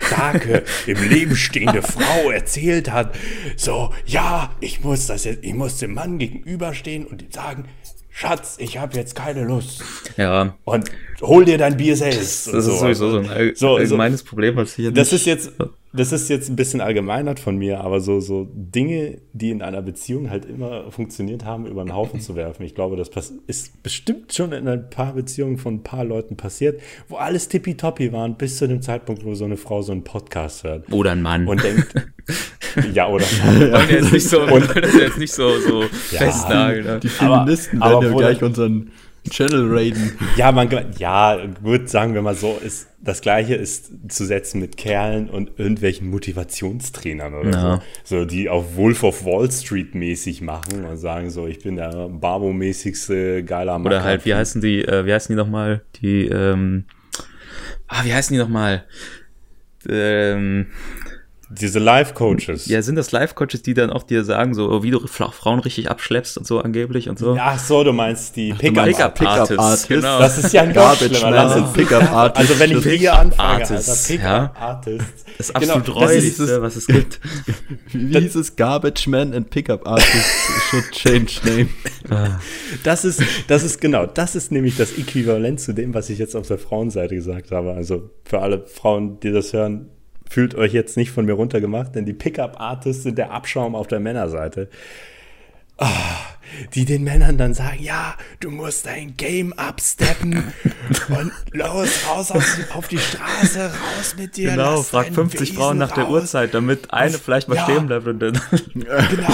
starke, 0.00 0.64
im 0.86 1.08
Leben 1.10 1.36
stehende 1.36 1.82
Frau 1.82 2.30
erzählt 2.30 2.90
hat. 2.90 3.14
So, 3.56 3.92
ja, 4.06 4.50
ich 4.60 4.82
muss 4.82 5.06
das 5.06 5.24
jetzt, 5.24 5.44
ich 5.44 5.52
muss 5.52 5.76
dem 5.76 5.92
Mann 5.92 6.18
gegenüberstehen 6.18 7.06
und 7.06 7.20
ihm 7.20 7.30
sagen, 7.30 7.64
Schatz, 8.20 8.56
ich 8.58 8.78
habe 8.78 8.96
jetzt 8.96 9.14
keine 9.14 9.44
Lust. 9.44 9.80
Ja, 10.16 10.56
Und 10.64 10.90
hol 11.20 11.44
dir 11.44 11.56
dein 11.56 11.76
Bier 11.76 11.96
selbst. 11.96 12.48
das 12.48 12.66
und 12.66 12.72
ist 12.72 12.80
sowieso 12.80 13.10
so 13.12 13.18
ein 13.18 13.30
all 13.30 13.54
So, 13.54 13.68
so- 13.68 13.76
allgemeines 13.76 14.24
Problem, 14.24 14.56
was 14.56 14.70
ich 14.70 14.74
hier 14.74 14.90
Das 14.90 15.12
ist 15.12 15.24
jetzt, 15.24 15.52
das 15.92 16.12
ist 16.12 16.28
jetzt 16.28 16.50
ein 16.50 16.56
bisschen 16.56 16.80
allgemeinert 16.80 17.40
von 17.40 17.56
mir, 17.56 17.80
aber 17.80 18.00
so, 18.00 18.20
so 18.20 18.46
Dinge, 18.52 19.18
die 19.32 19.50
in 19.50 19.62
einer 19.62 19.80
Beziehung 19.80 20.28
halt 20.28 20.44
immer 20.44 20.90
funktioniert 20.90 21.44
haben, 21.44 21.66
über 21.66 21.82
den 21.82 21.94
Haufen 21.94 22.20
zu 22.20 22.36
werfen. 22.36 22.62
Ich 22.64 22.74
glaube, 22.74 22.96
das 22.96 23.10
ist 23.46 23.82
bestimmt 23.82 24.34
schon 24.34 24.52
in 24.52 24.68
ein 24.68 24.90
paar 24.90 25.14
Beziehungen 25.14 25.56
von 25.56 25.76
ein 25.76 25.82
paar 25.82 26.04
Leuten 26.04 26.36
passiert, 26.36 26.80
wo 27.08 27.16
alles 27.16 27.48
tippitoppi 27.48 28.12
waren, 28.12 28.36
bis 28.36 28.58
zu 28.58 28.68
dem 28.68 28.82
Zeitpunkt, 28.82 29.24
wo 29.24 29.34
so 29.34 29.46
eine 29.46 29.56
Frau 29.56 29.80
so 29.80 29.92
einen 29.92 30.04
Podcast 30.04 30.64
hört 30.64 30.92
Oder 30.92 31.12
ein 31.12 31.22
Mann. 31.22 31.48
und 31.48 31.62
denkt, 31.62 31.94
ja, 32.92 33.08
oder 33.08 33.24
wollen 33.44 33.88
wir 33.88 33.96
jetzt 33.96 34.12
nicht 34.12 34.28
so, 34.28 34.40
wir 34.40 34.50
wollen 34.50 34.68
das 34.82 34.94
jetzt 34.94 35.18
nicht 35.18 35.32
so, 35.32 35.58
so 35.58 35.82
festnageln. 35.82 36.84
ne? 36.84 37.00
Die 37.00 37.08
Feministen 37.08 37.80
aber 37.80 38.02
werden 38.02 38.04
ja 38.04 38.12
wo 38.12 38.18
gleich 38.18 38.42
unseren 38.42 38.90
Channel 39.30 39.66
raiden. 39.70 40.12
Ja, 40.36 40.52
man, 40.52 40.68
ja, 40.98 41.38
gut, 41.62 41.88
sagen 41.88 42.14
wir 42.14 42.22
mal 42.22 42.34
so, 42.34 42.58
ist 42.64 42.88
das 43.00 43.20
Gleiche 43.20 43.54
ist 43.54 43.92
zu 44.08 44.24
setzen 44.26 44.60
mit 44.60 44.76
Kerlen 44.76 45.30
und 45.30 45.52
irgendwelchen 45.58 46.10
Motivationstrainern 46.10 47.32
oder 47.34 47.50
Ja. 47.50 47.82
so. 48.04 48.18
So, 48.18 48.24
die 48.24 48.48
auf 48.48 48.76
Wolf 48.76 49.04
of 49.04 49.24
Wall 49.24 49.50
Street 49.50 49.94
mäßig 49.94 50.40
machen 50.40 50.84
und 50.84 50.96
sagen 50.96 51.30
so, 51.30 51.46
ich 51.46 51.60
bin 51.60 51.76
der 51.76 52.08
Barbo-mäßigste 52.08 53.44
geiler 53.44 53.78
Mann. 53.78 53.86
Oder 53.86 54.02
halt, 54.02 54.24
wie 54.24 54.34
heißen 54.34 54.60
die, 54.60 54.84
äh, 54.84 55.06
wie 55.06 55.12
heißen 55.14 55.32
die 55.32 55.36
nochmal? 55.36 55.82
Die, 56.02 56.26
ähm, 56.26 56.84
ah, 57.86 58.04
wie 58.04 58.12
heißen 58.12 58.34
die 58.34 58.38
nochmal? 58.40 58.84
Ähm, 59.88 60.66
Diese 61.50 61.78
Life-Coaches. 61.78 62.66
ja, 62.66 62.82
sind 62.82 62.96
das 62.96 63.10
Life-Coaches, 63.10 63.62
die 63.62 63.72
dann 63.74 63.90
auch 63.90 64.02
dir 64.02 64.22
sagen, 64.24 64.52
so, 64.54 64.82
wie 64.82 64.90
du 64.90 65.06
Fra- 65.06 65.30
Frauen 65.30 65.60
richtig 65.60 65.90
abschleppst 65.90 66.36
und 66.36 66.46
so 66.46 66.60
angeblich 66.60 67.08
und 67.08 67.18
so? 67.18 67.36
Ach 67.40 67.58
so, 67.58 67.82
du 67.84 67.92
meinst 67.92 68.36
die 68.36 68.50
du 68.52 68.70
meinst 68.72 68.98
Pickup. 68.98 69.14
Pickup 69.14 69.32
Artists, 69.38 69.58
Artists. 69.58 69.88
genau. 69.88 70.18
Das 70.18 70.38
ist 70.38 70.52
ja 70.52 70.66
noch 70.66 70.74
Garbage. 70.74 71.22
Man 71.22 71.32
Das 71.32 71.56
und 71.56 71.64
ist, 71.64 71.72
Pickup 71.74 72.12
Artists. 72.12 72.50
also 72.50 72.60
wenn 72.60 72.78
ich 72.78 72.98
hier 73.00 73.18
anfange, 73.18 73.62
Artists, 73.64 74.10
Alter, 74.10 74.52
Pickup 74.54 74.86
ja. 74.86 74.98
Das 75.38 75.52
Genau, 75.52 75.74
absolut 75.76 75.88
ist 75.88 75.94
räudigste, 75.94 76.62
was 76.62 76.76
es 76.76 76.86
gibt. 76.86 77.20
Wie, 77.92 78.10
wie 78.14 78.20
hieß 78.20 78.34
es? 78.34 78.56
Garbage 78.56 79.06
Man 79.06 79.32
and 79.32 79.48
Pickup 79.50 79.86
Artists 79.86 80.50
should 80.70 80.90
change 80.90 81.40
name. 81.44 81.68
Das 82.82 83.04
ist, 83.04 83.22
das 83.46 83.62
ist 83.62 83.80
genau, 83.80 84.06
das 84.06 84.34
ist 84.34 84.50
nämlich 84.52 84.76
das 84.76 84.98
Äquivalent 84.98 85.60
zu 85.60 85.72
dem, 85.72 85.94
was 85.94 86.10
ich 86.10 86.18
jetzt 86.18 86.34
auf 86.34 86.46
der 86.48 86.58
Frauenseite 86.58 87.14
gesagt 87.14 87.52
habe. 87.52 87.72
Also 87.72 88.10
für 88.24 88.40
alle 88.40 88.66
Frauen, 88.66 89.20
die 89.20 89.30
das 89.32 89.52
hören, 89.52 89.88
fühlt 90.30 90.54
euch 90.54 90.72
jetzt 90.72 90.96
nicht 90.96 91.10
von 91.10 91.24
mir 91.24 91.34
runtergemacht, 91.34 91.94
denn 91.94 92.04
die 92.04 92.12
Pickup-Artists 92.12 93.02
sind 93.02 93.18
der 93.18 93.32
Abschaum 93.32 93.74
auf 93.74 93.86
der 93.86 94.00
Männerseite. 94.00 94.68
Ah, 95.78 96.37
die 96.74 96.84
den 96.84 97.04
Männern 97.04 97.38
dann 97.38 97.54
sagen, 97.54 97.82
ja, 97.82 98.16
du 98.40 98.50
musst 98.50 98.86
dein 98.86 99.16
Game 99.16 99.52
absteppen 99.52 100.52
und 101.08 101.32
los, 101.52 101.88
raus 102.08 102.30
auf 102.30 102.44
die, 102.56 102.72
auf 102.74 102.88
die 102.88 102.98
Straße, 102.98 103.66
raus 103.66 104.14
mit 104.16 104.36
dir. 104.36 104.50
Genau, 104.50 104.82
frag 104.82 105.04
deinen 105.06 105.14
50 105.14 105.40
Wesen 105.40 105.56
Frauen 105.56 105.78
nach 105.78 105.92
der 105.92 106.04
raus. 106.04 106.12
Uhrzeit, 106.22 106.54
damit 106.54 106.92
eine 106.92 107.14
Was? 107.14 107.20
vielleicht 107.20 107.48
mal 107.48 107.56
Ja. 107.56 107.64
stehen 107.64 107.86
bleibt 107.86 108.06
und 108.06 108.20
dann. 108.20 108.40
Genau. 108.74 109.32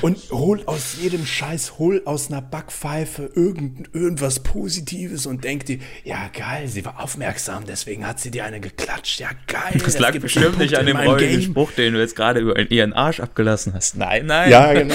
Und 0.00 0.18
hol 0.30 0.62
aus 0.66 0.96
jedem 1.00 1.24
Scheiß, 1.24 1.78
hol 1.78 2.02
aus 2.04 2.28
einer 2.30 2.42
Backpfeife 2.42 3.30
irgend, 3.34 3.94
irgendwas 3.94 4.40
Positives 4.40 5.26
und 5.26 5.44
denk 5.44 5.66
dir, 5.66 5.78
ja 6.04 6.28
geil, 6.36 6.68
sie 6.68 6.84
war 6.84 7.00
aufmerksam, 7.02 7.64
deswegen 7.66 8.06
hat 8.06 8.20
sie 8.20 8.30
dir 8.30 8.44
eine 8.44 8.60
geklatscht. 8.60 9.20
Ja 9.20 9.28
geil. 9.46 9.80
Das 9.82 9.98
lag 9.98 10.12
gibt 10.12 10.22
bestimmt 10.22 10.58
nicht 10.58 10.76
an 10.76 10.86
dem 10.86 10.96
räudigen. 10.96 11.42
Spruch, 11.42 11.72
den 11.72 11.94
du 11.94 12.00
jetzt 12.00 12.16
gerade 12.16 12.40
über 12.40 12.58
ihren 12.70 12.92
Arsch 12.92 13.20
abgelassen 13.20 13.74
hast. 13.74 13.96
Nein, 13.96 14.26
nein. 14.26 14.50
Ja, 14.50 14.72
genau. 14.72 14.94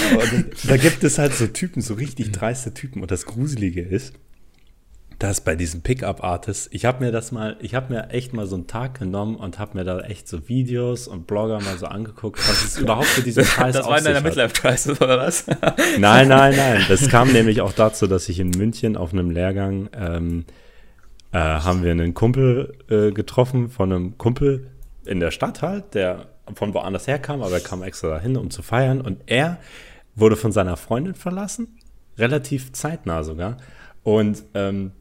Da 0.63 0.77
gibt 0.77 1.03
es 1.03 1.17
halt 1.17 1.33
so 1.35 1.47
Typen, 1.57 1.81
so 1.81 1.95
richtig 1.95 2.31
dreiste 2.31 2.73
Typen. 2.73 3.01
Und 3.01 3.11
das 3.11 3.25
Gruselige 3.25 3.81
ist, 3.81 4.13
dass 5.19 5.41
bei 5.41 5.55
diesen 5.55 5.81
Pickup-Artists, 5.81 6.69
ich 6.71 6.85
habe 6.85 7.03
mir 7.03 7.11
das 7.11 7.31
mal, 7.31 7.57
ich 7.59 7.73
habe 7.73 7.91
mir 7.91 8.09
echt 8.11 8.33
mal 8.33 8.45
so 8.45 8.55
einen 8.55 8.67
Tag 8.67 8.99
genommen 8.99 9.35
und 9.35 9.57
habe 9.57 9.75
mir 9.75 9.83
da 9.83 9.99
echt 10.01 10.27
so 10.27 10.47
Videos 10.47 11.07
und 11.07 11.25
Blogger 11.25 11.59
mal 11.59 11.77
so 11.77 11.87
angeguckt, 11.87 12.37
was 12.47 12.63
es 12.63 12.77
überhaupt 12.81 13.07
für 13.07 13.23
diesen 13.23 13.43
Scheiß 13.43 13.75
Das 13.75 13.87
war 13.87 13.97
in 13.97 14.03
deiner. 14.03 14.21
Midlife-Crisis, 14.21 15.01
oder 15.01 15.17
was? 15.17 15.47
Nein, 15.97 16.27
nein, 16.27 16.55
nein. 16.55 16.85
Das 16.87 17.09
kam 17.09 17.31
nämlich 17.31 17.61
auch 17.61 17.73
dazu, 17.73 18.05
dass 18.05 18.29
ich 18.29 18.39
in 18.39 18.51
München 18.51 18.95
auf 18.95 19.11
einem 19.11 19.31
Lehrgang 19.31 19.89
ähm, 19.97 20.45
äh, 21.31 21.39
haben 21.39 21.83
wir 21.83 21.91
einen 21.91 22.13
Kumpel 22.13 22.77
äh, 22.89 23.11
getroffen 23.11 23.69
von 23.69 23.91
einem 23.91 24.17
Kumpel 24.19 24.67
in 25.05 25.19
der 25.19 25.31
Stadt 25.31 25.63
halt, 25.63 25.95
der 25.95 26.27
von 26.53 26.73
woanders 26.73 27.07
herkam, 27.07 27.41
aber 27.41 27.53
er 27.53 27.59
kam 27.59 27.81
extra 27.81 28.09
dahin, 28.09 28.37
um 28.37 28.51
zu 28.51 28.61
feiern. 28.61 29.01
Und 29.01 29.19
er 29.25 29.57
wurde 30.17 30.35
von 30.35 30.51
seiner 30.51 30.75
Freundin 30.75 31.15
verlassen, 31.15 31.77
relativ 32.17 32.73
zeitnah 32.73 33.23
sogar, 33.23 33.57
und 34.03 34.43
ähm, 34.53 34.91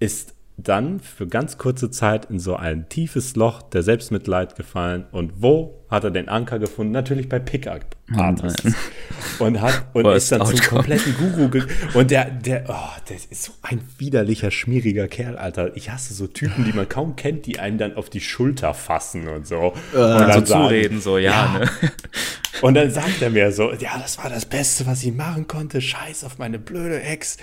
ist 0.00 0.34
dann 0.58 1.00
für 1.00 1.26
ganz 1.26 1.58
kurze 1.58 1.90
Zeit 1.90 2.26
in 2.26 2.38
so 2.38 2.54
ein 2.56 2.88
tiefes 2.88 3.34
Loch 3.36 3.62
der 3.62 3.82
Selbstmitleid 3.82 4.54
gefallen. 4.54 5.06
Und 5.10 5.32
wo 5.42 5.84
hat 5.90 6.04
er 6.04 6.10
den 6.10 6.28
Anker 6.28 6.58
gefunden? 6.58 6.92
Natürlich 6.92 7.28
bei 7.28 7.38
Pickup 7.38 7.96
Artists. 8.14 8.64
nein. 8.64 8.74
und 9.38 9.60
hat 9.60 9.86
und 9.94 10.04
Worst 10.04 10.24
ist 10.24 10.32
dann 10.32 10.46
zum 10.46 10.58
outcome. 10.58 10.68
kompletten 10.82 11.16
Guru 11.16 11.48
ge 11.48 11.62
und 11.94 12.10
der 12.10 12.30
der 12.30 12.64
oh, 12.68 13.00
der 13.08 13.16
ist 13.16 13.42
so 13.42 13.52
ein 13.62 13.80
widerlicher 13.98 14.50
schmieriger 14.50 15.08
Kerl, 15.08 15.36
Alter. 15.36 15.74
Ich 15.76 15.90
hasse 15.90 16.12
so 16.14 16.26
Typen, 16.26 16.64
die 16.64 16.72
man 16.72 16.88
kaum 16.88 17.16
kennt, 17.16 17.46
die 17.46 17.58
einem 17.58 17.78
dann 17.78 17.96
auf 17.96 18.10
die 18.10 18.20
Schulter 18.20 18.74
fassen 18.74 19.28
und 19.28 19.46
so 19.46 19.72
und 19.72 19.74
so 19.92 19.98
dann 19.98 20.46
sagen- 20.46 20.46
zureden, 20.46 21.00
so, 21.00 21.16
ja, 21.18 21.58
ne? 21.58 21.70
und 22.60 22.74
dann 22.74 22.90
sagt 22.90 23.22
er 23.22 23.30
mir 23.30 23.50
so, 23.52 23.72
ja, 23.72 23.98
das 23.98 24.18
war 24.18 24.28
das 24.28 24.44
Beste, 24.44 24.86
was 24.86 25.02
ich 25.02 25.12
machen 25.14 25.48
konnte. 25.48 25.80
Scheiß 25.80 26.24
auf 26.24 26.38
meine 26.38 26.58
blöde 26.58 27.00
Ex. 27.02 27.38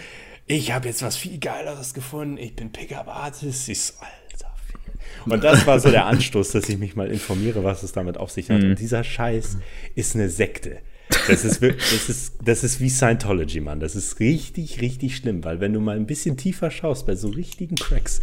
Ich 0.52 0.72
habe 0.72 0.88
jetzt 0.88 1.04
was 1.04 1.16
viel 1.16 1.38
Geileres 1.38 1.94
gefunden. 1.94 2.38
Ich 2.38 2.56
bin 2.56 2.72
Pickup-Artist. 2.72 3.70
Ich 3.70 3.82
so, 3.84 3.94
Alter. 4.00 4.52
viel. 4.66 5.32
Und 5.32 5.44
das 5.44 5.68
war 5.68 5.80
so 5.80 5.92
der 5.92 6.08
Anstoß, 6.08 6.54
dass 6.54 6.68
ich 6.68 6.80
mich 6.80 6.96
mal 6.96 7.12
informiere, 7.12 7.64
was 7.64 7.84
es 7.84 7.92
damit 7.92 8.18
auf 8.18 8.32
sich 8.32 8.50
hat. 8.50 8.64
Und 8.64 8.80
dieser 8.80 9.04
Scheiß 9.04 9.58
ist 9.94 10.16
eine 10.16 10.28
Sekte. 10.28 10.80
Das 11.28 11.46
ist, 11.46 11.62
wirklich, 11.62 11.92
das, 11.92 12.10
ist, 12.10 12.34
das 12.44 12.64
ist 12.64 12.80
wie 12.80 12.90
Scientology, 12.90 13.60
Mann. 13.60 13.80
Das 13.80 13.96
ist 13.96 14.20
richtig, 14.20 14.82
richtig 14.82 15.16
schlimm, 15.16 15.44
weil 15.44 15.60
wenn 15.60 15.72
du 15.72 15.82
mal 15.82 15.96
ein 15.96 16.08
bisschen 16.08 16.36
tiefer 16.36 16.72
schaust, 16.72 17.06
bei 17.06 17.16
so 17.16 17.30
richtigen 17.30 17.76
Cracks, 17.76 18.22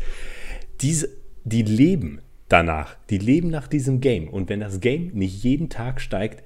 diese, 0.81 1.09
die 1.45 1.63
leben 1.63 2.23
danach, 2.49 2.97
die 3.09 3.19
leben 3.19 3.51
nach 3.51 3.69
diesem 3.69 4.01
Game. 4.01 4.29
Und 4.29 4.49
wenn 4.49 4.59
das 4.59 4.81
Game 4.81 5.13
nicht 5.15 5.45
jeden 5.45 5.69
Tag 5.69 6.01
steigt, 6.01 6.43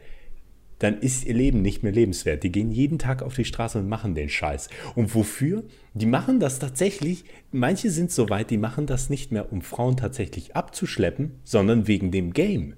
dann 0.80 0.98
ist 0.98 1.24
ihr 1.24 1.34
Leben 1.34 1.62
nicht 1.62 1.82
mehr 1.82 1.92
lebenswert. 1.92 2.42
Die 2.42 2.50
gehen 2.50 2.72
jeden 2.72 2.98
Tag 2.98 3.22
auf 3.22 3.34
die 3.36 3.44
Straße 3.44 3.78
und 3.78 3.88
machen 3.88 4.14
den 4.14 4.28
Scheiß. 4.28 4.68
Und 4.96 5.14
wofür? 5.14 5.62
Die 5.94 6.06
machen 6.06 6.40
das 6.40 6.58
tatsächlich, 6.58 7.24
manche 7.52 7.90
sind 7.90 8.10
so 8.10 8.28
weit, 8.28 8.50
die 8.50 8.58
machen 8.58 8.86
das 8.86 9.10
nicht 9.10 9.30
mehr, 9.30 9.52
um 9.52 9.62
Frauen 9.62 9.96
tatsächlich 9.96 10.56
abzuschleppen, 10.56 11.32
sondern 11.44 11.86
wegen 11.86 12.10
dem 12.10 12.32
Game. 12.32 12.74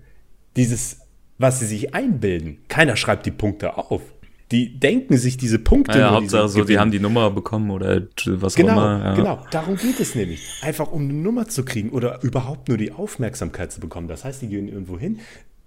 Dieses, 0.57 1.00
was 1.38 1.61
sie 1.61 1.66
sich 1.66 1.94
einbilden. 1.94 2.59
Keiner 2.68 2.96
schreibt 2.96 3.24
die 3.24 3.30
Punkte 3.30 3.76
auf. 3.78 4.03
Die 4.50 4.78
denken 4.78 5.16
sich 5.16 5.38
diese 5.38 5.59
Punkte. 5.59 5.98
Ja, 5.98 6.11
nur, 6.11 6.20
Hauptsache 6.20 6.48
so, 6.48 6.64
die 6.64 6.78
haben 6.78 6.90
die 6.90 7.00
Nummer 7.00 7.30
bekommen 7.30 7.70
oder 7.70 8.03
was 8.26 8.55
Genau, 8.55 8.72
auch 8.72 8.76
immer. 8.76 9.05
Ja. 9.05 9.14
genau. 9.14 9.46
Darum 9.50 9.76
geht 9.76 9.98
es 9.98 10.14
nämlich. 10.14 10.42
Einfach 10.61 10.92
um 10.92 11.03
eine 11.03 11.14
Nummer 11.14 11.48
zu 11.48 11.64
kriegen 11.64 11.88
oder 11.88 12.22
überhaupt 12.22 12.68
nur 12.68 12.76
die 12.76 12.92
Aufmerksamkeit 12.92 13.72
zu 13.72 13.80
bekommen. 13.80 14.09
Das 14.09 14.24
heißt, 14.24 14.42
die 14.42 14.48
gehen 14.48 14.68
irgendwo 14.68 14.98
hin, 14.98 15.20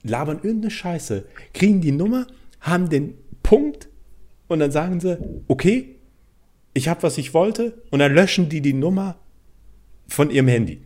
labern 0.09 0.39
irgendeine 0.43 0.71
Scheiße, 0.71 1.25
kriegen 1.53 1.81
die 1.81 1.91
Nummer, 1.91 2.27
haben 2.61 2.89
den 2.89 3.15
Punkt 3.43 3.89
und 4.47 4.59
dann 4.59 4.71
sagen 4.71 4.99
sie, 4.99 5.17
okay, 5.47 5.95
ich 6.73 6.87
habe, 6.87 7.03
was 7.03 7.17
ich 7.17 7.33
wollte 7.33 7.81
und 7.91 7.99
dann 7.99 8.13
löschen 8.13 8.49
die 8.49 8.61
die 8.61 8.73
Nummer 8.73 9.17
von 10.07 10.29
ihrem 10.29 10.47
Handy. 10.47 10.81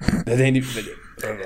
Die, 0.26 0.64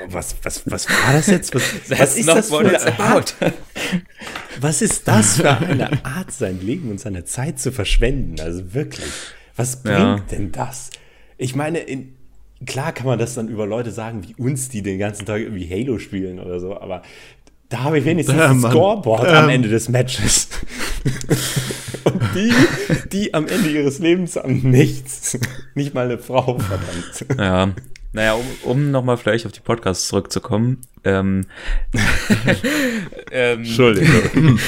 was, 0.09 0.37
was, 0.43 0.63
was 0.71 0.89
war 0.89 1.13
das 1.13 1.27
jetzt? 1.27 1.55
Was, 1.55 1.63
was 1.91 2.17
ist 2.17 2.27
das 2.29 2.49
für 2.49 2.61
eine 2.61 2.99
Art? 2.99 3.37
Was 4.61 4.81
ist 4.81 5.07
das 5.07 5.37
für 5.37 5.51
eine 5.51 6.03
Art, 6.07 6.33
sein 6.33 6.61
Leben 6.63 6.91
und 6.91 6.99
seine 6.99 7.25
Zeit 7.25 7.59
zu 7.61 7.73
verschwenden? 7.73 8.41
Also 8.41 8.73
wirklich, 8.73 9.05
was 9.55 9.83
bringt 9.83 9.99
Ja. 9.99 10.25
denn 10.31 10.51
das? 10.53 10.89
Ich 11.37 11.55
meine, 11.55 11.81
in, 11.81 12.16
klar 12.65 12.93
kann 12.93 13.07
man 13.07 13.19
das 13.19 13.35
dann 13.35 13.49
über 13.49 13.67
Leute 13.67 13.91
sagen 13.91 14.23
wie 14.27 14.35
uns, 14.43 14.69
die 14.69 14.83
den 14.83 14.99
ganzen 14.99 15.27
Tag 15.27 15.41
irgendwie 15.41 15.69
Halo 15.69 15.99
spielen 15.99 16.39
oder 16.39 16.61
so, 16.61 16.81
aber 16.81 17.03
da 17.69 17.83
habe 17.83 17.99
ich 17.99 18.05
wenigstens 18.05 18.37
Ja, 18.37 18.51
ein. 18.51 18.61
Scoreboard 18.61 19.27
am 19.29 19.49
Ende 19.49 19.69
des 19.69 19.89
Matches. 19.89 20.49
und 22.05 22.23
die, 22.35 22.53
die 23.13 23.35
am 23.35 23.49
Ende 23.49 23.71
ihres 23.71 23.99
Lebens 23.99 24.37
haben 24.37 24.71
nichts. 24.71 25.39
Nicht 25.75 25.93
mal 25.93 26.05
eine 26.05 26.19
Frau, 26.19 26.59
verdammt. 26.59 27.39
Ja. 27.39 27.73
Naja, 28.13 28.35
um, 28.35 28.47
um 28.63 28.91
nochmal 28.91 29.17
vielleicht 29.19 29.47
auf 29.47 29.53
die 29.53 29.61
Podcasts 29.61 30.09
zurückzukommen. 30.09 30.81
Ähm, 31.05 31.47
ähm, 33.33 33.59
Entschuldigung. 33.59 34.59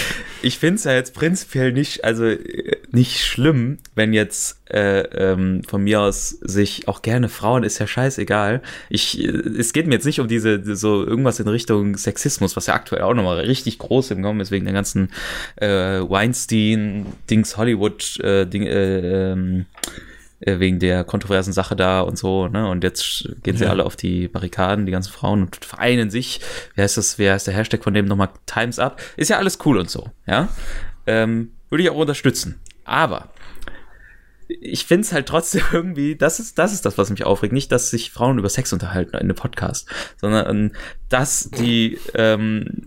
ich 0.42 0.58
finde 0.58 0.74
es 0.74 0.84
ja 0.84 0.92
jetzt 0.92 1.14
prinzipiell 1.14 1.72
nicht, 1.72 2.04
also 2.04 2.26
äh, 2.26 2.76
nicht 2.90 3.24
schlimm, 3.24 3.78
wenn 3.94 4.12
jetzt 4.12 4.62
äh, 4.70 5.00
ähm, 5.00 5.62
von 5.66 5.82
mir 5.82 6.00
aus 6.00 6.30
sich 6.30 6.88
auch 6.88 7.02
gerne 7.02 7.28
Frauen, 7.28 7.62
ist 7.62 7.78
ja 7.78 7.86
scheißegal. 7.86 8.62
Ich, 8.88 9.22
äh, 9.22 9.28
es 9.28 9.72
geht 9.72 9.86
mir 9.86 9.94
jetzt 9.94 10.06
nicht 10.06 10.20
um 10.20 10.28
diese, 10.28 10.76
so 10.76 11.04
irgendwas 11.04 11.40
in 11.40 11.48
Richtung 11.48 11.96
Sexismus, 11.96 12.56
was 12.56 12.66
ja 12.66 12.74
aktuell 12.74 13.02
auch 13.02 13.14
nochmal 13.14 13.40
richtig 13.40 13.78
groß 13.78 14.10
im 14.12 14.22
Kommen 14.22 14.40
ist, 14.40 14.50
wegen 14.50 14.64
der 14.64 14.74
ganzen 14.74 15.10
äh, 15.56 16.00
Weinstein, 16.00 17.06
Dings 17.30 17.56
Hollywood, 17.56 18.18
äh, 18.20 18.46
Ding, 18.46 18.62
äh, 18.62 19.32
ähm, 19.32 19.66
äh, 20.40 20.58
wegen 20.60 20.78
der 20.78 21.04
kontroversen 21.04 21.52
Sache 21.52 21.76
da 21.76 22.00
und 22.00 22.16
so, 22.16 22.48
ne? 22.48 22.68
Und 22.68 22.84
jetzt 22.84 23.28
gehen 23.42 23.56
sie 23.56 23.66
alle 23.66 23.84
auf 23.84 23.96
die 23.96 24.28
Barrikaden, 24.28 24.86
die 24.86 24.92
ganzen 24.92 25.12
Frauen 25.12 25.42
und 25.42 25.64
vereinen 25.64 26.10
sich. 26.10 26.40
Wie 26.74 26.82
heißt 26.82 26.96
das, 26.96 27.18
wie 27.18 27.28
heißt 27.28 27.48
der 27.48 27.54
Hashtag 27.54 27.82
von 27.82 27.92
dem 27.92 28.06
nochmal? 28.06 28.28
Times 28.46 28.78
Up. 28.78 29.00
Ist 29.16 29.30
ja 29.30 29.38
alles 29.38 29.58
cool 29.64 29.78
und 29.78 29.90
so, 29.90 30.10
ja. 30.26 30.48
Ähm, 31.06 31.50
würde 31.70 31.82
ich 31.82 31.90
auch 31.90 31.96
unterstützen. 31.96 32.60
Aber 32.88 33.28
ich 34.48 34.86
finde 34.86 35.02
es 35.02 35.12
halt 35.12 35.26
trotzdem 35.26 35.62
irgendwie, 35.72 36.16
das 36.16 36.40
ist, 36.40 36.58
das 36.58 36.72
ist 36.72 36.84
das, 36.84 36.98
was 36.98 37.10
mich 37.10 37.24
aufregt. 37.24 37.52
Nicht, 37.52 37.70
dass 37.70 37.90
sich 37.90 38.10
Frauen 38.10 38.38
über 38.38 38.48
Sex 38.48 38.72
unterhalten 38.72 39.14
in 39.14 39.20
einem 39.20 39.36
Podcast, 39.36 39.88
sondern 40.20 40.48
ähm, 40.48 40.72
dass 41.08 41.50
die 41.50 41.98
ähm, 42.14 42.82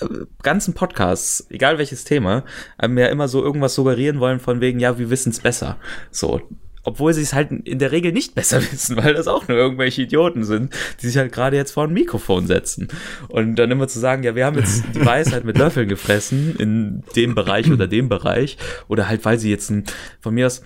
äh, 0.00 0.06
ganzen 0.42 0.74
Podcasts, 0.74 1.46
egal 1.50 1.78
welches 1.78 2.04
Thema, 2.04 2.44
ja 2.80 3.06
immer 3.08 3.28
so 3.28 3.42
irgendwas 3.42 3.74
suggerieren 3.74 4.20
wollen 4.20 4.40
von 4.40 4.60
wegen, 4.60 4.80
ja, 4.80 4.98
wir 4.98 5.10
wissen 5.10 5.30
es 5.30 5.40
besser. 5.40 5.78
So. 6.10 6.40
Obwohl 6.84 7.14
sie 7.14 7.22
es 7.22 7.32
halt 7.32 7.50
in 7.50 7.78
der 7.78 7.92
Regel 7.92 8.12
nicht 8.12 8.34
besser 8.34 8.60
wissen, 8.72 8.96
weil 8.96 9.14
das 9.14 9.28
auch 9.28 9.48
nur 9.48 9.56
irgendwelche 9.56 10.02
Idioten 10.02 10.44
sind, 10.44 10.74
die 11.00 11.06
sich 11.06 11.16
halt 11.16 11.32
gerade 11.32 11.56
jetzt 11.56 11.72
vor 11.72 11.84
ein 11.84 11.92
Mikrofon 11.92 12.46
setzen. 12.46 12.88
Und 13.28 13.56
dann 13.56 13.70
immer 13.70 13.88
zu 13.88 13.98
sagen, 13.98 14.22
ja, 14.22 14.34
wir 14.34 14.46
haben 14.46 14.58
jetzt 14.58 14.84
die 14.94 15.04
Weisheit 15.04 15.44
mit 15.44 15.58
Löffeln 15.58 15.88
gefressen 15.88 16.56
in 16.58 17.02
dem 17.16 17.34
Bereich 17.34 17.70
oder 17.70 17.86
dem 17.86 18.08
Bereich. 18.08 18.58
Oder 18.88 19.08
halt, 19.08 19.24
weil 19.24 19.38
sie 19.38 19.50
jetzt 19.50 19.70
ein, 19.70 19.84
von 20.20 20.34
mir 20.34 20.46
aus, 20.46 20.62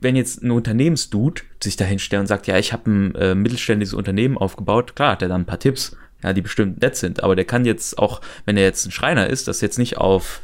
wenn 0.00 0.16
jetzt 0.16 0.42
ein 0.42 0.50
Unternehmensdude 0.50 1.42
sich 1.62 1.76
dahin 1.76 1.98
stellt 1.98 2.20
und 2.20 2.26
sagt, 2.26 2.46
ja, 2.46 2.58
ich 2.58 2.72
habe 2.72 2.90
ein 2.90 3.14
äh, 3.14 3.34
mittelständisches 3.34 3.94
Unternehmen 3.94 4.36
aufgebaut, 4.38 4.94
klar 4.96 5.12
hat 5.12 5.22
er 5.22 5.28
dann 5.28 5.42
ein 5.42 5.46
paar 5.46 5.58
Tipps, 5.58 5.96
ja, 6.22 6.32
die 6.32 6.42
bestimmt 6.42 6.80
nett 6.80 6.96
sind, 6.96 7.22
aber 7.22 7.36
der 7.36 7.44
kann 7.44 7.64
jetzt 7.64 7.98
auch, 7.98 8.20
wenn 8.44 8.56
er 8.56 8.64
jetzt 8.64 8.86
ein 8.86 8.90
Schreiner 8.90 9.28
ist, 9.28 9.48
das 9.48 9.60
jetzt 9.60 9.78
nicht 9.78 9.98
auf 9.98 10.40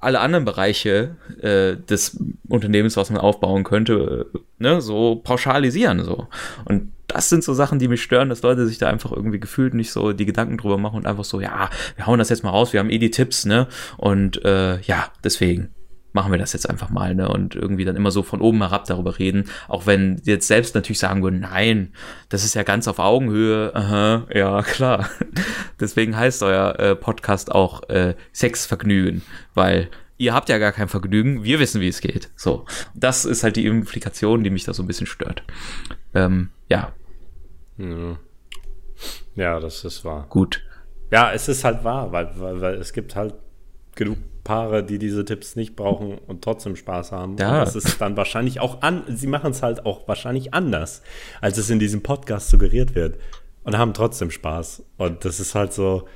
alle 0.00 0.20
anderen 0.20 0.44
Bereiche 0.44 1.16
äh, 1.40 1.76
des 1.76 2.18
Unternehmens, 2.48 2.96
was 2.96 3.10
man 3.10 3.20
aufbauen 3.20 3.64
könnte, 3.64 4.28
äh, 4.32 4.38
ne, 4.58 4.80
so 4.80 5.16
pauschalisieren 5.16 6.04
so. 6.04 6.28
Und 6.64 6.92
das 7.08 7.30
sind 7.30 7.42
so 7.42 7.54
Sachen, 7.54 7.78
die 7.78 7.88
mich 7.88 8.02
stören, 8.02 8.28
dass 8.28 8.42
Leute 8.42 8.66
sich 8.66 8.78
da 8.78 8.88
einfach 8.88 9.12
irgendwie 9.12 9.40
gefühlt 9.40 9.74
nicht 9.74 9.90
so 9.90 10.12
die 10.12 10.26
Gedanken 10.26 10.58
drüber 10.58 10.76
machen 10.76 10.96
und 10.96 11.06
einfach 11.06 11.24
so, 11.24 11.40
ja, 11.40 11.70
wir 11.96 12.06
hauen 12.06 12.18
das 12.18 12.28
jetzt 12.28 12.44
mal 12.44 12.50
raus, 12.50 12.72
wir 12.72 12.80
haben 12.80 12.90
eh 12.90 12.98
die 12.98 13.10
Tipps, 13.10 13.46
ne? 13.46 13.66
Und 13.96 14.44
äh, 14.44 14.78
ja, 14.82 15.10
deswegen 15.24 15.70
machen 16.18 16.32
wir 16.32 16.38
das 16.38 16.52
jetzt 16.52 16.68
einfach 16.68 16.90
mal, 16.90 17.14
ne? 17.14 17.28
Und 17.28 17.54
irgendwie 17.54 17.84
dann 17.84 17.94
immer 17.94 18.10
so 18.10 18.24
von 18.24 18.40
oben 18.40 18.58
herab 18.58 18.86
darüber 18.86 19.20
reden, 19.20 19.44
auch 19.68 19.86
wenn 19.86 20.20
jetzt 20.24 20.48
selbst 20.48 20.74
natürlich 20.74 20.98
sagen 20.98 21.22
würden, 21.22 21.38
nein, 21.38 21.92
das 22.28 22.44
ist 22.44 22.54
ja 22.54 22.64
ganz 22.64 22.88
auf 22.88 22.98
Augenhöhe, 22.98 23.72
aha, 23.72 24.26
ja, 24.34 24.62
klar. 24.62 25.08
Deswegen 25.80 26.16
heißt 26.16 26.42
euer 26.42 26.76
äh, 26.80 26.96
Podcast 26.96 27.52
auch 27.52 27.88
äh, 27.88 28.16
Sexvergnügen, 28.34 29.22
weil 29.54 29.90
ihr 30.16 30.34
habt 30.34 30.48
ja 30.48 30.58
gar 30.58 30.72
kein 30.72 30.88
Vergnügen, 30.88 31.44
wir 31.44 31.60
wissen, 31.60 31.80
wie 31.80 31.86
es 31.86 32.00
geht. 32.00 32.30
So, 32.34 32.66
das 32.96 33.24
ist 33.24 33.44
halt 33.44 33.54
die 33.54 33.66
Implikation, 33.66 34.42
die 34.42 34.50
mich 34.50 34.64
da 34.64 34.74
so 34.74 34.82
ein 34.82 34.88
bisschen 34.88 35.06
stört. 35.06 35.44
Ähm, 36.14 36.50
ja, 36.68 36.92
Ja. 37.76 38.18
ja, 39.36 39.60
das 39.60 39.84
ist 39.84 40.04
wahr. 40.04 40.26
gut. 40.28 40.64
Ja, 41.12 41.30
es 41.32 41.46
ist 41.48 41.62
halt 41.62 41.84
wahr, 41.84 42.10
weil, 42.10 42.28
weil, 42.40 42.60
weil 42.60 42.74
es 42.74 42.92
gibt 42.92 43.14
halt 43.14 43.34
genug 43.94 44.18
Paare, 44.48 44.82
die 44.82 44.98
diese 44.98 45.26
Tipps 45.26 45.56
nicht 45.56 45.76
brauchen 45.76 46.16
und 46.26 46.42
trotzdem 46.42 46.74
Spaß 46.74 47.12
haben. 47.12 47.36
Ja. 47.36 47.50
Und 47.50 47.66
das 47.66 47.76
ist 47.76 48.00
dann 48.00 48.16
wahrscheinlich 48.16 48.60
auch 48.60 48.80
an, 48.80 49.02
sie 49.06 49.26
machen 49.26 49.50
es 49.50 49.62
halt 49.62 49.84
auch 49.84 50.08
wahrscheinlich 50.08 50.54
anders, 50.54 51.02
als 51.42 51.58
es 51.58 51.68
in 51.68 51.78
diesem 51.78 52.02
Podcast 52.02 52.48
suggeriert 52.48 52.94
wird. 52.94 53.16
Und 53.64 53.76
haben 53.76 53.92
trotzdem 53.92 54.30
Spaß. 54.30 54.84
Und 54.96 55.26
das 55.26 55.38
ist 55.38 55.54
halt 55.54 55.74
so, 55.74 56.08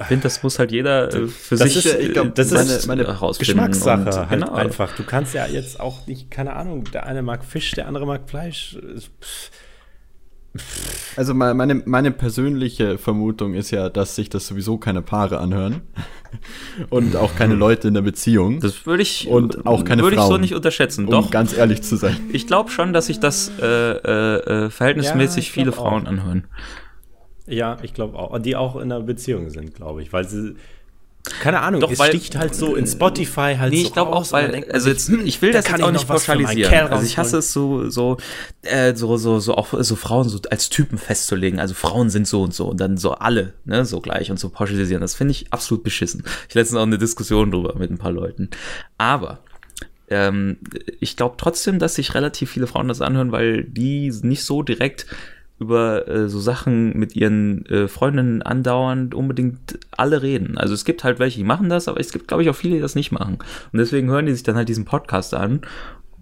Ich 0.00 0.06
finde, 0.06 0.22
das 0.22 0.42
muss 0.42 0.58
halt 0.58 0.72
jeder 0.72 1.12
äh, 1.12 1.26
für 1.26 1.56
Das 1.56 1.74
sich 1.74 1.84
ist, 1.84 1.98
ich 2.00 2.12
glaub, 2.14 2.28
äh, 2.28 2.30
das 2.34 2.50
ist 2.50 2.66
selbst 2.66 2.86
meine. 2.86 3.04
Geschmackssache 3.04 4.06
Und, 4.06 4.16
halt 4.16 4.30
genau. 4.30 4.52
einfach. 4.54 4.96
Du 4.96 5.04
kannst 5.04 5.34
ja 5.34 5.46
jetzt 5.46 5.78
auch 5.78 6.06
nicht, 6.06 6.30
keine 6.30 6.56
Ahnung, 6.56 6.84
der 6.94 7.04
eine 7.04 7.20
mag 7.20 7.44
Fisch, 7.44 7.72
der 7.72 7.88
andere 7.88 8.06
mag 8.06 8.22
Fleisch. 8.30 8.78
Pff, 9.20 9.50
Also 11.16 11.32
me- 11.34 11.54
meine, 11.54 11.82
meine 11.86 12.10
persönliche 12.10 12.98
Vermutung 12.98 13.54
ist 13.54 13.70
ja, 13.70 13.88
dass 13.88 14.14
sich 14.16 14.28
das 14.28 14.46
sowieso 14.46 14.76
keine 14.78 15.02
Paare 15.02 15.38
anhören. 15.38 15.82
Und 16.90 17.16
auch 17.16 17.34
keine 17.36 17.54
Leute 17.54 17.88
in 17.88 17.94
der 17.94 18.02
Beziehung. 18.02 18.60
Das 18.60 18.84
würde 18.84 19.02
ich, 19.02 19.26
Und 19.28 19.66
auch 19.66 19.84
keine 19.84 20.02
würde 20.02 20.16
ich 20.16 20.22
so 20.22 20.36
nicht 20.36 20.54
unterschätzen. 20.54 21.04
um 21.06 21.10
Doch, 21.10 21.30
ganz 21.30 21.56
ehrlich 21.56 21.82
zu 21.82 21.96
sein. 21.96 22.16
ich 22.32 22.46
glaube 22.46 22.70
schon, 22.70 22.92
dass 22.92 23.06
sich 23.06 23.20
das 23.20 23.50
äh, 23.60 23.64
äh, 23.66 24.64
äh, 24.66 24.70
verhältnismäßig 24.70 25.46
Ja, 25.48 25.52
viele 25.52 25.72
Frauen 25.72 26.04
auch. 26.06 26.10
anhören. 26.10 26.44
Ja, 27.46 27.76
ich 27.82 27.94
glaube 27.94 28.18
auch. 28.18 28.30
Und 28.32 28.44
die 28.44 28.56
auch 28.56 28.76
in 28.76 28.82
einer 28.92 29.00
Beziehung 29.00 29.50
sind, 29.50 29.74
glaube 29.74 30.02
ich. 30.02 30.12
Weil 30.12 30.28
sie. 30.28 30.54
Keine 31.40 31.60
Ahnung, 31.60 31.80
Doch, 31.80 31.90
es 31.90 31.98
weil- 31.98 32.10
sticht 32.10 32.36
halt 32.36 32.54
so 32.54 32.76
in 32.76 32.86
Spotify 32.86 33.56
halt 33.58 33.72
Nee, 33.72 33.80
so 33.80 33.86
ich 33.86 33.92
glaube 33.92 34.12
auch, 34.12 34.30
weil, 34.32 34.64
also 34.70 34.88
jetzt, 34.88 35.08
hm, 35.08 35.26
ich 35.26 35.42
will 35.42 35.50
da 35.52 35.58
das 35.58 35.64
kann 35.66 35.80
jetzt 35.80 35.88
auch 35.88 35.92
nicht 35.92 36.06
pauschalisieren. 36.06 36.72
Also 36.88 37.04
ich 37.04 37.18
hasse 37.18 37.38
es 37.38 37.52
so, 37.52 37.90
so, 37.90 38.16
äh, 38.62 38.94
so, 38.94 39.16
so, 39.16 39.38
so 39.40 39.54
auch 39.56 39.68
so 39.78 39.96
Frauen 39.96 40.28
so 40.28 40.38
als 40.50 40.68
Typen 40.68 40.98
festzulegen. 40.98 41.58
Also 41.58 41.74
Frauen 41.74 42.10
sind 42.10 42.28
so 42.28 42.42
und 42.42 42.54
so 42.54 42.66
und 42.68 42.80
dann 42.80 42.96
so 42.96 43.12
alle, 43.12 43.54
ne, 43.64 43.84
so 43.84 44.00
gleich 44.00 44.30
und 44.30 44.38
so 44.38 44.48
pauschalisieren. 44.48 45.00
Das 45.00 45.14
finde 45.14 45.32
ich 45.32 45.52
absolut 45.52 45.82
beschissen. 45.84 46.22
Ich 46.48 46.54
letztens 46.54 46.78
auch 46.78 46.84
eine 46.84 46.98
Diskussion 46.98 47.50
drüber 47.50 47.74
mit 47.76 47.90
ein 47.90 47.98
paar 47.98 48.12
Leuten. 48.12 48.50
Aber 48.98 49.40
ähm, 50.08 50.58
ich 51.00 51.16
glaube 51.16 51.34
trotzdem, 51.38 51.78
dass 51.78 51.96
sich 51.96 52.14
relativ 52.14 52.50
viele 52.52 52.66
Frauen 52.68 52.88
das 52.88 53.00
anhören, 53.00 53.32
weil 53.32 53.64
die 53.64 54.12
nicht 54.22 54.44
so 54.44 54.62
direkt 54.62 55.06
über 55.58 56.06
äh, 56.06 56.28
so 56.28 56.38
Sachen 56.38 56.98
mit 56.98 57.16
ihren 57.16 57.64
äh, 57.66 57.88
Freundinnen 57.88 58.42
andauernd 58.42 59.14
unbedingt 59.14 59.78
alle 59.90 60.22
reden. 60.22 60.58
Also 60.58 60.74
es 60.74 60.84
gibt 60.84 61.02
halt 61.02 61.18
welche, 61.18 61.38
die 61.38 61.44
machen 61.44 61.68
das, 61.68 61.88
aber 61.88 61.98
es 61.98 62.12
gibt, 62.12 62.28
glaube 62.28 62.42
ich, 62.42 62.50
auch 62.50 62.54
viele, 62.56 62.76
die 62.76 62.80
das 62.82 62.94
nicht 62.94 63.12
machen. 63.12 63.38
Und 63.72 63.78
deswegen 63.78 64.08
hören 64.08 64.26
die 64.26 64.32
sich 64.32 64.42
dann 64.42 64.56
halt 64.56 64.68
diesen 64.68 64.84
Podcast 64.84 65.32
an. 65.34 65.62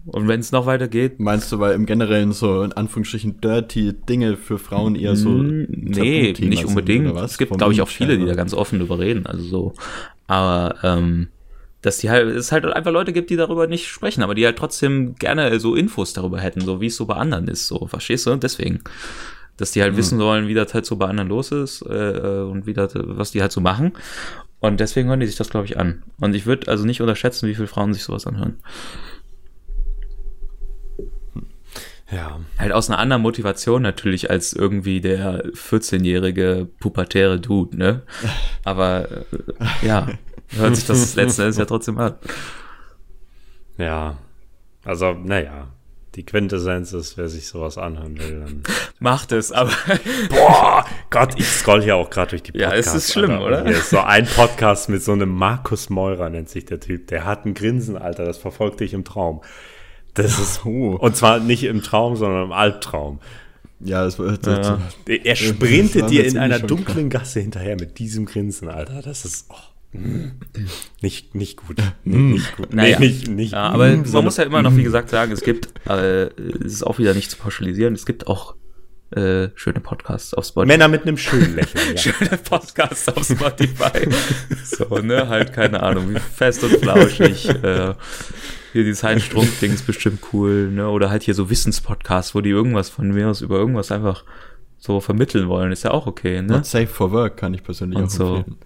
Und 0.06 0.28
wenn 0.28 0.40
es 0.40 0.52
noch 0.52 0.66
weiter 0.66 0.86
geht, 0.86 1.18
Meinst 1.18 1.50
du, 1.50 1.58
weil 1.58 1.74
im 1.74 1.86
Generellen 1.86 2.32
so 2.32 2.62
in 2.62 2.72
Anführungsstrichen 2.72 3.40
dirty 3.40 3.94
Dinge 3.94 4.36
für 4.36 4.58
Frauen 4.58 4.96
eher 4.96 5.16
so. 5.16 5.30
Nee, 5.30 6.34
nicht 6.38 6.58
sind, 6.58 6.68
unbedingt. 6.68 7.14
was? 7.14 7.32
Es 7.32 7.38
gibt, 7.38 7.56
glaube 7.56 7.72
ich, 7.72 7.80
auch 7.80 7.88
viele, 7.88 8.18
die 8.18 8.26
da 8.26 8.34
ganz 8.34 8.52
offen 8.52 8.78
drüber 8.78 8.98
reden. 8.98 9.26
Also 9.26 9.42
so. 9.44 9.72
Aber 10.26 10.76
ähm, 10.82 11.28
dass 11.84 11.98
die 11.98 12.08
halt, 12.10 12.28
es 12.28 12.50
halt 12.50 12.64
einfach 12.64 12.92
Leute 12.92 13.12
gibt, 13.12 13.30
die 13.30 13.36
darüber 13.36 13.66
nicht 13.66 13.88
sprechen, 13.88 14.22
aber 14.22 14.34
die 14.34 14.44
halt 14.44 14.56
trotzdem 14.56 15.14
gerne 15.16 15.60
so 15.60 15.74
Infos 15.74 16.12
darüber 16.14 16.40
hätten, 16.40 16.60
so 16.62 16.80
wie 16.80 16.86
es 16.86 16.96
so 16.96 17.04
bei 17.06 17.14
anderen 17.14 17.46
ist. 17.48 17.66
So, 17.66 17.86
verstehst 17.86 18.26
du? 18.26 18.36
Deswegen. 18.36 18.80
Dass 19.56 19.70
die 19.70 19.82
halt 19.82 19.92
Mhm. 19.92 19.98
wissen 19.98 20.18
sollen, 20.18 20.48
wie 20.48 20.54
das 20.54 20.74
halt 20.74 20.84
so 20.84 20.96
bei 20.96 21.06
anderen 21.06 21.28
los 21.28 21.52
ist 21.52 21.82
äh, 21.82 21.94
äh, 21.94 22.42
und 22.42 22.66
wie 22.66 22.72
das, 22.74 22.92
was 22.96 23.30
die 23.30 23.40
halt 23.40 23.52
so 23.52 23.60
machen. 23.60 23.92
Und 24.58 24.80
deswegen 24.80 25.08
hören 25.08 25.20
die 25.20 25.26
sich 25.26 25.36
das, 25.36 25.50
glaube 25.50 25.66
ich, 25.66 25.78
an. 25.78 26.02
Und 26.18 26.34
ich 26.34 26.44
würde 26.46 26.68
also 26.68 26.84
nicht 26.84 27.00
unterschätzen, 27.00 27.48
wie 27.48 27.54
viele 27.54 27.68
Frauen 27.68 27.92
sich 27.94 28.02
sowas 28.02 28.26
anhören. 28.26 28.56
Ja. 32.14 32.38
Halt 32.58 32.72
aus 32.72 32.88
einer 32.88 32.98
anderen 32.98 33.22
Motivation 33.22 33.82
natürlich 33.82 34.30
als 34.30 34.52
irgendwie 34.52 35.00
der 35.00 35.44
14-jährige 35.52 36.68
pubertäre 36.78 37.40
Dude, 37.40 37.76
ne? 37.76 38.02
Aber 38.64 39.10
äh, 39.10 39.86
ja, 39.86 40.06
hört 40.50 40.76
sich 40.76 40.86
das 40.86 41.16
letzten 41.16 41.42
Endes 41.42 41.56
ja 41.56 41.64
trotzdem 41.64 41.98
an. 41.98 42.14
Ja. 43.78 44.16
Also, 44.84 45.12
naja. 45.12 45.68
Die 46.14 46.24
Quintessenz 46.24 46.92
ist, 46.92 47.18
wer 47.18 47.28
sich 47.28 47.48
sowas 47.48 47.76
anhören 47.76 48.16
will, 48.16 48.38
dann. 48.38 48.62
Macht 49.00 49.32
es, 49.32 49.50
aber 49.50 49.72
Boah, 50.28 50.84
Gott, 51.10 51.34
ich 51.36 51.48
scroll 51.48 51.82
hier 51.82 51.96
auch 51.96 52.08
gerade 52.08 52.30
durch 52.30 52.44
die 52.44 52.56
Ja, 52.56 52.72
es 52.72 52.94
ist 52.94 53.12
schlimm, 53.12 53.32
Alter. 53.32 53.44
oder? 53.46 53.58
Und 53.62 53.68
Hier 53.68 53.78
ist 53.78 53.90
so 53.90 53.98
ein 53.98 54.24
Podcast 54.24 54.88
mit 54.88 55.02
so 55.02 55.10
einem 55.10 55.30
Markus 55.30 55.90
Meurer, 55.90 56.30
nennt 56.30 56.48
sich 56.48 56.66
der 56.66 56.78
Typ. 56.78 57.08
Der 57.08 57.24
hat 57.24 57.44
ein 57.46 57.54
Grinsen, 57.54 57.98
Alter, 57.98 58.24
das 58.24 58.38
verfolgt 58.38 58.78
dich 58.78 58.94
im 58.94 59.04
Traum. 59.04 59.42
Das 60.14 60.38
ist, 60.38 60.64
Oh. 60.64 60.96
und 60.96 61.16
zwar 61.16 61.40
nicht 61.40 61.64
im 61.64 61.82
Traum, 61.82 62.16
sondern 62.16 62.44
im 62.44 62.52
Albtraum. 62.52 63.20
Ja, 63.80 64.06
es 64.06 64.18
wird. 64.18 64.46
Ja. 64.46 64.80
Er 65.06 65.18
Das 65.18 65.38
sprintet 65.38 66.02
war 66.02 66.08
dir 66.08 66.24
in 66.24 66.38
einer 66.38 66.58
dunklen 66.58 67.10
Gasse 67.10 67.40
hinterher 67.40 67.76
mit 67.78 67.98
diesem 67.98 68.24
Grinsen, 68.24 68.68
Alter. 68.68 69.02
Das 69.02 69.24
ist 69.26 69.46
oh, 69.50 69.98
mm, 69.98 70.30
nicht, 71.02 71.34
nicht 71.34 71.56
gut. 71.58 71.76
Nee, 72.04 72.16
nicht 72.16 72.56
gut. 72.56 72.72
naja. 72.72 72.98
Nee, 72.98 73.08
nicht, 73.08 73.28
nicht, 73.28 73.52
ja, 73.52 73.68
aber 73.68 73.88
mm, 73.88 74.04
man 74.12 74.24
muss 74.24 74.36
ja 74.38 74.44
immer 74.44 74.62
noch, 74.62 74.74
wie 74.76 74.84
gesagt, 74.84 75.10
sagen, 75.10 75.32
es 75.32 75.42
gibt, 75.42 75.68
äh, 75.88 76.26
es 76.64 76.72
ist 76.72 76.86
auch 76.86 76.98
wieder 76.98 77.12
nicht 77.12 77.30
zu 77.30 77.36
pauschalisieren, 77.36 77.94
es 77.94 78.06
gibt 78.06 78.26
auch 78.26 78.54
äh, 79.10 79.48
schöne 79.54 79.80
Podcasts 79.80 80.32
auf 80.32 80.46
Spotify. 80.46 80.66
Männer 80.68 80.88
mit 80.88 81.02
einem 81.02 81.18
schönen 81.18 81.54
Lächeln. 81.56 81.94
Ja. 81.94 81.98
schöne 81.98 82.38
Podcasts 82.38 83.08
auf 83.08 83.24
Spotify. 83.24 84.08
so, 84.64 84.98
ne, 84.98 85.28
halt, 85.28 85.52
keine 85.52 85.82
Ahnung, 85.82 86.14
wie 86.14 86.20
fest 86.20 86.64
und 86.64 86.72
flauschig. 86.78 87.48
Äh, 87.48 87.94
hier 88.74 88.82
dieses 88.82 89.04
Heinz 89.04 89.22
Strunk-Ding 89.22 89.72
ist 89.72 89.86
bestimmt 89.86 90.20
cool, 90.32 90.68
ne? 90.68 90.88
Oder 90.88 91.08
halt 91.08 91.22
hier 91.22 91.34
so 91.34 91.48
Wissenspodcasts, 91.48 92.34
wo 92.34 92.40
die 92.40 92.50
irgendwas 92.50 92.88
von 92.88 93.08
mir 93.08 93.28
aus 93.30 93.40
über 93.40 93.56
irgendwas 93.56 93.92
einfach 93.92 94.24
so 94.78 94.98
vermitteln 94.98 95.48
wollen, 95.48 95.70
ist 95.70 95.84
ja 95.84 95.92
auch 95.92 96.08
okay, 96.08 96.42
ne? 96.42 96.54
Not 96.54 96.66
safe 96.66 96.88
for 96.88 97.12
work 97.12 97.36
kann 97.36 97.54
ich 97.54 97.62
persönlich 97.62 97.98
Und 97.98 98.06
auch 98.06 98.10
so. 98.10 98.34
empfehlen. 98.34 98.56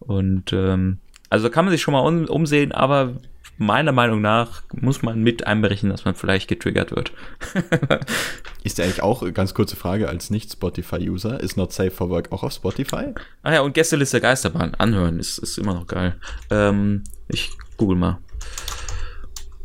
Und 0.00 0.52
ähm, 0.52 0.98
also 1.30 1.48
kann 1.48 1.64
man 1.64 1.72
sich 1.72 1.80
schon 1.80 1.92
mal 1.92 2.00
um, 2.00 2.26
umsehen, 2.26 2.72
aber 2.72 3.14
meiner 3.56 3.92
Meinung 3.92 4.20
nach 4.20 4.62
muss 4.72 5.00
man 5.00 5.22
mit 5.22 5.46
einberechnen, 5.46 5.90
dass 5.90 6.04
man 6.04 6.14
vielleicht 6.14 6.46
getriggert 6.46 6.90
wird. 6.90 7.12
Ist 8.62 8.76
der 8.76 8.84
eigentlich 8.84 9.02
auch, 9.02 9.24
ganz 9.32 9.54
kurze 9.54 9.76
Frage, 9.76 10.10
als 10.10 10.28
Nicht-Spotify-User, 10.28 11.40
ist 11.40 11.56
Not 11.56 11.72
Safe 11.72 11.90
for 11.90 12.10
Work 12.10 12.32
auch 12.32 12.42
auf 12.42 12.52
Spotify? 12.52 13.14
Ah 13.42 13.52
ja, 13.54 13.60
und 13.60 13.74
Gästeliste 13.74 14.20
Geisterbahn 14.20 14.74
anhören 14.74 15.18
ist, 15.18 15.38
ist 15.38 15.58
immer 15.58 15.74
noch 15.74 15.86
geil. 15.86 16.16
Ähm, 16.50 17.04
ich 17.28 17.50
google 17.76 17.96
mal. 17.96 18.18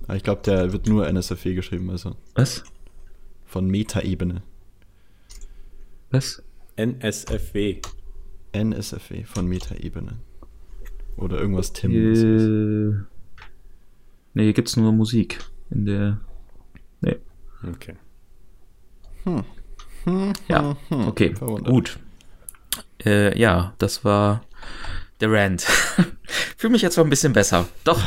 Ah, 0.10 0.16
Ich 0.16 0.24
glaube, 0.24 0.41
der 0.41 0.74
wird 0.74 0.88
nur 0.88 1.07
NSFW 1.07 1.53
geschrieben, 1.53 1.89
also 1.91 2.16
Was? 2.36 2.64
von 3.45 3.68
Meta-Ebene. 3.68 4.41
Was? 6.12 6.41
NSFW. 6.76 7.82
NSFW 8.51 9.24
von 9.26 9.45
Meta-Ebene. 9.47 10.18
Oder 11.18 11.39
irgendwas 11.39 11.74
Tim. 11.74 11.91
Äh, 11.91 13.05
nee, 14.34 14.43
hier 14.43 14.53
gibt's 14.53 14.78
nur 14.78 14.91
Musik 14.91 15.39
in 15.70 15.86
der. 15.86 16.20
Nee. 17.01 17.18
Okay. 17.68 17.93
Ja, 20.47 20.76
okay, 20.89 21.36
Verwundert. 21.36 21.72
gut. 21.72 21.99
Äh, 23.05 23.38
ja, 23.39 23.76
das 23.78 24.03
war 24.03 24.43
der 25.20 25.32
Rant. 25.32 25.62
Fühle 26.57 26.72
mich 26.72 26.82
jetzt 26.82 26.97
mal 26.97 27.03
ein 27.03 27.10
bisschen 27.10 27.34
besser. 27.34 27.68
Doch. 27.84 28.01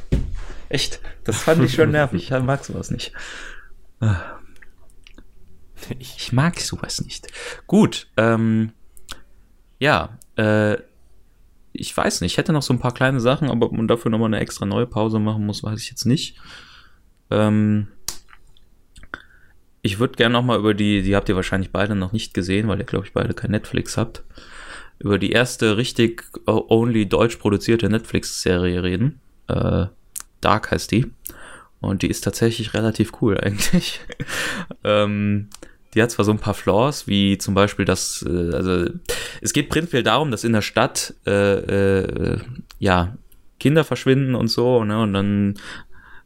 Echt, 0.68 1.00
das 1.24 1.42
fand 1.42 1.62
ich 1.62 1.74
schon 1.74 1.90
nervig. 1.92 2.30
Ich 2.30 2.42
mag 2.42 2.64
sowas 2.64 2.90
nicht. 2.90 3.12
Ich 5.98 6.32
mag 6.32 6.58
sowas 6.60 7.00
nicht. 7.00 7.28
Gut, 7.66 8.08
ähm, 8.16 8.72
ja, 9.78 10.18
äh, 10.36 10.76
ich 11.72 11.96
weiß 11.96 12.20
nicht, 12.20 12.32
ich 12.32 12.38
hätte 12.38 12.52
noch 12.52 12.62
so 12.62 12.72
ein 12.72 12.78
paar 12.78 12.94
kleine 12.94 13.20
Sachen, 13.20 13.50
aber 13.50 13.66
ob 13.66 13.72
man 13.72 13.88
dafür 13.88 14.10
nochmal 14.10 14.28
eine 14.28 14.40
extra 14.40 14.66
neue 14.66 14.86
Pause 14.86 15.18
machen 15.18 15.46
muss, 15.46 15.62
weiß 15.62 15.80
ich 15.80 15.90
jetzt 15.90 16.04
nicht. 16.04 16.38
Ähm, 17.30 17.88
ich 19.80 19.98
würde 19.98 20.14
gerne 20.14 20.34
nochmal 20.34 20.58
über 20.58 20.74
die, 20.74 21.02
die 21.02 21.16
habt 21.16 21.28
ihr 21.28 21.36
wahrscheinlich 21.36 21.72
beide 21.72 21.94
noch 21.94 22.12
nicht 22.12 22.34
gesehen, 22.34 22.68
weil 22.68 22.78
ihr, 22.78 22.84
glaube 22.84 23.06
ich, 23.06 23.12
beide 23.12 23.34
kein 23.34 23.50
Netflix 23.50 23.96
habt, 23.96 24.22
über 24.98 25.18
die 25.18 25.32
erste 25.32 25.76
richtig 25.76 26.24
only 26.46 27.08
deutsch 27.08 27.36
produzierte 27.36 27.88
Netflix-Serie 27.88 28.82
reden. 28.82 29.20
Äh, 29.48 29.86
Dark 30.44 30.70
heißt 30.70 30.90
die. 30.90 31.10
Und 31.80 32.02
die 32.02 32.08
ist 32.08 32.22
tatsächlich 32.22 32.74
relativ 32.74 33.12
cool 33.20 33.38
eigentlich. 33.38 34.00
ähm, 34.84 35.48
die 35.94 36.02
hat 36.02 36.10
zwar 36.10 36.24
so 36.24 36.30
ein 36.30 36.38
paar 36.38 36.54
Flaws, 36.54 37.06
wie 37.06 37.38
zum 37.38 37.54
Beispiel 37.54 37.84
das, 37.84 38.24
äh, 38.26 38.54
also 38.54 38.86
es 39.40 39.52
geht 39.52 39.68
prinzipiell 39.68 40.02
darum, 40.02 40.30
dass 40.30 40.44
in 40.44 40.52
der 40.52 40.62
Stadt 40.62 41.14
äh, 41.26 42.02
äh, 42.02 42.38
ja 42.78 43.16
Kinder 43.58 43.84
verschwinden 43.84 44.34
und 44.34 44.48
so, 44.48 44.84
ne, 44.84 45.02
und 45.02 45.12
dann 45.12 45.54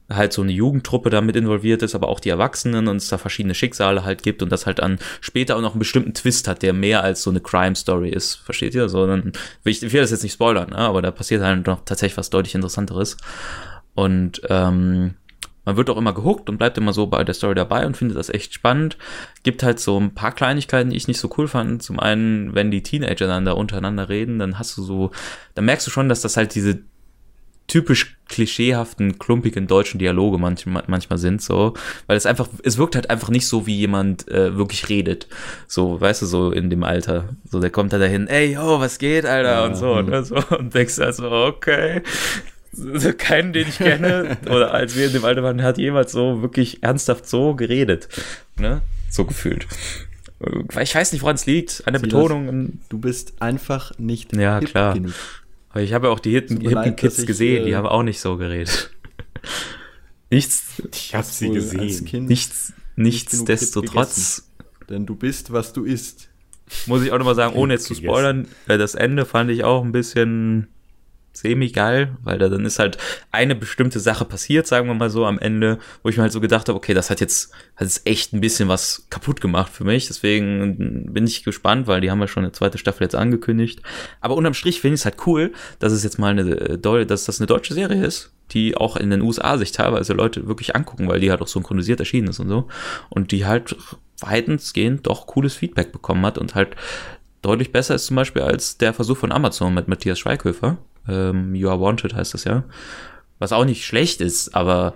halt 0.09 0.33
so 0.33 0.43
eine 0.43 0.53
Jugendtruppe 0.53 1.11
damit 1.11 1.35
involviert 1.35 1.83
ist, 1.83 1.95
aber 1.95 2.09
auch 2.09 2.21
die 2.21 2.29
Erwachsenen 2.29 2.87
und 2.87 2.97
es 2.97 3.09
da 3.09 3.19
verschiedene 3.19 3.55
Schicksale 3.55 4.05
halt 4.05 4.23
gibt 4.23 4.43
und 4.43 4.53
das 4.53 4.67
halt 4.67 4.79
dann 4.79 4.99
später 5.21 5.57
auch 5.57 5.61
noch 5.61 5.73
einen 5.73 5.81
bestimmten 5.81 6.15
Twist 6.15 6.47
hat, 6.47 6.63
der 6.63 6.73
mehr 6.73 7.03
als 7.03 7.23
so 7.23 7.31
eine 7.31 7.41
Crime-Story 7.41 8.11
ist. 8.11 8.37
Versteht 8.37 8.75
ihr? 8.75 8.89
So, 8.89 9.07
dann 9.07 9.33
ich, 9.65 9.83
ich 9.83 9.93
will 9.93 10.01
das 10.01 10.13
jetzt 10.13 10.23
nicht 10.23 10.35
spoilern, 10.35 10.71
ne? 10.71 10.79
aber 10.79 11.03
da 11.03 11.11
passiert 11.11 11.43
halt 11.43 11.67
noch 11.67 11.85
tatsächlich 11.85 12.17
was 12.17 12.31
deutlich 12.31 12.55
Interessanteres. 12.55 13.17
Und 13.97 14.41
ähm, 14.49 15.15
man 15.65 15.77
wird 15.77 15.91
auch 15.91 15.97
immer 15.97 16.15
gehuckt 16.15 16.49
und 16.49 16.59
bleibt 16.59 16.79
immer 16.79 16.93
so 16.93 17.09
bei 17.09 17.25
der 17.25 17.35
Story 17.35 17.57
dabei 17.57 17.85
und 17.85 17.97
findet 17.97 18.17
das 18.17 18.31
echt 18.31 18.55
spannend. 18.55 18.97
Gibt 19.43 19.65
halt 19.65 19.81
so 19.81 19.99
ein 19.99 20.15
paar 20.15 20.33
Kleinigkeiten, 20.33 20.91
die 20.91 20.97
ich 20.97 21.09
nicht 21.09 21.19
so 21.19 21.29
cool 21.37 21.49
fand. 21.49 21.83
Zum 21.83 21.99
einen, 21.99 22.55
wenn 22.55 22.71
die 22.71 22.85
Teenager 22.85 23.27
dann 23.27 23.45
da 23.45 23.53
untereinander 23.53 24.09
reden, 24.09 24.39
dann 24.39 24.61
hast 24.61 24.77
du 24.79 24.83
so, 24.83 25.11
dann 25.57 25.65
merkst 25.65 25.87
du 25.89 25.91
schon, 25.91 26.09
dass 26.09 26.21
das 26.21 26.37
halt 26.37 26.55
diese 26.55 26.85
typisch 27.67 28.17
klischeehaften, 28.29 29.19
klumpigen 29.19 29.67
deutschen 29.67 29.99
Dialoge 29.99 30.39
manchmal, 30.39 30.85
manchmal 30.87 31.19
sind, 31.19 31.43
so, 31.43 31.75
weil 32.07 32.17
es 32.17 32.27
einfach, 32.27 32.49
es 32.63 32.79
wirkt 32.79 32.95
halt 32.95 33.11
einfach 33.11 33.29
nicht 33.29 33.49
so, 33.49 33.67
wie 33.67 33.77
jemand 33.77 34.29
äh, 34.29 34.57
wirklich 34.57 34.89
redet, 34.89 35.27
so, 35.67 36.01
weißt 36.01 36.23
du, 36.23 36.27
so 36.27 36.53
in 36.53 36.71
dem 36.71 36.85
Alter, 36.85 37.31
so, 37.51 37.59
der 37.61 37.71
kommt 37.71 37.93
da 37.93 37.99
dahin, 37.99 38.29
ey, 38.29 38.55
yo, 38.55 38.81
was 38.81 38.99
geht, 38.99 39.27
Alter, 39.27 39.51
ja, 39.51 39.65
und 39.65 39.77
so, 39.77 40.01
ne, 40.01 40.25
so, 40.25 40.37
und 40.57 40.75
denkst 40.75 40.99
also, 41.01 41.29
okay, 41.29 42.03
keinen, 43.19 43.53
den 43.53 43.69
ich 43.69 43.79
kenne, 43.79 44.37
oder 44.47 44.73
als 44.73 44.97
wir 44.97 45.07
in 45.07 45.13
dem 45.13 45.25
Alter 45.25 45.43
waren, 45.43 45.63
hat 45.63 45.79
jemals 45.79 46.13
so 46.13 46.43
wirklich 46.43 46.83
ernsthaft 46.83 47.29
so 47.29 47.55
geredet, 47.55 48.09
ne, 48.59 48.83
so 49.11 49.25
gefühlt. 49.25 49.67
Ich 50.81 50.95
weiß 50.95 51.13
nicht, 51.13 51.23
woran 51.23 51.37
es 51.37 51.47
liegt, 51.47 51.83
an 51.87 51.95
der 51.95 52.01
Betonung. 52.01 52.81
du 52.89 52.99
bist 52.99 53.41
einfach 53.41 53.99
nicht 53.99 54.37
ja, 54.37 54.61
klar. 54.61 54.95
genug. 54.95 55.15
Aber 55.71 55.83
ich 55.83 55.93
habe 55.93 56.07
ja 56.07 56.13
auch 56.13 56.21
die 56.21 56.33
hippen, 56.33 56.61
hippen 56.61 56.97
Kids 56.97 57.19
ich, 57.19 57.27
gesehen, 57.27 57.63
äh, 57.63 57.67
die 57.67 57.77
haben 57.77 57.87
auch 57.87 58.03
nicht 58.03 58.21
so 58.21 58.37
geredet. 58.37 58.91
Nichts. 60.31 60.83
Ich 60.93 61.15
habe 61.15 61.27
sie 61.27 61.51
gesehen. 61.51 62.27
Nichts, 62.27 62.73
nichtsdestotrotz. 62.97 64.51
Denn 64.89 65.07
du 65.07 65.15
bist, 65.15 65.53
was 65.53 65.73
du 65.73 65.85
isst. 65.85 66.29
Muss 66.87 67.03
ich 67.03 67.13
auch 67.13 67.19
nochmal 67.19 67.35
sagen, 67.35 67.55
ohne 67.55 67.75
jetzt 67.75 67.87
zu 67.87 67.95
spoilern, 67.95 68.49
äh, 68.67 68.77
das 68.77 68.95
Ende 68.95 69.25
fand 69.25 69.51
ich 69.51 69.65
auch 69.65 69.85
ein 69.85 69.93
bisschen 69.93 70.67
semi-geil, 71.37 72.17
weil 72.23 72.39
da 72.39 72.49
dann 72.49 72.65
ist 72.65 72.79
halt 72.79 72.99
eine 73.31 73.55
bestimmte 73.55 74.01
Sache 74.01 74.25
passiert, 74.25 74.67
sagen 74.67 74.89
wir 74.89 74.95
mal 74.95 75.11
so, 75.11 75.27
am 75.27 75.39
Ende, 75.39 75.79
wo 76.03 76.09
ich 76.09 76.17
mir 76.17 76.23
halt 76.23 76.33
so 76.33 76.41
gedacht 76.41 76.69
habe, 76.69 76.77
okay, 76.77 76.95
das 76.95 77.11
hat 77.11 77.21
jetzt, 77.21 77.53
hat 77.77 77.87
jetzt 77.87 78.07
echt 78.07 78.33
ein 78.33 78.41
bisschen 78.41 78.69
was 78.69 79.07
kaputt 79.11 79.41
gemacht 79.41 79.73
für 79.73 79.85
mich. 79.85 80.07
Deswegen 80.07 81.13
bin 81.13 81.27
ich 81.27 81.45
gespannt, 81.45 81.87
weil 81.87 82.01
die 82.01 82.11
haben 82.11 82.21
ja 82.21 82.29
schon 82.29 82.45
eine 82.45 82.53
zweite 82.53 82.79
Staffel 82.79 83.05
jetzt 83.05 83.15
angekündigt. 83.15 83.83
Aber 84.21 84.35
unterm 84.35 84.55
Strich 84.55 84.81
finde 84.81 84.95
ich 84.95 85.01
es 85.03 85.05
halt 85.05 85.27
cool, 85.27 85.53
dass 85.79 85.93
es 85.93 86.03
jetzt 86.03 86.19
mal 86.19 86.31
eine, 86.31 86.79
dass 86.79 87.25
das 87.25 87.41
eine 87.41 87.47
deutsche 87.47 87.75
Serie 87.75 88.05
ist, 88.05 88.33
die 88.53 88.77
auch 88.77 88.97
in 88.97 89.11
den 89.11 89.23
USA 89.23 89.59
sich 89.59 89.73
teilweise 89.73 90.13
Leute 90.13 90.47
wirklich 90.49 90.75
angucken, 90.75 91.09
weil 91.09 91.21
die 91.21 91.31
halt 91.31 91.43
auch 91.43 91.49
synchronisiert 91.49 92.01
erschienen 92.01 92.29
ist 92.29 92.41
und 92.41 92.49
so. 92.49 92.69
Und 93.09 93.33
die 93.33 93.45
halt 93.45 93.77
weitensgehend 94.21 95.07
doch 95.07 95.27
cooles 95.27 95.55
Feedback 95.55 95.93
bekommen 95.93 96.25
hat 96.25 96.39
und 96.39 96.55
halt 96.55 96.77
deutlich 97.43 97.71
besser 97.71 97.95
ist 97.95 98.07
zum 98.07 98.17
Beispiel 98.17 98.43
als 98.43 98.79
der 98.79 98.95
Versuch 98.95 99.19
von 99.19 99.33
Amazon 99.33 99.75
mit 99.75 99.89
Matthias 99.89 100.19
Schweighöfer. 100.19 100.79
Ähm, 101.09 101.55
you 101.55 101.69
Are 101.69 101.81
Wanted 101.81 102.15
heißt 102.15 102.35
das 102.35 102.45
ja. 102.45 102.65
Was 103.39 103.53
auch 103.53 103.65
nicht 103.65 103.85
schlecht 103.85 104.21
ist, 104.21 104.55
aber 104.55 104.95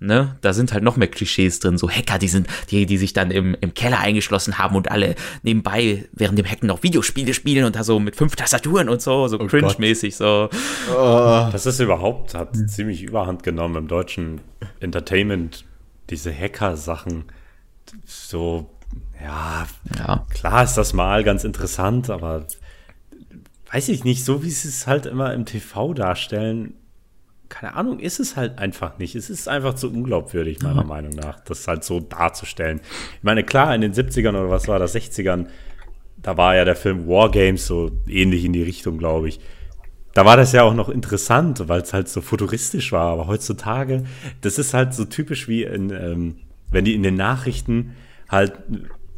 ne, 0.00 0.36
da 0.40 0.52
sind 0.52 0.72
halt 0.72 0.84
noch 0.84 0.96
mehr 0.96 1.08
Klischees 1.08 1.60
drin, 1.60 1.78
so 1.78 1.90
Hacker, 1.90 2.18
die 2.18 2.28
sind, 2.28 2.46
die, 2.70 2.86
die 2.86 2.98
sich 2.98 3.12
dann 3.12 3.30
im, 3.30 3.56
im 3.60 3.74
Keller 3.74 3.98
eingeschlossen 3.98 4.58
haben 4.58 4.76
und 4.76 4.90
alle 4.90 5.14
nebenbei 5.42 6.04
während 6.12 6.38
dem 6.38 6.46
Hacken 6.46 6.68
noch 6.68 6.82
Videospiele 6.82 7.34
spielen 7.34 7.64
und 7.64 7.76
da 7.76 7.84
so 7.84 7.98
mit 7.98 8.16
fünf 8.16 8.36
Tastaturen 8.36 8.88
und 8.88 9.02
so, 9.02 9.28
so 9.28 9.40
oh 9.40 9.46
cringe-mäßig, 9.46 10.16
so. 10.16 10.48
Oh. 10.90 11.48
Das 11.50 11.66
ist 11.66 11.80
überhaupt, 11.80 12.34
hat 12.34 12.56
ziemlich 12.68 13.02
überhand 13.02 13.42
genommen 13.42 13.76
im 13.76 13.88
deutschen 13.88 14.40
Entertainment, 14.80 15.64
diese 16.10 16.32
Hacker-Sachen, 16.32 17.24
so, 18.04 18.70
ja, 19.22 19.66
ja, 19.98 20.26
klar 20.30 20.64
ist 20.64 20.74
das 20.74 20.92
mal 20.92 21.24
ganz 21.24 21.44
interessant, 21.44 22.10
aber 22.10 22.46
weiß 23.72 23.88
ich 23.88 24.04
nicht, 24.04 24.24
so 24.24 24.42
wie 24.42 24.50
sie 24.50 24.68
es 24.68 24.86
halt 24.86 25.06
immer 25.06 25.34
im 25.34 25.44
TV 25.44 25.94
darstellen, 25.94 26.74
keine 27.48 27.74
Ahnung, 27.74 27.98
ist 27.98 28.20
es 28.20 28.36
halt 28.36 28.58
einfach 28.58 28.98
nicht. 28.98 29.14
Es 29.14 29.30
ist 29.30 29.48
einfach 29.48 29.74
zu 29.74 29.90
unglaubwürdig, 29.90 30.60
meiner 30.60 30.82
mhm. 30.82 30.88
Meinung 30.88 31.12
nach, 31.12 31.40
das 31.40 31.66
halt 31.66 31.82
so 31.82 32.00
darzustellen. 32.00 32.80
Ich 33.16 33.22
meine, 33.22 33.42
klar, 33.42 33.74
in 33.74 33.80
den 33.80 33.94
70ern 33.94 34.30
oder 34.30 34.50
was 34.50 34.68
war 34.68 34.78
das, 34.78 34.94
60ern, 34.94 35.46
da 36.18 36.36
war 36.36 36.56
ja 36.56 36.64
der 36.64 36.76
Film 36.76 37.06
War 37.06 37.30
Games 37.30 37.66
so 37.66 37.90
ähnlich 38.06 38.44
in 38.44 38.52
die 38.52 38.62
Richtung, 38.62 38.98
glaube 38.98 39.28
ich. 39.28 39.40
Da 40.14 40.24
war 40.24 40.36
das 40.36 40.52
ja 40.52 40.64
auch 40.64 40.74
noch 40.74 40.88
interessant, 40.88 41.68
weil 41.68 41.82
es 41.82 41.92
halt 41.92 42.08
so 42.08 42.20
futuristisch 42.20 42.92
war. 42.92 43.12
Aber 43.12 43.28
heutzutage, 43.28 44.04
das 44.40 44.58
ist 44.58 44.74
halt 44.74 44.92
so 44.94 45.04
typisch 45.04 45.48
wie 45.48 45.62
in, 45.62 45.90
ähm, 45.90 46.36
wenn 46.70 46.84
die 46.84 46.94
in 46.94 47.02
den 47.02 47.14
Nachrichten 47.14 47.94
halt 48.28 48.58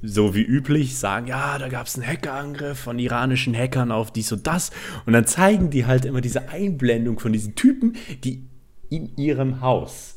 so 0.03 0.35
wie 0.35 0.43
üblich 0.43 0.97
sagen, 0.99 1.27
ja, 1.27 1.59
da 1.59 1.69
gab 1.69 1.87
es 1.87 1.97
einen 1.97 2.07
Hackerangriff 2.07 2.79
von 2.79 2.99
iranischen 2.99 3.55
Hackern 3.55 3.93
auf 3.93 4.13
dies 4.13 4.33
und 4.33 4.47
das. 4.47 4.71
Und 5.07 5.13
dann 5.13 5.27
zeigen 5.27 5.71
die 5.71 5.87
halt 5.87 6.05
immer 6.05 6.21
diese 6.21 6.49
Einblendung 6.49 7.19
von 7.19 7.33
diesen 7.33 7.55
Typen, 7.55 7.97
die 8.25 8.49
in 8.89 9.17
ihrem 9.17 9.61
Haus, 9.61 10.17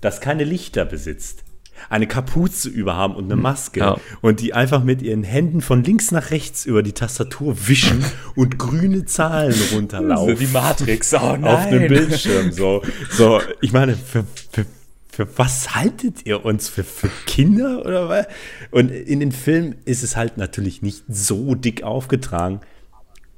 das 0.00 0.20
keine 0.20 0.44
Lichter 0.44 0.84
besitzt, 0.84 1.44
eine 1.90 2.06
Kapuze 2.06 2.68
überhaben 2.68 3.16
und 3.16 3.24
eine 3.24 3.34
hm, 3.34 3.42
Maske 3.42 3.80
ja. 3.80 3.96
und 4.20 4.40
die 4.40 4.54
einfach 4.54 4.84
mit 4.84 5.02
ihren 5.02 5.24
Händen 5.24 5.60
von 5.60 5.82
links 5.82 6.12
nach 6.12 6.30
rechts 6.30 6.64
über 6.66 6.82
die 6.82 6.92
Tastatur 6.92 7.56
wischen 7.66 8.04
und 8.36 8.58
grüne 8.58 9.06
Zahlen 9.06 9.54
runterlaufen. 9.72 10.36
So 10.36 10.40
wie 10.40 10.46
Matrix, 10.46 11.14
oh 11.14 11.36
nein. 11.36 11.44
Auf 11.44 11.68
dem 11.68 11.88
Bildschirm, 11.88 12.52
so. 12.52 12.82
So, 13.10 13.40
ich 13.60 13.72
meine, 13.72 13.96
für, 13.96 14.24
für 14.52 14.66
für 15.14 15.38
was 15.38 15.74
haltet 15.74 16.26
ihr 16.26 16.44
uns? 16.44 16.68
Für, 16.68 16.82
für 16.82 17.08
Kinder 17.26 17.84
oder 17.86 18.08
was? 18.08 18.26
Und 18.70 18.90
in 18.90 19.20
den 19.20 19.32
Filmen 19.32 19.76
ist 19.84 20.02
es 20.02 20.16
halt 20.16 20.38
natürlich 20.38 20.82
nicht 20.82 21.04
so 21.08 21.54
dick 21.54 21.84
aufgetragen, 21.84 22.60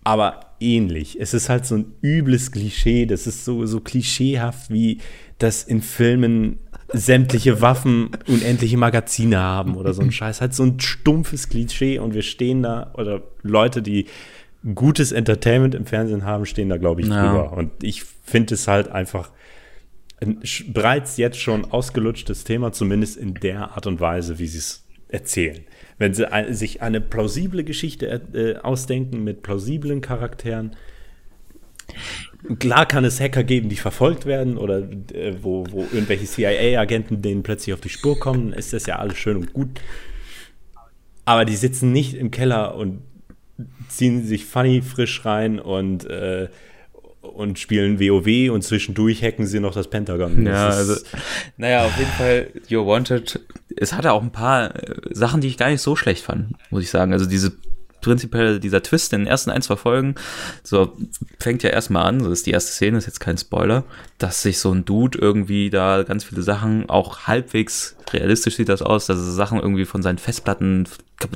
aber 0.03 0.41
ähnlich. 0.59 1.21
Es 1.21 1.35
ist 1.35 1.49
halt 1.49 1.67
so 1.67 1.77
ein 1.77 1.93
übles 2.01 2.51
Klischee. 2.51 3.05
Das 3.05 3.27
ist 3.27 3.45
so, 3.45 3.67
so 3.67 3.81
klischeehaft, 3.81 4.71
wie 4.71 4.99
das 5.39 5.65
in 5.65 5.83
Filmen 5.83 6.61
sämtliche 6.93 7.61
Waffen 7.61 8.11
unendliche 8.27 8.79
Magazine 8.79 9.39
haben 9.39 9.77
oder 9.77 9.93
so 9.93 10.01
ein 10.03 10.13
Scheiß. 10.13 10.41
Halt 10.41 10.55
so 10.55 10.63
ein 10.63 10.81
stumpfes 10.81 11.49
Klischee 11.51 11.99
und 11.99 12.15
wir 12.15 12.23
stehen 12.23 12.63
da, 12.63 12.93
oder 12.95 13.23
Leute, 13.43 13.83
die 13.83 14.07
gutes 14.75 15.13
Entertainment 15.13 15.75
im 15.75 15.85
Fernsehen 15.85 16.25
haben, 16.25 16.47
stehen 16.47 16.71
da, 16.71 16.79
glaube 16.79 17.03
ich, 17.03 17.09
ja. 17.09 17.27
drüber. 17.27 17.53
Und 17.53 17.71
ich 17.83 18.05
finde 18.25 18.55
es 18.55 18.67
halt 18.67 18.89
einfach 18.89 19.31
ein 20.21 20.41
bereits 20.69 21.17
jetzt 21.17 21.39
schon 21.39 21.65
ausgelutschtes 21.65 22.45
Thema, 22.45 22.73
zumindest 22.73 23.17
in 23.17 23.35
der 23.35 23.73
Art 23.73 23.87
und 23.87 24.01
Weise, 24.01 24.39
wie 24.39 24.47
sie 24.47 24.59
es 24.59 24.87
erzählen. 25.09 25.65
Wenn 25.99 26.15
sie 26.15 26.27
sich 26.51 26.83
eine 26.83 27.01
plausible 27.01 27.65
Geschichte 27.65 28.07
äh, 28.33 28.57
ausdenken 28.57 29.25
mit 29.25 29.43
plausiblen 29.43 30.01
Charakteren, 30.01 30.77
Klar 32.59 32.87
kann 32.87 33.05
es 33.05 33.21
Hacker 33.21 33.43
geben, 33.43 33.69
die 33.69 33.77
verfolgt 33.77 34.27
werden 34.27 34.57
oder 34.57 34.79
äh, 35.13 35.35
wo, 35.41 35.65
wo 35.71 35.83
irgendwelche 35.83 36.27
CIA-Agenten 36.27 37.23
denen 37.23 37.43
plötzlich 37.43 37.75
auf 37.75 37.81
die 37.81 37.89
Spur 37.89 38.19
kommen, 38.19 38.53
ist 38.53 38.73
das 38.73 38.87
ja 38.87 38.97
alles 38.97 39.17
schön 39.17 39.37
und 39.37 39.53
gut. 39.53 39.81
Aber 41.25 41.45
die 41.45 41.57
sitzen 41.57 41.93
nicht 41.93 42.15
im 42.15 42.31
Keller 42.31 42.77
und 42.77 43.03
ziehen 43.89 44.25
sich 44.25 44.45
funny 44.45 44.83
frisch 44.83 45.25
rein 45.25 45.59
und 45.59 46.05
äh, 46.05 46.49
und 47.35 47.59
spielen 47.59 48.01
WoW 48.01 48.51
und 48.53 48.63
zwischendurch 48.63 49.23
hacken 49.23 49.47
sie 49.47 49.61
noch 49.61 49.75
das 49.75 49.89
Pentagon. 49.89 50.45
Das 50.45 50.55
ja, 50.55 50.69
also, 50.69 50.95
naja, 51.57 51.87
auf 51.87 51.97
jeden 51.99 52.11
Fall, 52.13 52.49
You're 52.69 52.87
Wanted, 52.87 53.41
es 53.77 53.93
hatte 53.93 54.13
auch 54.13 54.23
ein 54.23 54.33
paar 54.33 54.75
äh, 54.75 54.95
Sachen, 55.11 55.41
die 55.41 55.49
ich 55.49 55.57
gar 55.57 55.71
nicht 55.71 55.83
so 55.83 55.97
schlecht 55.97 56.25
fand, 56.25 56.55
muss 56.71 56.83
ich 56.83 56.91
sagen. 56.91 57.13
Also 57.13 57.27
diese 57.27 57.53
prinzipiell 58.07 58.61
dieser 58.61 58.83
Twist 58.83 59.13
in 59.13 59.23
den 59.23 59.27
ersten 59.27 59.51
ein, 59.51 59.63
zwei 59.63 59.77
Folgen, 59.77 60.15
so 60.63 60.97
fängt 61.41 61.65
ja 61.65 61.71
erstmal 61.71 62.07
an, 62.07 62.23
so 62.23 62.31
ist 62.31 62.47
die 62.47 62.53
erste 62.53 62.71
Szene, 62.71 62.99
ist 62.99 63.07
jetzt 63.07 63.19
kein 63.19 63.37
Spoiler, 63.37 63.85
dass 64.19 64.43
sich 64.43 64.61
so 64.61 64.73
ein 64.73 64.85
Dude 64.85 65.19
irgendwie 65.19 65.71
da 65.71 66.05
ganz 66.05 66.23
viele 66.23 66.43
Sachen, 66.43 66.89
auch 66.89 67.27
halbwegs 67.27 67.97
realistisch 68.13 68.57
sieht 68.57 68.69
das 68.69 68.83
aus, 68.83 69.07
dass 69.07 69.19
er 69.19 69.25
Sachen 69.25 69.59
irgendwie 69.59 69.85
von 69.85 70.03
seinen 70.03 70.19
Festplatten, 70.19 70.89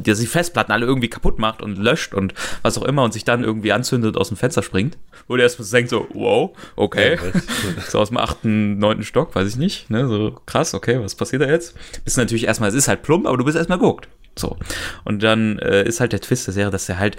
dass 0.04 0.20
die 0.20 0.26
Festplatten 0.26 0.70
alle 0.70 0.86
irgendwie 0.86 1.08
kaputt 1.08 1.40
macht 1.40 1.60
und 1.60 1.76
löscht 1.76 2.14
und 2.14 2.34
was 2.62 2.78
auch 2.78 2.84
immer 2.84 3.02
und 3.02 3.12
sich 3.12 3.24
dann 3.24 3.42
irgendwie 3.42 3.72
anzündet 3.72 4.14
und 4.14 4.20
aus 4.20 4.28
dem 4.28 4.36
Fenster 4.36 4.62
springt. 4.62 4.96
Wo 5.26 5.34
der 5.34 5.44
erstmal 5.44 5.66
denkt 5.68 5.90
so, 5.90 6.06
wow, 6.14 6.56
okay. 6.76 7.18
so 7.88 7.98
aus 7.98 8.10
dem 8.10 8.18
achten, 8.18 8.78
neunten 8.78 9.04
Stock, 9.04 9.34
weiß 9.34 9.48
ich 9.48 9.56
nicht, 9.56 9.90
ne, 9.90 10.06
so 10.06 10.38
krass, 10.46 10.72
okay, 10.74 11.00
was 11.00 11.16
passiert 11.16 11.42
da 11.42 11.48
jetzt? 11.48 11.74
Bist 12.04 12.16
natürlich 12.16 12.46
erstmal, 12.46 12.68
es 12.68 12.76
ist 12.76 12.86
halt 12.86 13.02
plump, 13.02 13.26
aber 13.26 13.36
du 13.36 13.44
bist 13.44 13.56
erstmal 13.56 13.78
guckt. 13.78 14.08
So. 14.36 14.56
Und 15.04 15.22
dann 15.22 15.58
äh, 15.58 15.84
ist 15.86 16.00
halt 16.00 16.12
der 16.12 16.20
Twist 16.20 16.46
der 16.46 16.54
Serie, 16.54 16.70
dass 16.70 16.88
er 16.88 16.98
halt, 16.98 17.16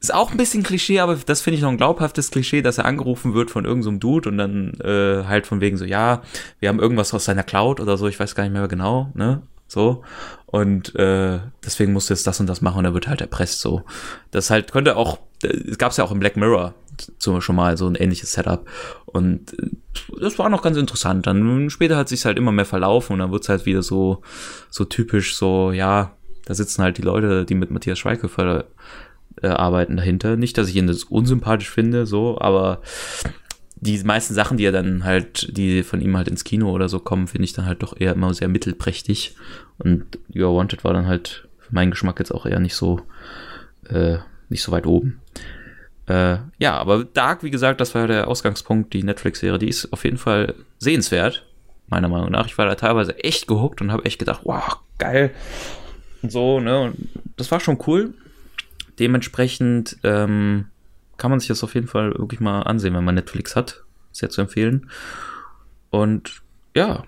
ist 0.00 0.14
auch 0.14 0.30
ein 0.30 0.36
bisschen 0.36 0.62
Klischee, 0.62 1.00
aber 1.00 1.16
das 1.16 1.40
finde 1.40 1.56
ich 1.56 1.62
noch 1.62 1.70
ein 1.70 1.76
glaubhaftes 1.76 2.30
Klischee, 2.30 2.62
dass 2.62 2.78
er 2.78 2.84
angerufen 2.84 3.34
wird 3.34 3.50
von 3.50 3.64
irgendeinem 3.64 3.94
so 3.94 3.98
Dude 3.98 4.28
und 4.28 4.38
dann 4.38 4.74
äh, 4.80 5.24
halt 5.26 5.46
von 5.46 5.60
wegen 5.60 5.76
so, 5.76 5.84
ja, 5.84 6.22
wir 6.60 6.68
haben 6.68 6.80
irgendwas 6.80 7.12
aus 7.14 7.24
seiner 7.24 7.42
Cloud 7.42 7.80
oder 7.80 7.96
so, 7.96 8.08
ich 8.08 8.18
weiß 8.18 8.34
gar 8.34 8.44
nicht 8.44 8.52
mehr 8.52 8.68
genau, 8.68 9.10
ne? 9.14 9.42
So. 9.68 10.02
Und 10.46 10.94
äh, 10.94 11.40
deswegen 11.64 11.92
musst 11.92 12.08
du 12.08 12.14
jetzt 12.14 12.26
das 12.26 12.40
und 12.40 12.46
das 12.46 12.62
machen 12.62 12.78
und 12.78 12.84
er 12.86 12.94
wird 12.94 13.06
halt 13.06 13.20
erpresst 13.20 13.60
so. 13.60 13.82
Das 14.30 14.48
halt 14.48 14.72
könnte 14.72 14.96
auch, 14.96 15.18
es 15.42 15.76
gab 15.76 15.90
es 15.90 15.98
ja 15.98 16.04
auch 16.04 16.10
im 16.10 16.20
Black 16.20 16.38
Mirror, 16.38 16.74
so 17.18 17.40
schon 17.42 17.56
mal 17.56 17.76
so 17.76 17.86
ein 17.86 17.94
ähnliches 17.94 18.32
Setup. 18.32 18.66
Und 19.04 19.52
äh, 19.58 19.70
das 20.20 20.38
war 20.38 20.48
noch 20.48 20.62
ganz 20.62 20.78
interessant. 20.78 21.26
Dann 21.26 21.68
später 21.68 21.96
hat 21.98 22.08
sich 22.08 22.24
halt 22.24 22.38
immer 22.38 22.50
mehr 22.52 22.64
verlaufen 22.64 23.12
und 23.12 23.18
dann 23.18 23.30
wird's 23.30 23.50
halt 23.50 23.66
wieder 23.66 23.82
so, 23.82 24.22
so 24.70 24.84
typisch, 24.86 25.36
so, 25.36 25.70
ja, 25.70 26.16
da 26.48 26.54
sitzen 26.54 26.82
halt 26.82 26.96
die 26.96 27.02
Leute, 27.02 27.44
die 27.44 27.54
mit 27.54 27.70
Matthias 27.70 27.98
Schweighöfer 27.98 28.64
äh, 29.42 29.48
arbeiten 29.48 29.98
dahinter. 29.98 30.36
Nicht, 30.36 30.56
dass 30.56 30.68
ich 30.68 30.76
ihn 30.76 30.86
das 30.86 31.04
unsympathisch 31.04 31.68
finde, 31.68 32.06
so, 32.06 32.40
aber 32.40 32.80
die 33.76 34.02
meisten 34.02 34.32
Sachen, 34.32 34.56
die 34.56 34.64
er 34.64 34.72
dann 34.72 35.04
halt, 35.04 35.54
die 35.58 35.82
von 35.82 36.00
ihm 36.00 36.16
halt 36.16 36.26
ins 36.26 36.44
Kino 36.44 36.70
oder 36.70 36.88
so 36.88 37.00
kommen, 37.00 37.26
finde 37.28 37.44
ich 37.44 37.52
dann 37.52 37.66
halt 37.66 37.82
doch 37.82 37.94
eher 38.00 38.14
immer 38.14 38.32
sehr 38.32 38.48
mittelprächtig. 38.48 39.36
Und 39.76 40.18
You're 40.32 40.56
Wanted 40.56 40.84
war 40.84 40.94
dann 40.94 41.06
halt 41.06 41.46
für 41.58 41.74
meinen 41.74 41.90
Geschmack 41.90 42.18
jetzt 42.18 42.32
auch 42.32 42.46
eher 42.46 42.60
nicht 42.60 42.74
so, 42.74 43.02
äh, 43.90 44.16
nicht 44.48 44.62
so 44.62 44.72
weit 44.72 44.86
oben. 44.86 45.20
Äh, 46.06 46.38
ja, 46.58 46.78
aber 46.78 47.04
Dark, 47.04 47.42
wie 47.42 47.50
gesagt, 47.50 47.82
das 47.82 47.94
war 47.94 48.06
der 48.06 48.26
Ausgangspunkt, 48.26 48.94
die 48.94 49.02
Netflix-Serie, 49.02 49.58
die 49.58 49.68
ist 49.68 49.92
auf 49.92 50.04
jeden 50.04 50.16
Fall 50.16 50.54
sehenswert, 50.78 51.44
meiner 51.88 52.08
Meinung 52.08 52.30
nach. 52.30 52.46
Ich 52.46 52.56
war 52.56 52.64
da 52.64 52.74
teilweise 52.74 53.22
echt 53.22 53.46
gehuckt 53.46 53.82
und 53.82 53.92
habe 53.92 54.06
echt 54.06 54.18
gedacht, 54.18 54.40
wow, 54.44 54.78
geil. 54.96 55.32
Und 56.22 56.32
so, 56.32 56.60
ne, 56.60 56.80
und 56.80 57.08
das 57.36 57.50
war 57.50 57.60
schon 57.60 57.78
cool. 57.86 58.14
Dementsprechend, 58.98 59.98
ähm, 60.02 60.66
kann 61.18 61.30
man 61.30 61.40
sich 61.40 61.48
das 61.48 61.62
auf 61.62 61.74
jeden 61.74 61.88
Fall 61.88 62.16
wirklich 62.16 62.40
mal 62.40 62.62
ansehen, 62.62 62.94
wenn 62.94 63.04
man 63.04 63.16
Netflix 63.16 63.56
hat. 63.56 63.84
Sehr 64.12 64.30
zu 64.30 64.40
empfehlen. 64.40 64.88
Und 65.90 66.42
ja, 66.74 67.04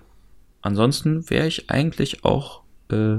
ansonsten 0.61 1.29
wäre 1.29 1.47
ich 1.47 1.69
eigentlich 1.69 2.23
auch 2.23 2.61
äh, 2.91 3.17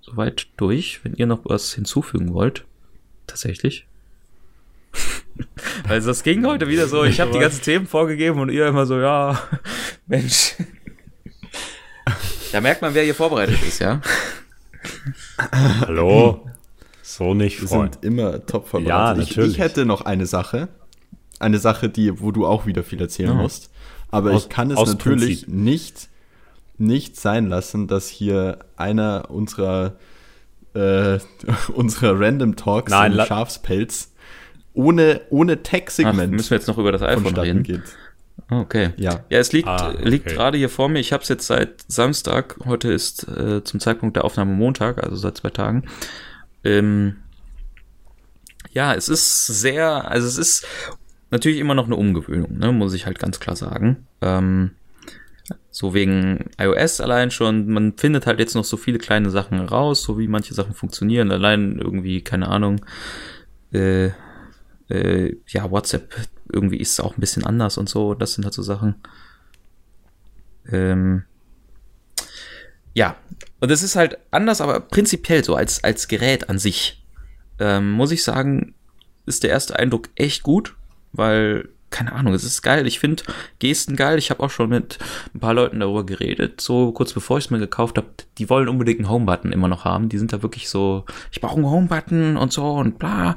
soweit 0.00 0.48
durch, 0.56 1.04
wenn 1.04 1.14
ihr 1.14 1.26
noch 1.26 1.44
was 1.44 1.72
hinzufügen 1.72 2.34
wollt. 2.34 2.64
Tatsächlich. 3.26 3.86
also 5.88 6.08
das 6.08 6.22
ging 6.22 6.44
heute 6.44 6.68
wieder 6.68 6.88
so, 6.88 7.04
ich 7.04 7.20
habe 7.20 7.32
die 7.32 7.38
ganzen 7.38 7.62
Themen 7.62 7.86
vorgegeben 7.86 8.40
und 8.40 8.50
ihr 8.50 8.66
immer 8.66 8.84
so, 8.84 8.98
ja, 8.98 9.40
Mensch. 10.06 10.56
Da 12.50 12.60
merkt 12.60 12.82
man, 12.82 12.92
wer 12.92 13.02
hier 13.02 13.14
vorbereitet 13.14 13.62
ist, 13.66 13.78
ja. 13.78 14.02
Hallo? 15.80 16.46
So 17.02 17.34
nicht, 17.34 17.60
Wir 17.60 17.68
Freund. 17.68 17.94
sind 17.94 18.04
immer 18.04 18.44
top 18.46 18.68
vorbereitet. 18.68 18.88
Ja, 19.16 19.22
Ich, 19.22 19.28
natürlich. 19.30 19.52
ich 19.54 19.58
hätte 19.58 19.84
noch 19.86 20.02
eine 20.02 20.26
Sache. 20.26 20.68
Eine 21.40 21.58
Sache, 21.58 21.88
die, 21.88 22.20
wo 22.20 22.30
du 22.30 22.46
auch 22.46 22.66
wieder 22.66 22.82
viel 22.84 23.00
erzählen 23.00 23.30
Ja. 23.30 23.34
musst. 23.42 23.70
Aber 24.10 24.32
Aus- 24.32 24.44
ich 24.44 24.48
kann 24.48 24.70
es 24.70 24.78
natürlich 24.78 25.42
Prinzip. 25.44 25.48
nicht, 25.48 26.08
nicht 26.78 27.16
sein 27.20 27.48
lassen, 27.48 27.88
dass 27.88 28.08
hier 28.08 28.58
einer 28.76 29.30
unserer, 29.30 29.94
äh, 30.74 31.18
unserer 31.74 32.18
Random 32.20 32.56
Talks 32.56 32.90
Nein, 32.90 33.12
im 33.12 33.24
Schafspelz 33.26 34.12
ohne, 34.74 35.20
ohne 35.28 35.62
Tech-Segment 35.62 36.32
müssen 36.32 36.50
wir 36.50 36.56
jetzt 36.56 36.66
noch 36.66 36.78
über 36.78 36.92
das 36.92 37.02
iPhone 37.02 37.24
vonstatten 37.24 37.48
reden? 37.48 37.62
geht. 37.62 37.82
Okay. 38.50 38.90
Ja. 38.96 39.24
Ja, 39.30 39.38
es 39.38 39.52
liegt, 39.52 39.68
Ah, 39.68 39.90
okay. 39.90 40.08
liegt 40.08 40.26
gerade 40.26 40.58
hier 40.58 40.68
vor 40.68 40.88
mir. 40.88 40.98
Ich 40.98 41.12
habe 41.12 41.22
es 41.22 41.28
jetzt 41.28 41.46
seit 41.46 41.84
Samstag. 41.88 42.56
Heute 42.64 42.92
ist 42.92 43.26
äh, 43.28 43.62
zum 43.64 43.80
Zeitpunkt 43.80 44.16
der 44.16 44.24
Aufnahme 44.24 44.52
Montag, 44.52 45.02
also 45.02 45.16
seit 45.16 45.38
zwei 45.38 45.50
Tagen. 45.50 45.84
Ähm, 46.64 47.16
ja, 48.72 48.94
es 48.94 49.08
ist 49.08 49.46
sehr, 49.46 50.10
also 50.10 50.26
es 50.26 50.38
ist 50.38 50.66
natürlich 51.30 51.58
immer 51.58 51.74
noch 51.74 51.86
eine 51.86 51.96
Umgewöhnung, 51.96 52.58
ne, 52.58 52.72
muss 52.72 52.94
ich 52.94 53.06
halt 53.06 53.18
ganz 53.18 53.40
klar 53.40 53.56
sagen. 53.56 54.06
Ähm, 54.20 54.72
so 55.70 55.92
wegen 55.94 56.50
iOS 56.58 57.00
allein 57.00 57.30
schon, 57.30 57.68
man 57.68 57.94
findet 57.96 58.26
halt 58.26 58.38
jetzt 58.38 58.54
noch 58.54 58.64
so 58.64 58.76
viele 58.76 58.98
kleine 58.98 59.30
Sachen 59.30 59.58
heraus, 59.58 60.02
so 60.02 60.18
wie 60.18 60.28
manche 60.28 60.54
Sachen 60.54 60.74
funktionieren. 60.74 61.30
Allein 61.30 61.78
irgendwie, 61.78 62.20
keine 62.22 62.48
Ahnung, 62.48 62.84
äh, 63.72 64.10
äh, 64.88 65.36
ja, 65.48 65.70
WhatsApp 65.70 66.14
irgendwie 66.52 66.78
ist 66.78 67.00
auch 67.00 67.16
ein 67.16 67.20
bisschen 67.20 67.44
anders 67.44 67.78
und 67.78 67.88
so. 67.88 68.14
Das 68.14 68.34
sind 68.34 68.44
halt 68.44 68.54
so 68.54 68.62
Sachen. 68.62 68.96
Ähm, 70.70 71.24
ja, 72.94 73.16
und 73.60 73.70
das 73.70 73.82
ist 73.82 73.96
halt 73.96 74.18
anders, 74.30 74.60
aber 74.60 74.80
prinzipiell 74.80 75.44
so 75.44 75.54
als, 75.54 75.82
als 75.82 76.08
Gerät 76.08 76.48
an 76.48 76.58
sich, 76.58 77.04
ähm, 77.58 77.92
muss 77.92 78.10
ich 78.10 78.22
sagen, 78.22 78.74
ist 79.24 79.42
der 79.44 79.50
erste 79.50 79.78
Eindruck 79.78 80.10
echt 80.16 80.42
gut, 80.42 80.76
weil, 81.12 81.68
keine 81.92 82.12
Ahnung, 82.12 82.34
es 82.34 82.42
ist 82.42 82.62
geil. 82.62 82.86
Ich 82.86 82.98
finde 82.98 83.22
Gesten 83.60 83.94
geil. 83.94 84.18
Ich 84.18 84.30
habe 84.30 84.42
auch 84.42 84.50
schon 84.50 84.70
mit 84.70 84.98
ein 85.34 85.38
paar 85.40 85.54
Leuten 85.54 85.78
darüber 85.78 86.04
geredet, 86.04 86.60
so 86.60 86.90
kurz 86.92 87.12
bevor 87.12 87.38
ich 87.38 87.44
es 87.44 87.50
mir 87.50 87.58
gekauft 87.60 87.96
habe. 87.98 88.08
Die 88.38 88.50
wollen 88.50 88.68
unbedingt 88.68 88.98
einen 88.98 89.08
Home-Button 89.10 89.52
immer 89.52 89.68
noch 89.68 89.84
haben. 89.84 90.08
Die 90.08 90.18
sind 90.18 90.32
da 90.32 90.42
wirklich 90.42 90.68
so, 90.68 91.04
ich 91.30 91.40
brauche 91.40 91.56
einen 91.56 91.70
Home-Button 91.70 92.36
und 92.36 92.52
so 92.52 92.72
und 92.72 92.98
bla. 92.98 93.36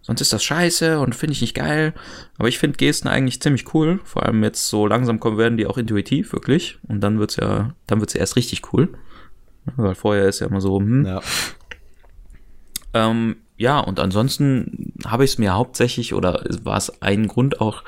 Sonst 0.00 0.20
ist 0.20 0.32
das 0.32 0.44
scheiße 0.44 1.00
und 1.00 1.14
finde 1.14 1.32
ich 1.32 1.40
nicht 1.40 1.54
geil. 1.54 1.92
Aber 2.38 2.48
ich 2.48 2.58
finde 2.58 2.76
Gesten 2.76 3.08
eigentlich 3.08 3.42
ziemlich 3.42 3.74
cool. 3.74 4.00
Vor 4.04 4.24
allem 4.24 4.42
jetzt 4.44 4.68
so 4.68 4.86
langsam 4.86 5.20
kommen 5.20 5.36
werden 5.36 5.58
die 5.58 5.66
auch 5.66 5.76
intuitiv, 5.78 6.32
wirklich. 6.32 6.78
Und 6.88 7.00
dann 7.00 7.18
wird's 7.18 7.36
ja, 7.36 7.74
dann 7.86 8.00
wird's 8.00 8.14
ja 8.14 8.20
erst 8.20 8.36
richtig 8.36 8.72
cool. 8.72 8.88
Weil 9.74 9.96
vorher 9.96 10.28
ist 10.28 10.38
ja 10.40 10.46
immer 10.46 10.60
so, 10.60 10.78
hm, 10.78 11.04
Ja. 11.04 11.20
ähm, 12.94 13.36
ja, 13.56 13.80
und 13.80 14.00
ansonsten 14.00 14.92
habe 15.06 15.24
ich 15.24 15.32
es 15.32 15.38
mir 15.38 15.54
hauptsächlich, 15.54 16.14
oder 16.14 16.44
war 16.62 16.76
es 16.76 17.02
ein 17.02 17.26
Grund 17.26 17.60
auch, 17.60 17.82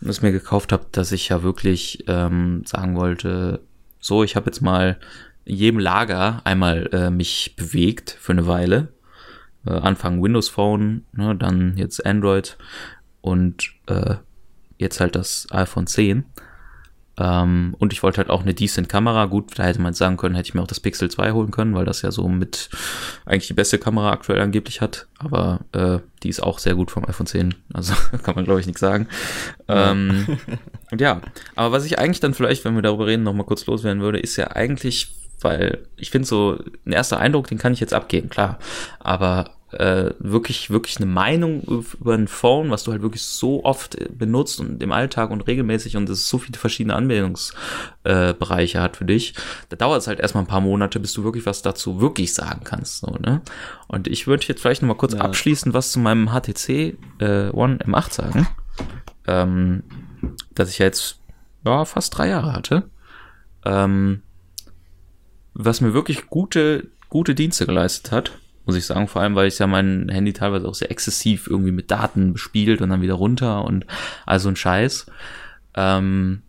dass 0.00 0.22
mir 0.22 0.32
gekauft 0.32 0.72
habe, 0.72 0.86
dass 0.92 1.12
ich 1.12 1.28
ja 1.28 1.42
wirklich 1.42 2.04
ähm, 2.06 2.62
sagen 2.64 2.96
wollte, 2.96 3.60
so, 3.98 4.24
ich 4.24 4.36
habe 4.36 4.46
jetzt 4.46 4.62
mal 4.62 4.98
in 5.44 5.56
jedem 5.56 5.78
Lager 5.78 6.40
einmal 6.44 6.88
äh, 6.92 7.10
mich 7.10 7.54
bewegt 7.56 8.16
für 8.18 8.32
eine 8.32 8.46
Weile. 8.46 8.88
Äh, 9.66 9.72
Anfang 9.72 10.22
Windows 10.22 10.48
Phone, 10.48 11.04
ne, 11.12 11.36
dann 11.36 11.76
jetzt 11.76 12.04
Android 12.06 12.56
und 13.20 13.70
äh, 13.86 14.16
jetzt 14.78 15.00
halt 15.00 15.16
das 15.16 15.46
iPhone 15.50 15.86
10. 15.86 16.24
Ähm, 17.20 17.76
und 17.78 17.92
ich 17.92 18.02
wollte 18.02 18.18
halt 18.18 18.30
auch 18.30 18.42
eine 18.42 18.54
decent 18.54 18.88
Kamera. 18.88 19.26
Gut, 19.26 19.58
da 19.58 19.64
hätte 19.64 19.80
man 19.80 19.92
sagen 19.92 20.16
können, 20.16 20.34
hätte 20.34 20.48
ich 20.48 20.54
mir 20.54 20.62
auch 20.62 20.66
das 20.66 20.80
Pixel 20.80 21.10
2 21.10 21.32
holen 21.32 21.50
können, 21.50 21.74
weil 21.74 21.84
das 21.84 22.00
ja 22.00 22.10
so 22.10 22.26
mit 22.28 22.70
eigentlich 23.26 23.48
die 23.48 23.54
beste 23.54 23.78
Kamera 23.78 24.10
aktuell 24.10 24.40
angeblich 24.40 24.80
hat. 24.80 25.06
Aber 25.18 25.60
äh, 25.72 25.98
die 26.22 26.30
ist 26.30 26.42
auch 26.42 26.58
sehr 26.58 26.74
gut 26.74 26.90
vom 26.90 27.04
iPhone 27.04 27.26
10. 27.26 27.54
Also 27.74 27.94
kann 28.22 28.34
man, 28.34 28.44
glaube 28.44 28.60
ich, 28.60 28.66
nichts 28.66 28.80
sagen. 28.80 29.06
Ähm, 29.68 30.38
und 30.90 31.00
ja, 31.00 31.20
aber 31.56 31.72
was 31.72 31.84
ich 31.84 31.98
eigentlich 31.98 32.20
dann 32.20 32.34
vielleicht, 32.34 32.64
wenn 32.64 32.74
wir 32.74 32.82
darüber 32.82 33.06
reden, 33.06 33.22
nochmal 33.22 33.46
kurz 33.46 33.66
loswerden 33.66 34.00
würde, 34.00 34.18
ist 34.18 34.36
ja 34.36 34.52
eigentlich, 34.52 35.14
weil 35.42 35.86
ich 35.96 36.10
finde 36.10 36.26
so, 36.26 36.58
ein 36.86 36.92
erster 36.92 37.20
Eindruck, 37.20 37.48
den 37.48 37.58
kann 37.58 37.74
ich 37.74 37.80
jetzt 37.80 37.92
abgeben, 37.92 38.30
klar. 38.30 38.58
Aber 38.98 39.50
äh, 39.72 40.10
wirklich, 40.18 40.70
wirklich 40.70 40.96
eine 40.96 41.06
Meinung 41.06 41.62
über 41.62 42.14
ein 42.14 42.26
Phone, 42.28 42.70
was 42.70 42.84
du 42.84 42.92
halt 42.92 43.02
wirklich 43.02 43.22
so 43.22 43.64
oft 43.64 43.94
äh, 43.94 44.08
benutzt 44.10 44.60
und 44.60 44.82
im 44.82 44.92
Alltag 44.92 45.30
und 45.30 45.46
regelmäßig 45.46 45.96
und 45.96 46.08
es 46.08 46.28
so 46.28 46.38
viele 46.38 46.58
verschiedene 46.58 46.96
Anwendungsbereiche 46.96 48.78
äh, 48.78 48.80
hat 48.80 48.96
für 48.96 49.04
dich, 49.04 49.34
da 49.68 49.76
dauert 49.76 50.00
es 50.02 50.06
halt 50.08 50.20
erstmal 50.20 50.44
ein 50.44 50.48
paar 50.48 50.60
Monate, 50.60 50.98
bis 50.98 51.12
du 51.12 51.22
wirklich 51.24 51.46
was 51.46 51.62
dazu 51.62 52.00
wirklich 52.00 52.34
sagen 52.34 52.62
kannst. 52.64 52.98
So, 52.98 53.16
ne? 53.20 53.42
Und 53.86 54.08
ich 54.08 54.26
würde 54.26 54.46
jetzt 54.46 54.60
vielleicht 54.60 54.82
nochmal 54.82 54.96
kurz 54.96 55.14
Ja. 55.14 55.20
abschließend 55.20 55.74
was 55.74 55.92
zu 55.92 56.00
meinem 56.00 56.30
HTC 56.30 56.96
äh, 57.20 57.50
One 57.50 57.78
M8 57.78 58.12
sagen. 58.12 58.48
Ähm, 59.26 59.82
dass 60.54 60.70
ich 60.70 60.78
ja 60.78 60.86
jetzt 60.86 61.20
ja, 61.64 61.84
fast 61.84 62.16
drei 62.16 62.28
Jahre 62.28 62.52
hatte. 62.52 62.90
Ähm, 63.64 64.22
was 65.54 65.80
mir 65.80 65.94
wirklich 65.94 66.26
gute, 66.28 66.88
gute 67.08 67.34
Dienste 67.34 67.66
geleistet 67.66 68.12
hat, 68.12 68.32
muss 68.70 68.78
ich 68.78 68.86
sagen, 68.86 69.08
vor 69.08 69.20
allem, 69.20 69.34
weil 69.34 69.48
ich 69.48 69.58
ja 69.58 69.66
mein 69.66 70.08
Handy 70.08 70.32
teilweise 70.32 70.68
auch 70.68 70.74
sehr 70.74 70.92
exzessiv 70.92 71.48
irgendwie 71.48 71.72
mit 71.72 71.90
Daten 71.90 72.32
bespielt 72.32 72.80
und 72.80 72.90
dann 72.90 73.02
wieder 73.02 73.14
runter 73.14 73.64
und 73.64 73.84
also 74.26 74.48
ein 74.48 74.54
Scheiß. 74.54 75.06
Ähm, 75.74 76.42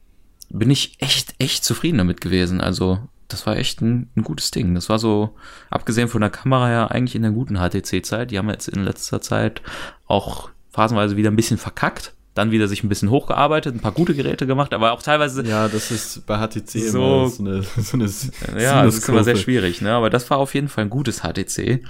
bin 0.49 0.69
ich 0.69 0.97
echt, 0.99 1.33
echt 1.39 1.63
zufrieden 1.63 1.97
damit 1.97 2.21
gewesen. 2.21 2.61
Also, 2.61 2.99
das 3.27 3.47
war 3.47 3.57
echt 3.57 3.81
ein, 3.81 4.11
ein 4.15 4.21
gutes 4.21 4.51
Ding. 4.51 4.75
Das 4.75 4.87
war 4.87 4.99
so, 4.99 5.35
abgesehen 5.71 6.09
von 6.09 6.21
der 6.21 6.29
Kamera 6.29 6.67
her, 6.67 6.91
eigentlich 6.91 7.15
in 7.15 7.23
der 7.23 7.31
guten 7.31 7.57
HTC-Zeit. 7.57 8.29
Die 8.29 8.37
haben 8.37 8.49
jetzt 8.49 8.67
in 8.67 8.83
letzter 8.83 9.21
Zeit 9.21 9.63
auch 10.05 10.51
phasenweise 10.69 11.17
wieder 11.17 11.31
ein 11.31 11.35
bisschen 11.35 11.57
verkackt. 11.57 12.13
Dann 12.41 12.49
wieder 12.49 12.67
sich 12.67 12.83
ein 12.83 12.89
bisschen 12.89 13.11
hochgearbeitet, 13.11 13.75
ein 13.75 13.81
paar 13.81 13.91
gute 13.91 14.15
Geräte 14.15 14.47
gemacht, 14.47 14.73
aber 14.73 14.93
auch 14.93 15.03
teilweise 15.03 15.43
Ja, 15.47 15.67
das 15.67 15.91
ist 15.91 16.25
bei 16.25 16.37
HTC 16.39 16.89
So- 16.89 16.97
immer 16.97 17.29
so 17.29 17.43
eine, 17.43 17.61
so 17.77 17.97
eine 17.97 18.07
so 18.07 18.31
ja, 18.57 18.83
das 18.83 18.95
ist 18.97 19.07
immer 19.09 19.23
sehr 19.23 19.35
schwierig, 19.35 19.81
ne? 19.81 19.91
Aber 19.91 20.09
das 20.09 20.27
war 20.31 20.39
auf 20.39 20.55
jeden 20.55 20.67
Fall 20.67 20.85
ein 20.85 20.89
gutes 20.89 21.21
HTC. 21.21 21.83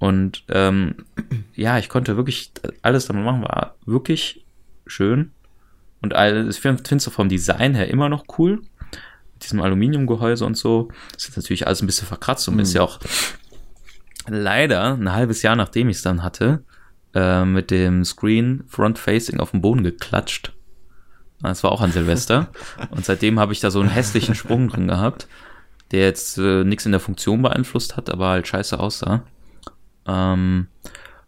Und 0.00 0.42
ähm, 0.48 0.96
ja, 1.54 1.78
ich 1.78 1.88
konnte 1.88 2.16
wirklich 2.16 2.50
alles 2.82 3.06
damit 3.06 3.24
machen, 3.24 3.42
war 3.42 3.76
wirklich 3.86 4.44
schön. 4.84 5.30
Und 6.02 6.12
all, 6.14 6.48
ich 6.50 6.58
finde 6.58 6.82
es 6.96 7.04
so 7.04 7.12
vom 7.12 7.28
Design 7.28 7.76
her 7.76 7.88
immer 7.88 8.08
noch 8.08 8.24
cool. 8.38 8.62
Mit 9.34 9.44
diesem 9.44 9.60
Aluminiumgehäuse 9.62 10.44
und 10.44 10.56
so. 10.56 10.88
Das 11.12 11.28
ist 11.28 11.36
natürlich 11.36 11.66
alles 11.68 11.82
ein 11.82 11.86
bisschen 11.86 12.08
verkratzt 12.08 12.48
und 12.48 12.58
ist 12.58 12.74
ja 12.74 12.82
auch 12.82 12.98
leider 14.26 14.94
ein 14.94 15.12
halbes 15.12 15.42
Jahr 15.42 15.54
nachdem 15.56 15.88
ich 15.88 15.98
es 15.98 16.02
dann 16.02 16.22
hatte, 16.24 16.64
äh, 17.14 17.44
mit 17.44 17.70
dem 17.70 18.04
Screen 18.04 18.64
Front-Facing 18.68 19.40
auf 19.40 19.52
den 19.52 19.60
Boden 19.60 19.82
geklatscht. 19.82 20.52
Das 21.40 21.62
war 21.62 21.72
auch 21.72 21.80
an 21.80 21.92
Silvester. 21.92 22.48
Und 22.90 23.04
seitdem 23.04 23.38
habe 23.38 23.52
ich 23.52 23.60
da 23.60 23.70
so 23.70 23.80
einen 23.80 23.90
hässlichen 23.90 24.34
Sprung 24.34 24.68
drin 24.68 24.88
gehabt, 24.88 25.28
der 25.90 26.02
jetzt 26.02 26.38
äh, 26.38 26.64
nichts 26.64 26.86
in 26.86 26.92
der 26.92 27.00
Funktion 27.00 27.42
beeinflusst 27.42 27.96
hat, 27.96 28.10
aber 28.10 28.28
halt 28.28 28.48
scheiße 28.48 28.78
aussah. 28.78 29.24
Ähm, 30.06 30.68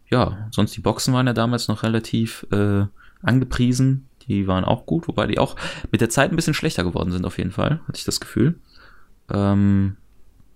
ja, 0.09 0.47
sonst 0.51 0.75
die 0.75 0.81
Boxen 0.81 1.13
waren 1.13 1.27
ja 1.27 1.33
damals 1.33 1.67
noch 1.67 1.83
relativ 1.83 2.45
äh, 2.51 2.85
angepriesen. 3.21 4.07
Die 4.27 4.47
waren 4.47 4.65
auch 4.65 4.85
gut, 4.85 5.07
wobei 5.07 5.27
die 5.27 5.39
auch 5.39 5.55
mit 5.91 6.01
der 6.01 6.09
Zeit 6.09 6.31
ein 6.31 6.35
bisschen 6.35 6.53
schlechter 6.53 6.83
geworden 6.83 7.11
sind, 7.11 7.25
auf 7.25 7.37
jeden 7.37 7.51
Fall, 7.51 7.79
hatte 7.87 7.97
ich 7.97 8.03
das 8.03 8.19
Gefühl. 8.19 8.59
Ähm, 9.29 9.97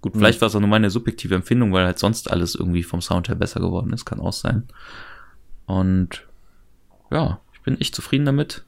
gut, 0.01 0.13
vielleicht 0.13 0.41
war 0.41 0.47
es 0.47 0.55
auch 0.55 0.59
nur 0.59 0.69
meine 0.69 0.89
subjektive 0.89 1.35
Empfindung, 1.35 1.71
weil 1.71 1.85
halt 1.85 1.99
sonst 1.99 2.31
alles 2.31 2.55
irgendwie 2.55 2.83
vom 2.83 3.01
Sound 3.01 3.29
her 3.29 3.35
besser 3.35 3.59
geworden 3.59 3.93
ist, 3.93 4.05
kann 4.05 4.19
auch 4.19 4.33
sein. 4.33 4.67
Und 5.65 6.27
ja, 7.11 7.39
ich 7.53 7.61
bin 7.61 7.79
echt 7.79 7.95
zufrieden 7.95 8.25
damit. 8.25 8.65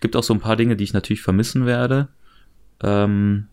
Gibt 0.00 0.16
auch 0.16 0.22
so 0.22 0.34
ein 0.34 0.40
paar 0.40 0.56
Dinge, 0.56 0.76
die 0.76 0.84
ich 0.84 0.92
natürlich 0.92 1.22
vermissen 1.22 1.66
werde. 1.66 2.08
Ähm, 2.82 3.48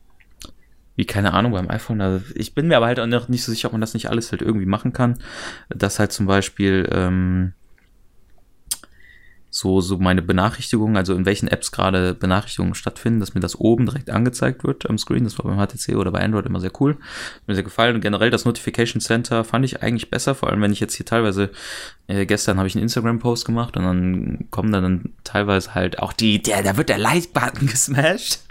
wie 0.96 1.06
keine 1.06 1.34
Ahnung 1.34 1.54
beim 1.54 1.70
iPhone. 1.70 2.02
Also 2.02 2.26
ich 2.36 2.54
bin 2.54 2.68
mir 2.68 2.78
aber 2.78 2.88
halt 2.88 3.00
auch 3.00 3.08
noch 3.08 3.30
nicht 3.30 3.44
so 3.44 3.52
sicher, 3.52 3.68
ob 3.68 3.72
man 3.72 3.82
das 3.82 3.94
nicht 3.94 4.10
alles 4.10 4.32
halt 4.32 4.42
irgendwie 4.42 4.66
machen 4.66 4.92
kann. 4.92 5.20
Dass 5.70 6.00
halt 6.00 6.12
zum 6.12 6.26
Beispiel 6.26 6.90
ähm, 6.92 7.54
so, 9.52 9.82
so 9.82 9.98
meine 9.98 10.22
Benachrichtigungen, 10.22 10.96
also 10.96 11.16
in 11.16 11.26
welchen 11.26 11.48
Apps 11.48 11.72
gerade 11.72 12.14
Benachrichtigungen 12.14 12.76
stattfinden, 12.76 13.20
dass 13.20 13.34
mir 13.34 13.40
das 13.40 13.60
oben 13.60 13.88
direkt 13.88 14.12
angezeigt 14.12 14.64
wird 14.64 14.88
am 14.90 14.98
Screen. 14.98 15.24
Das 15.24 15.40
war 15.40 15.46
beim 15.46 15.58
HTC 15.58 15.96
oder 15.96 16.12
bei 16.12 16.22
Android 16.22 16.46
immer 16.46 16.60
sehr 16.60 16.72
cool. 16.80 16.92
Hat 16.94 17.48
mir 17.48 17.56
sehr 17.56 17.64
gefallen. 17.64 17.96
Und 17.96 18.02
generell 18.02 18.30
das 18.30 18.46
Notification 18.46 19.02
Center 19.02 19.44
fand 19.44 19.66
ich 19.66 19.82
eigentlich 19.82 20.12
besser, 20.12 20.36
vor 20.36 20.50
allem 20.50 20.62
wenn 20.62 20.72
ich 20.72 20.80
jetzt 20.80 20.94
hier 20.94 21.06
teilweise, 21.06 21.50
äh, 22.08 22.28
gestern 22.28 22.58
habe 22.58 22.68
ich 22.68 22.76
einen 22.76 22.84
Instagram-Post 22.84 23.46
gemacht 23.46 23.76
und 23.76 23.84
dann 23.84 24.46
kommen 24.52 24.72
da 24.72 24.82
dann 24.82 25.14
teilweise 25.24 25.74
halt 25.74 26.00
auch 26.00 26.14
die, 26.14 26.42
der, 26.42 26.62
da 26.62 26.78
wird 26.78 26.90
der 26.90 27.00
Like-Button 27.00 27.68
gesmashed. 27.68 28.42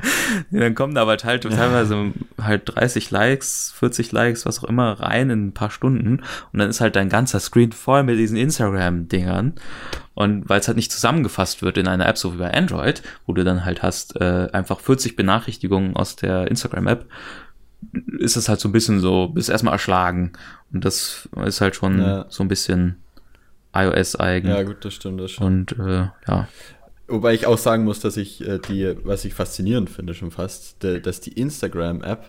dann 0.50 0.74
kommen 0.74 0.94
da 0.94 1.06
halt 1.06 1.24
halt 1.24 1.44
teilweise 1.44 2.12
halt 2.42 2.62
30 2.74 3.10
Likes, 3.12 3.72
40 3.78 4.10
Likes, 4.10 4.46
was 4.46 4.64
auch 4.64 4.68
immer 4.68 4.98
rein 4.98 5.30
in 5.30 5.46
ein 5.46 5.54
paar 5.54 5.70
Stunden. 5.70 6.22
Und 6.52 6.58
dann 6.58 6.68
ist 6.68 6.80
halt 6.80 6.96
dein 6.96 7.08
ganzer 7.08 7.38
Screen 7.38 7.70
voll 7.70 8.02
mit 8.02 8.18
diesen 8.18 8.36
Instagram-Dingern. 8.36 9.54
Und 10.18 10.48
weil 10.48 10.58
es 10.58 10.66
halt 10.66 10.76
nicht 10.76 10.90
zusammengefasst 10.90 11.62
wird 11.62 11.78
in 11.78 11.86
einer 11.86 12.08
App, 12.08 12.18
so 12.18 12.34
wie 12.34 12.38
bei 12.38 12.52
Android, 12.52 13.02
wo 13.26 13.34
du 13.34 13.44
dann 13.44 13.64
halt 13.64 13.84
hast, 13.84 14.20
äh, 14.20 14.48
einfach 14.52 14.80
40 14.80 15.14
Benachrichtigungen 15.14 15.94
aus 15.94 16.16
der 16.16 16.48
Instagram-App, 16.48 17.06
ist 18.18 18.36
es 18.36 18.48
halt 18.48 18.58
so 18.58 18.68
ein 18.68 18.72
bisschen 18.72 18.98
so, 18.98 19.28
bist 19.28 19.48
erstmal 19.48 19.74
erschlagen. 19.74 20.32
Und 20.72 20.84
das 20.84 21.28
ist 21.44 21.60
halt 21.60 21.76
schon 21.76 22.00
Ja. 22.00 22.26
so 22.30 22.42
ein 22.42 22.48
bisschen 22.48 22.96
iOS-eigen. 23.72 24.48
Ja, 24.50 24.64
gut, 24.64 24.84
das 24.84 24.94
stimmt, 24.94 25.20
das 25.20 25.30
stimmt. 25.30 25.72
Und 25.78 25.86
äh, 25.86 26.08
ja. 26.26 26.48
Wobei 27.06 27.34
ich 27.34 27.46
auch 27.46 27.56
sagen 27.56 27.84
muss, 27.84 28.00
dass 28.00 28.16
ich 28.16 28.44
äh, 28.44 28.58
die, 28.58 28.96
was 29.04 29.24
ich 29.24 29.34
faszinierend 29.34 29.88
finde 29.88 30.14
schon 30.14 30.32
fast, 30.32 30.82
de, 30.82 31.00
dass 31.00 31.20
die 31.20 31.32
Instagram-App 31.34 32.28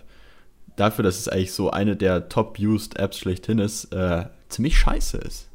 dafür, 0.76 1.02
dass 1.02 1.18
es 1.18 1.28
eigentlich 1.28 1.52
so 1.52 1.72
eine 1.72 1.96
der 1.96 2.28
top-used 2.28 3.00
Apps 3.00 3.18
schlechthin 3.18 3.58
ist, 3.58 3.92
äh, 3.92 4.26
ziemlich 4.48 4.78
scheiße 4.78 5.18
ist. 5.18 5.48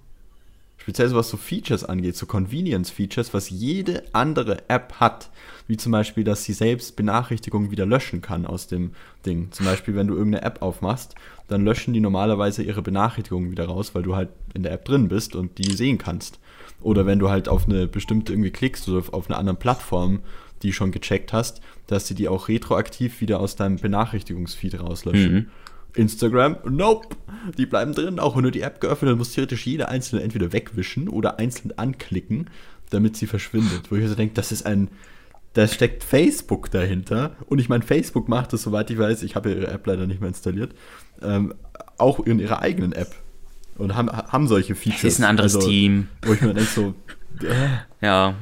Speziell 0.85 1.09
so 1.09 1.15
was 1.15 1.29
so 1.29 1.37
Features 1.37 1.83
angeht, 1.83 2.15
so 2.15 2.27
Convenience-Features, 2.27 3.33
was 3.33 3.49
jede 3.49 4.03
andere 4.13 4.69
App 4.69 4.93
hat. 4.99 5.31
Wie 5.67 5.77
zum 5.77 5.91
Beispiel, 5.91 6.23
dass 6.23 6.43
sie 6.43 6.53
selbst 6.53 6.95
Benachrichtigungen 6.95 7.71
wieder 7.71 7.87
löschen 7.87 8.21
kann 8.21 8.45
aus 8.45 8.67
dem 8.67 8.91
Ding. 9.25 9.47
Zum 9.49 9.65
Beispiel, 9.65 9.95
wenn 9.95 10.05
du 10.05 10.13
irgendeine 10.13 10.45
App 10.45 10.61
aufmachst, 10.61 11.15
dann 11.47 11.65
löschen 11.65 11.95
die 11.95 12.01
normalerweise 12.01 12.61
ihre 12.61 12.83
Benachrichtigungen 12.83 13.49
wieder 13.49 13.65
raus, 13.65 13.95
weil 13.95 14.03
du 14.03 14.15
halt 14.15 14.29
in 14.53 14.61
der 14.61 14.73
App 14.73 14.85
drin 14.85 15.07
bist 15.07 15.35
und 15.35 15.57
die 15.57 15.71
sehen 15.71 15.97
kannst. 15.97 16.37
Oder 16.81 17.07
wenn 17.07 17.17
du 17.17 17.31
halt 17.31 17.49
auf 17.49 17.67
eine 17.67 17.87
bestimmte 17.87 18.31
irgendwie 18.31 18.51
klickst 18.51 18.87
oder 18.87 19.11
auf 19.11 19.27
einer 19.27 19.39
anderen 19.39 19.57
Plattform, 19.57 20.19
die 20.61 20.71
schon 20.71 20.91
gecheckt 20.91 21.33
hast, 21.33 21.61
dass 21.87 22.07
sie 22.07 22.13
die 22.13 22.27
auch 22.27 22.47
retroaktiv 22.47 23.21
wieder 23.21 23.39
aus 23.39 23.55
deinem 23.55 23.77
Benachrichtigungsfeed 23.77 24.79
rauslöschen. 24.79 25.33
Mhm. 25.33 25.47
Instagram, 25.95 26.57
nope. 26.69 27.15
Die 27.57 27.65
bleiben 27.65 27.93
drin, 27.93 28.19
auch 28.19 28.35
wenn 28.35 28.43
du 28.43 28.51
die 28.51 28.61
App 28.61 28.81
geöffnet 28.81 29.11
hast, 29.11 29.17
musst 29.17 29.31
du 29.31 29.35
theoretisch 29.35 29.65
jede 29.65 29.87
einzelne 29.89 30.21
entweder 30.23 30.51
wegwischen 30.53 31.07
oder 31.07 31.39
einzeln 31.39 31.77
anklicken, 31.77 32.49
damit 32.89 33.17
sie 33.17 33.27
verschwindet. 33.27 33.91
Wo 33.91 33.95
ich 33.95 34.03
also 34.03 34.15
denke, 34.15 34.33
das 34.33 34.51
ist 34.51 34.65
ein, 34.65 34.89
da 35.53 35.67
steckt 35.67 36.03
Facebook 36.03 36.71
dahinter. 36.71 37.35
Und 37.47 37.59
ich 37.59 37.69
meine, 37.69 37.83
Facebook 37.83 38.27
macht 38.27 38.53
das, 38.53 38.63
soweit 38.63 38.89
ich 38.89 38.97
weiß, 38.97 39.23
ich 39.23 39.35
habe 39.35 39.51
ihre 39.51 39.67
App 39.67 39.85
leider 39.87 40.07
nicht 40.07 40.19
mehr 40.21 40.29
installiert, 40.29 40.73
ähm, 41.21 41.53
auch 41.97 42.19
in 42.19 42.39
ihrer 42.39 42.61
eigenen 42.61 42.91
App. 42.93 43.15
Und 43.77 43.95
haben, 43.95 44.09
haben 44.09 44.47
solche 44.47 44.73
Features. 44.73 45.03
ist 45.03 45.19
ein 45.19 45.25
anderes 45.25 45.55
Also, 45.55 45.67
Team. 45.67 46.07
Wo 46.25 46.33
ich 46.33 46.41
mir 46.41 46.53
denke, 46.53 46.69
so, 46.69 46.93
Ja, 48.01 48.35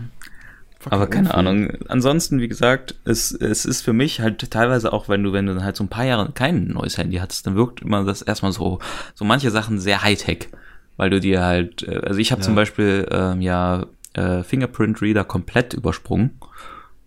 aber 0.90 1.08
keine 1.08 1.34
Ahnung. 1.34 1.72
Ansonsten, 1.88 2.40
wie 2.40 2.48
gesagt, 2.48 2.96
es, 3.06 3.32
es 3.32 3.66
ist 3.66 3.82
für 3.82 3.94
mich 3.94 4.20
halt 4.20 4.50
teilweise 4.52 4.92
auch, 4.94 5.10
wenn 5.10 5.24
du, 5.24 5.34
wenn 5.34 5.46
du 5.46 5.54
dann 5.54 5.64
halt 5.64 5.76
so 5.76 5.84
ein 5.84 5.90
paar 5.90 6.06
Jahre 6.06 6.32
kein 6.34 6.68
neues 6.68 6.98
Handy 6.98 7.18
hattest, 7.18 7.48
dann 7.48 7.56
wirkt 7.56 7.82
immer 7.82 8.04
das 8.04 8.22
erstmal 8.22 8.52
so, 8.52 8.80
so 9.14 9.26
manche 9.26 9.52
Sachen 9.52 9.80
sehr 9.80 10.04
Hightech. 10.04 10.50
Weil 10.98 11.10
du 11.10 11.20
dir 11.20 11.44
halt, 11.44 11.84
äh, 11.84 12.02
also 12.04 12.20
ich 12.20 12.32
habe 12.32 12.42
zum 12.42 12.56
Beispiel 12.56 13.08
ähm, 13.12 13.42
ja 13.42 13.88
äh, 14.14 14.44
Fingerprint 14.44 15.02
Reader 15.02 15.24
komplett 15.24 15.74
übersprungen. 15.74 16.40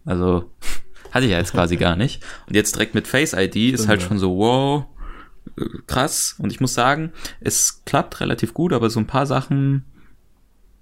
Also 0.04 0.50
hatte 1.10 1.26
ich 1.26 1.32
ja 1.32 1.38
jetzt 1.38 1.52
quasi 1.52 1.76
gar 1.78 1.96
nicht. 1.96 2.22
Und 2.48 2.54
jetzt 2.54 2.74
direkt 2.74 2.94
mit 2.94 3.06
Face 3.06 3.32
ID 3.32 3.56
ist 3.74 3.88
halt 3.88 4.02
ja. 4.02 4.08
schon 4.08 4.18
so, 4.18 4.36
wow, 4.36 4.84
äh, 5.58 5.64
krass. 5.86 6.36
Und 6.38 6.50
ich 6.52 6.60
muss 6.60 6.74
sagen, 6.74 7.12
es 7.40 7.82
klappt 7.84 8.20
relativ 8.20 8.54
gut, 8.54 8.72
aber 8.72 8.90
so 8.90 9.00
ein 9.00 9.06
paar 9.06 9.26
Sachen, 9.26 9.84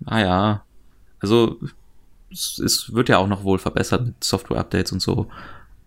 naja, 0.01 0.65
also 1.21 1.59
es, 2.35 2.59
es 2.59 2.93
wird 2.93 3.09
ja 3.09 3.19
auch 3.19 3.29
noch 3.29 3.45
wohl 3.45 3.59
verbessert 3.59 4.05
mit 4.05 4.23
Software-Updates 4.23 4.93
und 4.93 5.01
so. 5.01 5.29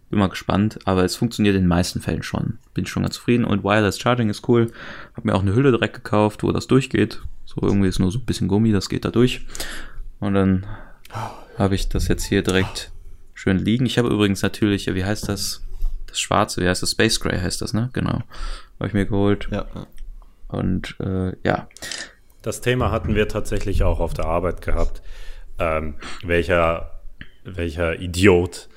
Bin 0.10 0.20
mal 0.20 0.30
gespannt, 0.30 0.80
aber 0.86 1.04
es 1.04 1.18
funktioniert 1.18 1.56
in 1.56 1.64
den 1.64 1.68
meisten 1.68 2.00
Fällen 2.02 2.24
schon. 2.24 2.60
Bin 2.74 2.86
schon 2.86 3.04
ganz 3.04 3.16
zufrieden 3.16 3.44
und 3.44 3.64
Wireless 3.64 4.00
Charging 4.00 4.30
ist 4.30 4.48
cool. 4.48 4.72
Hab 5.16 5.26
mir 5.26 5.36
auch 5.36 5.42
eine 5.42 5.54
Hülle 5.54 5.72
direkt 5.72 5.96
gekauft, 5.96 6.44
wo 6.44 6.52
das 6.52 6.68
durchgeht. 6.68 7.22
So 7.46 7.62
irgendwie 7.62 7.90
ist 7.90 8.00
nur 8.00 8.12
so 8.12 8.20
ein 8.20 8.26
bisschen 8.26 8.48
Gummi, 8.48 8.72
das 8.72 8.88
geht 8.90 9.04
da 9.04 9.12
durch. 9.12 9.46
Und 10.20 10.34
dann 10.34 10.66
habe 11.58 11.76
ich 11.76 11.90
das 11.90 12.08
jetzt 12.08 12.24
hier 12.24 12.42
direkt 12.42 12.92
schön 13.34 13.58
liegen. 13.60 13.86
Ich 13.86 13.98
habe 13.98 14.10
übrigens 14.10 14.42
natürlich, 14.42 14.88
wie 14.88 15.06
heißt 15.06 15.28
das? 15.28 15.64
Das 16.08 16.20
Schwarze, 16.20 16.62
wie 16.62 16.70
heißt 16.70 16.82
das? 16.82 16.92
Space 16.92 17.20
Gray 17.20 17.38
heißt 17.38 17.62
das, 17.62 17.74
ne? 17.74 17.90
Genau. 17.92 18.22
Habe 18.80 18.88
ich 18.88 18.94
mir 18.94 19.06
geholt. 19.06 19.50
ja. 19.52 19.66
Und 20.48 20.96
äh, 21.02 21.34
ja, 21.44 21.68
Das 22.42 22.62
Thema 22.62 22.92
hatten 22.92 23.16
wir 23.16 23.28
tatsächlich 23.28 23.84
auch 23.84 24.00
auf 24.00 24.14
der 24.14 24.26
Arbeit 24.26 24.62
gehabt. 24.62 25.02
Ähm, 25.60 25.96
welcher, 26.24 27.02
welcher 27.44 28.00
Idiot 28.00 28.70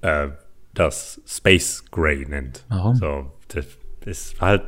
äh, 0.00 0.28
das 0.74 1.20
Space 1.26 1.84
Gray 1.90 2.24
nennt. 2.26 2.64
Warum? 2.68 2.96
So, 2.96 3.32
das 3.48 3.66
ist 4.04 4.40
halt, 4.40 4.62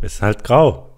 ist 0.00 0.22
halt 0.22 0.44
grau. 0.44 0.91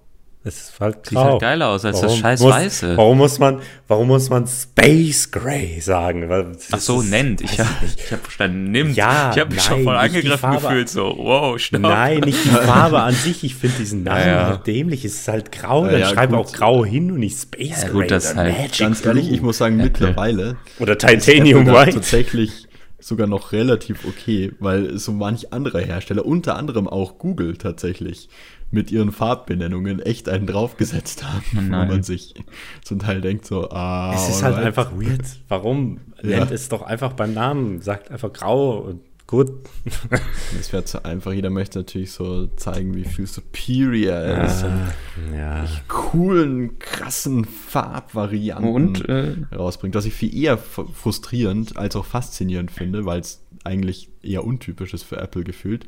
Es 0.47 0.57
ist 0.69 0.79
halt 0.79 1.07
sieht 1.07 1.17
grau. 1.17 1.31
halt 1.33 1.41
geiler 1.41 1.69
aus 1.71 1.87
als 1.87 2.01
das 2.03 2.11
Warum 2.11 2.21
scheiß 2.21 2.41
muss, 2.41 2.53
Weiße. 2.53 2.97
Warum 2.99 3.17
muss 3.17 3.39
man, 3.39 3.61
warum 3.89 4.09
muss 4.09 4.29
man 4.29 4.47
Space 4.47 5.31
Gray 5.31 5.81
sagen? 5.81 6.29
Weil 6.29 6.53
das 6.53 6.69
Ach 6.71 6.79
so, 6.81 7.01
ist- 7.01 7.09
nennt. 7.09 7.41
Ich 7.41 7.59
habe 7.59 7.71
ich 7.97 8.13
hab 8.13 8.21
verstanden, 8.21 8.71
nimmt. 8.71 8.95
Ja, 8.95 9.31
ich 9.33 9.41
habe 9.41 9.55
mich 9.55 9.63
schon 9.63 9.85
voll 9.85 9.97
angegriffen 9.97 10.39
Farbe. 10.39 10.61
gefühlt, 10.61 10.91
so, 10.91 11.15
wow, 11.17 11.59
stopp. 11.59 11.81
Nein, 11.81 12.21
nicht 12.21 12.45
die 12.45 12.51
Farbe 12.51 13.01
an 13.01 13.15
sich. 13.15 13.43
Ich 13.43 13.55
finde 13.55 13.77
diesen 13.79 14.03
Namen 14.05 14.21
Ja, 14.21 14.27
ja. 14.27 14.47
halt 14.49 14.67
dämlich. 14.67 15.07
Es 15.07 15.15
ist 15.15 15.29
halt 15.29 15.51
grau. 15.51 15.87
Ja, 15.87 15.93
Dann 15.93 16.01
ja, 16.01 16.09
schreibe 16.11 16.37
auch 16.37 16.53
grau 16.53 16.85
hin 16.85 17.11
und 17.11 17.21
nicht 17.21 17.41
Space 17.41 17.83
Ja, 17.83 17.89
Gray 17.89 18.03
gut, 18.03 18.11
das 18.11 18.37
halt 18.37 18.53
Magic 18.59 18.79
Ganz 18.81 19.03
ehrlich, 19.07 19.33
ich 19.33 19.41
muss 19.41 19.57
sagen, 19.57 19.79
mittlerweile 19.79 20.57
Oder 20.79 20.99
Titanium 20.99 21.67
White. 21.67 21.95
tatsächlich 21.95 22.64
sogar 23.05 23.27
noch 23.27 23.53
relativ 23.53 24.07
okay, 24.07 24.53
weil 24.61 24.97
so 24.99 25.13
manch 25.13 25.53
anderer 25.53 25.81
Hersteller, 25.81 26.25
unter 26.25 26.57
anderem 26.57 26.89
auch 26.89 27.19
Google 27.19 27.57
tatsächlich, 27.57 28.31
mit 28.71 28.91
ihren 28.91 29.13
Farbbenennungen 29.13 30.01
echt 30.01 30.29
einen 30.29 30.47
draufgesetzt 30.47 31.23
haben, 31.23 31.45
wo 31.53 31.61
nein. 31.61 31.89
man 31.89 32.03
sich 32.03 32.35
zum 32.83 32.99
Teil 32.99 33.21
denkt 33.21 33.45
so, 33.45 33.71
ah, 33.71 34.13
Es 34.15 34.29
ist 34.29 34.43
halt 34.43 34.55
alright. 34.55 34.67
einfach 34.69 34.93
weird. 34.93 35.23
Warum? 35.49 36.01
Ja. 36.23 36.39
Nennt 36.39 36.51
es 36.51 36.69
doch 36.71 36.83
einfach 36.83 37.13
beim 37.13 37.35
Namen. 37.35 37.83
Sagt 37.83 38.11
einfach 38.11 38.33
grau 38.33 38.79
und 38.79 39.01
gut. 39.27 39.51
Es 40.59 40.73
wäre 40.73 40.85
zu 40.85 41.05
einfach. 41.05 41.33
Jeder 41.33 41.51
möchte 41.51 41.79
natürlich 41.79 42.13
so 42.13 42.47
zeigen, 42.57 42.95
wie 42.95 43.05
viel 43.05 43.27
superior 43.27 44.15
er 44.15 44.45
ist. 44.45 44.63
und 44.63 45.37
ja. 45.37 45.67
coolen, 45.89 46.79
krassen 46.79 47.45
Farbvarianten 47.45 48.73
Und, 48.73 49.09
äh, 49.09 49.35
rausbringt. 49.55 49.95
Was 49.95 50.05
ich 50.05 50.15
viel 50.15 50.35
eher 50.35 50.57
frustrierend 50.57 51.77
als 51.77 51.97
auch 51.97 52.05
faszinierend 52.05 52.71
finde, 52.71 53.05
weil 53.05 53.21
es 53.21 53.43
eigentlich 53.65 54.11
eher 54.23 54.45
untypisch 54.45 54.95
ist 54.95 55.03
für 55.03 55.17
Apple 55.17 55.43
gefühlt, 55.43 55.87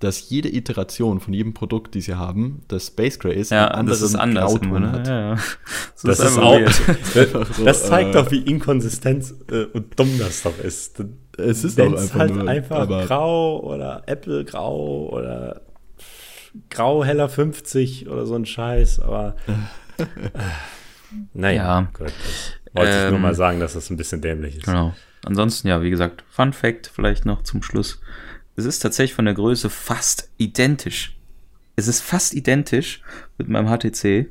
dass 0.00 0.30
jede 0.30 0.54
Iteration 0.54 1.20
von 1.20 1.34
jedem 1.34 1.54
Produkt, 1.54 1.94
die 1.94 2.00
sie 2.00 2.14
haben, 2.14 2.62
das 2.68 2.88
Space 2.88 3.18
Gray 3.18 3.34
ist, 3.34 3.50
ja, 3.50 3.68
einen 3.68 3.88
das 3.88 4.00
ist 4.00 4.14
anderen 4.14 4.44
anders 4.44 4.52
Grauton 4.52 4.68
immer, 4.68 4.80
ne? 4.80 4.92
hat. 4.92 5.06
Ja, 5.06 5.20
ja. 5.20 5.38
Das 6.02 6.18
ist 6.18 6.20
einfach 6.20 6.42
auch. 6.42 7.60
das 7.64 7.86
zeigt 7.86 8.10
äh, 8.10 8.12
doch, 8.12 8.30
wie 8.30 8.38
inkonsistent 8.38 9.34
äh, 9.50 9.64
und 9.64 9.98
dumm 9.98 10.18
das 10.18 10.42
doch 10.42 10.56
ist. 10.58 11.02
Es 11.38 11.64
ist 11.64 11.80
auch 11.80 11.92
einfach 11.92 12.18
halt 12.18 12.34
nur, 12.34 12.48
einfach 12.48 12.78
aber- 12.80 13.06
grau 13.06 13.60
oder 13.60 14.02
Apple 14.06 14.44
grau 14.44 15.08
oder 15.10 15.62
grau 16.70 17.04
heller 17.04 17.28
50 17.28 18.08
oder 18.08 18.26
so 18.26 18.34
ein 18.34 18.44
Scheiß, 18.46 19.00
aber 19.00 19.36
äh, 19.46 20.32
naja, 21.32 21.62
Ja. 21.80 21.80
gut. 21.92 22.12
Wollte 22.74 22.90
ich 22.90 23.04
nur 23.04 23.14
Ähm, 23.16 23.22
mal 23.22 23.34
sagen, 23.34 23.60
dass 23.60 23.74
das 23.74 23.88
ein 23.90 23.96
bisschen 23.96 24.20
dämlich 24.20 24.56
ist. 24.56 24.64
Genau. 24.66 24.94
Ansonsten, 25.24 25.68
ja, 25.68 25.82
wie 25.82 25.90
gesagt, 25.90 26.22
Fun 26.30 26.52
Fact 26.52 26.90
vielleicht 26.92 27.24
noch 27.24 27.42
zum 27.42 27.62
Schluss. 27.62 28.00
Es 28.56 28.64
ist 28.64 28.80
tatsächlich 28.80 29.14
von 29.14 29.24
der 29.24 29.34
Größe 29.34 29.70
fast 29.70 30.30
identisch. 30.36 31.16
Es 31.76 31.88
ist 31.88 32.00
fast 32.00 32.34
identisch 32.34 33.02
mit 33.38 33.48
meinem 33.48 33.68
HTC. 33.68 34.26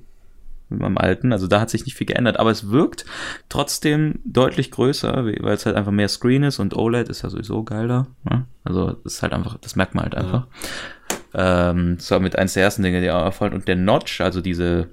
Mit 0.69 0.79
meinem 0.79 0.97
alten. 0.97 1.31
Also 1.31 1.47
da 1.47 1.61
hat 1.61 1.69
sich 1.69 1.85
nicht 1.85 1.95
viel 1.95 2.07
geändert, 2.07 2.39
aber 2.39 2.51
es 2.51 2.69
wirkt 2.69 3.05
trotzdem 3.49 4.19
deutlich 4.25 4.71
größer, 4.71 5.25
weil 5.25 5.53
es 5.53 5.65
halt 5.65 5.75
einfach 5.75 5.91
mehr 5.91 6.09
Screen 6.09 6.43
ist 6.43 6.59
und 6.59 6.75
OLED 6.75 7.09
ist 7.09 7.23
ja 7.23 7.29
sowieso 7.29 7.63
geiler. 7.63 8.07
Ne? 8.23 8.45
Also 8.63 8.91
das 9.03 9.15
ist 9.15 9.23
halt 9.23 9.33
einfach, 9.33 9.57
das 9.59 9.75
merkt 9.75 9.95
man 9.95 10.03
halt 10.03 10.15
einfach. 10.15 10.47
Ja. 11.33 11.69
Ähm, 11.69 11.97
das 11.97 12.11
war 12.11 12.19
mit 12.19 12.37
eins 12.37 12.53
der 12.53 12.63
ersten 12.63 12.83
Dinge, 12.83 13.01
die 13.01 13.11
auch 13.11 13.23
auffallen. 13.23 13.53
Und 13.53 13.67
der 13.67 13.75
Notch, 13.75 14.21
also 14.21 14.41
diese, 14.41 14.89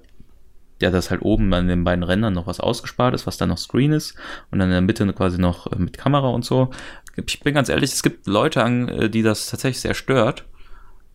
ja, 0.80 0.90
das 0.90 1.10
halt 1.10 1.22
oben 1.22 1.52
an 1.54 1.68
den 1.68 1.84
beiden 1.84 2.04
Rändern 2.04 2.34
noch 2.34 2.46
was 2.46 2.60
ausgespart 2.60 3.14
ist, 3.14 3.26
was 3.26 3.36
dann 3.36 3.48
noch 3.48 3.58
Screen 3.58 3.92
ist 3.92 4.14
und 4.50 4.58
dann 4.58 4.68
in 4.68 4.74
der 4.74 4.80
Mitte 4.80 5.10
quasi 5.12 5.40
noch 5.40 5.70
äh, 5.72 5.76
mit 5.76 5.98
Kamera 5.98 6.28
und 6.28 6.44
so. 6.44 6.70
Ich 7.26 7.40
bin 7.40 7.54
ganz 7.54 7.68
ehrlich, 7.68 7.92
es 7.92 8.02
gibt 8.02 8.26
Leute 8.26 8.62
an, 8.62 8.88
äh, 8.88 9.10
die 9.10 9.22
das 9.22 9.48
tatsächlich 9.48 9.80
sehr 9.80 9.94
stört. 9.94 10.44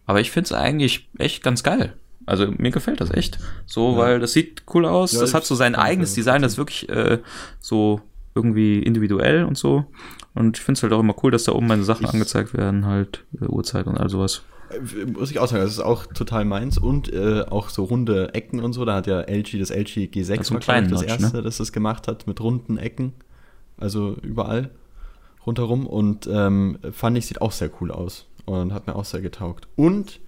Aber 0.06 0.20
ich 0.20 0.32
finde 0.32 0.46
es 0.46 0.54
eigentlich 0.54 1.08
echt 1.20 1.44
ganz 1.44 1.62
geil. 1.62 1.94
Also 2.30 2.52
mir 2.58 2.72
gefällt 2.72 3.02
das 3.02 3.12
echt. 3.12 3.40
So, 3.66 3.94
ja. 3.94 3.98
weil 3.98 4.20
das 4.20 4.34
sieht 4.34 4.64
cool 4.74 4.86
aus. 4.86 5.14
Ja, 5.14 5.22
das 5.22 5.34
hat 5.34 5.46
so 5.46 5.56
sein 5.56 5.76
eigenes 5.76 6.14
Design, 6.14 6.42
das 6.42 6.54
ist 6.54 6.58
wirklich 6.58 6.88
äh, 6.90 7.20
so 7.60 8.02
irgendwie 8.36 8.80
individuell 8.80 9.44
und 9.44 9.58
so. 9.58 9.86
Und 10.36 10.58
ich 10.58 10.64
finde 10.64 10.78
es 10.78 10.84
halt 10.84 10.94
auch 10.94 11.00
immer 11.00 11.16
cool, 11.24 11.32
dass 11.32 11.46
da 11.46 11.54
oben 11.54 11.68
meine 11.68 11.84
Sachen 11.84 12.06
ich, 12.06 12.14
angezeigt 12.14 12.54
werden, 12.54 12.86
halt 12.86 13.26
äh, 13.42 13.46
Uhrzeit 13.46 13.88
und 13.88 13.98
all 13.98 14.10
sowas. 14.10 14.44
Äh, 14.70 15.06
muss 15.06 15.32
ich 15.32 15.40
auch 15.40 15.48
sagen, 15.48 15.64
das 15.64 15.72
ist 15.72 15.80
auch 15.80 16.06
total 16.06 16.46
meins 16.46 16.78
und 16.78 17.12
äh, 17.12 17.42
auch 17.50 17.70
so 17.70 17.86
runde 17.86 18.34
Ecken 18.34 18.60
und 18.60 18.74
so. 18.74 18.86
Da 18.86 18.96
hat 18.96 19.08
ja 19.08 19.22
LG 19.22 19.60
das 19.60 19.72
LG 19.72 20.10
G6 20.14 20.38
also 20.38 20.56
das, 20.60 20.90
das 20.90 21.02
erste, 21.02 21.38
ne? 21.38 21.44
das 21.44 21.58
das 21.58 21.72
gemacht 21.72 22.08
hat 22.08 22.28
mit 22.28 22.40
runden 22.42 22.78
Ecken. 22.78 23.14
Also 23.78 24.16
überall 24.22 24.70
rundherum. 25.46 25.88
Und 25.88 26.30
ähm, 26.32 26.78
fand 26.92 27.18
ich, 27.18 27.26
sieht 27.26 27.42
auch 27.42 27.52
sehr 27.52 27.72
cool 27.82 27.92
aus. 27.92 28.28
Und 28.46 28.74
hat 28.74 28.88
mir 28.88 28.96
auch 28.96 29.06
sehr 29.06 29.22
getaugt. 29.22 29.68
Und 29.76 30.20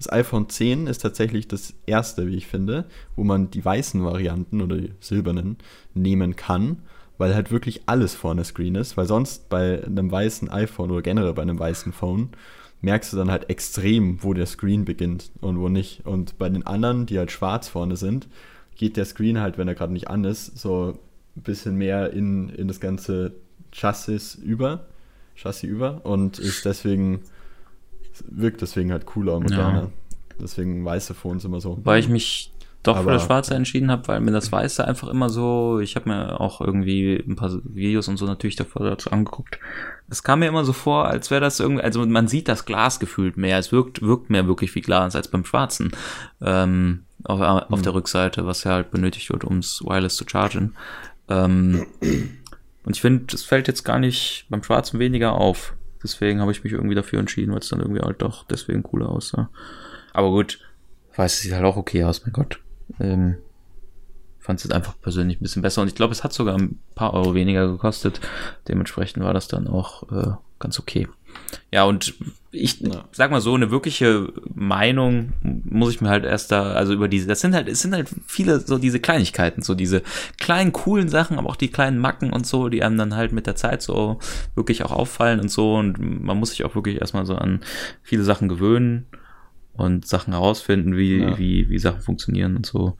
das 0.00 0.10
iPhone 0.10 0.48
10 0.48 0.86
ist 0.86 1.02
tatsächlich 1.02 1.46
das 1.46 1.74
erste, 1.84 2.26
wie 2.26 2.36
ich 2.36 2.46
finde, 2.46 2.86
wo 3.16 3.22
man 3.22 3.50
die 3.50 3.62
weißen 3.62 4.02
Varianten 4.02 4.62
oder 4.62 4.78
die 4.78 4.92
silbernen 4.98 5.58
nehmen 5.92 6.36
kann, 6.36 6.78
weil 7.18 7.34
halt 7.34 7.50
wirklich 7.50 7.82
alles 7.84 8.14
vorne 8.14 8.42
Screen 8.44 8.76
ist, 8.76 8.96
weil 8.96 9.04
sonst 9.04 9.50
bei 9.50 9.84
einem 9.84 10.10
weißen 10.10 10.48
iPhone 10.48 10.90
oder 10.90 11.02
generell 11.02 11.34
bei 11.34 11.42
einem 11.42 11.58
weißen 11.58 11.92
Phone 11.92 12.30
merkst 12.80 13.12
du 13.12 13.18
dann 13.18 13.30
halt 13.30 13.50
extrem, 13.50 14.22
wo 14.22 14.32
der 14.32 14.46
Screen 14.46 14.86
beginnt 14.86 15.32
und 15.42 15.58
wo 15.58 15.68
nicht. 15.68 16.06
Und 16.06 16.38
bei 16.38 16.48
den 16.48 16.66
anderen, 16.66 17.04
die 17.04 17.18
halt 17.18 17.30
schwarz 17.30 17.68
vorne 17.68 17.98
sind, 17.98 18.26
geht 18.76 18.96
der 18.96 19.04
Screen 19.04 19.38
halt, 19.38 19.58
wenn 19.58 19.68
er 19.68 19.74
gerade 19.74 19.92
nicht 19.92 20.08
an 20.08 20.24
ist, 20.24 20.58
so 20.58 20.98
ein 21.36 21.42
bisschen 21.42 21.76
mehr 21.76 22.10
in, 22.14 22.48
in 22.48 22.68
das 22.68 22.80
ganze 22.80 23.34
Chassis 23.70 24.34
über, 24.34 24.86
Chassis 25.36 25.68
über 25.68 26.06
und 26.06 26.38
ist 26.38 26.64
deswegen 26.64 27.20
wirkt 28.28 28.62
deswegen 28.62 28.92
halt 28.92 29.06
cooler 29.06 29.36
und 29.36 29.44
moderner. 29.44 29.82
Ja. 29.82 29.90
Deswegen 30.40 30.84
weiße 30.84 31.14
Phones 31.14 31.44
immer 31.44 31.60
so. 31.60 31.78
Weil 31.82 32.00
ich 32.00 32.08
mich 32.08 32.52
doch 32.82 32.96
Aber, 32.96 33.04
für 33.04 33.10
das 33.12 33.24
Schwarze 33.24 33.54
entschieden 33.54 33.90
habe, 33.90 34.08
weil 34.08 34.20
mir 34.20 34.30
das 34.30 34.50
Weiße 34.50 34.86
einfach 34.86 35.08
immer 35.08 35.28
so, 35.28 35.80
ich 35.80 35.96
habe 35.96 36.08
mir 36.08 36.40
auch 36.40 36.62
irgendwie 36.62 37.14
ein 37.16 37.36
paar 37.36 37.50
Videos 37.62 38.08
und 38.08 38.16
so 38.16 38.24
natürlich 38.24 38.56
davor 38.56 38.88
dazu 38.88 39.10
angeguckt. 39.10 39.58
Es 40.08 40.22
kam 40.22 40.38
mir 40.38 40.48
immer 40.48 40.64
so 40.64 40.72
vor, 40.72 41.06
als 41.06 41.30
wäre 41.30 41.42
das 41.42 41.60
irgendwie, 41.60 41.82
also 41.82 42.04
man 42.06 42.26
sieht 42.26 42.48
das 42.48 42.64
Glas 42.64 42.98
gefühlt 42.98 43.36
mehr, 43.36 43.58
es 43.58 43.70
wirkt, 43.70 44.00
wirkt 44.00 44.30
mehr 44.30 44.46
wirklich 44.46 44.74
wie 44.74 44.80
Glas 44.80 45.14
als 45.14 45.28
beim 45.28 45.44
Schwarzen. 45.44 45.92
Ähm, 46.40 47.04
auf, 47.24 47.40
auf 47.40 47.68
hm. 47.68 47.82
der 47.82 47.94
Rückseite, 47.94 48.46
was 48.46 48.64
ja 48.64 48.72
halt 48.72 48.90
benötigt 48.90 49.30
wird, 49.30 49.44
um 49.44 49.58
es 49.58 49.82
wireless 49.84 50.16
zu 50.16 50.24
chargen. 50.26 50.74
Ähm, 51.28 51.86
und 52.84 52.96
ich 52.96 53.02
finde, 53.02 53.34
es 53.34 53.44
fällt 53.44 53.68
jetzt 53.68 53.84
gar 53.84 53.98
nicht 53.98 54.46
beim 54.48 54.62
Schwarzen 54.62 54.98
weniger 54.98 55.32
auf. 55.32 55.74
Deswegen 56.02 56.40
habe 56.40 56.52
ich 56.52 56.64
mich 56.64 56.72
irgendwie 56.72 56.94
dafür 56.94 57.20
entschieden, 57.20 57.52
weil 57.52 57.60
es 57.60 57.68
dann 57.68 57.80
irgendwie 57.80 58.00
halt 58.00 58.22
doch 58.22 58.44
deswegen 58.44 58.82
cooler 58.82 59.08
aussah. 59.08 59.50
Aber 60.12 60.30
gut, 60.30 60.60
weiß, 61.16 61.34
es 61.34 61.40
sieht 61.40 61.52
halt 61.52 61.64
auch 61.64 61.76
okay 61.76 62.04
aus, 62.04 62.24
mein 62.24 62.32
Gott. 62.32 62.60
Ähm, 62.98 63.36
fand 64.38 64.58
es 64.58 64.64
jetzt 64.64 64.72
einfach 64.72 65.00
persönlich 65.00 65.38
ein 65.38 65.42
bisschen 65.42 65.62
besser 65.62 65.82
und 65.82 65.88
ich 65.88 65.94
glaube, 65.94 66.12
es 66.12 66.24
hat 66.24 66.32
sogar 66.32 66.56
ein 66.56 66.80
paar 66.94 67.14
Euro 67.14 67.34
weniger 67.34 67.68
gekostet. 67.68 68.20
Dementsprechend 68.66 69.22
war 69.22 69.34
das 69.34 69.48
dann 69.48 69.68
auch 69.68 70.10
äh, 70.10 70.32
ganz 70.58 70.78
okay. 70.80 71.08
Ja, 71.72 71.84
und 71.84 72.14
ich 72.52 72.80
ja. 72.80 73.04
sag 73.12 73.30
mal 73.30 73.40
so, 73.40 73.54
eine 73.54 73.70
wirkliche 73.70 74.32
Meinung 74.54 75.32
muss 75.42 75.94
ich 75.94 76.00
mir 76.00 76.08
halt 76.08 76.24
erst 76.24 76.50
da, 76.50 76.72
also 76.72 76.92
über 76.92 77.06
diese, 77.06 77.28
das 77.28 77.40
sind 77.40 77.54
halt, 77.54 77.68
es 77.68 77.80
sind 77.80 77.94
halt 77.94 78.08
viele 78.26 78.58
so 78.60 78.78
diese 78.78 78.98
Kleinigkeiten, 78.98 79.62
so 79.62 79.74
diese 79.74 80.02
kleinen 80.38 80.72
coolen 80.72 81.08
Sachen, 81.08 81.38
aber 81.38 81.48
auch 81.48 81.56
die 81.56 81.68
kleinen 81.68 81.98
Macken 81.98 82.32
und 82.32 82.46
so, 82.46 82.68
die 82.68 82.82
einem 82.82 82.98
dann 82.98 83.14
halt 83.14 83.32
mit 83.32 83.46
der 83.46 83.54
Zeit 83.54 83.82
so 83.82 84.18
wirklich 84.56 84.84
auch 84.84 84.90
auffallen 84.90 85.40
und 85.40 85.50
so 85.50 85.76
und 85.76 85.98
man 86.00 86.38
muss 86.38 86.50
sich 86.50 86.64
auch 86.64 86.74
wirklich 86.74 87.00
erstmal 87.00 87.24
so 87.24 87.36
an 87.36 87.60
viele 88.02 88.24
Sachen 88.24 88.48
gewöhnen 88.48 89.06
und 89.74 90.06
Sachen 90.06 90.32
herausfinden, 90.32 90.96
wie, 90.96 91.18
ja. 91.18 91.38
wie, 91.38 91.68
wie 91.68 91.78
Sachen 91.78 92.00
funktionieren 92.00 92.56
und 92.56 92.66
so. 92.66 92.96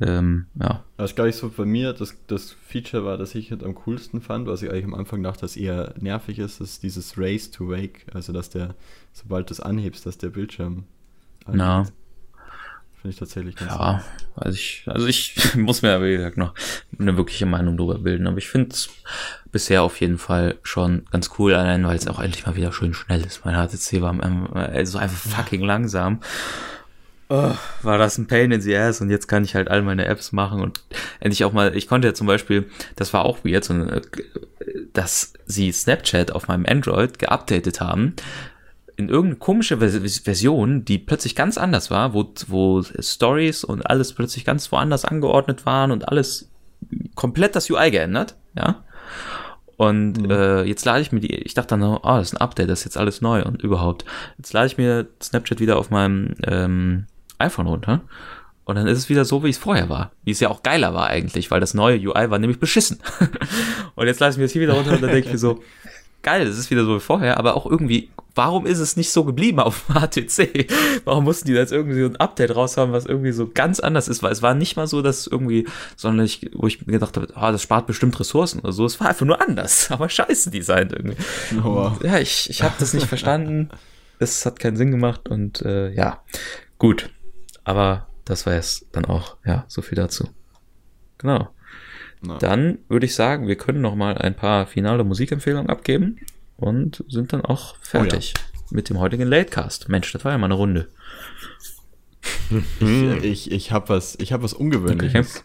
Ähm, 0.00 0.46
ja. 0.58 0.82
Was 0.96 1.14
glaube 1.14 1.30
ich 1.30 1.36
so 1.36 1.50
bei 1.50 1.64
mir 1.64 1.92
das, 1.92 2.16
das 2.26 2.52
Feature 2.52 3.04
war, 3.04 3.18
das 3.18 3.34
ich 3.34 3.50
halt 3.50 3.62
am 3.62 3.74
coolsten 3.74 4.20
fand, 4.20 4.46
was 4.46 4.62
ich 4.62 4.70
eigentlich 4.70 4.84
am 4.84 4.94
Anfang 4.94 5.22
dachte, 5.22 5.42
dass 5.42 5.56
eher 5.56 5.94
nervig 5.98 6.38
ist, 6.38 6.60
ist 6.60 6.82
dieses 6.82 7.18
Race 7.18 7.50
to 7.50 7.68
Wake. 7.68 8.06
Also, 8.14 8.32
dass 8.32 8.48
der, 8.50 8.74
sobald 9.12 9.50
du 9.50 9.54
es 9.54 9.60
anhebst, 9.60 10.06
dass 10.06 10.16
der 10.16 10.30
Bildschirm. 10.30 10.84
Na. 11.46 11.84
Finde 13.00 13.14
ich 13.14 13.18
tatsächlich 13.18 13.56
ganz 13.56 13.72
Ja, 13.72 14.04
also 14.36 14.54
ich, 14.54 14.82
also 14.86 15.06
ich 15.06 15.54
muss 15.56 15.80
mir, 15.80 16.02
wie 16.02 16.16
gesagt, 16.16 16.36
noch 16.36 16.54
eine 16.98 17.16
wirkliche 17.16 17.46
Meinung 17.46 17.78
darüber 17.78 17.98
bilden. 17.98 18.26
Aber 18.26 18.36
ich 18.36 18.48
finde 18.48 18.70
es 18.70 18.90
bisher 19.50 19.82
auf 19.82 20.00
jeden 20.00 20.18
Fall 20.18 20.58
schon 20.62 21.06
ganz 21.10 21.30
cool, 21.38 21.54
allein 21.54 21.86
weil 21.86 21.96
es 21.96 22.08
auch 22.08 22.20
endlich 22.20 22.44
mal 22.44 22.56
wieder 22.56 22.72
schön 22.72 22.92
schnell 22.92 23.24
ist. 23.24 23.44
Mein 23.44 23.54
HTC 23.54 24.02
war 24.02 24.14
also 24.54 24.98
einfach 24.98 25.16
fucking 25.16 25.62
langsam 25.62 26.20
oh, 27.30 27.54
war 27.82 27.98
das 27.98 28.18
ein 28.18 28.26
Pain 28.26 28.52
in 28.52 28.60
the 28.60 28.76
Ass 28.76 29.00
und 29.00 29.08
jetzt 29.08 29.28
kann 29.28 29.44
ich 29.44 29.54
halt 29.54 29.70
all 29.70 29.82
meine 29.82 30.04
Apps 30.04 30.32
machen 30.32 30.60
und 30.60 30.82
endlich 31.20 31.44
auch 31.44 31.52
mal, 31.52 31.74
ich 31.74 31.88
konnte 31.88 32.08
ja 32.08 32.14
zum 32.14 32.26
Beispiel, 32.26 32.68
das 32.96 33.14
war 33.14 33.24
auch 33.24 33.44
weird, 33.44 33.64
so, 33.64 33.74
dass 34.92 35.32
sie 35.46 35.72
Snapchat 35.72 36.32
auf 36.32 36.48
meinem 36.48 36.66
Android 36.66 37.18
geupdatet 37.18 37.80
haben 37.80 38.14
in 38.96 39.08
irgendeine 39.08 39.38
komische 39.38 39.78
Version, 39.78 40.84
die 40.84 40.98
plötzlich 40.98 41.34
ganz 41.34 41.56
anders 41.56 41.90
war, 41.90 42.12
wo, 42.12 42.32
wo 42.48 42.82
Stories 42.82 43.64
und 43.64 43.88
alles 43.88 44.12
plötzlich 44.12 44.44
ganz 44.44 44.70
woanders 44.70 45.06
angeordnet 45.06 45.64
waren 45.64 45.90
und 45.90 46.08
alles 46.08 46.50
komplett 47.14 47.56
das 47.56 47.70
UI 47.70 47.90
geändert, 47.90 48.36
ja. 48.54 48.84
Und 49.78 50.24
mhm. 50.24 50.30
äh, 50.30 50.62
jetzt 50.64 50.84
lade 50.84 51.00
ich 51.00 51.12
mir 51.12 51.20
die, 51.20 51.34
ich 51.34 51.54
dachte 51.54 51.78
dann, 51.78 51.82
oh, 51.82 52.00
das 52.02 52.28
ist 52.28 52.34
ein 52.34 52.42
Update, 52.42 52.68
das 52.68 52.80
ist 52.80 52.84
jetzt 52.84 52.98
alles 52.98 53.22
neu 53.22 53.42
und 53.42 53.62
überhaupt. 53.62 54.04
Jetzt 54.36 54.52
lade 54.52 54.66
ich 54.66 54.76
mir 54.76 55.06
Snapchat 55.22 55.60
wieder 55.60 55.78
auf 55.78 55.88
meinem 55.88 56.34
ähm, 56.46 57.06
iPhone 57.40 57.66
runter. 57.66 58.02
Und 58.64 58.76
dann 58.76 58.86
ist 58.86 58.98
es 58.98 59.08
wieder 59.08 59.24
so, 59.24 59.42
wie 59.42 59.50
es 59.50 59.58
vorher 59.58 59.88
war. 59.88 60.12
Wie 60.22 60.30
es 60.30 60.40
ja 60.40 60.48
auch 60.48 60.62
geiler 60.62 60.94
war 60.94 61.08
eigentlich, 61.08 61.50
weil 61.50 61.60
das 61.60 61.74
neue 61.74 61.98
UI 61.98 62.30
war 62.30 62.38
nämlich 62.38 62.60
beschissen. 62.60 63.00
und 63.96 64.06
jetzt 64.06 64.20
lasse 64.20 64.32
ich 64.32 64.38
mir 64.38 64.44
das 64.44 64.52
hier 64.52 64.62
wieder 64.62 64.74
runter 64.74 64.92
und 64.92 65.02
dann 65.02 65.10
denke 65.10 65.26
ich 65.26 65.32
mir 65.32 65.38
so, 65.38 65.60
geil, 66.22 66.44
das 66.46 66.58
ist 66.58 66.70
wieder 66.70 66.84
so 66.84 66.96
wie 66.96 67.00
vorher, 67.00 67.38
aber 67.38 67.56
auch 67.56 67.66
irgendwie, 67.66 68.10
warum 68.34 68.66
ist 68.66 68.78
es 68.78 68.96
nicht 68.96 69.10
so 69.10 69.24
geblieben 69.24 69.60
auf 69.60 69.86
dem 69.86 69.96
HTC? 69.96 70.70
Warum 71.04 71.24
mussten 71.24 71.46
die 71.46 71.54
da 71.54 71.60
jetzt 71.60 71.72
irgendwie 71.72 72.00
so 72.00 72.06
ein 72.06 72.16
Update 72.16 72.54
raushaben, 72.54 72.92
was 72.92 73.06
irgendwie 73.06 73.32
so 73.32 73.50
ganz 73.52 73.80
anders 73.80 74.08
ist? 74.08 74.22
Weil 74.22 74.32
es 74.32 74.42
war 74.42 74.54
nicht 74.54 74.76
mal 74.76 74.86
so, 74.86 75.02
dass 75.02 75.26
irgendwie, 75.26 75.66
sondern 75.96 76.26
ich, 76.26 76.50
wo 76.54 76.66
ich 76.66 76.86
mir 76.86 76.92
gedacht 76.92 77.16
habe, 77.16 77.28
ah, 77.34 77.52
das 77.52 77.62
spart 77.62 77.86
bestimmt 77.86 78.18
Ressourcen 78.20 78.60
oder 78.60 78.72
so. 78.72 78.84
Es 78.84 79.00
war 79.00 79.08
einfach 79.08 79.26
nur 79.26 79.40
anders, 79.40 79.90
aber 79.90 80.08
scheiße 80.08 80.50
designt 80.50 80.92
irgendwie. 80.92 81.16
Oh. 81.64 81.92
Ja, 82.02 82.18
ich, 82.18 82.48
ich 82.50 82.62
habe 82.62 82.74
das 82.78 82.94
nicht 82.94 83.06
verstanden. 83.06 83.70
Es 84.18 84.44
hat 84.44 84.60
keinen 84.60 84.76
Sinn 84.76 84.90
gemacht 84.90 85.28
und 85.28 85.62
äh, 85.62 85.90
ja, 85.92 86.22
gut. 86.78 87.10
Aber 87.70 88.08
das 88.24 88.46
war 88.46 88.54
jetzt 88.54 88.88
dann 88.90 89.04
auch, 89.04 89.36
ja, 89.46 89.64
so 89.68 89.80
viel 89.80 89.94
dazu. 89.94 90.28
Genau. 91.18 91.50
Na. 92.20 92.36
Dann 92.38 92.78
würde 92.88 93.06
ich 93.06 93.14
sagen, 93.14 93.46
wir 93.46 93.54
können 93.54 93.80
noch 93.80 93.94
mal 93.94 94.18
ein 94.18 94.34
paar 94.34 94.66
finale 94.66 95.04
Musikempfehlungen 95.04 95.70
abgeben 95.70 96.18
und 96.56 97.04
sind 97.08 97.32
dann 97.32 97.42
auch 97.42 97.76
fertig 97.76 98.34
oh 98.36 98.40
ja. 98.40 98.66
mit 98.72 98.88
dem 98.88 98.98
heutigen 98.98 99.22
Latecast. 99.22 99.88
Mensch, 99.88 100.12
das 100.12 100.24
war 100.24 100.32
ja 100.32 100.38
mal 100.38 100.46
eine 100.46 100.54
Runde. 100.54 100.88
ich 102.80 103.22
ich, 103.22 103.52
ich 103.52 103.70
habe 103.70 103.90
was, 103.90 104.18
ich 104.18 104.32
hab 104.32 104.42
was 104.42 104.52
Ungewöhnliches. 104.52 105.36
Okay. 105.36 105.44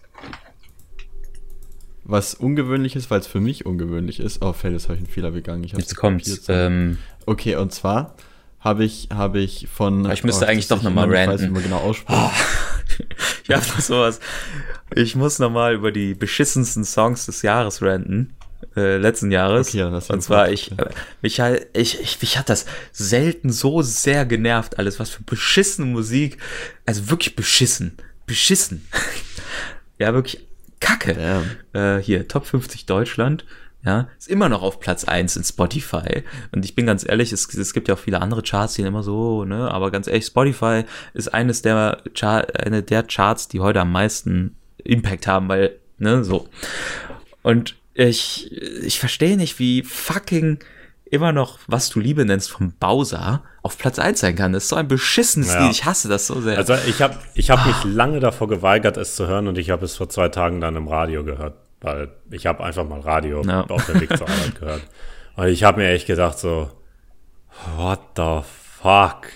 Was 2.06 2.34
Ungewöhnliches, 2.34 3.12
weil 3.12 3.20
es 3.20 3.28
für 3.28 3.40
mich 3.40 3.68
ungewöhnlich 3.68 4.20
ist. 4.20 4.42
Oh, 4.42 4.52
Feld, 4.54 4.74
jetzt 4.74 4.86
habe 4.86 4.96
ich 4.96 5.02
einen 5.02 5.14
Fehler 5.14 5.30
begangen. 5.30 5.64
Ich 5.64 5.74
Jetzt 5.74 5.96
kommt's. 5.96 6.46
Ähm, 6.50 6.98
okay, 7.28 7.56
und 7.56 7.72
zwar 7.72 8.16
habe 8.66 8.84
ich, 8.84 9.10
habe 9.14 9.40
ich 9.40 9.68
von. 9.72 10.12
ich 10.12 10.24
müsste 10.24 10.46
oh, 10.46 10.48
eigentlich 10.48 10.68
doch 10.68 10.82
nochmal 10.82 11.06
ranten. 11.06 11.36
Ich 11.36 11.42
weiß, 11.42 11.48
wie 11.48 11.54
man 11.54 11.64
genau 11.64 11.78
ausspricht. 11.78 12.20
Oh, 12.20 12.32
ich 13.44 13.56
habe 13.56 13.66
noch 13.66 13.80
sowas. 13.80 14.20
Ich 14.96 15.16
muss 15.16 15.38
nochmal 15.38 15.76
über 15.76 15.92
die 15.92 16.16
beschissensten 16.16 16.84
Songs 16.84 17.28
des 17.28 17.44
Jahres 17.44 17.84
ranten. 17.84 18.36
Äh, 18.76 18.98
letzten 18.98 19.32
Jahres. 19.32 19.70
Okay, 19.70 19.90
das 19.92 20.10
und 20.10 20.22
zwar, 20.22 20.50
ich, 20.50 20.72
äh, 20.72 20.90
mich, 21.22 21.40
halt, 21.40 21.68
ich, 21.74 22.02
ich, 22.02 22.20
mich 22.20 22.40
hat 22.40 22.50
das 22.50 22.66
selten 22.92 23.52
so 23.52 23.84
sehr 23.84 24.26
genervt, 24.26 24.80
alles, 24.80 25.00
was 25.00 25.12
für 25.12 25.22
beschissene 25.22 25.86
Musik. 25.86 26.40
Also 26.88 27.12
wirklich 27.12 27.36
beschissen. 27.36 27.96
Beschissen. 28.26 28.88
ja, 30.00 30.12
wirklich 30.16 30.44
Kacke. 30.80 31.44
Äh, 31.74 32.00
hier, 32.00 32.28
Top 32.28 32.48
50 32.48 32.88
Deutschland 32.88 33.46
ja, 33.86 34.08
ist 34.18 34.28
immer 34.28 34.50
noch 34.50 34.64
auf 34.64 34.80
Platz 34.80 35.04
eins 35.04 35.36
in 35.36 35.44
Spotify. 35.44 36.24
Und 36.52 36.66
ich 36.66 36.76
bin 36.76 36.86
ganz 36.86 37.08
ehrlich, 37.08 37.32
es, 37.32 37.54
es 37.54 37.74
gibt 37.74 37.88
ja 37.88 37.94
auch 37.94 38.00
viele 38.00 38.22
andere 38.22 38.42
Charts, 38.42 38.74
die 38.74 38.82
sind 38.82 38.88
immer 38.88 39.04
so, 39.04 39.46
ne, 39.46 39.72
aber 39.72 39.92
ganz 39.92 40.08
ehrlich, 40.08 40.26
Spotify 40.26 40.84
ist 41.14 41.34
eines 41.34 41.62
der, 41.62 42.02
Char 42.14 42.48
eine 42.58 42.82
der 42.82 43.04
Charts, 43.04 43.48
die 43.48 43.60
heute 43.60 43.82
am 43.82 43.92
meisten 43.92 44.56
Impact 44.84 45.28
haben, 45.28 45.48
weil, 45.50 45.78
ne, 46.00 46.24
so. 46.24 46.50
Und 47.44 47.76
ich, 47.94 48.52
ich 48.52 49.00
verstehe 49.00 49.38
nicht, 49.38 49.60
wie 49.60 49.84
fucking 49.84 50.60
immer 51.06 51.32
noch, 51.32 51.60
was 51.68 51.90
du 51.90 52.00
Liebe 52.00 52.26
nennst, 52.26 52.52
vom 52.52 52.74
Bowser 52.74 53.44
auf 53.62 53.78
Platz 53.78 54.00
1 54.00 54.20
sein 54.20 54.36
kann. 54.36 54.54
Das 54.54 54.64
ist 54.64 54.70
so 54.70 54.76
ein 54.76 54.88
beschissenes 54.88 55.54
Ja. 55.54 55.64
Lied. 55.64 55.72
Ich 55.72 55.86
hasse 55.86 56.08
das 56.08 56.28
so 56.28 56.42
sehr. 56.42 56.58
Also 56.58 56.74
ich 56.88 57.02
habe 57.02 57.18
ich 57.36 57.50
hab 57.52 57.66
mich 57.66 57.76
lange 57.84 58.20
davor 58.20 58.48
geweigert, 58.48 58.98
es 58.98 59.16
zu 59.16 59.28
hören 59.28 59.48
und 59.48 59.58
ich 59.58 59.70
habe 59.70 59.86
es 59.86 59.96
vor 59.96 60.10
zwei 60.10 60.30
Tagen 60.30 60.60
dann 60.60 60.76
im 60.76 60.88
Radio 60.88 61.24
gehört, 61.24 61.56
weil 61.86 62.10
ich 62.32 62.46
habe 62.46 62.64
einfach 62.64 62.84
mal 62.88 63.00
Radio 63.00 63.42
Ja. 63.44 63.62
auf 63.70 63.86
dem 63.86 64.02
Weg 64.02 64.18
zur 64.18 64.28
Arbeit 64.28 64.60
gehört. 64.60 64.82
Und 65.36 65.48
ich 65.48 65.64
habe 65.64 65.82
mir 65.82 65.90
echt 65.90 66.08
gedacht 66.08 66.38
so, 66.40 66.70
what 67.78 68.00
the 68.16 68.40
fuck, 68.82 69.28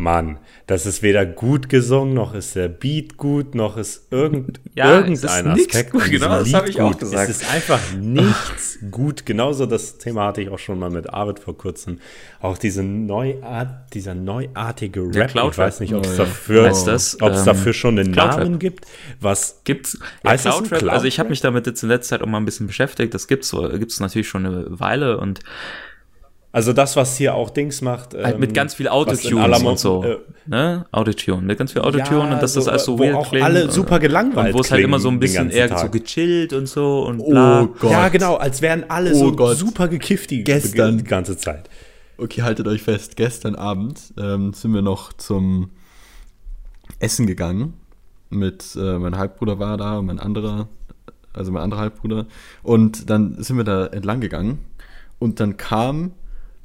Mann, 0.00 0.38
das 0.66 0.86
ist 0.86 1.02
weder 1.02 1.26
gut 1.26 1.68
gesungen, 1.68 2.14
noch 2.14 2.32
ist 2.34 2.56
der 2.56 2.68
Beat 2.68 3.18
gut, 3.18 3.54
noch 3.54 3.76
ist 3.76 4.06
irgend, 4.10 4.58
Ja, 4.74 5.00
es 5.00 5.22
irgendein 5.24 5.48
Aspekt 5.48 5.90
gut, 5.90 6.10
genau, 6.10 6.28
das 6.28 6.46
Lied 6.46 6.54
hab 6.56 6.68
ich 6.68 6.80
auch 6.80 6.90
gut. 6.92 7.00
gesagt. 7.00 7.28
Es 7.30 7.42
ist 7.42 7.52
einfach 7.52 7.80
nichts 8.00 8.78
gut. 8.90 9.26
Genauso 9.26 9.66
das 9.66 9.98
Thema 9.98 10.26
hatte 10.28 10.40
ich 10.40 10.48
auch 10.48 10.58
schon 10.58 10.78
mal 10.78 10.88
mit 10.90 11.10
Arvid 11.12 11.38
vor 11.38 11.56
kurzem. 11.56 11.98
Auch 12.40 12.56
diese 12.56 12.82
Neuart, 12.82 13.92
dieser 13.92 14.14
neuartige 14.14 15.06
Der 15.10 15.34
Rap. 15.34 15.50
Ich 15.50 15.58
weiß 15.58 15.80
nicht, 15.80 15.92
ob 15.94 16.04
es 16.04 16.10
Oh, 16.10 16.12
ja. 16.12 16.18
dafür, 16.24 16.64
Heißt 16.68 16.86
das, 16.86 17.18
ähm, 17.20 17.44
dafür 17.44 17.72
schon 17.74 17.98
einen 17.98 18.12
Cloud-Rap. 18.12 18.38
Namen 18.38 18.58
gibt. 18.58 18.86
Was 19.20 19.60
Gibt's 19.64 19.98
Heißt 20.26 20.46
das 20.46 20.56
ein 20.58 20.64
Cloud-Rap? 20.64 20.92
Also 20.92 21.06
ich 21.06 21.18
habe 21.18 21.28
mich 21.28 21.40
damit 21.42 21.66
jetzt 21.66 21.82
in 21.82 21.90
letzter 21.90 22.16
Zeit 22.16 22.22
auch 22.22 22.30
mal 22.30 22.38
ein 22.38 22.46
bisschen 22.46 22.66
beschäftigt. 22.66 23.12
Das 23.12 23.28
gibt's 23.28 23.48
so, 23.48 23.68
gibt's 23.68 24.00
natürlich 24.00 24.28
schon 24.28 24.46
eine 24.46 24.64
Weile 24.80 25.18
und 25.18 25.40
Also 26.52 26.72
das, 26.72 26.96
was 26.96 27.16
hier 27.16 27.34
auch 27.36 27.50
Dings 27.50 27.80
macht. 27.80 28.14
halt 28.14 28.34
ähm, 28.34 28.40
mit 28.40 28.54
ganz 28.54 28.74
viel 28.74 28.88
Autotune 28.88 29.56
und 29.68 29.78
so. 29.78 30.02
äh, 30.02 30.18
ne? 30.46 30.84
Autotune, 30.90 31.42
mit 31.42 31.56
ganz 31.58 31.70
viel 31.72 31.82
Autotune 31.82 32.18
Ja, 32.18 32.24
und 32.34 32.42
dass 32.42 32.54
das 32.54 32.64
so, 32.64 32.70
alles 32.70 32.84
so 32.86 32.98
wo 32.98 33.04
weird 33.04 33.14
auch 33.14 33.28
klingt. 33.28 33.44
alle 33.44 33.70
super 33.70 34.00
gelangweilt 34.00 34.48
Und 34.48 34.54
wo 34.58 34.60
es 34.62 34.70
halt 34.72 34.82
immer 34.82 34.98
so 34.98 35.08
ein 35.10 35.20
bisschen 35.20 35.50
eher 35.50 35.68
Tag. 35.68 35.78
so 35.78 35.88
gechillt 35.90 36.52
und 36.52 36.66
so 36.66 37.02
und 37.06 37.24
bla. 37.24 37.62
Oh 37.62 37.66
Gott. 37.78 37.90
Ja, 37.92 38.08
genau, 38.08 38.34
als 38.34 38.62
wären 38.62 38.84
alle 38.90 39.12
Oh 39.12 39.18
so 39.30 39.32
Gott. 39.36 39.58
super 39.58 39.86
gekifft 39.86 40.30
die, 40.32 40.42
Gestern. 40.42 40.98
die 40.98 41.04
ganze 41.04 41.36
Zeit. 41.36 41.70
Okay, 42.18 42.42
haltet 42.42 42.66
euch 42.66 42.82
fest. 42.82 43.16
Gestern 43.16 43.54
Abend 43.54 44.00
ähm, 44.18 44.52
sind 44.52 44.74
wir 44.74 44.82
noch 44.82 45.12
zum 45.12 45.70
Essen 46.98 47.26
gegangen. 47.28 47.74
Mit 48.28 48.76
äh, 48.76 48.98
mein 48.98 49.16
Halbbruder 49.16 49.58
war 49.60 49.76
da 49.76 49.98
und 49.98 50.06
mein 50.06 50.18
anderer, 50.18 50.68
also 51.32 51.50
mein 51.52 51.62
anderer 51.62 51.80
Halbbruder. 51.80 52.26
Und 52.64 53.08
dann 53.08 53.40
sind 53.42 53.56
wir 53.56 53.64
da 53.64 53.86
entlang 53.86 54.20
gegangen. 54.20 54.58
Und 55.20 55.38
dann 55.40 55.56
kam 55.56 56.12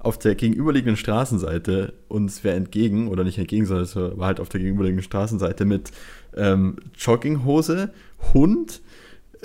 auf 0.05 0.19
der 0.19 0.35
gegenüberliegenden 0.35 0.97
Straßenseite 0.97 1.93
uns 2.07 2.43
wer 2.43 2.55
entgegen, 2.55 3.07
oder 3.07 3.23
nicht 3.23 3.37
entgegen, 3.37 3.65
sondern 3.65 3.85
es 3.85 3.95
war 3.95 4.27
halt 4.27 4.39
auf 4.39 4.49
der 4.49 4.59
gegenüberliegenden 4.59 5.03
Straßenseite 5.03 5.65
mit 5.65 5.91
ähm, 6.35 6.77
Jogginghose, 6.97 7.91
Hund, 8.33 8.81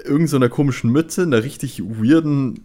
irgend 0.05 0.29
so 0.29 0.37
einer 0.37 0.49
komischen 0.49 0.91
Mütze, 0.91 1.23
einer 1.23 1.43
richtig 1.43 1.83
weirden 1.83 2.65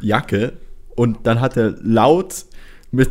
Jacke 0.00 0.52
und 0.94 1.18
dann 1.24 1.40
hat 1.40 1.56
er 1.56 1.74
laut 1.82 2.44
mit, 2.90 3.10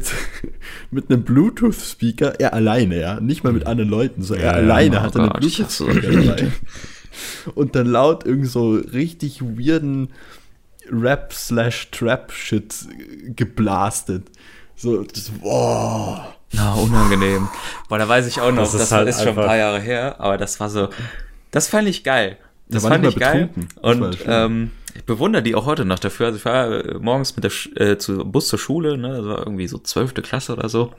mit 0.91 1.09
einem 1.09 1.23
Bluetooth-Speaker, 1.23 2.39
er 2.39 2.53
alleine, 2.53 2.99
ja, 2.99 3.19
nicht 3.19 3.43
mal 3.43 3.53
mit 3.53 3.67
anderen 3.67 3.89
Leuten, 3.89 4.21
so 4.21 4.33
er 4.33 4.41
Ja, 4.41 4.51
ja, 4.51 4.57
alleine 4.57 4.97
oh 4.97 5.01
hatte 5.01 5.19
einen 5.19 5.29
Gott, 5.29 5.45
ich 5.45 5.61
hasse 5.61 5.85
Bluetooth-Speaker 5.85 6.25
dabei. 6.25 6.51
Und 7.53 7.75
dann 7.75 7.87
laut 7.87 8.25
irgend 8.25 8.47
so 8.47 8.71
richtig 8.73 9.41
weirden 9.41 10.09
Rap-slash-Trap-Shit 10.91 12.73
geblastet. 13.35 14.27
So, 14.75 15.03
das, 15.03 15.29
boah. 15.29 16.35
Na, 16.51 16.73
unangenehm. 16.73 17.47
Boah, 17.89 17.97
da 17.97 18.07
weiß 18.07 18.27
ich 18.27 18.39
auch 18.41 18.51
noch, 18.51 18.63
Das 18.63 18.73
das, 18.73 18.81
ist 18.83 18.91
war, 18.91 18.99
halt 18.99 19.09
ist 19.09 19.19
schon 19.19 19.29
ein 19.29 19.35
paar 19.35 19.57
Jahre 19.57 19.79
her, 19.79 20.19
aber 20.19 20.37
das 20.37 20.59
war 20.59 20.69
so, 20.69 20.89
das 21.51 21.67
fand 21.67 21.87
ich 21.87 22.03
geil. 22.03 22.37
Das 22.67 22.83
war 22.83 22.91
fand 22.91 23.05
ich 23.05 23.15
geil. 23.15 23.49
Das 23.55 23.95
Und 23.95 24.15
schön. 24.15 24.25
ähm, 24.27 24.71
ich 24.95 25.03
bewundere 25.05 25.41
die 25.43 25.55
auch 25.55 25.65
heute 25.65 25.85
noch 25.85 25.99
dafür. 25.99 26.27
Also 26.27 26.37
ich 26.37 26.45
war 26.45 26.71
äh, 26.71 26.97
morgens 26.99 27.35
mit 27.35 27.43
der 27.43 27.49
Sch 27.49 27.69
äh, 27.75 27.97
zu, 27.97 28.23
Bus 28.25 28.47
zur 28.47 28.59
Schule, 28.59 28.97
ne, 28.97 29.17
das 29.17 29.25
war 29.25 29.39
irgendwie 29.39 29.67
so 29.67 29.79
zwölfte 29.79 30.21
Klasse 30.21 30.53
oder 30.53 30.69
so. 30.69 30.93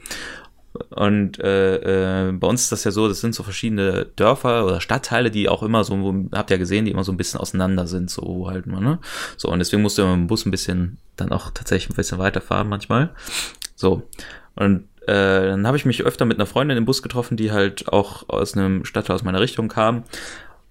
Und 0.91 1.39
äh, 1.39 2.29
äh, 2.29 2.33
bei 2.33 2.49
uns 2.49 2.63
ist 2.63 2.73
das 2.73 2.85
ja 2.85 2.91
so, 2.91 3.07
das 3.07 3.21
sind 3.21 3.35
so 3.35 3.43
verschiedene 3.43 4.07
Dörfer 4.17 4.67
oder 4.67 4.81
Stadtteile, 4.81 5.31
die 5.31 5.49
auch 5.49 5.63
immer 5.63 5.85
so, 5.85 5.95
habt 6.33 6.51
ihr 6.51 6.57
ja 6.57 6.59
gesehen, 6.59 6.85
die 6.85 6.91
immer 6.91 7.05
so 7.05 7.13
ein 7.13 7.17
bisschen 7.17 7.41
auseinander 7.41 7.87
sind, 7.87 8.11
so 8.11 8.49
halt 8.51 8.67
mal, 8.67 8.81
ne? 8.81 8.99
So, 9.37 9.49
und 9.49 9.61
deswegen 9.61 9.83
musste 9.83 10.03
man 10.03 10.13
mit 10.13 10.25
dem 10.25 10.29
Bus 10.29 10.47
ein 10.47 10.51
bisschen 10.51 10.99
dann 11.17 11.31
auch 11.31 11.51
tatsächlich 11.51 11.91
ein 11.91 11.97
bisschen 11.97 12.19
weiterfahren 12.19 12.69
manchmal. 12.69 13.11
So. 13.77 14.03
Und 14.57 14.89
äh, 15.07 15.47
dann 15.47 15.67
habe 15.67 15.77
ich 15.77 15.85
mich 15.85 16.03
öfter 16.03 16.25
mit 16.25 16.39
einer 16.39 16.47
Freundin 16.47 16.79
im 16.79 16.87
Bus 16.87 17.03
getroffen, 17.03 17.37
die 17.37 17.53
halt 17.53 17.93
auch 17.93 18.29
aus 18.29 18.57
einem 18.57 18.85
Stadtteil 18.85 19.15
aus 19.15 19.23
meiner 19.23 19.41
Richtung 19.41 19.69
kam. 19.69 20.05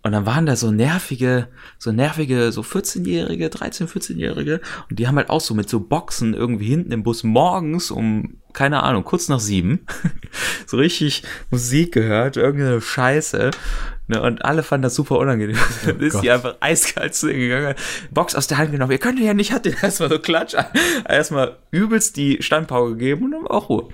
Und 0.03 0.11
dann 0.11 0.25
waren 0.25 0.45
da 0.45 0.57
so 0.57 0.69
nervige, 0.69 1.47
so 1.77 1.93
nervige, 1.93 2.51
so 2.51 2.61
14-Jährige, 2.61 3.47
13-, 3.47 3.88
14-Jährige. 3.88 4.59
Und 4.89 4.99
die 4.99 5.07
haben 5.07 5.15
halt 5.15 5.30
auch 5.30 5.39
so 5.39 5.53
mit 5.53 5.69
so 5.69 5.80
Boxen 5.80 6.34
irgendwie 6.34 6.65
hinten 6.65 6.91
im 6.91 7.03
Bus 7.03 7.23
morgens 7.23 7.89
um, 7.89 8.35
keine 8.51 8.84
Ahnung, 8.84 9.05
kurz 9.05 9.30
nach 9.30 9.39
sieben, 9.39 9.85
so 10.67 10.75
richtig 10.75 11.23
Musik 11.51 11.93
gehört, 11.93 12.35
irgendeine 12.35 12.81
Scheiße. 12.81 13.51
Ne, 14.07 14.21
und 14.21 14.43
alle 14.43 14.63
fanden 14.63 14.84
das 14.84 14.95
super 14.95 15.17
unangenehm. 15.17 15.57
Dann 15.85 16.01
ist 16.01 16.21
die 16.21 16.30
einfach 16.30 16.57
eiskalt 16.59 17.15
zu 17.15 17.27
gegangen, 17.27 17.73
Box 18.11 18.35
aus 18.35 18.47
der 18.47 18.57
Hand 18.57 18.73
genommen. 18.73 18.91
Ihr 18.91 18.97
könnt 18.97 19.21
ja 19.21 19.34
nicht, 19.34 19.53
hat 19.53 19.63
den 19.63 19.75
erstmal 19.81 20.09
so 20.09 20.19
klatsch, 20.19 20.55
erstmal 21.07 21.55
übelst 21.71 22.17
die 22.17 22.43
Standpauke 22.43 22.97
gegeben 22.97 23.23
und 23.23 23.31
dann 23.31 23.43
war 23.43 23.51
auch 23.51 23.69
Ruhe. 23.69 23.88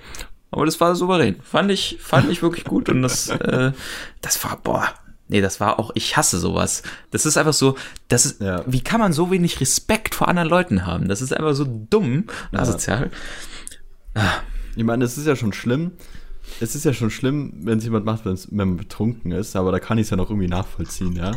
Aber 0.50 0.66
das 0.66 0.80
war 0.80 0.96
souverän. 0.96 1.36
Fand 1.42 1.70
ich, 1.70 1.98
fand 2.00 2.28
ich 2.28 2.42
wirklich 2.42 2.64
gut 2.64 2.88
und 2.88 3.02
das, 3.02 3.28
äh, 3.28 3.70
das 4.20 4.42
war, 4.42 4.56
boah, 4.60 4.92
nee, 5.30 5.40
das 5.40 5.60
war 5.60 5.78
auch, 5.78 5.90
ich 5.94 6.16
hasse 6.16 6.38
sowas. 6.38 6.82
Das 7.10 7.24
ist 7.24 7.36
einfach 7.38 7.52
so, 7.54 7.76
das 8.08 8.26
ist, 8.26 8.40
Ja. 8.40 8.62
wie 8.66 8.82
kann 8.82 9.00
man 9.00 9.12
so 9.12 9.30
wenig 9.30 9.60
Respekt 9.60 10.14
vor 10.14 10.28
anderen 10.28 10.48
Leuten 10.48 10.84
haben? 10.86 11.08
Das 11.08 11.22
ist 11.22 11.32
einfach 11.32 11.54
so 11.54 11.64
dumm 11.88 12.24
und 12.52 12.58
asozial. 12.58 13.10
Ich 14.76 14.84
meine, 14.84 15.04
es 15.04 15.16
ist 15.18 15.26
ja 15.26 15.36
schon 15.36 15.52
schlimm. 15.52 15.92
Es 16.60 16.74
ist 16.74 16.84
ja 16.84 16.92
schon 16.92 17.10
schlimm, 17.10 17.52
wenn 17.62 17.78
es 17.78 17.84
jemand 17.84 18.04
macht, 18.04 18.24
wenn 18.24 18.36
man 18.50 18.76
betrunken 18.76 19.30
ist, 19.32 19.54
aber 19.56 19.70
da 19.72 19.78
kann 19.78 19.98
ich 19.98 20.04
es 20.04 20.10
ja 20.10 20.16
noch 20.16 20.30
irgendwie 20.30 20.48
nachvollziehen, 20.48 21.14
ja. 21.14 21.32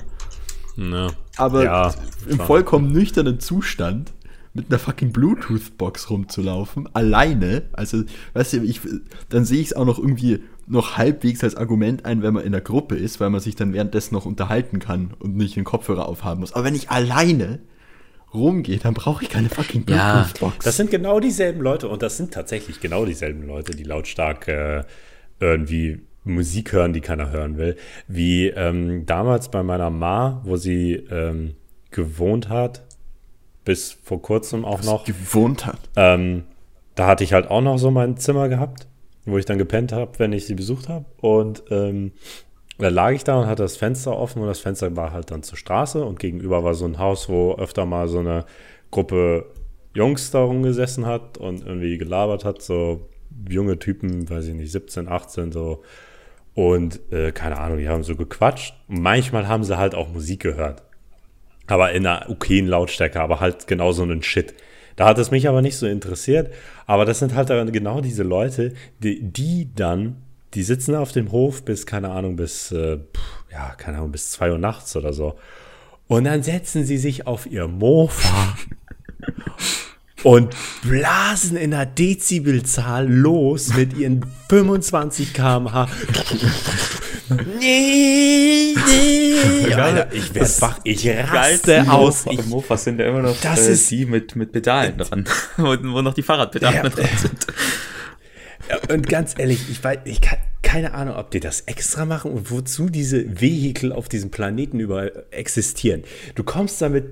Ja. 0.76 1.12
Aber 1.38 1.64
Ja, 1.64 1.94
im 2.28 2.38
schon. 2.38 2.46
vollkommen 2.48 2.92
nüchternen 2.92 3.40
Zustand 3.40 4.12
mit 4.56 4.70
einer 4.70 4.80
fucking 4.80 5.12
Bluetooth-Box 5.12 6.10
rumzulaufen, 6.10 6.90
alleine, 6.96 7.64
also, 7.74 8.04
weißt 8.34 8.54
du, 8.54 8.58
ich, 8.64 8.82
dann 9.30 9.46
sehe 9.46 9.60
ich 9.62 9.68
es 9.68 9.74
auch 9.74 9.86
noch 9.86 9.98
irgendwie 10.00 10.44
noch 10.68 10.98
halbwegs 10.98 11.44
als 11.44 11.56
Argument 11.56 12.06
ein, 12.06 12.22
wenn 12.24 12.34
man 12.34 12.44
in 12.44 12.52
der 12.52 12.62
Gruppe 12.62 12.96
ist, 12.96 13.20
weil 13.20 13.30
man 13.30 13.42
sich 13.42 13.56
dann 13.56 13.74
währenddessen 13.74 14.14
noch 14.14 14.26
unterhalten 14.26 14.80
kann 14.80 15.14
und 15.20 15.36
nicht 15.36 15.56
den 15.56 15.64
Kopfhörer 15.64 16.08
aufhaben 16.08 16.40
muss. 16.40 16.54
Aber 16.54 16.64
wenn 16.66 16.76
ich 16.76 16.90
alleine 16.90 17.60
rumgehe, 18.34 18.78
dann 18.78 18.94
brauche 18.94 19.24
ich 19.24 19.30
keine 19.30 19.50
fucking 19.50 19.86
Ja. 19.88 20.14
Bluetooth-Box. 20.24 20.66
Das 20.66 20.78
sind 20.78 20.90
genau 20.90 21.20
dieselben 21.20 21.62
Leute 21.62 21.88
und 21.88 22.02
das 22.02 22.18
sind 22.18 22.34
tatsächlich 22.34 22.80
genau 22.80 23.06
dieselben 23.06 23.46
Leute, 23.46 23.76
die 23.76 23.84
lautstark 23.84 24.48
äh, 24.48 24.84
irgendwie 25.40 26.02
Musik 26.24 26.72
hören, 26.72 26.94
die 26.94 27.02
keiner 27.02 27.30
hören 27.32 27.58
will. 27.58 27.76
Wie 28.08 28.48
ähm, 28.48 29.06
damals 29.06 29.52
bei 29.52 29.62
meiner 29.62 29.90
Ma, 29.90 30.42
wo 30.46 30.56
sie 30.56 30.94
ähm, 31.12 31.56
gewohnt 31.92 32.50
hat, 32.50 32.84
bis 33.66 33.92
vor 33.92 34.22
kurzem 34.22 34.66
auch 34.66 34.84
noch. 34.84 35.06
gewohnt 35.06 35.66
hat. 35.66 35.80
Ähm, 35.96 36.44
da 36.96 37.08
hatte 37.08 37.24
ich 37.24 37.34
halt 37.34 37.50
auch 37.50 37.62
noch 37.62 37.78
so 37.78 37.92
mein 37.92 38.18
Zimmer 38.18 38.50
gehabt, 38.50 38.88
wo 39.26 39.38
ich 39.38 39.46
dann 39.46 39.58
gepennt 39.58 39.92
habe, 39.92 40.20
wenn 40.20 40.34
ich 40.34 40.46
sie 40.46 40.56
besucht 40.56 40.90
habe. 40.90 41.06
Und 41.18 41.64
ähm, 41.70 42.12
da 42.78 42.90
lag 42.90 43.12
ich 43.12 43.24
da 43.24 43.40
und 43.40 43.48
hatte 43.48 43.64
das 43.64 43.78
Fenster 43.78 44.18
offen 44.18 44.42
und 44.42 44.48
das 44.48 44.60
Fenster 44.60 44.96
war 44.96 45.12
halt 45.12 45.32
dann 45.32 45.44
zur 45.44 45.58
Straße 45.58 46.04
und 46.04 46.20
gegenüber 46.20 46.64
war 46.64 46.74
so 46.74 46.86
ein 46.86 46.98
Haus, 46.98 47.30
wo 47.30 47.56
öfter 47.56 47.86
mal 47.86 48.08
so 48.08 48.20
eine 48.20 48.46
Gruppe 48.92 49.46
Jungs 49.94 50.32
da 50.32 50.40
rumgesessen 50.40 51.06
hat 51.06 51.38
und 51.38 51.66
irgendwie 51.66 51.98
gelabert 51.98 52.46
hat, 52.46 52.62
so 52.62 53.10
junge 53.50 53.78
Typen, 53.80 54.30
weiß 54.30 54.48
ich 54.48 54.54
nicht, 54.56 54.72
17, 54.72 55.08
18, 55.08 55.52
so. 55.52 55.84
Und 56.56 57.00
äh, 57.12 57.32
keine 57.32 57.60
Ahnung, 57.60 57.80
die 57.80 57.90
haben 57.90 58.04
so 58.04 58.16
gequatscht. 58.16 58.76
Und 58.88 59.02
manchmal 59.02 59.48
haben 59.48 59.64
sie 59.64 59.78
halt 59.78 59.96
auch 59.96 60.10
Musik 60.10 60.42
gehört. 60.42 60.84
Aber 61.68 61.92
in 61.94 62.06
einer 62.06 62.30
okayen 62.30 62.68
Lautstärke, 62.68 63.22
aber 63.22 63.40
halt 63.40 63.68
genau 63.68 63.92
so 63.92 64.04
einen 64.04 64.22
Shit. 64.22 64.54
Da 64.96 65.06
hat 65.06 65.18
es 65.18 65.32
mich 65.32 65.48
aber 65.48 65.62
nicht 65.62 65.78
so 65.78 65.88
interessiert. 65.88 66.54
Aber 66.86 67.06
das 67.06 67.20
sind 67.20 67.36
halt 67.36 67.50
genau 67.72 68.02
diese 68.02 68.24
Leute, 68.24 68.74
die, 69.00 69.22
die 69.22 69.70
dann, 69.74 70.18
die 70.54 70.64
sitzen 70.64 70.96
auf 70.96 71.12
dem 71.12 71.32
Hof 71.32 71.64
bis, 71.64 71.86
keine 71.86 72.12
Ahnung, 72.12 72.36
bis, 72.36 72.72
äh, 72.72 73.00
ja, 73.52 73.74
keine 73.78 73.98
Ahnung, 73.98 74.12
bis 74.12 74.32
zwei 74.32 74.52
Uhr 74.52 74.58
nachts 74.58 74.96
oder 74.96 75.14
so. 75.14 75.36
Und 76.08 76.26
dann 76.26 76.44
setzen 76.44 76.86
sie 76.86 76.98
sich 76.98 77.28
auf 77.28 77.46
ihr 77.46 77.68
Mofa 77.68 78.56
und 80.24 80.56
blasen 80.84 81.58
in 81.58 81.74
einer 81.74 81.86
Dezibelzahl 81.86 83.10
los 83.10 83.74
mit 83.74 83.98
ihren 83.98 84.26
25 84.50 85.34
km/h. 85.34 85.88
Nee, 87.60 88.74
nee. 88.88 89.74
Alter, 89.74 90.14
ich 90.14 90.34
werde 90.34 90.50
wach, 90.62 90.80
ich 90.84 91.08
raste 91.10 91.92
aus. 91.92 92.26
Ich, 92.30 92.46
Mofas 92.46 92.84
sind 92.84 93.00
ja 93.00 93.08
immer 93.08 93.22
noch 93.22 93.36
Das 93.42 93.68
äh, 93.68 93.74
ist- 93.74 93.90
die 93.92 94.06
mit, 94.06 94.36
mit 94.36 94.52
Pedalen 94.52 94.98
dran, 94.98 95.26
wo, 95.58 95.76
wo 95.82 96.02
noch 96.02 96.14
die 96.14 96.24
Fahrradpedale 96.24 96.76
Ja. 96.76 96.82
dran 96.90 97.10
sind. 97.22 97.48
Ja, 98.70 98.78
und 98.94 99.08
ganz 99.10 99.34
ehrlich, 99.38 99.60
ich 99.70 99.84
weiß, 99.84 100.00
ich 100.06 100.22
kann 100.22 100.38
keine 100.62 100.94
Ahnung, 100.94 101.16
ob 101.18 101.30
die 101.32 101.40
das 101.40 101.62
extra 101.62 102.06
machen 102.06 102.32
und 102.32 102.50
wozu 102.50 102.90
diese 102.90 103.42
Vehikel 103.42 103.92
auf 103.92 104.08
diesem 104.10 104.32
Planeten 104.32 104.80
überall 104.80 105.26
existieren. 105.32 106.04
Du 106.36 106.44
kommst 106.44 106.82
damit 106.82 107.06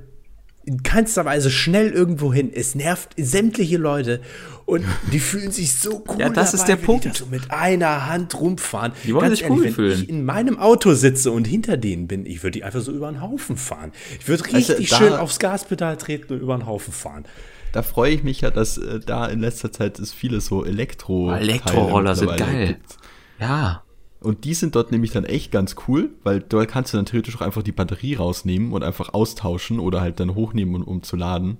in 0.63 0.83
keinster 0.83 1.25
Weise 1.25 1.49
schnell 1.49 1.89
irgendwo 1.89 2.31
hin. 2.33 2.51
Es 2.53 2.75
nervt 2.75 3.13
sämtliche 3.17 3.77
Leute 3.77 4.21
und 4.65 4.85
die 5.11 5.19
fühlen 5.21 5.51
sich 5.51 5.73
so 5.75 6.03
cool. 6.07 6.19
Ja, 6.19 6.29
das 6.29 6.53
ist 6.53 6.65
der 6.65 6.77
wenn 6.77 6.85
Punkt. 6.85 7.05
Die 7.05 7.09
so 7.17 7.25
mit 7.25 7.49
einer 7.51 8.07
Hand 8.07 8.39
rumfahren. 8.39 8.91
Die 9.03 9.13
wollen 9.15 9.31
sich 9.31 9.49
cool 9.49 9.63
wenn 9.63 9.73
fühlen. 9.73 10.03
ich 10.03 10.09
in 10.09 10.23
meinem 10.23 10.59
Auto 10.59 10.93
sitze 10.93 11.31
und 11.31 11.45
hinter 11.45 11.77
denen 11.77 12.07
bin, 12.07 12.25
ich 12.25 12.43
würde 12.43 12.51
die 12.59 12.63
einfach 12.63 12.81
so 12.81 12.91
über 12.91 13.11
den 13.11 13.21
Haufen 13.21 13.57
fahren. 13.57 13.91
Ich 14.19 14.27
würde 14.27 14.45
richtig 14.53 14.89
da- 14.89 14.97
schön 14.97 15.13
aufs 15.13 15.39
Gaspedal 15.39 15.97
treten 15.97 16.33
und 16.33 16.39
über 16.41 16.55
den 16.57 16.65
Haufen 16.67 16.93
fahren. 16.93 17.25
Da 17.71 17.83
freue 17.83 18.11
ich 18.13 18.23
mich 18.23 18.41
ja, 18.41 18.51
dass 18.51 18.77
äh, 18.77 18.99
da 18.99 19.25
in 19.27 19.39
letzter 19.39 19.71
Zeit 19.71 19.97
es 19.97 20.11
viele 20.13 20.41
so 20.41 20.65
Elektro 20.65 21.31
Elektroroller 21.33 22.15
sind 22.15 22.35
geil. 22.37 22.67
gibt. 22.67 22.97
Ja. 23.39 23.83
Und 24.21 24.45
die 24.45 24.53
sind 24.53 24.75
dort 24.75 24.91
nämlich 24.91 25.11
dann 25.11 25.25
echt 25.25 25.51
ganz 25.51 25.75
cool, 25.87 26.11
weil 26.23 26.39
dort 26.41 26.69
kannst 26.69 26.93
du 26.93 26.97
dann 26.97 27.07
theoretisch 27.07 27.35
auch 27.37 27.41
einfach 27.41 27.63
die 27.63 27.71
Batterie 27.71 28.13
rausnehmen 28.15 28.71
und 28.71 28.83
einfach 28.83 29.13
austauschen 29.13 29.79
oder 29.79 29.99
halt 29.99 30.19
dann 30.19 30.35
hochnehmen, 30.35 30.75
um, 30.75 30.83
um 30.83 31.03
zu 31.03 31.15
laden. 31.15 31.57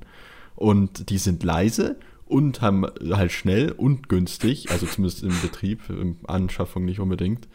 Und 0.55 1.09
die 1.09 1.17
sind 1.17 1.43
leise 1.43 1.97
und 2.27 2.61
haben 2.61 2.85
halt 3.11 3.31
schnell 3.31 3.71
und 3.71 4.09
günstig, 4.09 4.69
also 4.69 4.85
zumindest 4.85 5.23
im 5.23 5.33
Betrieb, 5.41 5.81
in 5.89 6.17
Anschaffung 6.27 6.85
nicht 6.85 6.99
unbedingt. 6.99 7.47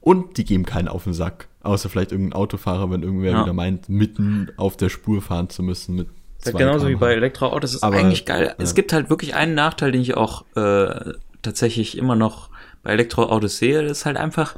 Und 0.00 0.36
die 0.36 0.44
geben 0.44 0.64
keinen 0.64 0.88
auf 0.88 1.04
den 1.04 1.14
Sack. 1.14 1.48
Außer 1.62 1.88
vielleicht 1.88 2.10
irgendein 2.10 2.32
Autofahrer, 2.32 2.90
wenn 2.90 3.02
irgendwer 3.02 3.32
Ja. 3.32 3.42
wieder 3.42 3.52
meint, 3.52 3.88
mitten 3.88 4.50
auf 4.56 4.76
der 4.76 4.88
Spur 4.88 5.22
fahren 5.22 5.48
zu 5.48 5.62
müssen 5.62 5.94
mit 5.94 6.08
zwei 6.38 6.58
Genauso 6.58 6.88
wie 6.88 6.96
bei 6.96 7.12
Elektroautos. 7.12 7.74
Ist 7.74 7.84
Aber, 7.84 7.96
eigentlich 7.98 8.24
geil. 8.24 8.46
ja. 8.46 8.54
Es 8.58 8.74
gibt 8.74 8.92
halt 8.92 9.10
wirklich 9.10 9.34
einen 9.34 9.54
Nachteil, 9.54 9.92
den 9.92 10.00
ich 10.00 10.16
auch 10.16 10.44
äh, 10.56 11.12
tatsächlich 11.42 11.96
immer 11.96 12.16
noch 12.16 12.49
bei 12.82 12.92
Elektroautos 12.92 13.58
sehe. 13.58 13.82
Das 13.82 13.98
ist 13.98 14.06
halt 14.06 14.16
einfach, 14.16 14.56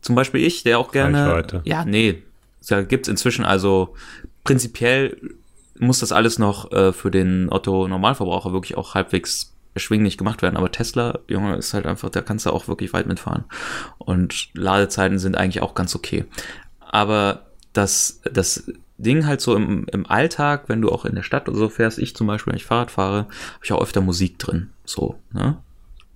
zum 0.00 0.14
Beispiel 0.14 0.44
ich, 0.44 0.62
der 0.62 0.78
auch 0.78 0.92
gerne. 0.92 1.26
Reichweite. 1.26 1.62
Ja, 1.64 1.84
nee. 1.84 2.22
Da 2.68 2.82
gibt's 2.82 3.08
inzwischen 3.08 3.44
also 3.44 3.94
prinzipiell 4.42 5.16
muss 5.78 5.98
das 5.98 6.12
alles 6.12 6.38
noch 6.38 6.72
äh, 6.72 6.92
für 6.92 7.10
den 7.10 7.50
Otto-Normalverbraucher 7.50 8.52
wirklich 8.52 8.76
auch 8.76 8.94
halbwegs 8.94 9.54
erschwinglich 9.74 10.16
gemacht 10.16 10.40
werden. 10.40 10.56
Aber 10.56 10.70
Tesla, 10.70 11.18
Junge, 11.26 11.56
ist 11.56 11.74
halt 11.74 11.86
einfach, 11.86 12.10
da 12.10 12.20
kannst 12.20 12.46
du 12.46 12.50
auch 12.50 12.68
wirklich 12.68 12.92
weit 12.92 13.06
mitfahren. 13.06 13.44
Und 13.98 14.50
Ladezeiten 14.54 15.18
sind 15.18 15.36
eigentlich 15.36 15.62
auch 15.62 15.74
ganz 15.74 15.96
okay. 15.96 16.24
Aber 16.78 17.46
das, 17.72 18.20
das 18.32 18.70
Ding 18.98 19.26
halt 19.26 19.40
so 19.40 19.56
im, 19.56 19.86
im 19.90 20.06
Alltag, 20.06 20.68
wenn 20.68 20.80
du 20.80 20.90
auch 20.90 21.04
in 21.04 21.16
der 21.16 21.24
Stadt 21.24 21.48
oder 21.48 21.58
so 21.58 21.68
fährst, 21.68 21.98
ich 21.98 22.14
zum 22.14 22.28
Beispiel, 22.28 22.52
wenn 22.52 22.58
ich 22.58 22.64
Fahrrad 22.64 22.92
fahre, 22.92 23.16
habe 23.16 23.64
ich 23.64 23.72
auch 23.72 23.82
öfter 23.82 24.00
Musik 24.00 24.38
drin. 24.38 24.70
So, 24.84 25.18
ne? 25.32 25.58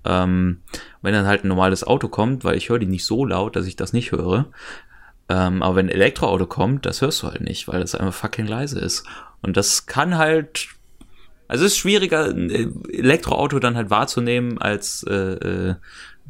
Ähm, 0.04 0.62
wenn 1.02 1.12
dann 1.12 1.26
halt 1.26 1.44
ein 1.44 1.48
normales 1.48 1.84
Auto 1.84 2.08
kommt, 2.08 2.44
weil 2.44 2.56
ich 2.56 2.68
höre 2.68 2.78
die 2.78 2.86
nicht 2.86 3.04
so 3.04 3.24
laut, 3.24 3.56
dass 3.56 3.66
ich 3.66 3.76
das 3.76 3.92
nicht 3.92 4.12
höre. 4.12 4.46
Ähm, 5.28 5.62
aber 5.62 5.76
wenn 5.76 5.86
ein 5.86 5.94
Elektroauto 5.94 6.46
kommt, 6.46 6.86
das 6.86 7.02
hörst 7.02 7.22
du 7.22 7.26
halt 7.28 7.42
nicht, 7.42 7.68
weil 7.68 7.80
das 7.80 7.94
einfach 7.94 8.14
fucking 8.14 8.46
leise 8.46 8.78
ist. 8.78 9.04
Und 9.42 9.56
das 9.56 9.86
kann 9.86 10.16
halt, 10.16 10.68
also 11.46 11.64
es 11.64 11.72
ist 11.72 11.78
schwieriger, 11.78 12.26
ein 12.26 12.50
Elektroauto 12.90 13.58
dann 13.58 13.76
halt 13.76 13.90
wahrzunehmen 13.90 14.58
als 14.58 15.02
äh, 15.02 15.14
äh, 15.14 15.74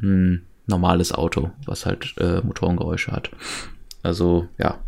ein 0.01 0.45
normales 0.67 1.11
Auto, 1.11 1.51
was 1.65 1.85
halt 1.85 2.15
äh, 2.17 2.41
Motorengeräusche 2.41 3.11
hat. 3.11 3.31
Also, 4.03 4.47
ja. 4.57 4.79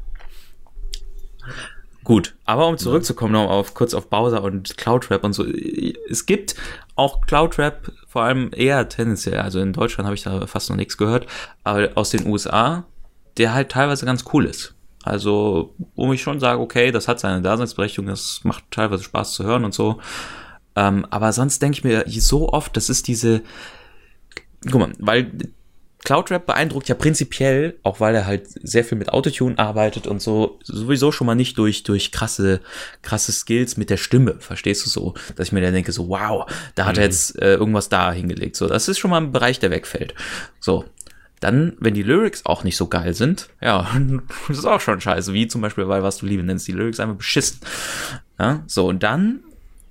Gut, 2.04 2.36
aber 2.46 2.68
um 2.68 2.78
zurückzukommen 2.78 3.34
noch 3.34 3.50
auf 3.50 3.74
kurz 3.74 3.94
auf 3.94 4.10
Bowser 4.10 4.44
und 4.44 4.78
Cloudrap 4.78 5.24
und 5.24 5.34
so, 5.34 5.46
es 5.46 6.26
gibt 6.26 6.56
auch 6.96 7.22
Cloudrap 7.22 7.92
vor 8.12 8.24
allem 8.24 8.52
eher 8.54 8.90
tendenziell, 8.90 9.40
also 9.40 9.62
in 9.62 9.72
Deutschland 9.72 10.06
habe 10.06 10.16
ich 10.16 10.24
da 10.24 10.46
fast 10.46 10.70
noch 10.70 10.76
nichts 10.76 10.98
gehört, 10.98 11.28
aber 11.64 11.92
aus 11.96 12.10
den 12.10 12.28
USA, 12.28 12.84
der 13.38 13.54
halt 13.54 13.70
teilweise 13.70 14.06
ganz 14.06 14.26
cool 14.34 14.46
ist. 14.46 14.76
Also, 15.02 15.74
wo 15.96 16.12
ich 16.12 16.22
schon 16.22 16.42
sage, 16.42 16.60
okay, 16.60 16.92
das 16.92 17.08
hat 17.08 17.22
seine 17.22 17.42
Daseinsberechtigung, 17.42 18.08
das 18.10 18.42
macht 18.44 18.66
teilweise 18.70 19.06
Spaß 19.06 19.32
zu 19.32 19.46
hören 19.46 19.64
und 19.64 19.74
so. 19.74 20.02
Ähm, 20.76 21.08
aber 21.10 21.32
sonst 21.32 21.62
denke 21.62 21.78
ich 21.78 21.84
mir 21.86 22.04
so 22.06 22.50
oft, 22.50 22.76
das 22.76 22.90
ist 22.90 23.08
diese, 23.08 23.44
guck 24.70 24.82
mal, 24.82 24.92
weil 25.00 25.32
Cloudrap 26.04 26.48
beeindruckt 26.48 26.90
ja 26.90 26.96
prinzipiell, 26.96 27.78
auch 27.84 28.00
weil 28.00 28.16
er 28.16 28.26
halt 28.26 28.48
sehr 28.48 28.84
viel 28.84 28.98
mit 28.98 29.10
Autotune 29.10 29.58
arbeitet 29.60 30.08
und 30.08 30.22
so, 30.22 30.60
sowieso 30.64 31.12
schon 31.12 31.28
mal 31.28 31.36
nicht 31.36 31.58
durch, 31.58 31.84
durch 31.84 32.12
krasse, 32.12 32.62
krasse 33.04 33.32
Skills 33.32 33.78
mit 33.78 33.90
der 33.90 33.98
Stimme, 33.98 34.36
verstehst 34.40 34.86
du 34.86 34.90
so? 34.90 35.14
Dass 35.36 35.48
ich 35.48 35.52
mir 35.52 35.62
dann 35.62 35.74
denke, 35.74 35.92
so, 35.92 36.10
wow, 36.10 36.52
da 36.76 36.86
hat 36.86 36.98
er 36.98 37.04
jetzt 37.04 37.40
äh, 37.40 37.54
irgendwas 37.54 37.90
da 37.90 38.12
hingelegt. 38.12 38.56
So, 38.56 38.68
das 38.68 38.88
ist 38.88 38.98
schon 38.98 39.12
mal 39.12 39.22
ein 39.22 39.32
Bereich, 39.32 39.60
der 39.60 39.72
wegfällt. 39.72 40.16
So. 40.60 40.86
Dann, 41.40 41.76
wenn 41.80 41.96
die 41.96 42.04
Lyrics 42.04 42.46
auch 42.46 42.64
nicht 42.64 42.78
so 42.78 42.86
geil 42.86 43.16
sind, 43.16 43.50
ja, 43.62 43.90
das 44.48 44.60
ist 44.60 44.66
auch 44.66 44.80
schon 44.80 45.02
scheiße, 45.02 45.34
wie 45.34 45.48
zum 45.48 45.62
Beispiel 45.62 45.86
bei 45.86 46.04
Was 46.04 46.18
du 46.18 46.28
Liebe 46.28 46.44
nennst, 46.44 46.68
die 46.68 46.72
Lyrics 46.72 47.00
einfach 47.00 47.16
beschissen. 47.16 47.60
Ja, 48.40 48.64
so, 48.68 48.88
und 48.88 49.02
dann, 49.02 49.40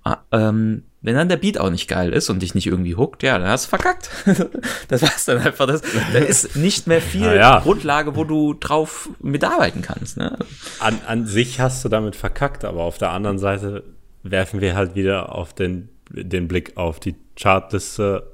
ah, 0.04 0.18
ähm, 0.30 0.84
wenn 1.02 1.14
dann 1.14 1.28
der 1.28 1.38
Beat 1.38 1.58
auch 1.58 1.70
nicht 1.70 1.88
geil 1.88 2.12
ist 2.12 2.28
und 2.28 2.40
dich 2.42 2.54
nicht 2.54 2.66
irgendwie 2.66 2.94
hookt, 2.94 3.22
ja, 3.22 3.38
dann 3.38 3.48
hast 3.48 3.66
du 3.66 3.68
verkackt. 3.70 4.10
das 4.88 5.02
war's 5.02 5.24
dann 5.24 5.38
einfach. 5.38 5.66
Das, 5.66 5.82
da 6.12 6.18
ist 6.18 6.56
nicht 6.56 6.86
mehr 6.86 7.00
viel 7.00 7.20
Na 7.26 7.34
ja. 7.34 7.60
Grundlage, 7.60 8.16
wo 8.16 8.24
du 8.24 8.54
drauf 8.54 9.08
mitarbeiten 9.20 9.80
kannst. 9.80 10.18
Ne? 10.18 10.38
An, 10.78 10.98
an 11.06 11.26
sich 11.26 11.58
hast 11.58 11.84
du 11.84 11.88
damit 11.88 12.16
verkackt, 12.16 12.64
aber 12.64 12.82
auf 12.82 12.98
der 12.98 13.10
anderen 13.10 13.38
Seite 13.38 13.84
werfen 14.22 14.60
wir 14.60 14.74
halt 14.74 14.94
wieder 14.94 15.34
auf 15.34 15.54
den, 15.54 15.88
den 16.10 16.48
Blick 16.48 16.76
auf 16.76 17.00
die 17.00 17.14
Chartliste 17.34 18.29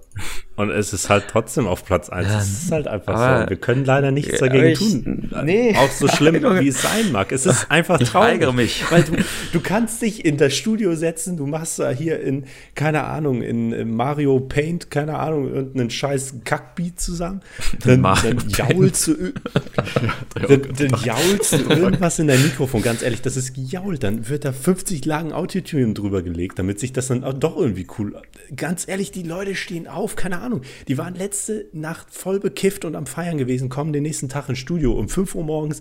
und 0.56 0.70
es 0.70 0.92
ist 0.92 1.10
halt 1.10 1.24
trotzdem 1.30 1.66
auf 1.66 1.84
Platz 1.84 2.08
1. 2.08 2.28
Ja, 2.28 2.38
es 2.40 2.48
ist 2.64 2.72
halt 2.72 2.88
einfach 2.88 3.14
aber- 3.14 3.42
so. 3.44 3.50
Wir 3.50 3.56
können 3.56 3.84
leider 3.84 4.10
nichts 4.10 4.32
Ja, 4.40 4.46
dagegen 4.46 4.66
ich- 4.68 4.78
tun. 4.78 5.30
nee. 5.44 5.74
Auch 5.76 5.90
so 5.90 6.08
schlimm, 6.08 6.34
wie 6.60 6.68
es 6.68 6.80
sein 6.82 7.12
mag. 7.12 7.32
Es 7.32 7.44
ist 7.46 7.70
einfach 7.70 8.00
Ich 8.00 8.08
traurig. 8.10 8.34
weigere 8.34 8.52
mich. 8.54 8.84
Weil 8.90 9.02
du, 9.02 9.12
du 9.52 9.60
kannst 9.60 10.00
dich 10.02 10.24
in 10.24 10.36
das 10.38 10.54
Studio 10.54 10.94
setzen, 10.94 11.36
du 11.36 11.46
machst 11.46 11.78
da 11.78 11.90
hier 11.90 12.20
in, 12.20 12.44
keine 12.74 13.04
Ahnung, 13.04 13.42
in, 13.42 13.94
Mario 13.94 14.40
Paint, 14.40 14.90
keine 14.90 15.18
Ahnung, 15.18 15.52
irgendeinen 15.52 15.90
scheiß 15.90 16.36
Kackbeat 16.44 16.98
zusammen. 17.00 17.40
Dann, 17.84 18.02
dann 18.02 18.38
jaulst 18.48 19.08
du, 19.08 19.14
dann, 20.34 20.62
dann 20.78 21.00
jaulst 21.04 21.52
du 21.52 21.56
irgendwas 21.70 22.18
in 22.18 22.28
dein 22.28 22.42
Mikrofon. 22.42 22.82
Ganz 22.82 23.02
ehrlich, 23.02 23.22
das 23.22 23.36
ist 23.36 23.54
gejault. 23.54 24.02
Dann 24.02 24.28
wird 24.28 24.44
da 24.44 24.52
50 24.52 25.04
Lagen 25.04 25.32
Autotune 25.32 25.92
drüber 25.94 26.22
gelegt, 26.22 26.58
damit 26.58 26.80
sich 26.80 26.92
das 26.92 27.08
dann 27.08 27.24
auch 27.24 27.34
doch 27.34 27.56
irgendwie 27.56 27.86
cool. 27.98 28.20
Ganz 28.54 28.86
ehrlich, 28.88 29.10
die 29.10 29.22
Leute 29.22 29.54
stehen 29.54 29.86
auf, 29.86 30.05
keine 30.14 30.40
Ahnung. 30.40 30.62
Die 30.86 30.98
waren 30.98 31.14
letzte 31.14 31.66
Nacht 31.72 32.06
voll 32.10 32.38
bekifft 32.38 32.84
und 32.84 32.94
am 32.94 33.06
Feiern 33.06 33.38
gewesen, 33.38 33.68
kommen 33.68 33.92
den 33.92 34.04
nächsten 34.04 34.28
Tag 34.28 34.48
ins 34.48 34.58
Studio 34.58 34.92
um 34.92 35.08
5 35.08 35.34
Uhr 35.34 35.42
morgens, 35.42 35.80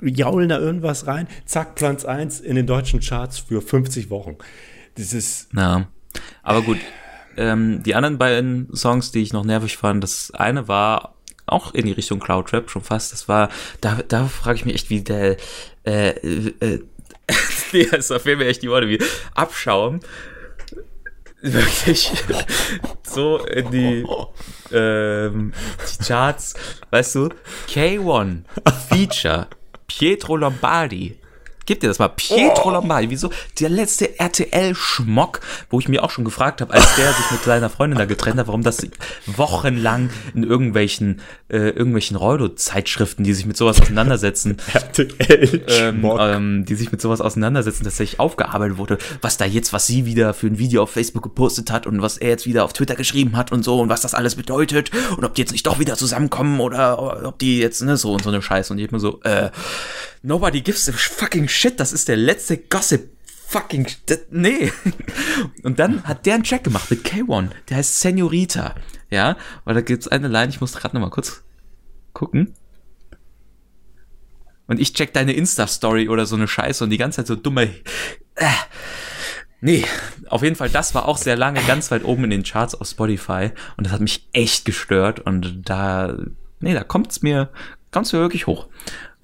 jaulen 0.00 0.50
da 0.50 0.60
irgendwas 0.60 1.06
rein, 1.08 1.26
zack, 1.46 1.74
Platz 1.74 2.04
1 2.04 2.40
in 2.40 2.54
den 2.54 2.66
deutschen 2.66 3.00
Charts 3.00 3.38
für 3.38 3.60
50 3.60 4.10
Wochen. 4.10 4.36
Das 4.96 5.12
ist, 5.12 5.48
Ja, 5.56 5.88
aber 6.42 6.62
gut. 6.62 6.78
Ähm, 7.36 7.82
die 7.82 7.96
anderen 7.96 8.18
beiden 8.18 8.68
Songs, 8.76 9.10
die 9.10 9.22
ich 9.22 9.32
noch 9.32 9.44
nervig 9.44 9.76
fand, 9.76 10.04
das 10.04 10.30
eine 10.30 10.68
war 10.68 11.14
auch 11.46 11.74
in 11.74 11.86
die 11.86 11.92
Richtung 11.92 12.20
Cloud 12.20 12.52
Rap 12.52 12.70
schon 12.70 12.82
fast. 12.82 13.12
Das 13.12 13.28
war, 13.28 13.48
da, 13.80 14.00
da 14.06 14.26
frage 14.26 14.56
ich 14.56 14.64
mich 14.64 14.74
echt, 14.74 14.90
wie 14.90 15.02
der, 15.02 15.36
äh, 15.84 16.10
äh, 16.10 16.80
nee, 17.72 17.86
da 17.90 18.18
fehlen 18.18 18.38
mir 18.38 18.46
echt 18.46 18.62
die 18.62 18.70
Worte 18.70 18.88
wie 18.88 19.02
Abschaum. 19.34 20.00
Wirklich 21.46 22.10
so 23.02 23.44
in 23.44 23.70
die, 23.70 24.06
ähm, 24.72 25.52
die 25.78 26.04
Charts, 26.04 26.54
weißt 26.90 27.14
du, 27.16 27.28
K1 27.68 28.44
Feature 28.88 29.48
Pietro 29.86 30.36
Lombardi. 30.36 31.18
Gib 31.66 31.80
dir 31.80 31.88
das 31.88 31.98
mal. 31.98 32.08
Pietro 32.08 32.70
Lombardi. 32.70 33.10
Wieso? 33.10 33.30
Der 33.58 33.68
letzte 33.68 34.18
RTL-Schmock, 34.18 35.40
wo 35.70 35.80
ich 35.80 35.88
mir 35.88 36.04
auch 36.04 36.10
schon 36.10 36.24
gefragt 36.24 36.60
habe, 36.60 36.74
als 36.74 36.94
der 36.96 37.12
sich 37.12 37.30
mit 37.30 37.42
seiner 37.42 37.70
Freundin 37.70 37.98
da 37.98 38.04
getrennt 38.04 38.38
hat, 38.38 38.46
warum 38.46 38.62
das 38.62 38.86
wochenlang 39.26 40.10
in 40.34 40.44
irgendwelchen, 40.44 41.20
äh, 41.48 41.70
irgendwelchen 41.70 42.16
Reudo-Zeitschriften, 42.16 43.24
die 43.24 43.32
sich 43.32 43.46
mit 43.46 43.56
sowas 43.56 43.80
auseinandersetzen, 43.80 44.58
ähm, 45.68 46.04
ähm, 46.18 46.64
die 46.66 46.74
sich 46.74 46.92
mit 46.92 47.00
sowas 47.00 47.20
auseinandersetzen, 47.20 47.84
tatsächlich 47.84 48.20
aufgearbeitet 48.20 48.76
wurde, 48.76 48.98
was 49.22 49.36
da 49.36 49.44
jetzt, 49.44 49.72
was 49.72 49.86
sie 49.86 50.04
wieder 50.04 50.34
für 50.34 50.48
ein 50.48 50.58
Video 50.58 50.82
auf 50.82 50.90
Facebook 50.90 51.22
gepostet 51.22 51.70
hat 51.70 51.86
und 51.86 52.02
was 52.02 52.18
er 52.18 52.28
jetzt 52.28 52.46
wieder 52.46 52.64
auf 52.64 52.72
Twitter 52.72 52.94
geschrieben 52.94 53.36
hat 53.36 53.52
und 53.52 53.62
so 53.62 53.80
und 53.80 53.88
was 53.88 54.02
das 54.02 54.14
alles 54.14 54.34
bedeutet 54.34 54.90
und 55.16 55.24
ob 55.24 55.34
die 55.34 55.42
jetzt 55.42 55.52
nicht 55.52 55.66
doch 55.66 55.78
wieder 55.78 55.96
zusammenkommen 55.96 56.60
oder 56.60 57.26
ob 57.26 57.38
die 57.38 57.58
jetzt, 57.58 57.82
ne, 57.82 57.96
so 57.96 58.12
und 58.12 58.22
so 58.22 58.28
eine 58.28 58.42
Scheiße 58.42 58.72
und 58.72 58.78
ich 58.78 58.84
hab 58.84 58.92
mir 58.92 59.00
so, 59.00 59.20
äh, 59.22 59.50
nobody 60.24 60.62
gives 60.62 60.88
a 60.88 60.92
fucking 60.92 61.48
shit, 61.48 61.78
das 61.78 61.92
ist 61.92 62.08
der 62.08 62.16
letzte 62.16 62.56
Gossip 62.56 63.10
fucking, 63.46 63.86
nee. 64.30 64.72
Und 65.62 65.78
dann 65.78 66.02
hat 66.04 66.26
der 66.26 66.34
einen 66.34 66.44
Track 66.44 66.64
gemacht 66.64 66.90
mit 66.90 67.06
K1, 67.06 67.50
der 67.68 67.76
heißt 67.76 68.00
Senorita, 68.00 68.74
ja, 69.10 69.36
weil 69.64 69.74
da 69.74 69.80
gibt's 69.82 70.08
eine 70.08 70.28
Line, 70.28 70.48
ich 70.48 70.60
muss 70.60 70.72
gerade 70.72 70.96
noch 70.96 71.02
mal 71.02 71.10
kurz 71.10 71.44
gucken. 72.14 72.54
und 74.66 74.80
ich 74.80 74.94
check 74.94 75.12
deine 75.12 75.34
Insta-Story 75.34 76.08
oder 76.08 76.26
so 76.26 76.36
eine 76.36 76.48
Scheiße 76.48 76.82
und 76.82 76.90
die 76.90 76.96
ganze 76.96 77.18
Zeit 77.18 77.26
so 77.26 77.36
dumme. 77.36 77.70
Äh, 78.36 78.46
nee, 79.60 79.84
auf 80.28 80.42
jeden 80.42 80.56
Fall, 80.56 80.70
das 80.70 80.94
war 80.94 81.06
auch 81.06 81.18
sehr 81.18 81.36
lange 81.36 81.60
ganz 81.66 81.90
weit 81.90 82.02
oben 82.04 82.24
in 82.24 82.30
den 82.30 82.44
Charts 82.44 82.74
auf 82.74 82.88
Spotify 82.88 83.50
und 83.76 83.84
das 83.84 83.92
hat 83.92 84.00
mich 84.00 84.26
echt 84.32 84.64
gestört 84.64 85.20
und 85.20 85.68
da, 85.68 86.16
nee, 86.60 86.72
da 86.72 86.82
kommt's 86.82 87.20
mir, 87.20 87.50
kommt's 87.90 88.12
mir 88.12 88.20
wirklich 88.20 88.46
hoch. 88.46 88.68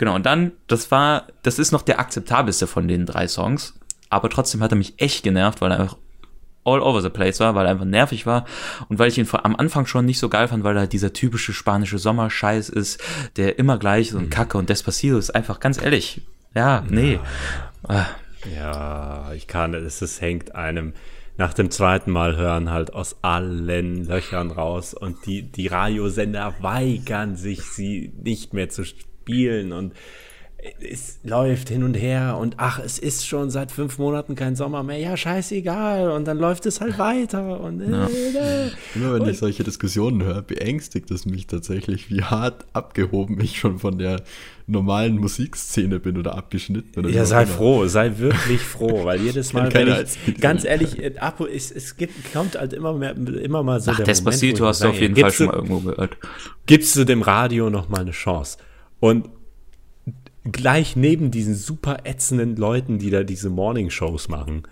Genau, 0.01 0.15
und 0.15 0.25
dann, 0.25 0.53
das 0.67 0.91
war, 0.91 1.27
das 1.43 1.59
ist 1.59 1.73
noch 1.73 1.83
der 1.83 2.01
akzeptabelste 2.01 2.67
von 2.67 2.89
den 2.89 3.05
drei 3.05 3.29
Songs, 3.29 3.75
aber 4.09 4.31
trotzdem 4.31 4.63
hat 4.63 4.73
er 4.73 4.77
mich 4.79 4.95
echt 4.97 5.23
genervt, 5.23 5.61
weil 5.61 5.71
er 5.73 5.79
einfach 5.81 5.99
all 6.65 6.81
over 6.81 7.03
the 7.03 7.11
place 7.11 7.39
war, 7.41 7.55
weil 7.55 7.67
er 7.67 7.73
einfach 7.73 7.85
nervig 7.85 8.25
war 8.25 8.47
und 8.89 8.99
weil 8.99 9.09
ich 9.09 9.19
ihn 9.19 9.27
vor, 9.27 9.45
am 9.45 9.55
Anfang 9.57 9.85
schon 9.85 10.07
nicht 10.07 10.19
so 10.19 10.31
geil 10.31 10.49
fand, 10.49 10.65
weil 10.65 10.75
er 10.75 10.81
halt 10.81 10.95
dieser 10.95 11.13
typische 11.13 11.53
spanische 11.53 11.99
Sommerscheiß 11.99 12.71
ist, 12.71 13.03
der 13.37 13.59
immer 13.59 13.79
gleich 13.79 14.09
ist 14.09 14.15
und 14.15 14.25
Mhm. 14.25 14.31
Kacke 14.31 14.57
und 14.57 14.71
Despacito 14.71 15.19
ist 15.19 15.35
einfach 15.35 15.61
ganz 15.61 15.81
ehrlich. 15.83 16.23
Ja, 16.55 16.83
nee. 16.89 17.21
Ah, 17.87 18.07
Ja, 18.57 19.33
ich 19.35 19.47
kann, 19.49 19.75
es, 19.75 20.01
es 20.01 20.23
hängt 20.23 20.55
einem 20.55 20.95
nach 21.37 21.53
dem 21.55 21.71
zweiten 21.71 22.11
Mal 22.11 22.37
hören 22.37 22.71
halt 22.71 22.93
aus 22.95 23.17
allen 23.23 24.05
Löchern 24.07 24.51
raus 24.51 24.95
und 24.95 25.27
die, 25.27 25.43
die 25.43 25.67
Radiosender 25.69 26.55
weigern 26.61 27.37
sich, 27.37 27.63
sie 27.65 28.13
nicht 28.23 28.53
mehr 28.55 28.69
zu 28.71 28.85
spielen 29.31 29.73
und 29.73 29.93
es 30.81 31.21
läuft 31.25 31.71
hin 31.71 31.83
und 31.85 31.95
her 31.95 32.37
und 32.39 32.57
ach, 32.59 32.81
es 32.85 32.99
ist 32.99 33.27
schon 33.27 33.49
seit 33.49 33.73
fünf 33.73 33.97
Monaten 33.97 34.35
kein 34.35 34.57
Sommer 34.57 34.83
mehr, 34.83 34.99
ja, 34.99 35.17
scheißegal 35.17 36.11
und 36.11 36.27
dann 36.27 36.37
läuft 36.37 36.67
es 36.67 36.83
halt 36.83 36.99
weiter 36.99 37.61
und 37.61 37.81
äh, 37.81 37.87
äh. 37.87 38.71
Immer 38.95 39.15
wenn 39.15 39.27
ich 39.27 39.39
solche 39.39 39.65
Diskussionen 39.65 40.23
höre, 40.23 40.43
beängstigt 40.43 41.11
es 41.11 41.25
mich 41.25 41.47
tatsächlich, 41.47 42.11
wie 42.11 42.23
hart 42.23 42.67
abgehoben 42.75 43.41
ich 43.41 43.59
schon 43.59 43.79
von 43.79 43.97
der 43.97 44.21
normalen 44.67 45.17
Musikszene 45.17 45.99
bin 45.99 46.19
oder 46.19 46.37
abgeschnitten. 46.37 47.01
Oder 47.01 47.09
Ja, 47.09 47.25
sei 47.25 47.45
immer. 47.45 47.53
froh, 47.53 47.87
sei 47.87 48.13
wirklich 48.19 48.61
froh, 48.61 49.05
weil 49.05 49.21
jedes 49.21 49.55
Mal, 49.55 49.73
wenn 49.73 49.89
ich, 49.89 50.41
ganz 50.41 50.65
ehrlich, 50.65 51.03
äh, 51.03 51.19
ab, 51.19 51.41
es, 51.41 51.73
es 51.73 51.97
gibt, 51.97 52.33
kommt 52.35 52.59
halt 52.59 52.75
immer 52.75 52.93
mehr, 52.93 53.17
immer 53.17 53.63
mal 53.63 53.81
so 53.81 53.93
Ach, 53.93 53.97
der 53.97 54.05
Despacito 54.05 54.59
Moment, 54.59 54.69
hast 54.69 54.85
du 54.85 54.89
auf 54.89 55.01
jeden 55.01 55.17
Fall 55.17 55.33
schon 55.33 55.47
mal 55.47 55.55
irgendwo 55.55 55.81
gehört. 55.81 56.19
gibst 56.67 56.95
du 56.97 57.05
dem 57.05 57.23
Radio 57.23 57.71
noch 57.71 57.89
mal 57.89 58.03
eine 58.03 58.11
Chance. 58.11 58.59
Und 59.01 59.29
gleich 60.45 60.97
neben 60.97 61.31
diesen 61.31 61.55
super 61.55 61.99
ätzenden 62.05 62.57
Leuten, 62.57 62.99
die 62.99 63.11
da 63.11 63.23
diese 63.23 63.51
Morning-Shows 63.51 64.29
machen, 64.29 64.63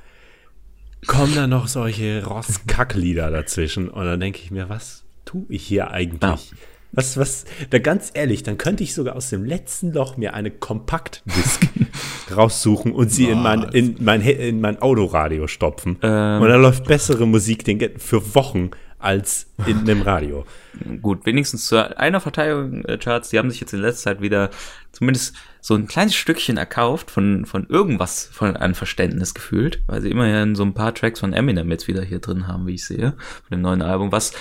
kommen 1.06 1.34
da 1.34 1.46
noch 1.46 1.68
solche 1.68 2.24
Ross-Kack-Lieder 2.24 3.30
dazwischen. 3.30 3.88
Und 3.88 4.04
dann 4.04 4.20
denke 4.20 4.40
ich 4.42 4.50
mir, 4.50 4.68
was 4.68 5.04
tue 5.24 5.46
ich 5.48 5.66
hier 5.66 5.90
eigentlich? 5.90 6.52
Was, 6.92 7.18
was, 7.18 7.44
da 7.68 7.78
ganz 7.78 8.10
ehrlich, 8.14 8.42
dann 8.42 8.56
könnte 8.56 8.82
ich 8.82 8.94
sogar 8.94 9.14
aus 9.14 9.28
dem 9.28 9.44
letzten 9.44 9.92
Loch 9.92 10.16
mir 10.16 10.32
eine 10.32 10.50
Kompaktdisk 10.50 11.68
raussuchen 12.34 12.92
und 12.92 13.10
sie 13.10 13.26
in 13.26 13.42
mein, 13.42 13.64
in 13.64 13.96
mein, 14.00 14.22
in 14.22 14.62
mein 14.62 14.80
Autoradio 14.80 15.46
stopfen. 15.48 15.98
Ähm. 16.02 16.40
und 16.40 16.48
dann 16.48 16.62
läuft 16.62 16.84
bessere 16.84 17.26
Musik 17.26 17.64
den, 17.64 17.98
für 17.98 18.34
Wochen 18.34 18.70
als 18.98 19.46
in 19.66 19.78
einem 19.80 20.02
Radio. 20.02 20.44
Gut, 21.02 21.24
wenigstens 21.26 21.66
zu 21.66 21.96
einer 21.98 22.20
Verteidigung 22.20 22.84
äh, 22.84 22.98
Charts, 22.98 23.30
die 23.30 23.38
haben 23.38 23.50
sich 23.50 23.60
jetzt 23.60 23.72
in 23.72 23.80
letzter 23.80 24.10
Zeit 24.10 24.20
wieder 24.20 24.50
zumindest 24.92 25.34
so 25.60 25.74
ein 25.74 25.86
kleines 25.86 26.14
Stückchen 26.14 26.56
erkauft 26.56 27.10
von, 27.10 27.44
von 27.46 27.66
irgendwas 27.68 28.28
von 28.32 28.56
einem 28.56 28.74
Verständnis 28.74 29.34
gefühlt, 29.34 29.82
weil 29.86 30.00
sie 30.00 30.10
immerhin 30.10 30.54
so 30.54 30.62
ein 30.64 30.74
paar 30.74 30.94
Tracks 30.94 31.20
von 31.20 31.32
Eminem 31.32 31.70
jetzt 31.70 31.88
wieder 31.88 32.02
hier 32.02 32.18
drin 32.20 32.46
haben, 32.48 32.66
wie 32.66 32.74
ich 32.74 32.84
sehe, 32.84 33.12
von 33.12 33.50
dem 33.52 33.60
neuen 33.60 33.82
Album, 33.82 34.10
was 34.12 34.32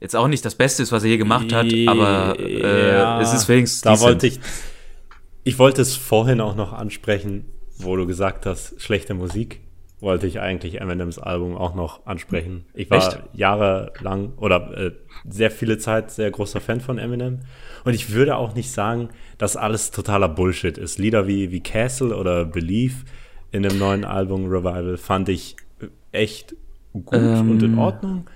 jetzt 0.00 0.16
auch 0.16 0.28
nicht 0.28 0.44
das 0.44 0.54
Beste 0.54 0.82
ist, 0.82 0.92
was 0.92 1.04
er 1.04 1.10
je 1.10 1.18
gemacht 1.18 1.52
hat, 1.52 1.66
aber 1.86 2.36
äh, 2.38 2.92
Ja, 2.96 3.20
es 3.20 3.32
ist 3.32 3.48
wenigstens 3.48 3.82
Da 3.82 3.90
decent. 3.92 4.08
wollte 4.08 4.26
ich. 4.26 4.40
Ich 5.44 5.58
wollte 5.58 5.82
es 5.82 5.96
vorhin 5.96 6.40
auch 6.40 6.54
noch 6.54 6.72
ansprechen, 6.72 7.44
wo 7.78 7.96
du 7.96 8.06
gesagt 8.06 8.46
hast, 8.46 8.80
schlechte 8.80 9.14
Musik. 9.14 9.60
Wollte 10.02 10.26
ich 10.26 10.40
eigentlich 10.40 10.80
Eminems 10.80 11.18
Album 11.18 11.56
auch 11.56 11.74
noch 11.76 12.04
ansprechen. 12.06 12.64
Ich 12.74 12.90
war 12.90 12.98
Echt? 12.98 13.22
jahrelang 13.34 14.32
oder 14.36 14.76
äh, 14.76 14.90
sehr 15.28 15.50
viele 15.52 15.78
Zeit 15.78 16.10
sehr 16.10 16.28
großer 16.30 16.60
Fan 16.60 16.80
von 16.80 16.98
Eminem. 16.98 17.38
Und 17.84 17.94
ich 17.94 18.10
würde 18.12 18.36
auch 18.36 18.54
nicht 18.56 18.72
sagen, 18.72 19.10
dass 19.38 19.56
alles 19.56 19.92
totaler 19.92 20.28
Bullshit 20.28 20.76
ist. 20.76 20.98
Lieder 20.98 21.28
wie, 21.28 21.52
wie 21.52 21.60
Castle 21.60 22.16
oder 22.16 22.44
Believe 22.44 23.04
in 23.52 23.62
dem 23.62 23.78
neuen 23.78 24.04
Album 24.04 24.46
Revival 24.46 24.96
fand 24.96 25.28
ich 25.28 25.54
echt 26.10 26.56
gut 26.92 27.06
Ähm. 27.12 27.50
und 27.52 27.62
in 27.62 27.78
Ordnung. 27.78 28.26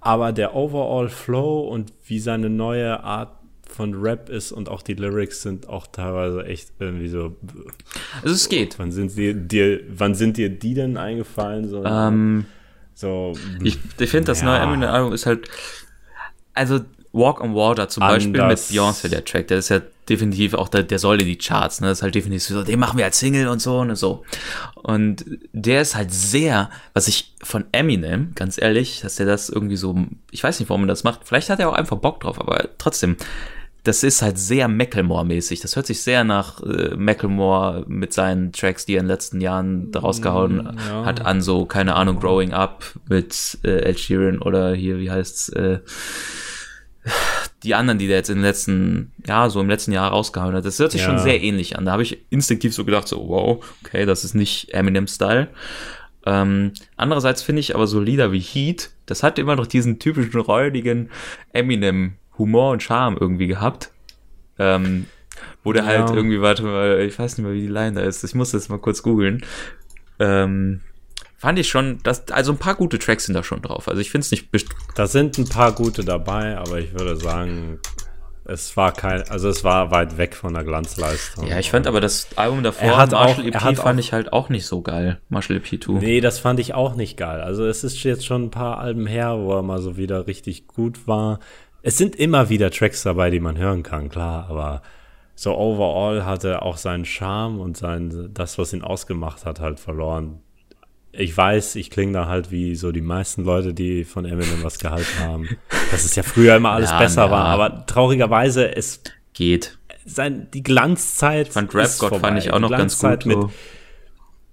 Aber 0.00 0.32
der 0.32 0.54
Overall 0.54 1.08
Flow 1.08 1.62
und 1.62 1.92
wie 2.06 2.20
seine 2.20 2.48
neue 2.50 3.02
Art 3.02 3.32
von 3.76 3.94
Rap 3.94 4.28
ist 4.28 4.52
und 4.52 4.68
auch 4.68 4.82
die 4.82 4.94
Lyrics 4.94 5.42
sind 5.42 5.68
auch 5.68 5.86
teilweise 5.86 6.44
echt 6.44 6.70
irgendwie 6.78 7.08
so. 7.08 7.36
Also 8.22 8.34
es 8.34 8.48
geht. 8.48 8.78
Wann 8.78 8.90
sind 8.90 9.16
dir, 9.16 9.34
dir 9.34 9.80
wann 9.88 10.14
sind 10.14 10.36
dir 10.36 10.48
die 10.50 10.74
denn 10.74 10.96
eingefallen? 10.96 11.68
So, 11.68 11.84
Ähm, 11.84 12.46
so 12.94 13.34
ich 13.62 13.78
ich 13.98 14.10
finde, 14.10 14.26
das 14.26 14.40
Ja. 14.40 14.46
neue 14.46 14.58
Eminem-Album 14.60 15.12
ist 15.12 15.26
halt, 15.26 15.48
also 16.54 16.80
Walk 17.12 17.40
on 17.40 17.54
Water 17.54 17.88
zum 17.88 18.02
Beispiel 18.02 18.40
Anders. 18.40 18.70
mit 18.70 18.78
Beyoncé, 18.78 19.08
der 19.08 19.24
Track, 19.24 19.48
der 19.48 19.58
ist 19.58 19.70
ja 19.70 19.80
definitiv 20.08 20.52
auch, 20.54 20.68
der, 20.68 20.82
der 20.82 20.98
soll 20.98 21.20
in 21.20 21.26
die 21.26 21.38
Charts, 21.38 21.80
ne, 21.80 21.88
das 21.88 21.98
ist 21.98 22.02
halt 22.02 22.14
definitiv 22.14 22.46
so, 22.48 22.62
den 22.62 22.78
machen 22.78 22.98
wir 22.98 23.06
als 23.06 23.18
Single 23.18 23.48
und 23.48 23.60
so 23.60 23.78
und 23.80 23.96
so. 23.96 24.22
Und 24.82 25.24
der 25.52 25.80
ist 25.80 25.96
halt 25.96 26.12
sehr, 26.12 26.70
was 26.92 27.08
ich 27.08 27.34
von 27.42 27.64
Eminem, 27.72 28.32
ganz 28.34 28.60
ehrlich, 28.60 29.00
dass 29.00 29.16
der 29.16 29.24
das 29.26 29.48
irgendwie 29.48 29.76
so, 29.76 29.96
ich 30.30 30.44
weiß 30.44 30.60
nicht, 30.60 30.68
warum 30.68 30.84
er 30.84 30.88
das 30.88 31.04
macht, 31.04 31.20
vielleicht 31.24 31.48
hat 31.50 31.58
er 31.58 31.70
auch 31.70 31.74
einfach 31.74 31.96
Bock 31.96 32.20
drauf, 32.20 32.38
aber 32.38 32.68
trotzdem, 32.78 33.16
das 33.86 34.02
ist 34.02 34.22
halt 34.22 34.38
sehr 34.38 34.68
Macklemore-mäßig. 34.68 35.60
Das 35.60 35.76
hört 35.76 35.86
sich 35.86 36.02
sehr 36.02 36.24
nach 36.24 36.60
äh, 36.62 36.94
Macklemore 36.96 37.84
mit 37.86 38.12
seinen 38.12 38.52
Tracks, 38.52 38.84
die 38.86 38.94
er 38.94 39.00
in 39.00 39.04
den 39.06 39.10
letzten 39.12 39.40
Jahren 39.40 39.92
da 39.92 40.00
rausgehauen 40.00 40.76
hat, 41.04 41.24
an 41.24 41.40
so, 41.40 41.66
keine 41.66 41.94
Ahnung, 41.94 42.18
Growing 42.18 42.52
Up 42.52 42.84
mit 43.08 43.58
äh, 43.64 43.88
Ed 43.88 43.98
Sheeran 44.00 44.38
oder 44.40 44.74
hier, 44.74 44.98
wie 44.98 45.10
heißt's, 45.10 45.50
äh, 45.50 45.78
die 47.62 47.74
anderen, 47.74 47.98
die 47.98 48.08
der 48.08 48.16
jetzt 48.16 48.30
im 48.30 48.42
letzten, 48.42 49.12
ja, 49.26 49.48
so 49.48 49.60
im 49.60 49.68
letzten 49.68 49.92
Jahr 49.92 50.10
rausgehauen 50.10 50.54
hat. 50.54 50.64
Das 50.64 50.78
hört 50.78 50.92
sich 50.92 51.02
Ja. 51.02 51.06
schon 51.08 51.18
sehr 51.18 51.42
ähnlich 51.42 51.78
an. 51.78 51.84
Da 51.84 51.92
habe 51.92 52.02
ich 52.02 52.18
instinktiv 52.30 52.74
so 52.74 52.84
gedacht, 52.84 53.06
so, 53.08 53.28
wow, 53.28 53.64
okay, 53.84 54.04
das 54.06 54.24
ist 54.24 54.34
nicht 54.34 54.72
Eminem-Style. 54.74 55.48
Ähm, 56.26 56.72
andererseits 56.96 57.42
finde 57.42 57.60
ich 57.60 57.74
aber 57.76 57.86
so 57.86 58.00
Lieder 58.00 58.32
wie 58.32 58.40
Heat, 58.40 58.90
das 59.06 59.22
hat 59.22 59.38
immer 59.38 59.54
noch 59.54 59.68
diesen 59.68 60.00
typischen 60.00 60.40
räudigen 60.40 61.10
Eminem-Humor 62.38 62.72
und 62.72 62.82
Charme 62.82 63.16
irgendwie 63.20 63.46
gehabt. 63.46 63.90
Ähm, 64.58 65.06
wo 65.62 65.72
der 65.72 65.82
Ja. 65.84 65.88
halt 65.88 66.10
irgendwie, 66.16 66.40
warte 66.40 66.62
mal, 66.62 67.00
ich 67.00 67.18
weiß 67.18 67.36
nicht 67.36 67.44
mehr, 67.46 67.54
wie 67.54 67.60
die 67.60 67.66
Line 67.66 67.92
da 67.92 68.00
ist. 68.02 68.24
Ich 68.24 68.34
muss 68.34 68.52
das 68.52 68.68
mal 68.68 68.78
kurz 68.78 69.02
googeln. 69.02 69.44
Ähm, 70.18 70.80
fand 71.36 71.58
ich 71.58 71.68
schon, 71.68 71.98
dass, 72.02 72.28
also 72.30 72.52
ein 72.52 72.58
paar 72.58 72.74
gute 72.74 72.98
Tracks 72.98 73.26
sind 73.26 73.34
da 73.34 73.42
schon 73.42 73.60
drauf. 73.60 73.88
Also 73.88 74.00
ich 74.00 74.10
finde 74.10 74.24
es 74.24 74.30
nicht 74.30 74.48
Da 74.94 75.06
sind 75.06 75.36
ein 75.36 75.48
paar 75.48 75.72
gute 75.72 76.04
dabei, 76.04 76.56
aber 76.56 76.78
ich 76.78 76.92
würde 76.94 77.16
sagen, 77.16 77.80
es 78.44 78.76
war 78.78 78.92
kein, 78.92 79.28
also 79.28 79.48
es 79.50 79.62
war 79.64 79.90
weit 79.90 80.16
weg 80.16 80.34
von 80.34 80.54
der 80.54 80.64
Glanzleistung. 80.64 81.46
Ja, 81.48 81.58
ich 81.58 81.70
fand 81.70 81.86
aber 81.86 82.00
das 82.00 82.28
Album 82.36 82.62
davor, 82.62 82.88
Er 82.88 82.96
hat 82.96 83.12
auch- 83.12 83.26
Marshall 83.26 83.46
EP, 83.48 83.54
er 83.54 83.64
hat 83.64 83.76
fand 83.76 83.98
auch- 83.98 84.00
ich 84.00 84.12
halt 84.14 84.32
auch 84.32 84.48
nicht 84.48 84.64
so 84.66 84.80
geil. 84.80 85.20
Marshall 85.28 85.56
EP 85.56 85.66
2. 85.82 85.92
Nee, 85.98 86.20
das 86.22 86.38
fand 86.38 86.60
ich 86.60 86.72
auch 86.72 86.94
nicht 86.94 87.18
geil. 87.18 87.40
Also 87.42 87.66
es 87.66 87.84
ist 87.84 88.02
jetzt 88.04 88.24
schon 88.24 88.44
ein 88.44 88.50
paar 88.50 88.78
Alben 88.78 89.06
her, 89.06 89.36
wo 89.38 89.52
er 89.52 89.62
mal 89.62 89.82
so 89.82 89.96
wieder 89.98 90.26
richtig 90.28 90.66
gut 90.68 91.06
war. 91.06 91.40
Es 91.86 91.96
sind 91.96 92.16
immer 92.16 92.48
wieder 92.48 92.72
Tracks 92.72 93.04
dabei, 93.04 93.30
die 93.30 93.38
man 93.38 93.56
hören 93.58 93.84
kann, 93.84 94.08
klar, 94.08 94.48
aber 94.50 94.82
so 95.36 95.56
overall 95.56 96.24
hat 96.24 96.42
er 96.42 96.64
auch 96.64 96.78
seinen 96.78 97.04
Charme 97.04 97.60
und 97.60 97.76
sein, 97.76 98.30
das, 98.34 98.58
was 98.58 98.72
ihn 98.72 98.82
ausgemacht 98.82 99.44
hat, 99.46 99.60
halt 99.60 99.78
verloren. 99.78 100.40
Ich 101.12 101.36
weiß, 101.36 101.76
ich 101.76 101.90
klinge 101.90 102.12
da 102.12 102.26
halt 102.26 102.50
wie 102.50 102.74
so 102.74 102.90
die 102.90 103.02
meisten 103.02 103.44
Leute, 103.44 103.72
die 103.72 104.02
von 104.02 104.24
Eminem 104.24 104.64
was 104.64 104.80
gehalten 104.80 105.20
haben. 105.20 105.48
Dass 105.92 106.04
es 106.04 106.16
ja 106.16 106.24
früher 106.24 106.56
immer 106.56 106.72
alles 106.72 106.90
Ja, 106.90 106.98
besser 106.98 107.26
ja. 107.26 107.30
war, 107.30 107.44
aber 107.44 107.86
traurigerweise, 107.86 108.74
es 108.74 109.02
Geht. 109.32 109.78
sein, 110.04 110.48
die 110.52 110.64
Glanzzeit. 110.64 111.48
Fand 111.48 111.72
Rap 111.72 111.90
God 112.00 112.16
fand 112.16 112.38
ich 112.38 112.52
auch 112.52 112.58
noch 112.58 112.70
ganz 112.70 112.98
gut. 112.98 113.26
Mit, 113.26 113.36
So. 113.36 113.50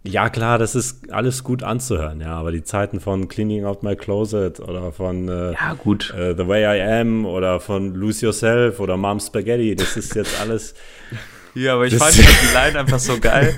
Ja, 0.03 0.29
klar, 0.29 0.57
das 0.57 0.75
ist 0.75 1.11
alles 1.11 1.43
gut 1.43 1.63
anzuhören, 1.63 2.19
ja, 2.21 2.35
aber 2.35 2.51
die 2.51 2.63
Zeiten 2.63 2.99
von 2.99 3.27
Cleaning 3.29 3.63
Out 3.65 3.83
My 3.83 3.95
Closet 3.95 4.59
oder 4.59 4.91
von 4.91 5.29
äh, 5.29 5.53
Ja, 5.53 5.73
gut. 5.75 6.13
äh, 6.17 6.35
The 6.35 6.47
Way 6.47 6.77
I 6.79 6.81
Am 7.01 7.25
oder 7.25 7.59
von 7.59 7.93
Lose 7.95 8.25
Yourself 8.25 8.79
oder 8.79 8.97
Mom 8.97 9.19
Spaghetti, 9.19 9.75
das 9.75 9.95
ist 9.95 10.13
jetzt 10.15 10.37
alles. 10.41 10.73
Ja, 11.55 11.75
aber 11.75 11.85
ich 11.85 11.95
fand 11.95 12.15
die 12.17 12.21
Line 12.53 12.79
einfach 12.79 12.99
so 12.99 13.17
geil. 13.19 13.57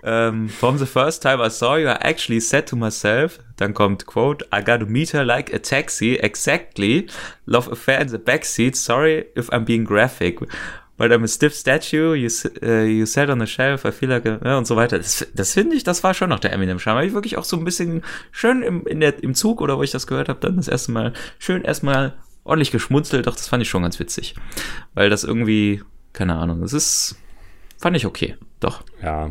Um, 0.00 0.48
from 0.48 0.78
the 0.78 0.86
first 0.86 1.22
time 1.22 1.44
I 1.44 1.50
saw 1.50 1.76
you, 1.76 1.88
I 1.88 1.96
actually 2.02 2.40
said 2.40 2.66
to 2.68 2.76
myself, 2.76 3.40
dann 3.56 3.74
kommt 3.74 4.06
Quote, 4.06 4.44
I 4.54 4.60
gotta 4.62 4.84
meet 4.86 5.12
her 5.12 5.24
like 5.24 5.52
a 5.52 5.58
taxi, 5.58 6.14
exactly, 6.16 7.08
love 7.46 7.68
affair 7.70 8.00
in 8.00 8.08
the 8.08 8.16
backseat, 8.18 8.76
sorry 8.76 9.26
if 9.34 9.48
I'm 9.50 9.64
being 9.64 9.84
graphic, 9.84 10.38
but 10.98 11.12
I'm 11.12 11.22
a 11.22 11.28
stiff 11.28 11.54
statue, 11.54 12.14
you, 12.14 12.28
uh, 12.62 12.82
you 12.82 13.06
sat 13.06 13.30
on 13.30 13.38
the 13.38 13.46
shelf, 13.46 13.84
I 13.84 13.92
feel 13.92 14.10
like 14.10 14.26
a, 14.26 14.40
ja, 14.44 14.58
und 14.58 14.66
so 14.66 14.76
weiter. 14.76 14.98
Das, 14.98 15.26
das 15.32 15.54
finde 15.54 15.76
ich, 15.76 15.84
das 15.84 16.02
war 16.02 16.12
schon 16.12 16.28
noch 16.28 16.40
der 16.40 16.52
Eminem-Charme. 16.52 16.98
Hab 16.98 17.04
ich 17.04 17.14
wirklich 17.14 17.38
auch 17.38 17.44
so 17.44 17.56
ein 17.56 17.64
bisschen 17.64 18.02
schön 18.32 18.62
im, 18.62 18.86
in 18.86 19.00
der, 19.00 19.22
im 19.22 19.34
Zug 19.34 19.60
oder 19.60 19.78
wo 19.78 19.82
ich 19.82 19.92
das 19.92 20.06
gehört 20.06 20.28
habe, 20.28 20.40
dann 20.40 20.56
das 20.56 20.68
erste 20.68 20.92
Mal 20.92 21.12
schön 21.38 21.62
erstmal 21.62 22.14
ordentlich 22.44 22.72
geschmunzelt, 22.72 23.26
doch 23.26 23.36
das 23.36 23.48
fand 23.48 23.62
ich 23.62 23.68
schon 23.68 23.82
ganz 23.82 23.98
witzig. 24.00 24.34
Weil 24.94 25.08
das 25.08 25.22
irgendwie, 25.22 25.82
keine 26.12 26.34
Ahnung, 26.34 26.62
es 26.62 26.72
ist, 26.72 27.16
fand 27.78 27.96
ich 27.96 28.04
okay. 28.04 28.36
Doch. 28.60 28.82
Ja. 29.02 29.30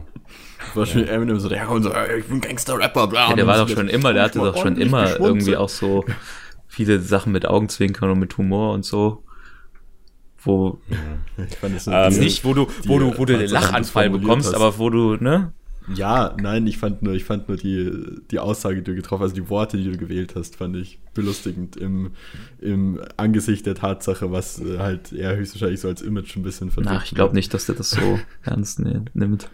War 0.74 0.86
schon 0.86 1.08
Eminem 1.08 1.40
so, 1.40 1.50
der 1.50 1.66
kommt 1.66 1.84
so, 1.84 1.92
ey, 1.92 2.20
ich 2.20 2.26
bin 2.26 2.40
Gangster-Rapper, 2.40 3.08
bla. 3.08 3.30
Ja, 3.30 3.36
der 3.36 3.44
Und 3.44 3.52
war 3.52 3.58
doch 3.58 3.70
schon 3.70 3.90
immer, 3.90 4.14
der 4.14 4.24
hatte 4.24 4.40
mal 4.40 4.52
doch 4.52 4.62
schon 4.62 4.78
immer 4.78 5.20
irgendwie 5.20 5.58
auch 5.58 5.70
so 5.70 6.06
viele 6.68 7.00
Sachen 7.00 7.34
mit 7.34 7.46
Augenzwinkern 7.46 8.10
und 8.10 8.20
mit 8.20 8.38
Humor 8.38 8.74
und 8.74 8.86
so. 8.86 9.24
Wo, 10.48 10.80
Ich 11.50 11.58
fand 11.58 11.80
so 11.82 11.92
Ähm, 11.92 12.20
nicht, 12.20 12.44
wo 12.46 12.54
du, 12.54 12.68
wo 12.86 13.00
du, 13.00 13.18
wo 13.18 13.26
du 13.26 13.38
den 13.38 13.50
Tatsache, 13.50 13.54
Lachanfall 13.54 14.06
es 14.08 14.12
bekommst, 14.12 14.50
formuliert 14.52 14.56
aber 14.56 14.80
wo 14.80 14.90
du, 14.90 15.16
ne? 15.24 15.52
Ja, 15.94 16.36
nein, 16.42 16.68
ich 16.68 16.78
fand 16.78 17.02
nur, 17.02 17.14
ich 17.14 17.24
fand 17.24 17.48
nur 17.48 17.56
die, 17.58 17.90
die 18.30 18.40
Aussage, 18.40 18.78
die 18.78 18.84
du 18.84 18.96
getroffen 18.96 19.24
hast, 19.24 19.32
also 19.32 19.42
die 19.42 19.50
Worte, 19.50 19.78
die 19.78 19.90
du 19.90 19.98
gewählt 19.98 20.36
hast, 20.36 20.58
fand 20.58 20.76
ich 20.76 21.00
belustigend 21.14 21.78
im, 21.78 22.12
im 22.60 23.00
Angesicht 23.16 23.66
der 23.66 23.76
Tatsache, 23.76 24.32
was 24.32 24.60
äh, 24.60 24.80
halt 24.80 25.14
er 25.14 25.38
höchstwahrscheinlich 25.38 25.80
so 25.80 25.88
als 25.88 26.02
Image 26.02 26.36
ein 26.36 26.44
bisschen 26.44 26.72
verdrückt. 26.72 26.96
Ach, 27.00 27.06
ich 27.06 27.16
glaube 27.16 27.36
nicht, 27.36 27.54
dass 27.54 27.68
der 27.68 27.76
das 27.76 27.92
so 27.92 28.20
ernst 28.44 28.80
ne- 28.80 29.06
nimmt. 29.14 29.50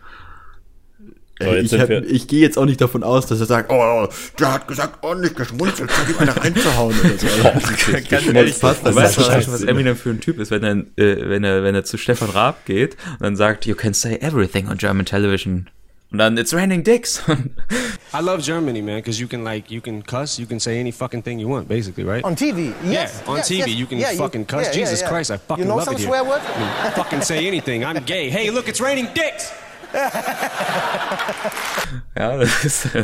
So, 1.42 1.52
ich 1.52 1.74
ich 1.74 2.28
gehe 2.28 2.42
jetzt 2.42 2.58
auch 2.58 2.66
nicht 2.66 2.80
davon 2.80 3.04
aus, 3.04 3.26
dass 3.26 3.40
er 3.40 3.48
sagt, 3.48 3.72
oh, 3.72 4.08
der 4.40 4.54
hat 4.54 4.68
gesagt, 4.68 5.04
ordentlich 5.04 5.34
geschmunzelt, 5.36 5.90
sag 5.92 6.08
ihm 6.10 6.18
eine 6.20 6.36
reinzuhauen 6.38 6.96
oder 7.00 7.18
so. 7.18 7.92
Ganz 8.10 8.28
ehrlich, 8.28 8.60
passt 8.60 8.82
du 8.82 8.86
das 8.86 8.96
weißt 8.96 9.16
schon, 9.16 9.54
was 9.54 9.64
Eminem 9.64 9.96
für 9.96 10.12
ein 10.12 10.22
Typ 10.22 10.40
ist, 10.40 10.52
wenn 10.52 10.64
er, 10.64 11.04
äh, 11.04 11.30
wenn 11.30 11.44
er, 11.44 11.64
wenn 11.64 11.74
er 11.74 11.84
zu 11.84 11.98
Stefan 11.98 12.30
Raab 12.30 12.66
geht 12.66 12.98
und 13.14 13.22
dann 13.22 13.36
sagt, 13.36 13.66
you 13.66 13.74
can 13.76 13.94
say 13.94 14.16
everything 14.22 14.70
on 14.70 14.78
German 14.78 15.06
television. 15.06 15.70
Und 16.12 16.20
dann, 16.20 16.38
it's 16.38 16.54
raining 16.54 16.84
dicks. 16.84 17.24
I 18.14 18.22
love 18.22 18.44
Germany, 18.44 18.84
man, 18.84 18.98
because 18.98 19.20
you 19.20 19.28
can 19.28 19.44
like 19.44 19.72
you 19.72 19.82
can 19.82 20.04
cuss, 20.04 20.38
you 20.38 20.46
can 20.46 20.60
say 20.60 20.80
any 20.80 20.92
fucking 20.92 21.24
thing 21.24 21.40
you 21.40 21.48
want, 21.50 21.68
basically, 21.68 22.04
right? 22.04 22.24
On 22.24 22.36
TV, 22.36 22.72
yes. 22.86 23.20
yeah, 23.26 23.32
on 23.32 23.38
yes, 23.38 23.50
TV 23.50 23.58
yes. 23.58 23.70
you 23.70 23.86
can 23.88 23.98
Yeah, 23.98 24.12
you- 24.12 24.20
fucking 24.20 24.46
cuss. 24.46 24.68
yeah, 24.68 24.72
Jesus 24.74 25.02
yeah. 25.02 25.10
Christ, 25.10 25.32
I 25.32 25.38
fucking 25.38 25.64
You 25.64 25.68
know 25.70 25.78
love 25.78 25.86
some 25.86 25.96
it 25.96 26.02
here. 26.02 26.10
swear 26.10 26.24
words? 26.24 26.46
I 26.46 26.60
mean, 26.60 26.92
fucking 26.94 27.22
say 27.22 27.48
anything. 27.48 27.84
I'm 27.84 27.98
gay. 28.04 28.30
Hey, 28.30 28.52
look, 28.52 28.70
it's 28.70 28.80
raining 28.80 29.08
dicks. 29.16 29.52
ja, 32.18 32.38
das 32.38 32.66
ist, 32.66 32.96
äh, 32.96 33.04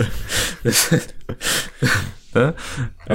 das, 0.64 0.92
ne? 2.34 2.34
Ja. 2.34 2.54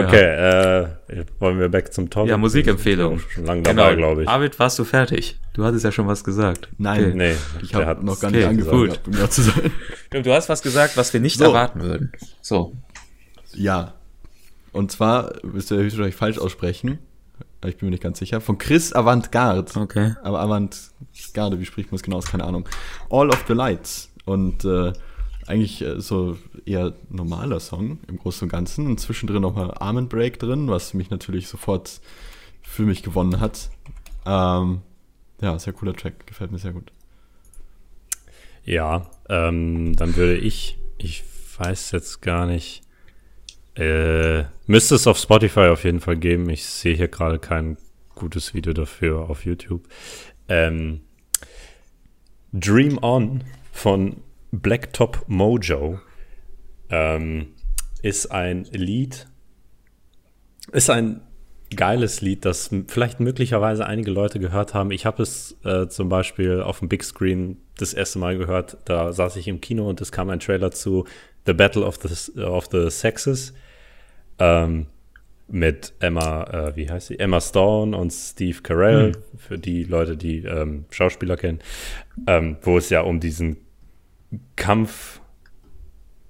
Okay, 0.06 0.88
äh, 1.08 1.24
wollen 1.38 1.58
wir 1.58 1.68
back 1.68 1.92
zum 1.92 2.10
Topic? 2.10 2.30
Ja, 2.30 2.36
Musikempfehlung. 2.36 3.20
Schon 3.20 3.44
lange 3.46 3.62
dabei, 3.62 3.94
glaube 3.94 4.22
ich. 4.24 4.28
Arvid, 4.28 4.58
warst 4.58 4.78
du 4.78 4.84
fertig? 4.84 5.38
Du 5.52 5.64
hattest 5.64 5.84
ja 5.84 5.92
schon 5.92 6.06
was 6.08 6.24
gesagt. 6.24 6.68
Nein, 6.78 7.04
Okay. 7.04 7.14
Nee, 7.14 7.36
ich 7.62 7.74
habe 7.74 8.04
noch 8.04 8.18
gar 8.20 8.30
nicht 8.30 8.40
okay, 8.40 8.48
angefangen, 8.48 8.88
gut. 8.88 9.00
um 9.06 9.12
ja 9.14 9.30
zu 9.30 9.42
sein. 9.42 9.70
Du 10.10 10.32
hast 10.32 10.48
was 10.48 10.62
gesagt, 10.62 10.96
was 10.96 11.12
wir 11.12 11.20
nicht 11.20 11.38
So. 11.38 11.44
erwarten 11.44 11.80
würden. 11.82 12.12
So. 12.40 12.74
Ja. 13.54 13.94
Und 14.72 14.90
zwar, 14.90 15.34
wirst 15.42 15.70
du 15.70 15.76
höchstwahrscheinlich 15.76 16.16
falsch 16.16 16.38
aussprechen, 16.38 16.98
ich 17.64 17.78
bin 17.78 17.86
mir 17.86 17.92
nicht 17.92 18.02
ganz 18.02 18.18
sicher, 18.18 18.42
von 18.42 18.58
Chris 18.58 18.92
Avantgarde. 18.92 19.64
Okay. 19.80 20.14
Aber 20.22 20.40
Avantgarde, 21.34 21.60
wie 21.60 21.64
spricht 21.64 21.90
man 21.90 21.96
es 21.96 22.02
genau, 22.02 22.18
ist 22.18 22.30
keine 22.30 22.44
Ahnung. 22.44 22.68
All 23.10 23.28
of 23.28 23.44
the 23.48 23.54
Lights. 23.54 24.12
Und 24.24 24.64
äh, 24.64 24.92
eigentlich 25.46 25.82
äh, 25.82 26.00
so 26.00 26.38
eher 26.64 26.94
normaler 27.10 27.60
Song 27.60 27.98
im 28.08 28.18
Großen 28.18 28.46
und 28.46 28.50
Ganzen. 28.50 28.86
Und 28.86 29.00
zwischendrin 29.00 29.42
nochmal 29.42 29.72
Arm 29.74 30.08
Break 30.08 30.38
drin, 30.38 30.68
was 30.68 30.94
mich 30.94 31.10
natürlich 31.10 31.48
sofort 31.48 32.00
für 32.62 32.82
mich 32.82 33.02
gewonnen 33.02 33.40
hat. 33.40 33.70
Ähm, 34.24 34.82
ja, 35.40 35.58
sehr 35.58 35.72
cooler 35.72 35.94
Track, 35.94 36.26
gefällt 36.26 36.52
mir 36.52 36.58
sehr 36.58 36.72
gut. 36.72 36.92
Ja, 38.64 39.10
ähm, 39.28 39.94
dann 39.96 40.16
würde 40.16 40.36
ich, 40.36 40.78
ich 40.96 41.22
weiß 41.58 41.90
jetzt 41.90 42.22
gar 42.22 42.46
nicht, 42.46 42.82
äh, 43.76 44.44
müsste 44.66 44.94
es 44.94 45.06
auf 45.06 45.18
Spotify 45.18 45.68
auf 45.68 45.84
jeden 45.84 46.00
Fall 46.00 46.16
geben. 46.16 46.48
Ich 46.48 46.64
sehe 46.64 46.96
hier 46.96 47.08
gerade 47.08 47.38
kein 47.38 47.76
gutes 48.14 48.54
Video 48.54 48.72
dafür 48.72 49.28
auf 49.28 49.44
YouTube. 49.44 49.82
Ähm, 50.48 51.00
Dream 52.56 52.98
On 53.02 53.42
von 53.72 54.22
Blacktop 54.52 55.24
Mojo 55.26 55.98
ähm, 56.88 57.48
ist 58.00 58.30
ein 58.30 58.62
Lied, 58.70 59.26
ist 60.70 60.88
ein 60.88 61.20
geiles 61.74 62.20
Lied, 62.20 62.44
das 62.44 62.70
vielleicht 62.86 63.18
möglicherweise 63.18 63.86
einige 63.86 64.12
Leute 64.12 64.38
gehört 64.38 64.72
haben. 64.72 64.92
Ich 64.92 65.04
habe 65.04 65.24
es 65.24 65.56
äh, 65.64 65.88
zum 65.88 66.08
Beispiel 66.08 66.62
auf 66.62 66.78
dem 66.78 66.88
Big 66.88 67.02
Screen 67.02 67.56
das 67.76 67.92
erste 67.92 68.20
Mal 68.20 68.38
gehört. 68.38 68.76
Da 68.84 69.12
saß 69.12 69.34
ich 69.34 69.48
im 69.48 69.60
Kino 69.60 69.88
und 69.88 70.00
es 70.00 70.12
kam 70.12 70.30
ein 70.30 70.38
Trailer 70.38 70.70
zu 70.70 71.06
The 71.46 71.54
Battle 71.54 71.84
of 71.84 71.98
the, 72.00 72.40
of 72.40 72.68
the 72.70 72.88
Sexes 72.88 73.52
ähm, 74.38 74.86
mit 75.48 75.92
Emma, 76.00 76.44
äh, 76.44 76.76
wie 76.76 76.90
heißt 76.90 77.08
sie? 77.08 77.18
Emma 77.18 77.40
Stone 77.40 77.96
und 77.96 78.12
Steve 78.12 78.62
Carell, 78.62 79.12
für 79.36 79.58
die 79.58 79.84
Leute, 79.84 80.16
die 80.16 80.38
ähm, 80.44 80.86
Schauspieler 80.90 81.36
kennen, 81.36 81.60
ähm, 82.26 82.56
wo 82.62 82.78
es 82.78 82.90
ja 82.90 83.02
um 83.02 83.20
diesen 83.20 83.58
Kampf 84.56 85.20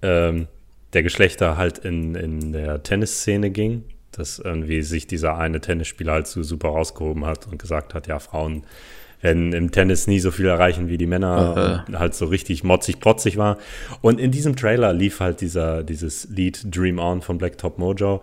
ähm, 0.03 0.49
der 0.93 1.03
Geschlechter 1.03 1.57
halt 1.57 1.79
in, 1.79 2.15
in 2.15 2.53
der 2.53 2.83
Tennisszene 2.83 3.51
ging, 3.51 3.85
dass 4.13 4.39
irgendwie 4.39 4.83
sich 4.83 5.07
dieser 5.07 5.37
eine 5.37 5.61
Tennisspieler 5.61 6.13
halt 6.13 6.27
so 6.27 6.43
super 6.43 6.69
rausgehoben 6.69 7.25
hat 7.25 7.47
und 7.47 7.59
gesagt 7.59 7.95
hat, 7.95 8.07
ja, 8.07 8.19
Frauen 8.19 8.65
werden 9.21 9.53
im 9.55 9.71
Tennis 9.71 10.07
nie 10.07 10.21
so 10.21 10.31
viel 10.31 10.47
erreichen 10.47 10.89
wie 10.89 10.99
die 10.99 11.07
Männer 11.07 11.85
und 11.89 11.99
halt 11.99 12.15
so 12.15 12.27
richtig 12.27 12.63
motzig 12.63 13.01
protzig 13.01 13.39
war. 13.39 13.57
Und 14.03 14.21
in 14.21 14.31
diesem 14.31 14.55
Trailer 14.55 14.93
lief 14.93 15.21
halt 15.21 15.41
dieser, 15.41 15.83
dieses 15.83 16.29
Lied 16.29 16.65
Dream 16.65 16.99
On 16.99 17.23
von 17.23 17.39
Blacktop 17.39 17.79
Mojo. 17.79 18.21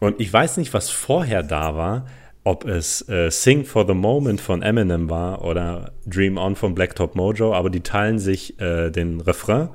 Und 0.00 0.18
ich 0.18 0.32
weiß 0.32 0.56
nicht, 0.56 0.74
was 0.74 0.90
vorher 0.90 1.42
da 1.42 1.76
war, 1.76 2.06
ob 2.42 2.64
es 2.64 3.06
äh, 3.08 3.30
Sing 3.30 3.64
for 3.64 3.86
the 3.86 3.94
Moment 3.94 4.40
von 4.40 4.62
Eminem 4.62 5.10
war 5.10 5.44
oder 5.44 5.92
Dream 6.06 6.38
On 6.38 6.56
von 6.56 6.74
Blacktop 6.74 7.14
Mojo, 7.14 7.54
aber 7.54 7.70
die 7.70 7.82
teilen 7.82 8.18
sich 8.18 8.58
äh, 8.60 8.90
den 8.90 9.20
Refrain. 9.20 9.68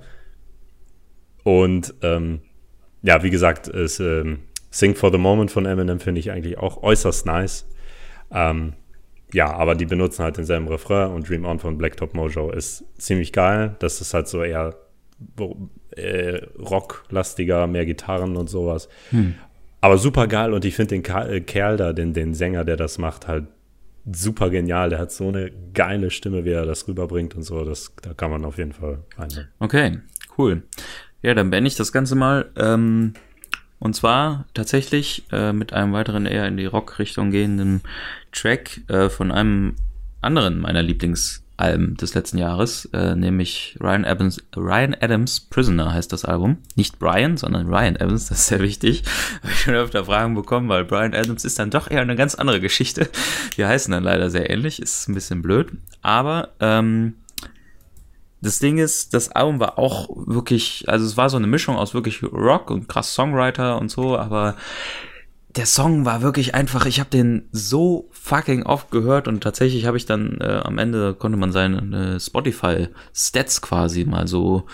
Und 1.44 1.94
ähm, 2.02 2.42
ja, 3.04 3.22
wie 3.22 3.30
gesagt, 3.30 3.68
ist, 3.68 4.00
ähm, 4.00 4.40
Sing 4.72 4.96
for 4.96 5.12
the 5.12 5.20
Moment 5.20 5.52
von 5.52 5.66
Eminem 5.68 6.00
finde 6.00 6.20
ich 6.20 6.32
eigentlich 6.32 6.58
auch 6.58 6.82
äußerst 6.82 7.28
nice. 7.28 7.68
Ähm, 8.32 8.74
ja, 9.32 9.54
aber 9.54 9.76
die 9.76 9.86
benutzen 9.86 10.24
halt 10.24 10.38
denselben 10.38 10.68
Refrain 10.68 11.12
und 11.12 11.30
Dream 11.30 11.46
On 11.46 11.60
von 11.60 11.78
Blacktop 11.78 12.16
Mojo 12.16 12.52
ist 12.52 12.84
ziemlich 12.98 13.32
geil. 13.32 13.76
Das 13.80 14.02
ist 14.02 14.14
halt 14.14 14.28
so 14.28 14.44
eher 14.44 14.76
äh, 15.92 16.42
rocklastiger, 16.58 17.68
mehr 17.68 17.86
Gitarren 17.86 18.36
und 18.38 18.50
sowas. 18.50 18.90
Aber 19.86 20.00
super 20.00 20.26
geil 20.26 20.52
und 20.52 20.66
ich 20.66 20.76
finde 20.76 21.00
den 21.00 21.06
äh, 21.06 21.42
Kerl 21.42 21.78
da, 21.78 21.94
den, 21.94 22.12
den 22.12 22.34
Sänger, 22.34 22.66
der 22.66 22.76
das 22.76 22.98
macht, 22.98 23.28
halt 23.28 23.46
super 24.12 24.50
genial. 24.50 24.90
Der 24.90 24.98
hat 24.98 25.12
so 25.12 25.28
eine 25.28 25.52
geile 25.76 26.10
Stimme, 26.10 26.44
wie 26.44 26.54
er 26.54 26.66
das 26.66 26.88
rüberbringt 26.88 27.36
und 27.36 27.44
so. 27.44 27.64
Das, 27.64 27.94
da 28.02 28.16
kann 28.16 28.32
man 28.32 28.46
auf 28.46 28.58
jeden 28.58 28.72
Fall 28.72 29.04
reinhören. 29.16 29.48
Okay, 29.60 30.00
cool. 30.40 30.64
Ja, 31.22 31.36
dann 31.36 31.52
beende 31.52 31.68
ich 31.68 31.76
das 31.76 31.92
Ganze 31.92 32.16
mal. 32.16 32.50
Ähm, 32.56 33.14
und 33.78 33.96
zwar 33.96 34.48
tatsächlich 34.56 35.28
äh, 35.32 35.54
mit 35.54 35.72
einem 35.72 35.94
weiteren 35.94 36.26
eher 36.26 36.48
in 36.48 36.58
die 36.58 36.66
Rock-Richtung 36.66 37.30
gehenden 37.30 37.84
Track 38.32 38.82
äh, 38.88 39.10
von 39.10 39.32
einem 39.32 39.76
anderen 40.20 40.62
meiner 40.62 40.82
Lieblingsalben 41.58 41.98
des 41.98 42.14
letzten 42.14 42.38
Jahres, 42.38 42.86
äh, 42.94 43.16
nämlich 43.16 43.78
Ryan 43.82 44.06
Adams, 44.06 44.42
Ryan 44.56 44.96
Adams 45.00 45.40
Prisoner 45.40 45.94
heißt 45.94 46.12
das 46.12 46.26
Album. 46.26 46.58
Nicht 46.76 47.00
Brian, 47.00 47.38
sondern 47.38 47.68
Ryan 47.68 47.96
Adams, 47.96 48.28
das 48.30 48.40
ist 48.40 48.48
sehr 48.48 48.60
wichtig. 48.60 49.04
Habe 49.42 49.52
ich 49.52 49.60
schon 49.62 49.76
öfter 49.76 50.06
Fragen 50.06 50.36
bekommen, 50.36 50.70
weil 50.70 50.86
Brian 50.86 51.14
Adams 51.14 51.46
ist 51.46 51.60
dann 51.60 51.72
doch 51.72 51.90
eher 51.90 52.02
eine 52.02 52.16
ganz 52.16 52.36
andere 52.36 52.60
Geschichte. 52.60 53.10
Die 53.58 53.66
heißen 53.66 53.92
dann 53.92 54.04
leider 54.04 54.30
sehr 54.30 54.50
ähnlich, 54.50 54.82
ist 54.82 55.08
ein 55.08 55.16
bisschen 55.16 55.42
blöd. 55.42 55.72
Aber 56.02 56.50
ähm, 56.60 57.16
das 58.42 58.60
Ding 58.60 58.78
ist, 58.78 59.14
das 59.14 59.30
Album 59.32 59.60
war 59.60 59.80
auch 59.80 60.10
wirklich, 60.28 60.86
also 60.88 61.06
es 61.06 61.18
war 61.18 61.30
so 61.30 61.38
eine 61.38 61.48
Mischung 61.48 61.78
aus 61.78 61.94
wirklich 61.94 62.22
Rock 62.22 62.70
und 62.70 62.88
krass 62.88 63.14
Songwriter 63.14 63.80
und 63.80 63.90
so, 63.90 64.18
aber 64.18 64.56
der 65.56 65.66
Song 65.66 66.06
war 66.06 66.22
wirklich 66.22 66.54
einfach, 66.54 66.86
ich 66.86 67.00
habe 67.00 67.10
den 67.10 67.48
so 67.52 68.10
fucking 68.12 68.64
oft 68.64 68.92
gehört 68.92 69.28
und 69.28 69.42
tatsächlich 69.42 69.86
habe 69.86 69.98
ich 69.98 70.06
dann 70.06 70.40
äh, 70.42 70.62
am 70.64 70.78
Ende 70.78 71.14
konnte 71.14 71.38
man 71.38 71.52
seine 71.52 72.16
äh, 72.16 72.20
Spotify 72.20 72.90
Stats 73.14 73.62
quasi 73.62 74.06
mal 74.06 74.28
so 74.28 74.66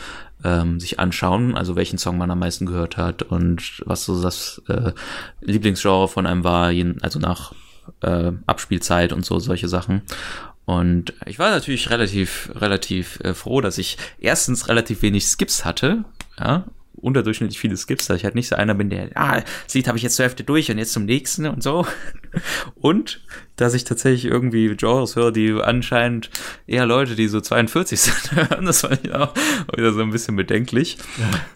ähm, 0.44 0.80
sich 0.80 1.00
anschauen, 1.00 1.56
also 1.56 1.76
welchen 1.76 2.00
Song 2.00 2.18
man 2.18 2.32
am 2.32 2.40
meisten 2.40 2.66
gehört 2.66 2.98
hat 2.98 3.22
und 3.22 3.84
was 3.86 4.06
so 4.06 4.22
das 4.22 4.62
äh, 4.68 4.94
Lieblingsgenre 5.42 6.08
von 6.08 6.26
einem 6.26 6.44
war, 6.44 6.72
also 7.02 7.20
nach 7.20 7.54
äh, 8.02 8.32
Abspielzeit 8.48 9.14
und 9.14 9.24
so 9.24 9.38
solche 9.40 9.68
Sachen. 9.68 10.02
Und 10.66 11.14
ich 11.26 11.38
war 11.38 11.50
natürlich 11.52 11.90
relativ, 11.90 12.52
relativ 12.56 13.20
äh, 13.22 13.34
froh, 13.34 13.62
dass 13.62 13.78
ich 13.78 13.98
erstens 14.20 14.68
relativ 14.68 15.02
wenig 15.02 15.28
Skips 15.28 15.66
hatte, 15.66 16.06
ja, 16.40 16.66
unterdurchschnittlich 17.02 17.60
viele 17.60 17.78
Skips, 17.78 18.08
dass 18.08 18.18
ich 18.18 18.24
halt 18.24 18.36
nicht 18.36 18.48
so 18.48 18.56
einer 18.56 18.74
bin, 18.74 18.90
der, 18.90 19.10
ah, 19.16 19.42
das 19.66 19.74
Lied 19.74 19.88
habe 19.88 19.98
ich 19.98 20.04
jetzt 20.04 20.16
zur 20.16 20.24
Hälfte 20.24 20.44
durch 20.44 20.72
und 20.72 20.78
jetzt 20.78 20.94
zum 20.94 21.06
nächsten 21.06 21.48
und 21.48 21.64
so. 21.64 21.86
Und 22.76 23.22
dass 23.58 23.74
ich 23.74 23.84
tatsächlich 23.84 24.26
irgendwie 24.26 24.76
Genres 24.76 25.16
höre, 25.16 25.32
die 25.32 25.52
anscheinend 25.62 26.30
eher 26.66 26.86
Leute, 26.86 27.16
die 27.16 27.28
so 27.28 27.42
42 27.42 28.00
sind, 28.00 28.32
hören. 28.32 28.66
Das 28.66 28.82
fand 28.82 29.06
ich 29.06 29.14
auch 29.14 29.34
wieder 29.76 29.94
so 29.94 30.02
ein 30.02 30.12
bisschen 30.12 30.36
bedenklich. 30.36 30.98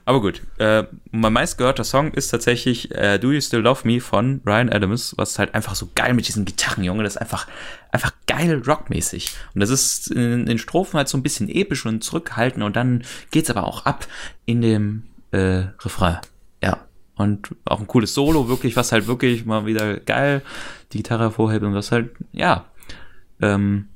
Aber 0.05 0.21
gut, 0.21 0.41
äh, 0.57 0.83
mein 1.11 1.33
meistgehörter 1.33 1.83
Song 1.83 2.13
ist 2.13 2.29
tatsächlich 2.29 2.93
äh, 2.93 3.17
Do 3.17 3.31
You 3.31 3.41
Still 3.41 3.61
Love 3.61 3.87
Me 3.87 4.01
von 4.01 4.41
Ryan 4.45 4.69
Adams, 4.69 5.15
was 5.17 5.39
halt 5.39 5.55
einfach 5.55 5.75
so 5.75 5.89
geil 5.95 6.13
mit 6.13 6.27
diesen 6.27 6.45
Gitarren, 6.45 6.83
Junge, 6.83 7.03
das 7.03 7.15
ist 7.15 7.21
einfach, 7.21 7.47
einfach 7.91 8.11
geil 8.27 8.61
rockmäßig. 8.65 9.33
Und 9.53 9.61
das 9.61 9.69
ist 9.69 10.11
in 10.11 10.45
den 10.45 10.59
Strophen 10.59 10.97
halt 10.97 11.07
so 11.07 11.17
ein 11.17 11.23
bisschen 11.23 11.49
episch 11.49 11.85
und 11.85 12.03
zurückhaltend 12.03 12.63
und 12.63 12.75
dann 12.75 13.03
geht's 13.31 13.49
aber 13.49 13.63
auch 13.63 13.85
ab 13.85 14.07
in 14.45 14.61
dem 14.61 15.03
äh, 15.35 15.67
Refrain. 15.83 16.17
Ja. 16.63 16.85
Und 17.15 17.55
auch 17.65 17.79
ein 17.79 17.87
cooles 17.87 18.13
Solo, 18.13 18.47
wirklich, 18.47 18.75
was 18.75 18.91
halt 18.91 19.07
wirklich 19.07 19.45
mal 19.45 19.65
wieder 19.65 19.99
geil 19.99 20.41
die 20.91 20.97
Gitarre 20.97 21.23
hervorhebt 21.23 21.63
und 21.63 21.73
was 21.73 21.91
halt, 21.91 22.11
ja, 22.31 22.65
ähm, 23.41 23.89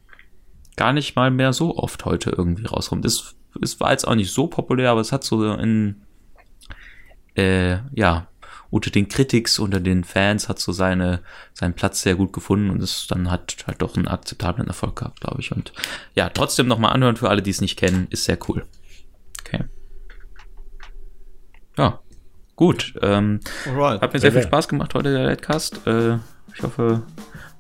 gar 0.76 0.94
nicht 0.94 1.16
mal 1.16 1.32
mehr 1.32 1.54
so 1.54 1.78
oft 1.78 2.06
heute 2.06 2.32
irgendwie 2.32 2.66
rauskommt. 2.66 3.06
Es, 3.06 3.36
es 3.62 3.80
war 3.80 3.92
jetzt 3.92 4.08
auch 4.08 4.16
nicht 4.16 4.32
so 4.32 4.48
populär, 4.48 4.92
aber 4.92 5.02
es 5.02 5.12
hat 5.12 5.24
so 5.24 5.54
in, 5.54 6.02
äh, 7.36 7.78
ja, 7.94 8.28
unter 8.70 8.92
den 8.92 9.08
Critics, 9.08 9.60
unter 9.60 9.80
den 9.80 10.04
Fans 10.04 10.48
hat 10.48 10.60
so 10.60 10.72
seine, 10.72 11.22
seinen 11.54 11.74
Platz 11.74 12.02
sehr 12.02 12.16
gut 12.16 12.34
gefunden 12.34 12.70
und 12.70 12.84
es 12.84 13.08
dann 13.08 13.32
hat 13.32 13.58
halt 13.66 13.82
doch 13.82 13.98
einen 13.98 14.08
akzeptablen 14.08 14.68
Erfolg 14.68 14.98
gehabt, 14.98 15.22
glaube 15.22 15.42
ich. 15.42 15.52
Und 15.52 15.74
ja, 16.16 16.30
trotzdem 16.30 16.68
nochmal 16.68 16.94
anhören 16.94 17.18
für 17.18 17.30
alle, 17.30 17.42
die 17.42 17.50
es 17.50 17.62
nicht 17.62 17.78
kennen, 17.78 18.08
ist 18.10 18.26
sehr 18.26 18.38
cool. 18.48 18.66
Okay. 19.42 19.64
Ja, 21.80 22.00
gut. 22.58 22.94
Ähm, 23.02 23.40
Alright. 23.66 24.02
hat 24.02 24.14
mir 24.14 24.20
sehr 24.20 24.34
viel 24.34 24.44
Spaß 24.44 24.68
gemacht 24.68 24.94
heute, 24.94 25.14
der 25.14 25.24
Lightcast. 25.24 25.88
Äh, 25.88 26.18
ich 26.54 26.62
hoffe, 26.62 27.04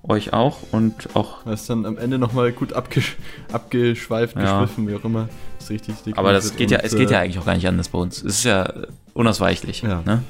euch 0.04 0.34
auch 0.34 0.58
und 0.72 1.16
auch. 1.16 1.44
Das 1.46 1.62
ist 1.62 1.70
dann 1.70 1.86
am 1.86 1.98
Ende 1.98 2.18
nochmal 2.18 2.52
gut 2.52 2.74
abgesch 2.74 3.16
abgeschweift, 3.52 4.36
Ja. 4.36 4.62
geschliffen, 4.62 4.88
wie 4.90 4.96
auch 4.96 5.06
immer. 5.06 5.30
Das 5.56 5.66
ist 5.66 5.70
richtig 5.72 5.96
dick. 6.04 6.18
Aber 6.18 6.34
das 6.34 6.56
geht 6.56 6.70
ja, 6.72 6.80
es 6.80 6.96
geht 6.96 7.12
ja 7.12 7.20
äh, 7.20 7.22
eigentlich 7.24 7.40
auch 7.40 7.46
gar 7.46 7.56
nicht 7.56 7.68
anders 7.68 7.88
bei 7.90 7.98
uns. 8.00 8.18
Es 8.18 8.40
ist 8.40 8.44
ja 8.44 8.72
unausweichlich. 9.14 9.84
Ja. 9.84 10.02
Ne? 10.06 10.24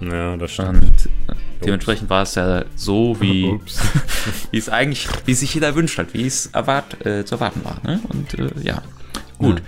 Ja, 0.00 0.36
das 0.36 0.52
stimmt. 0.52 0.84
Und 0.84 1.36
dementsprechend 1.64 2.10
war 2.10 2.22
es 2.22 2.34
ja 2.34 2.64
so, 2.76 3.20
wie, 3.20 3.58
wie 4.50 4.58
es 4.58 4.68
eigentlich, 4.68 5.08
wie 5.26 5.34
sich 5.34 5.52
jeder 5.54 5.74
wünscht 5.74 5.98
hat, 5.98 6.14
wie 6.14 6.26
es 6.26 6.46
erwart, 6.46 7.04
äh, 7.04 7.24
zu 7.24 7.34
erwarten 7.34 7.64
war. 7.64 7.80
Ne? 7.84 8.00
Und 8.08 8.34
äh, 8.38 8.50
ja, 8.62 8.82
gut. 9.38 9.62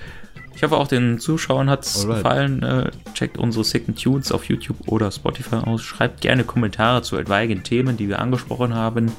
Ich 0.56 0.62
hoffe 0.62 0.78
auch 0.78 0.88
den 0.88 1.18
Zuschauern 1.20 1.68
hat 1.68 1.84
es 1.84 2.06
gefallen. 2.06 2.62
Äh, 2.62 2.90
checkt 3.12 3.36
unsere 3.36 3.62
Sicken 3.62 3.94
Tunes 3.94 4.32
auf 4.32 4.44
YouTube 4.44 4.78
oder 4.86 5.12
Spotify 5.12 5.56
aus. 5.56 5.82
Schreibt 5.82 6.22
gerne 6.22 6.44
Kommentare 6.44 7.02
zu 7.02 7.18
etwaigen 7.18 7.62
Themen, 7.62 7.98
die 7.98 8.08
wir 8.08 8.20
angesprochen 8.20 8.74
haben. 8.74 9.12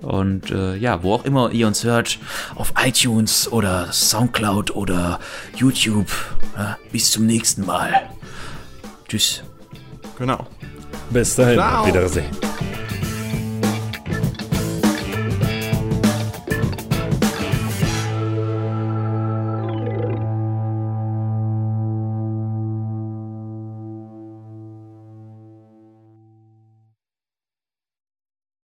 Und 0.00 0.50
äh, 0.50 0.74
ja, 0.76 1.02
wo 1.02 1.12
auch 1.12 1.24
immer 1.26 1.52
ihr 1.52 1.66
uns 1.66 1.84
hört, 1.84 2.18
auf 2.54 2.72
iTunes 2.82 3.52
oder 3.52 3.92
Soundcloud 3.92 4.74
oder 4.74 5.20
YouTube. 5.54 6.10
Ja, 6.56 6.78
bis 6.90 7.10
zum 7.10 7.26
nächsten 7.26 7.66
Mal. 7.66 7.92
Tschüss. 9.08 9.44
Genau. 10.18 10.46
Bis 11.10 11.36
dahin, 11.36 11.56
Ciao. 11.56 11.80
auf 11.82 11.86
Wiedersehen. 11.86 12.30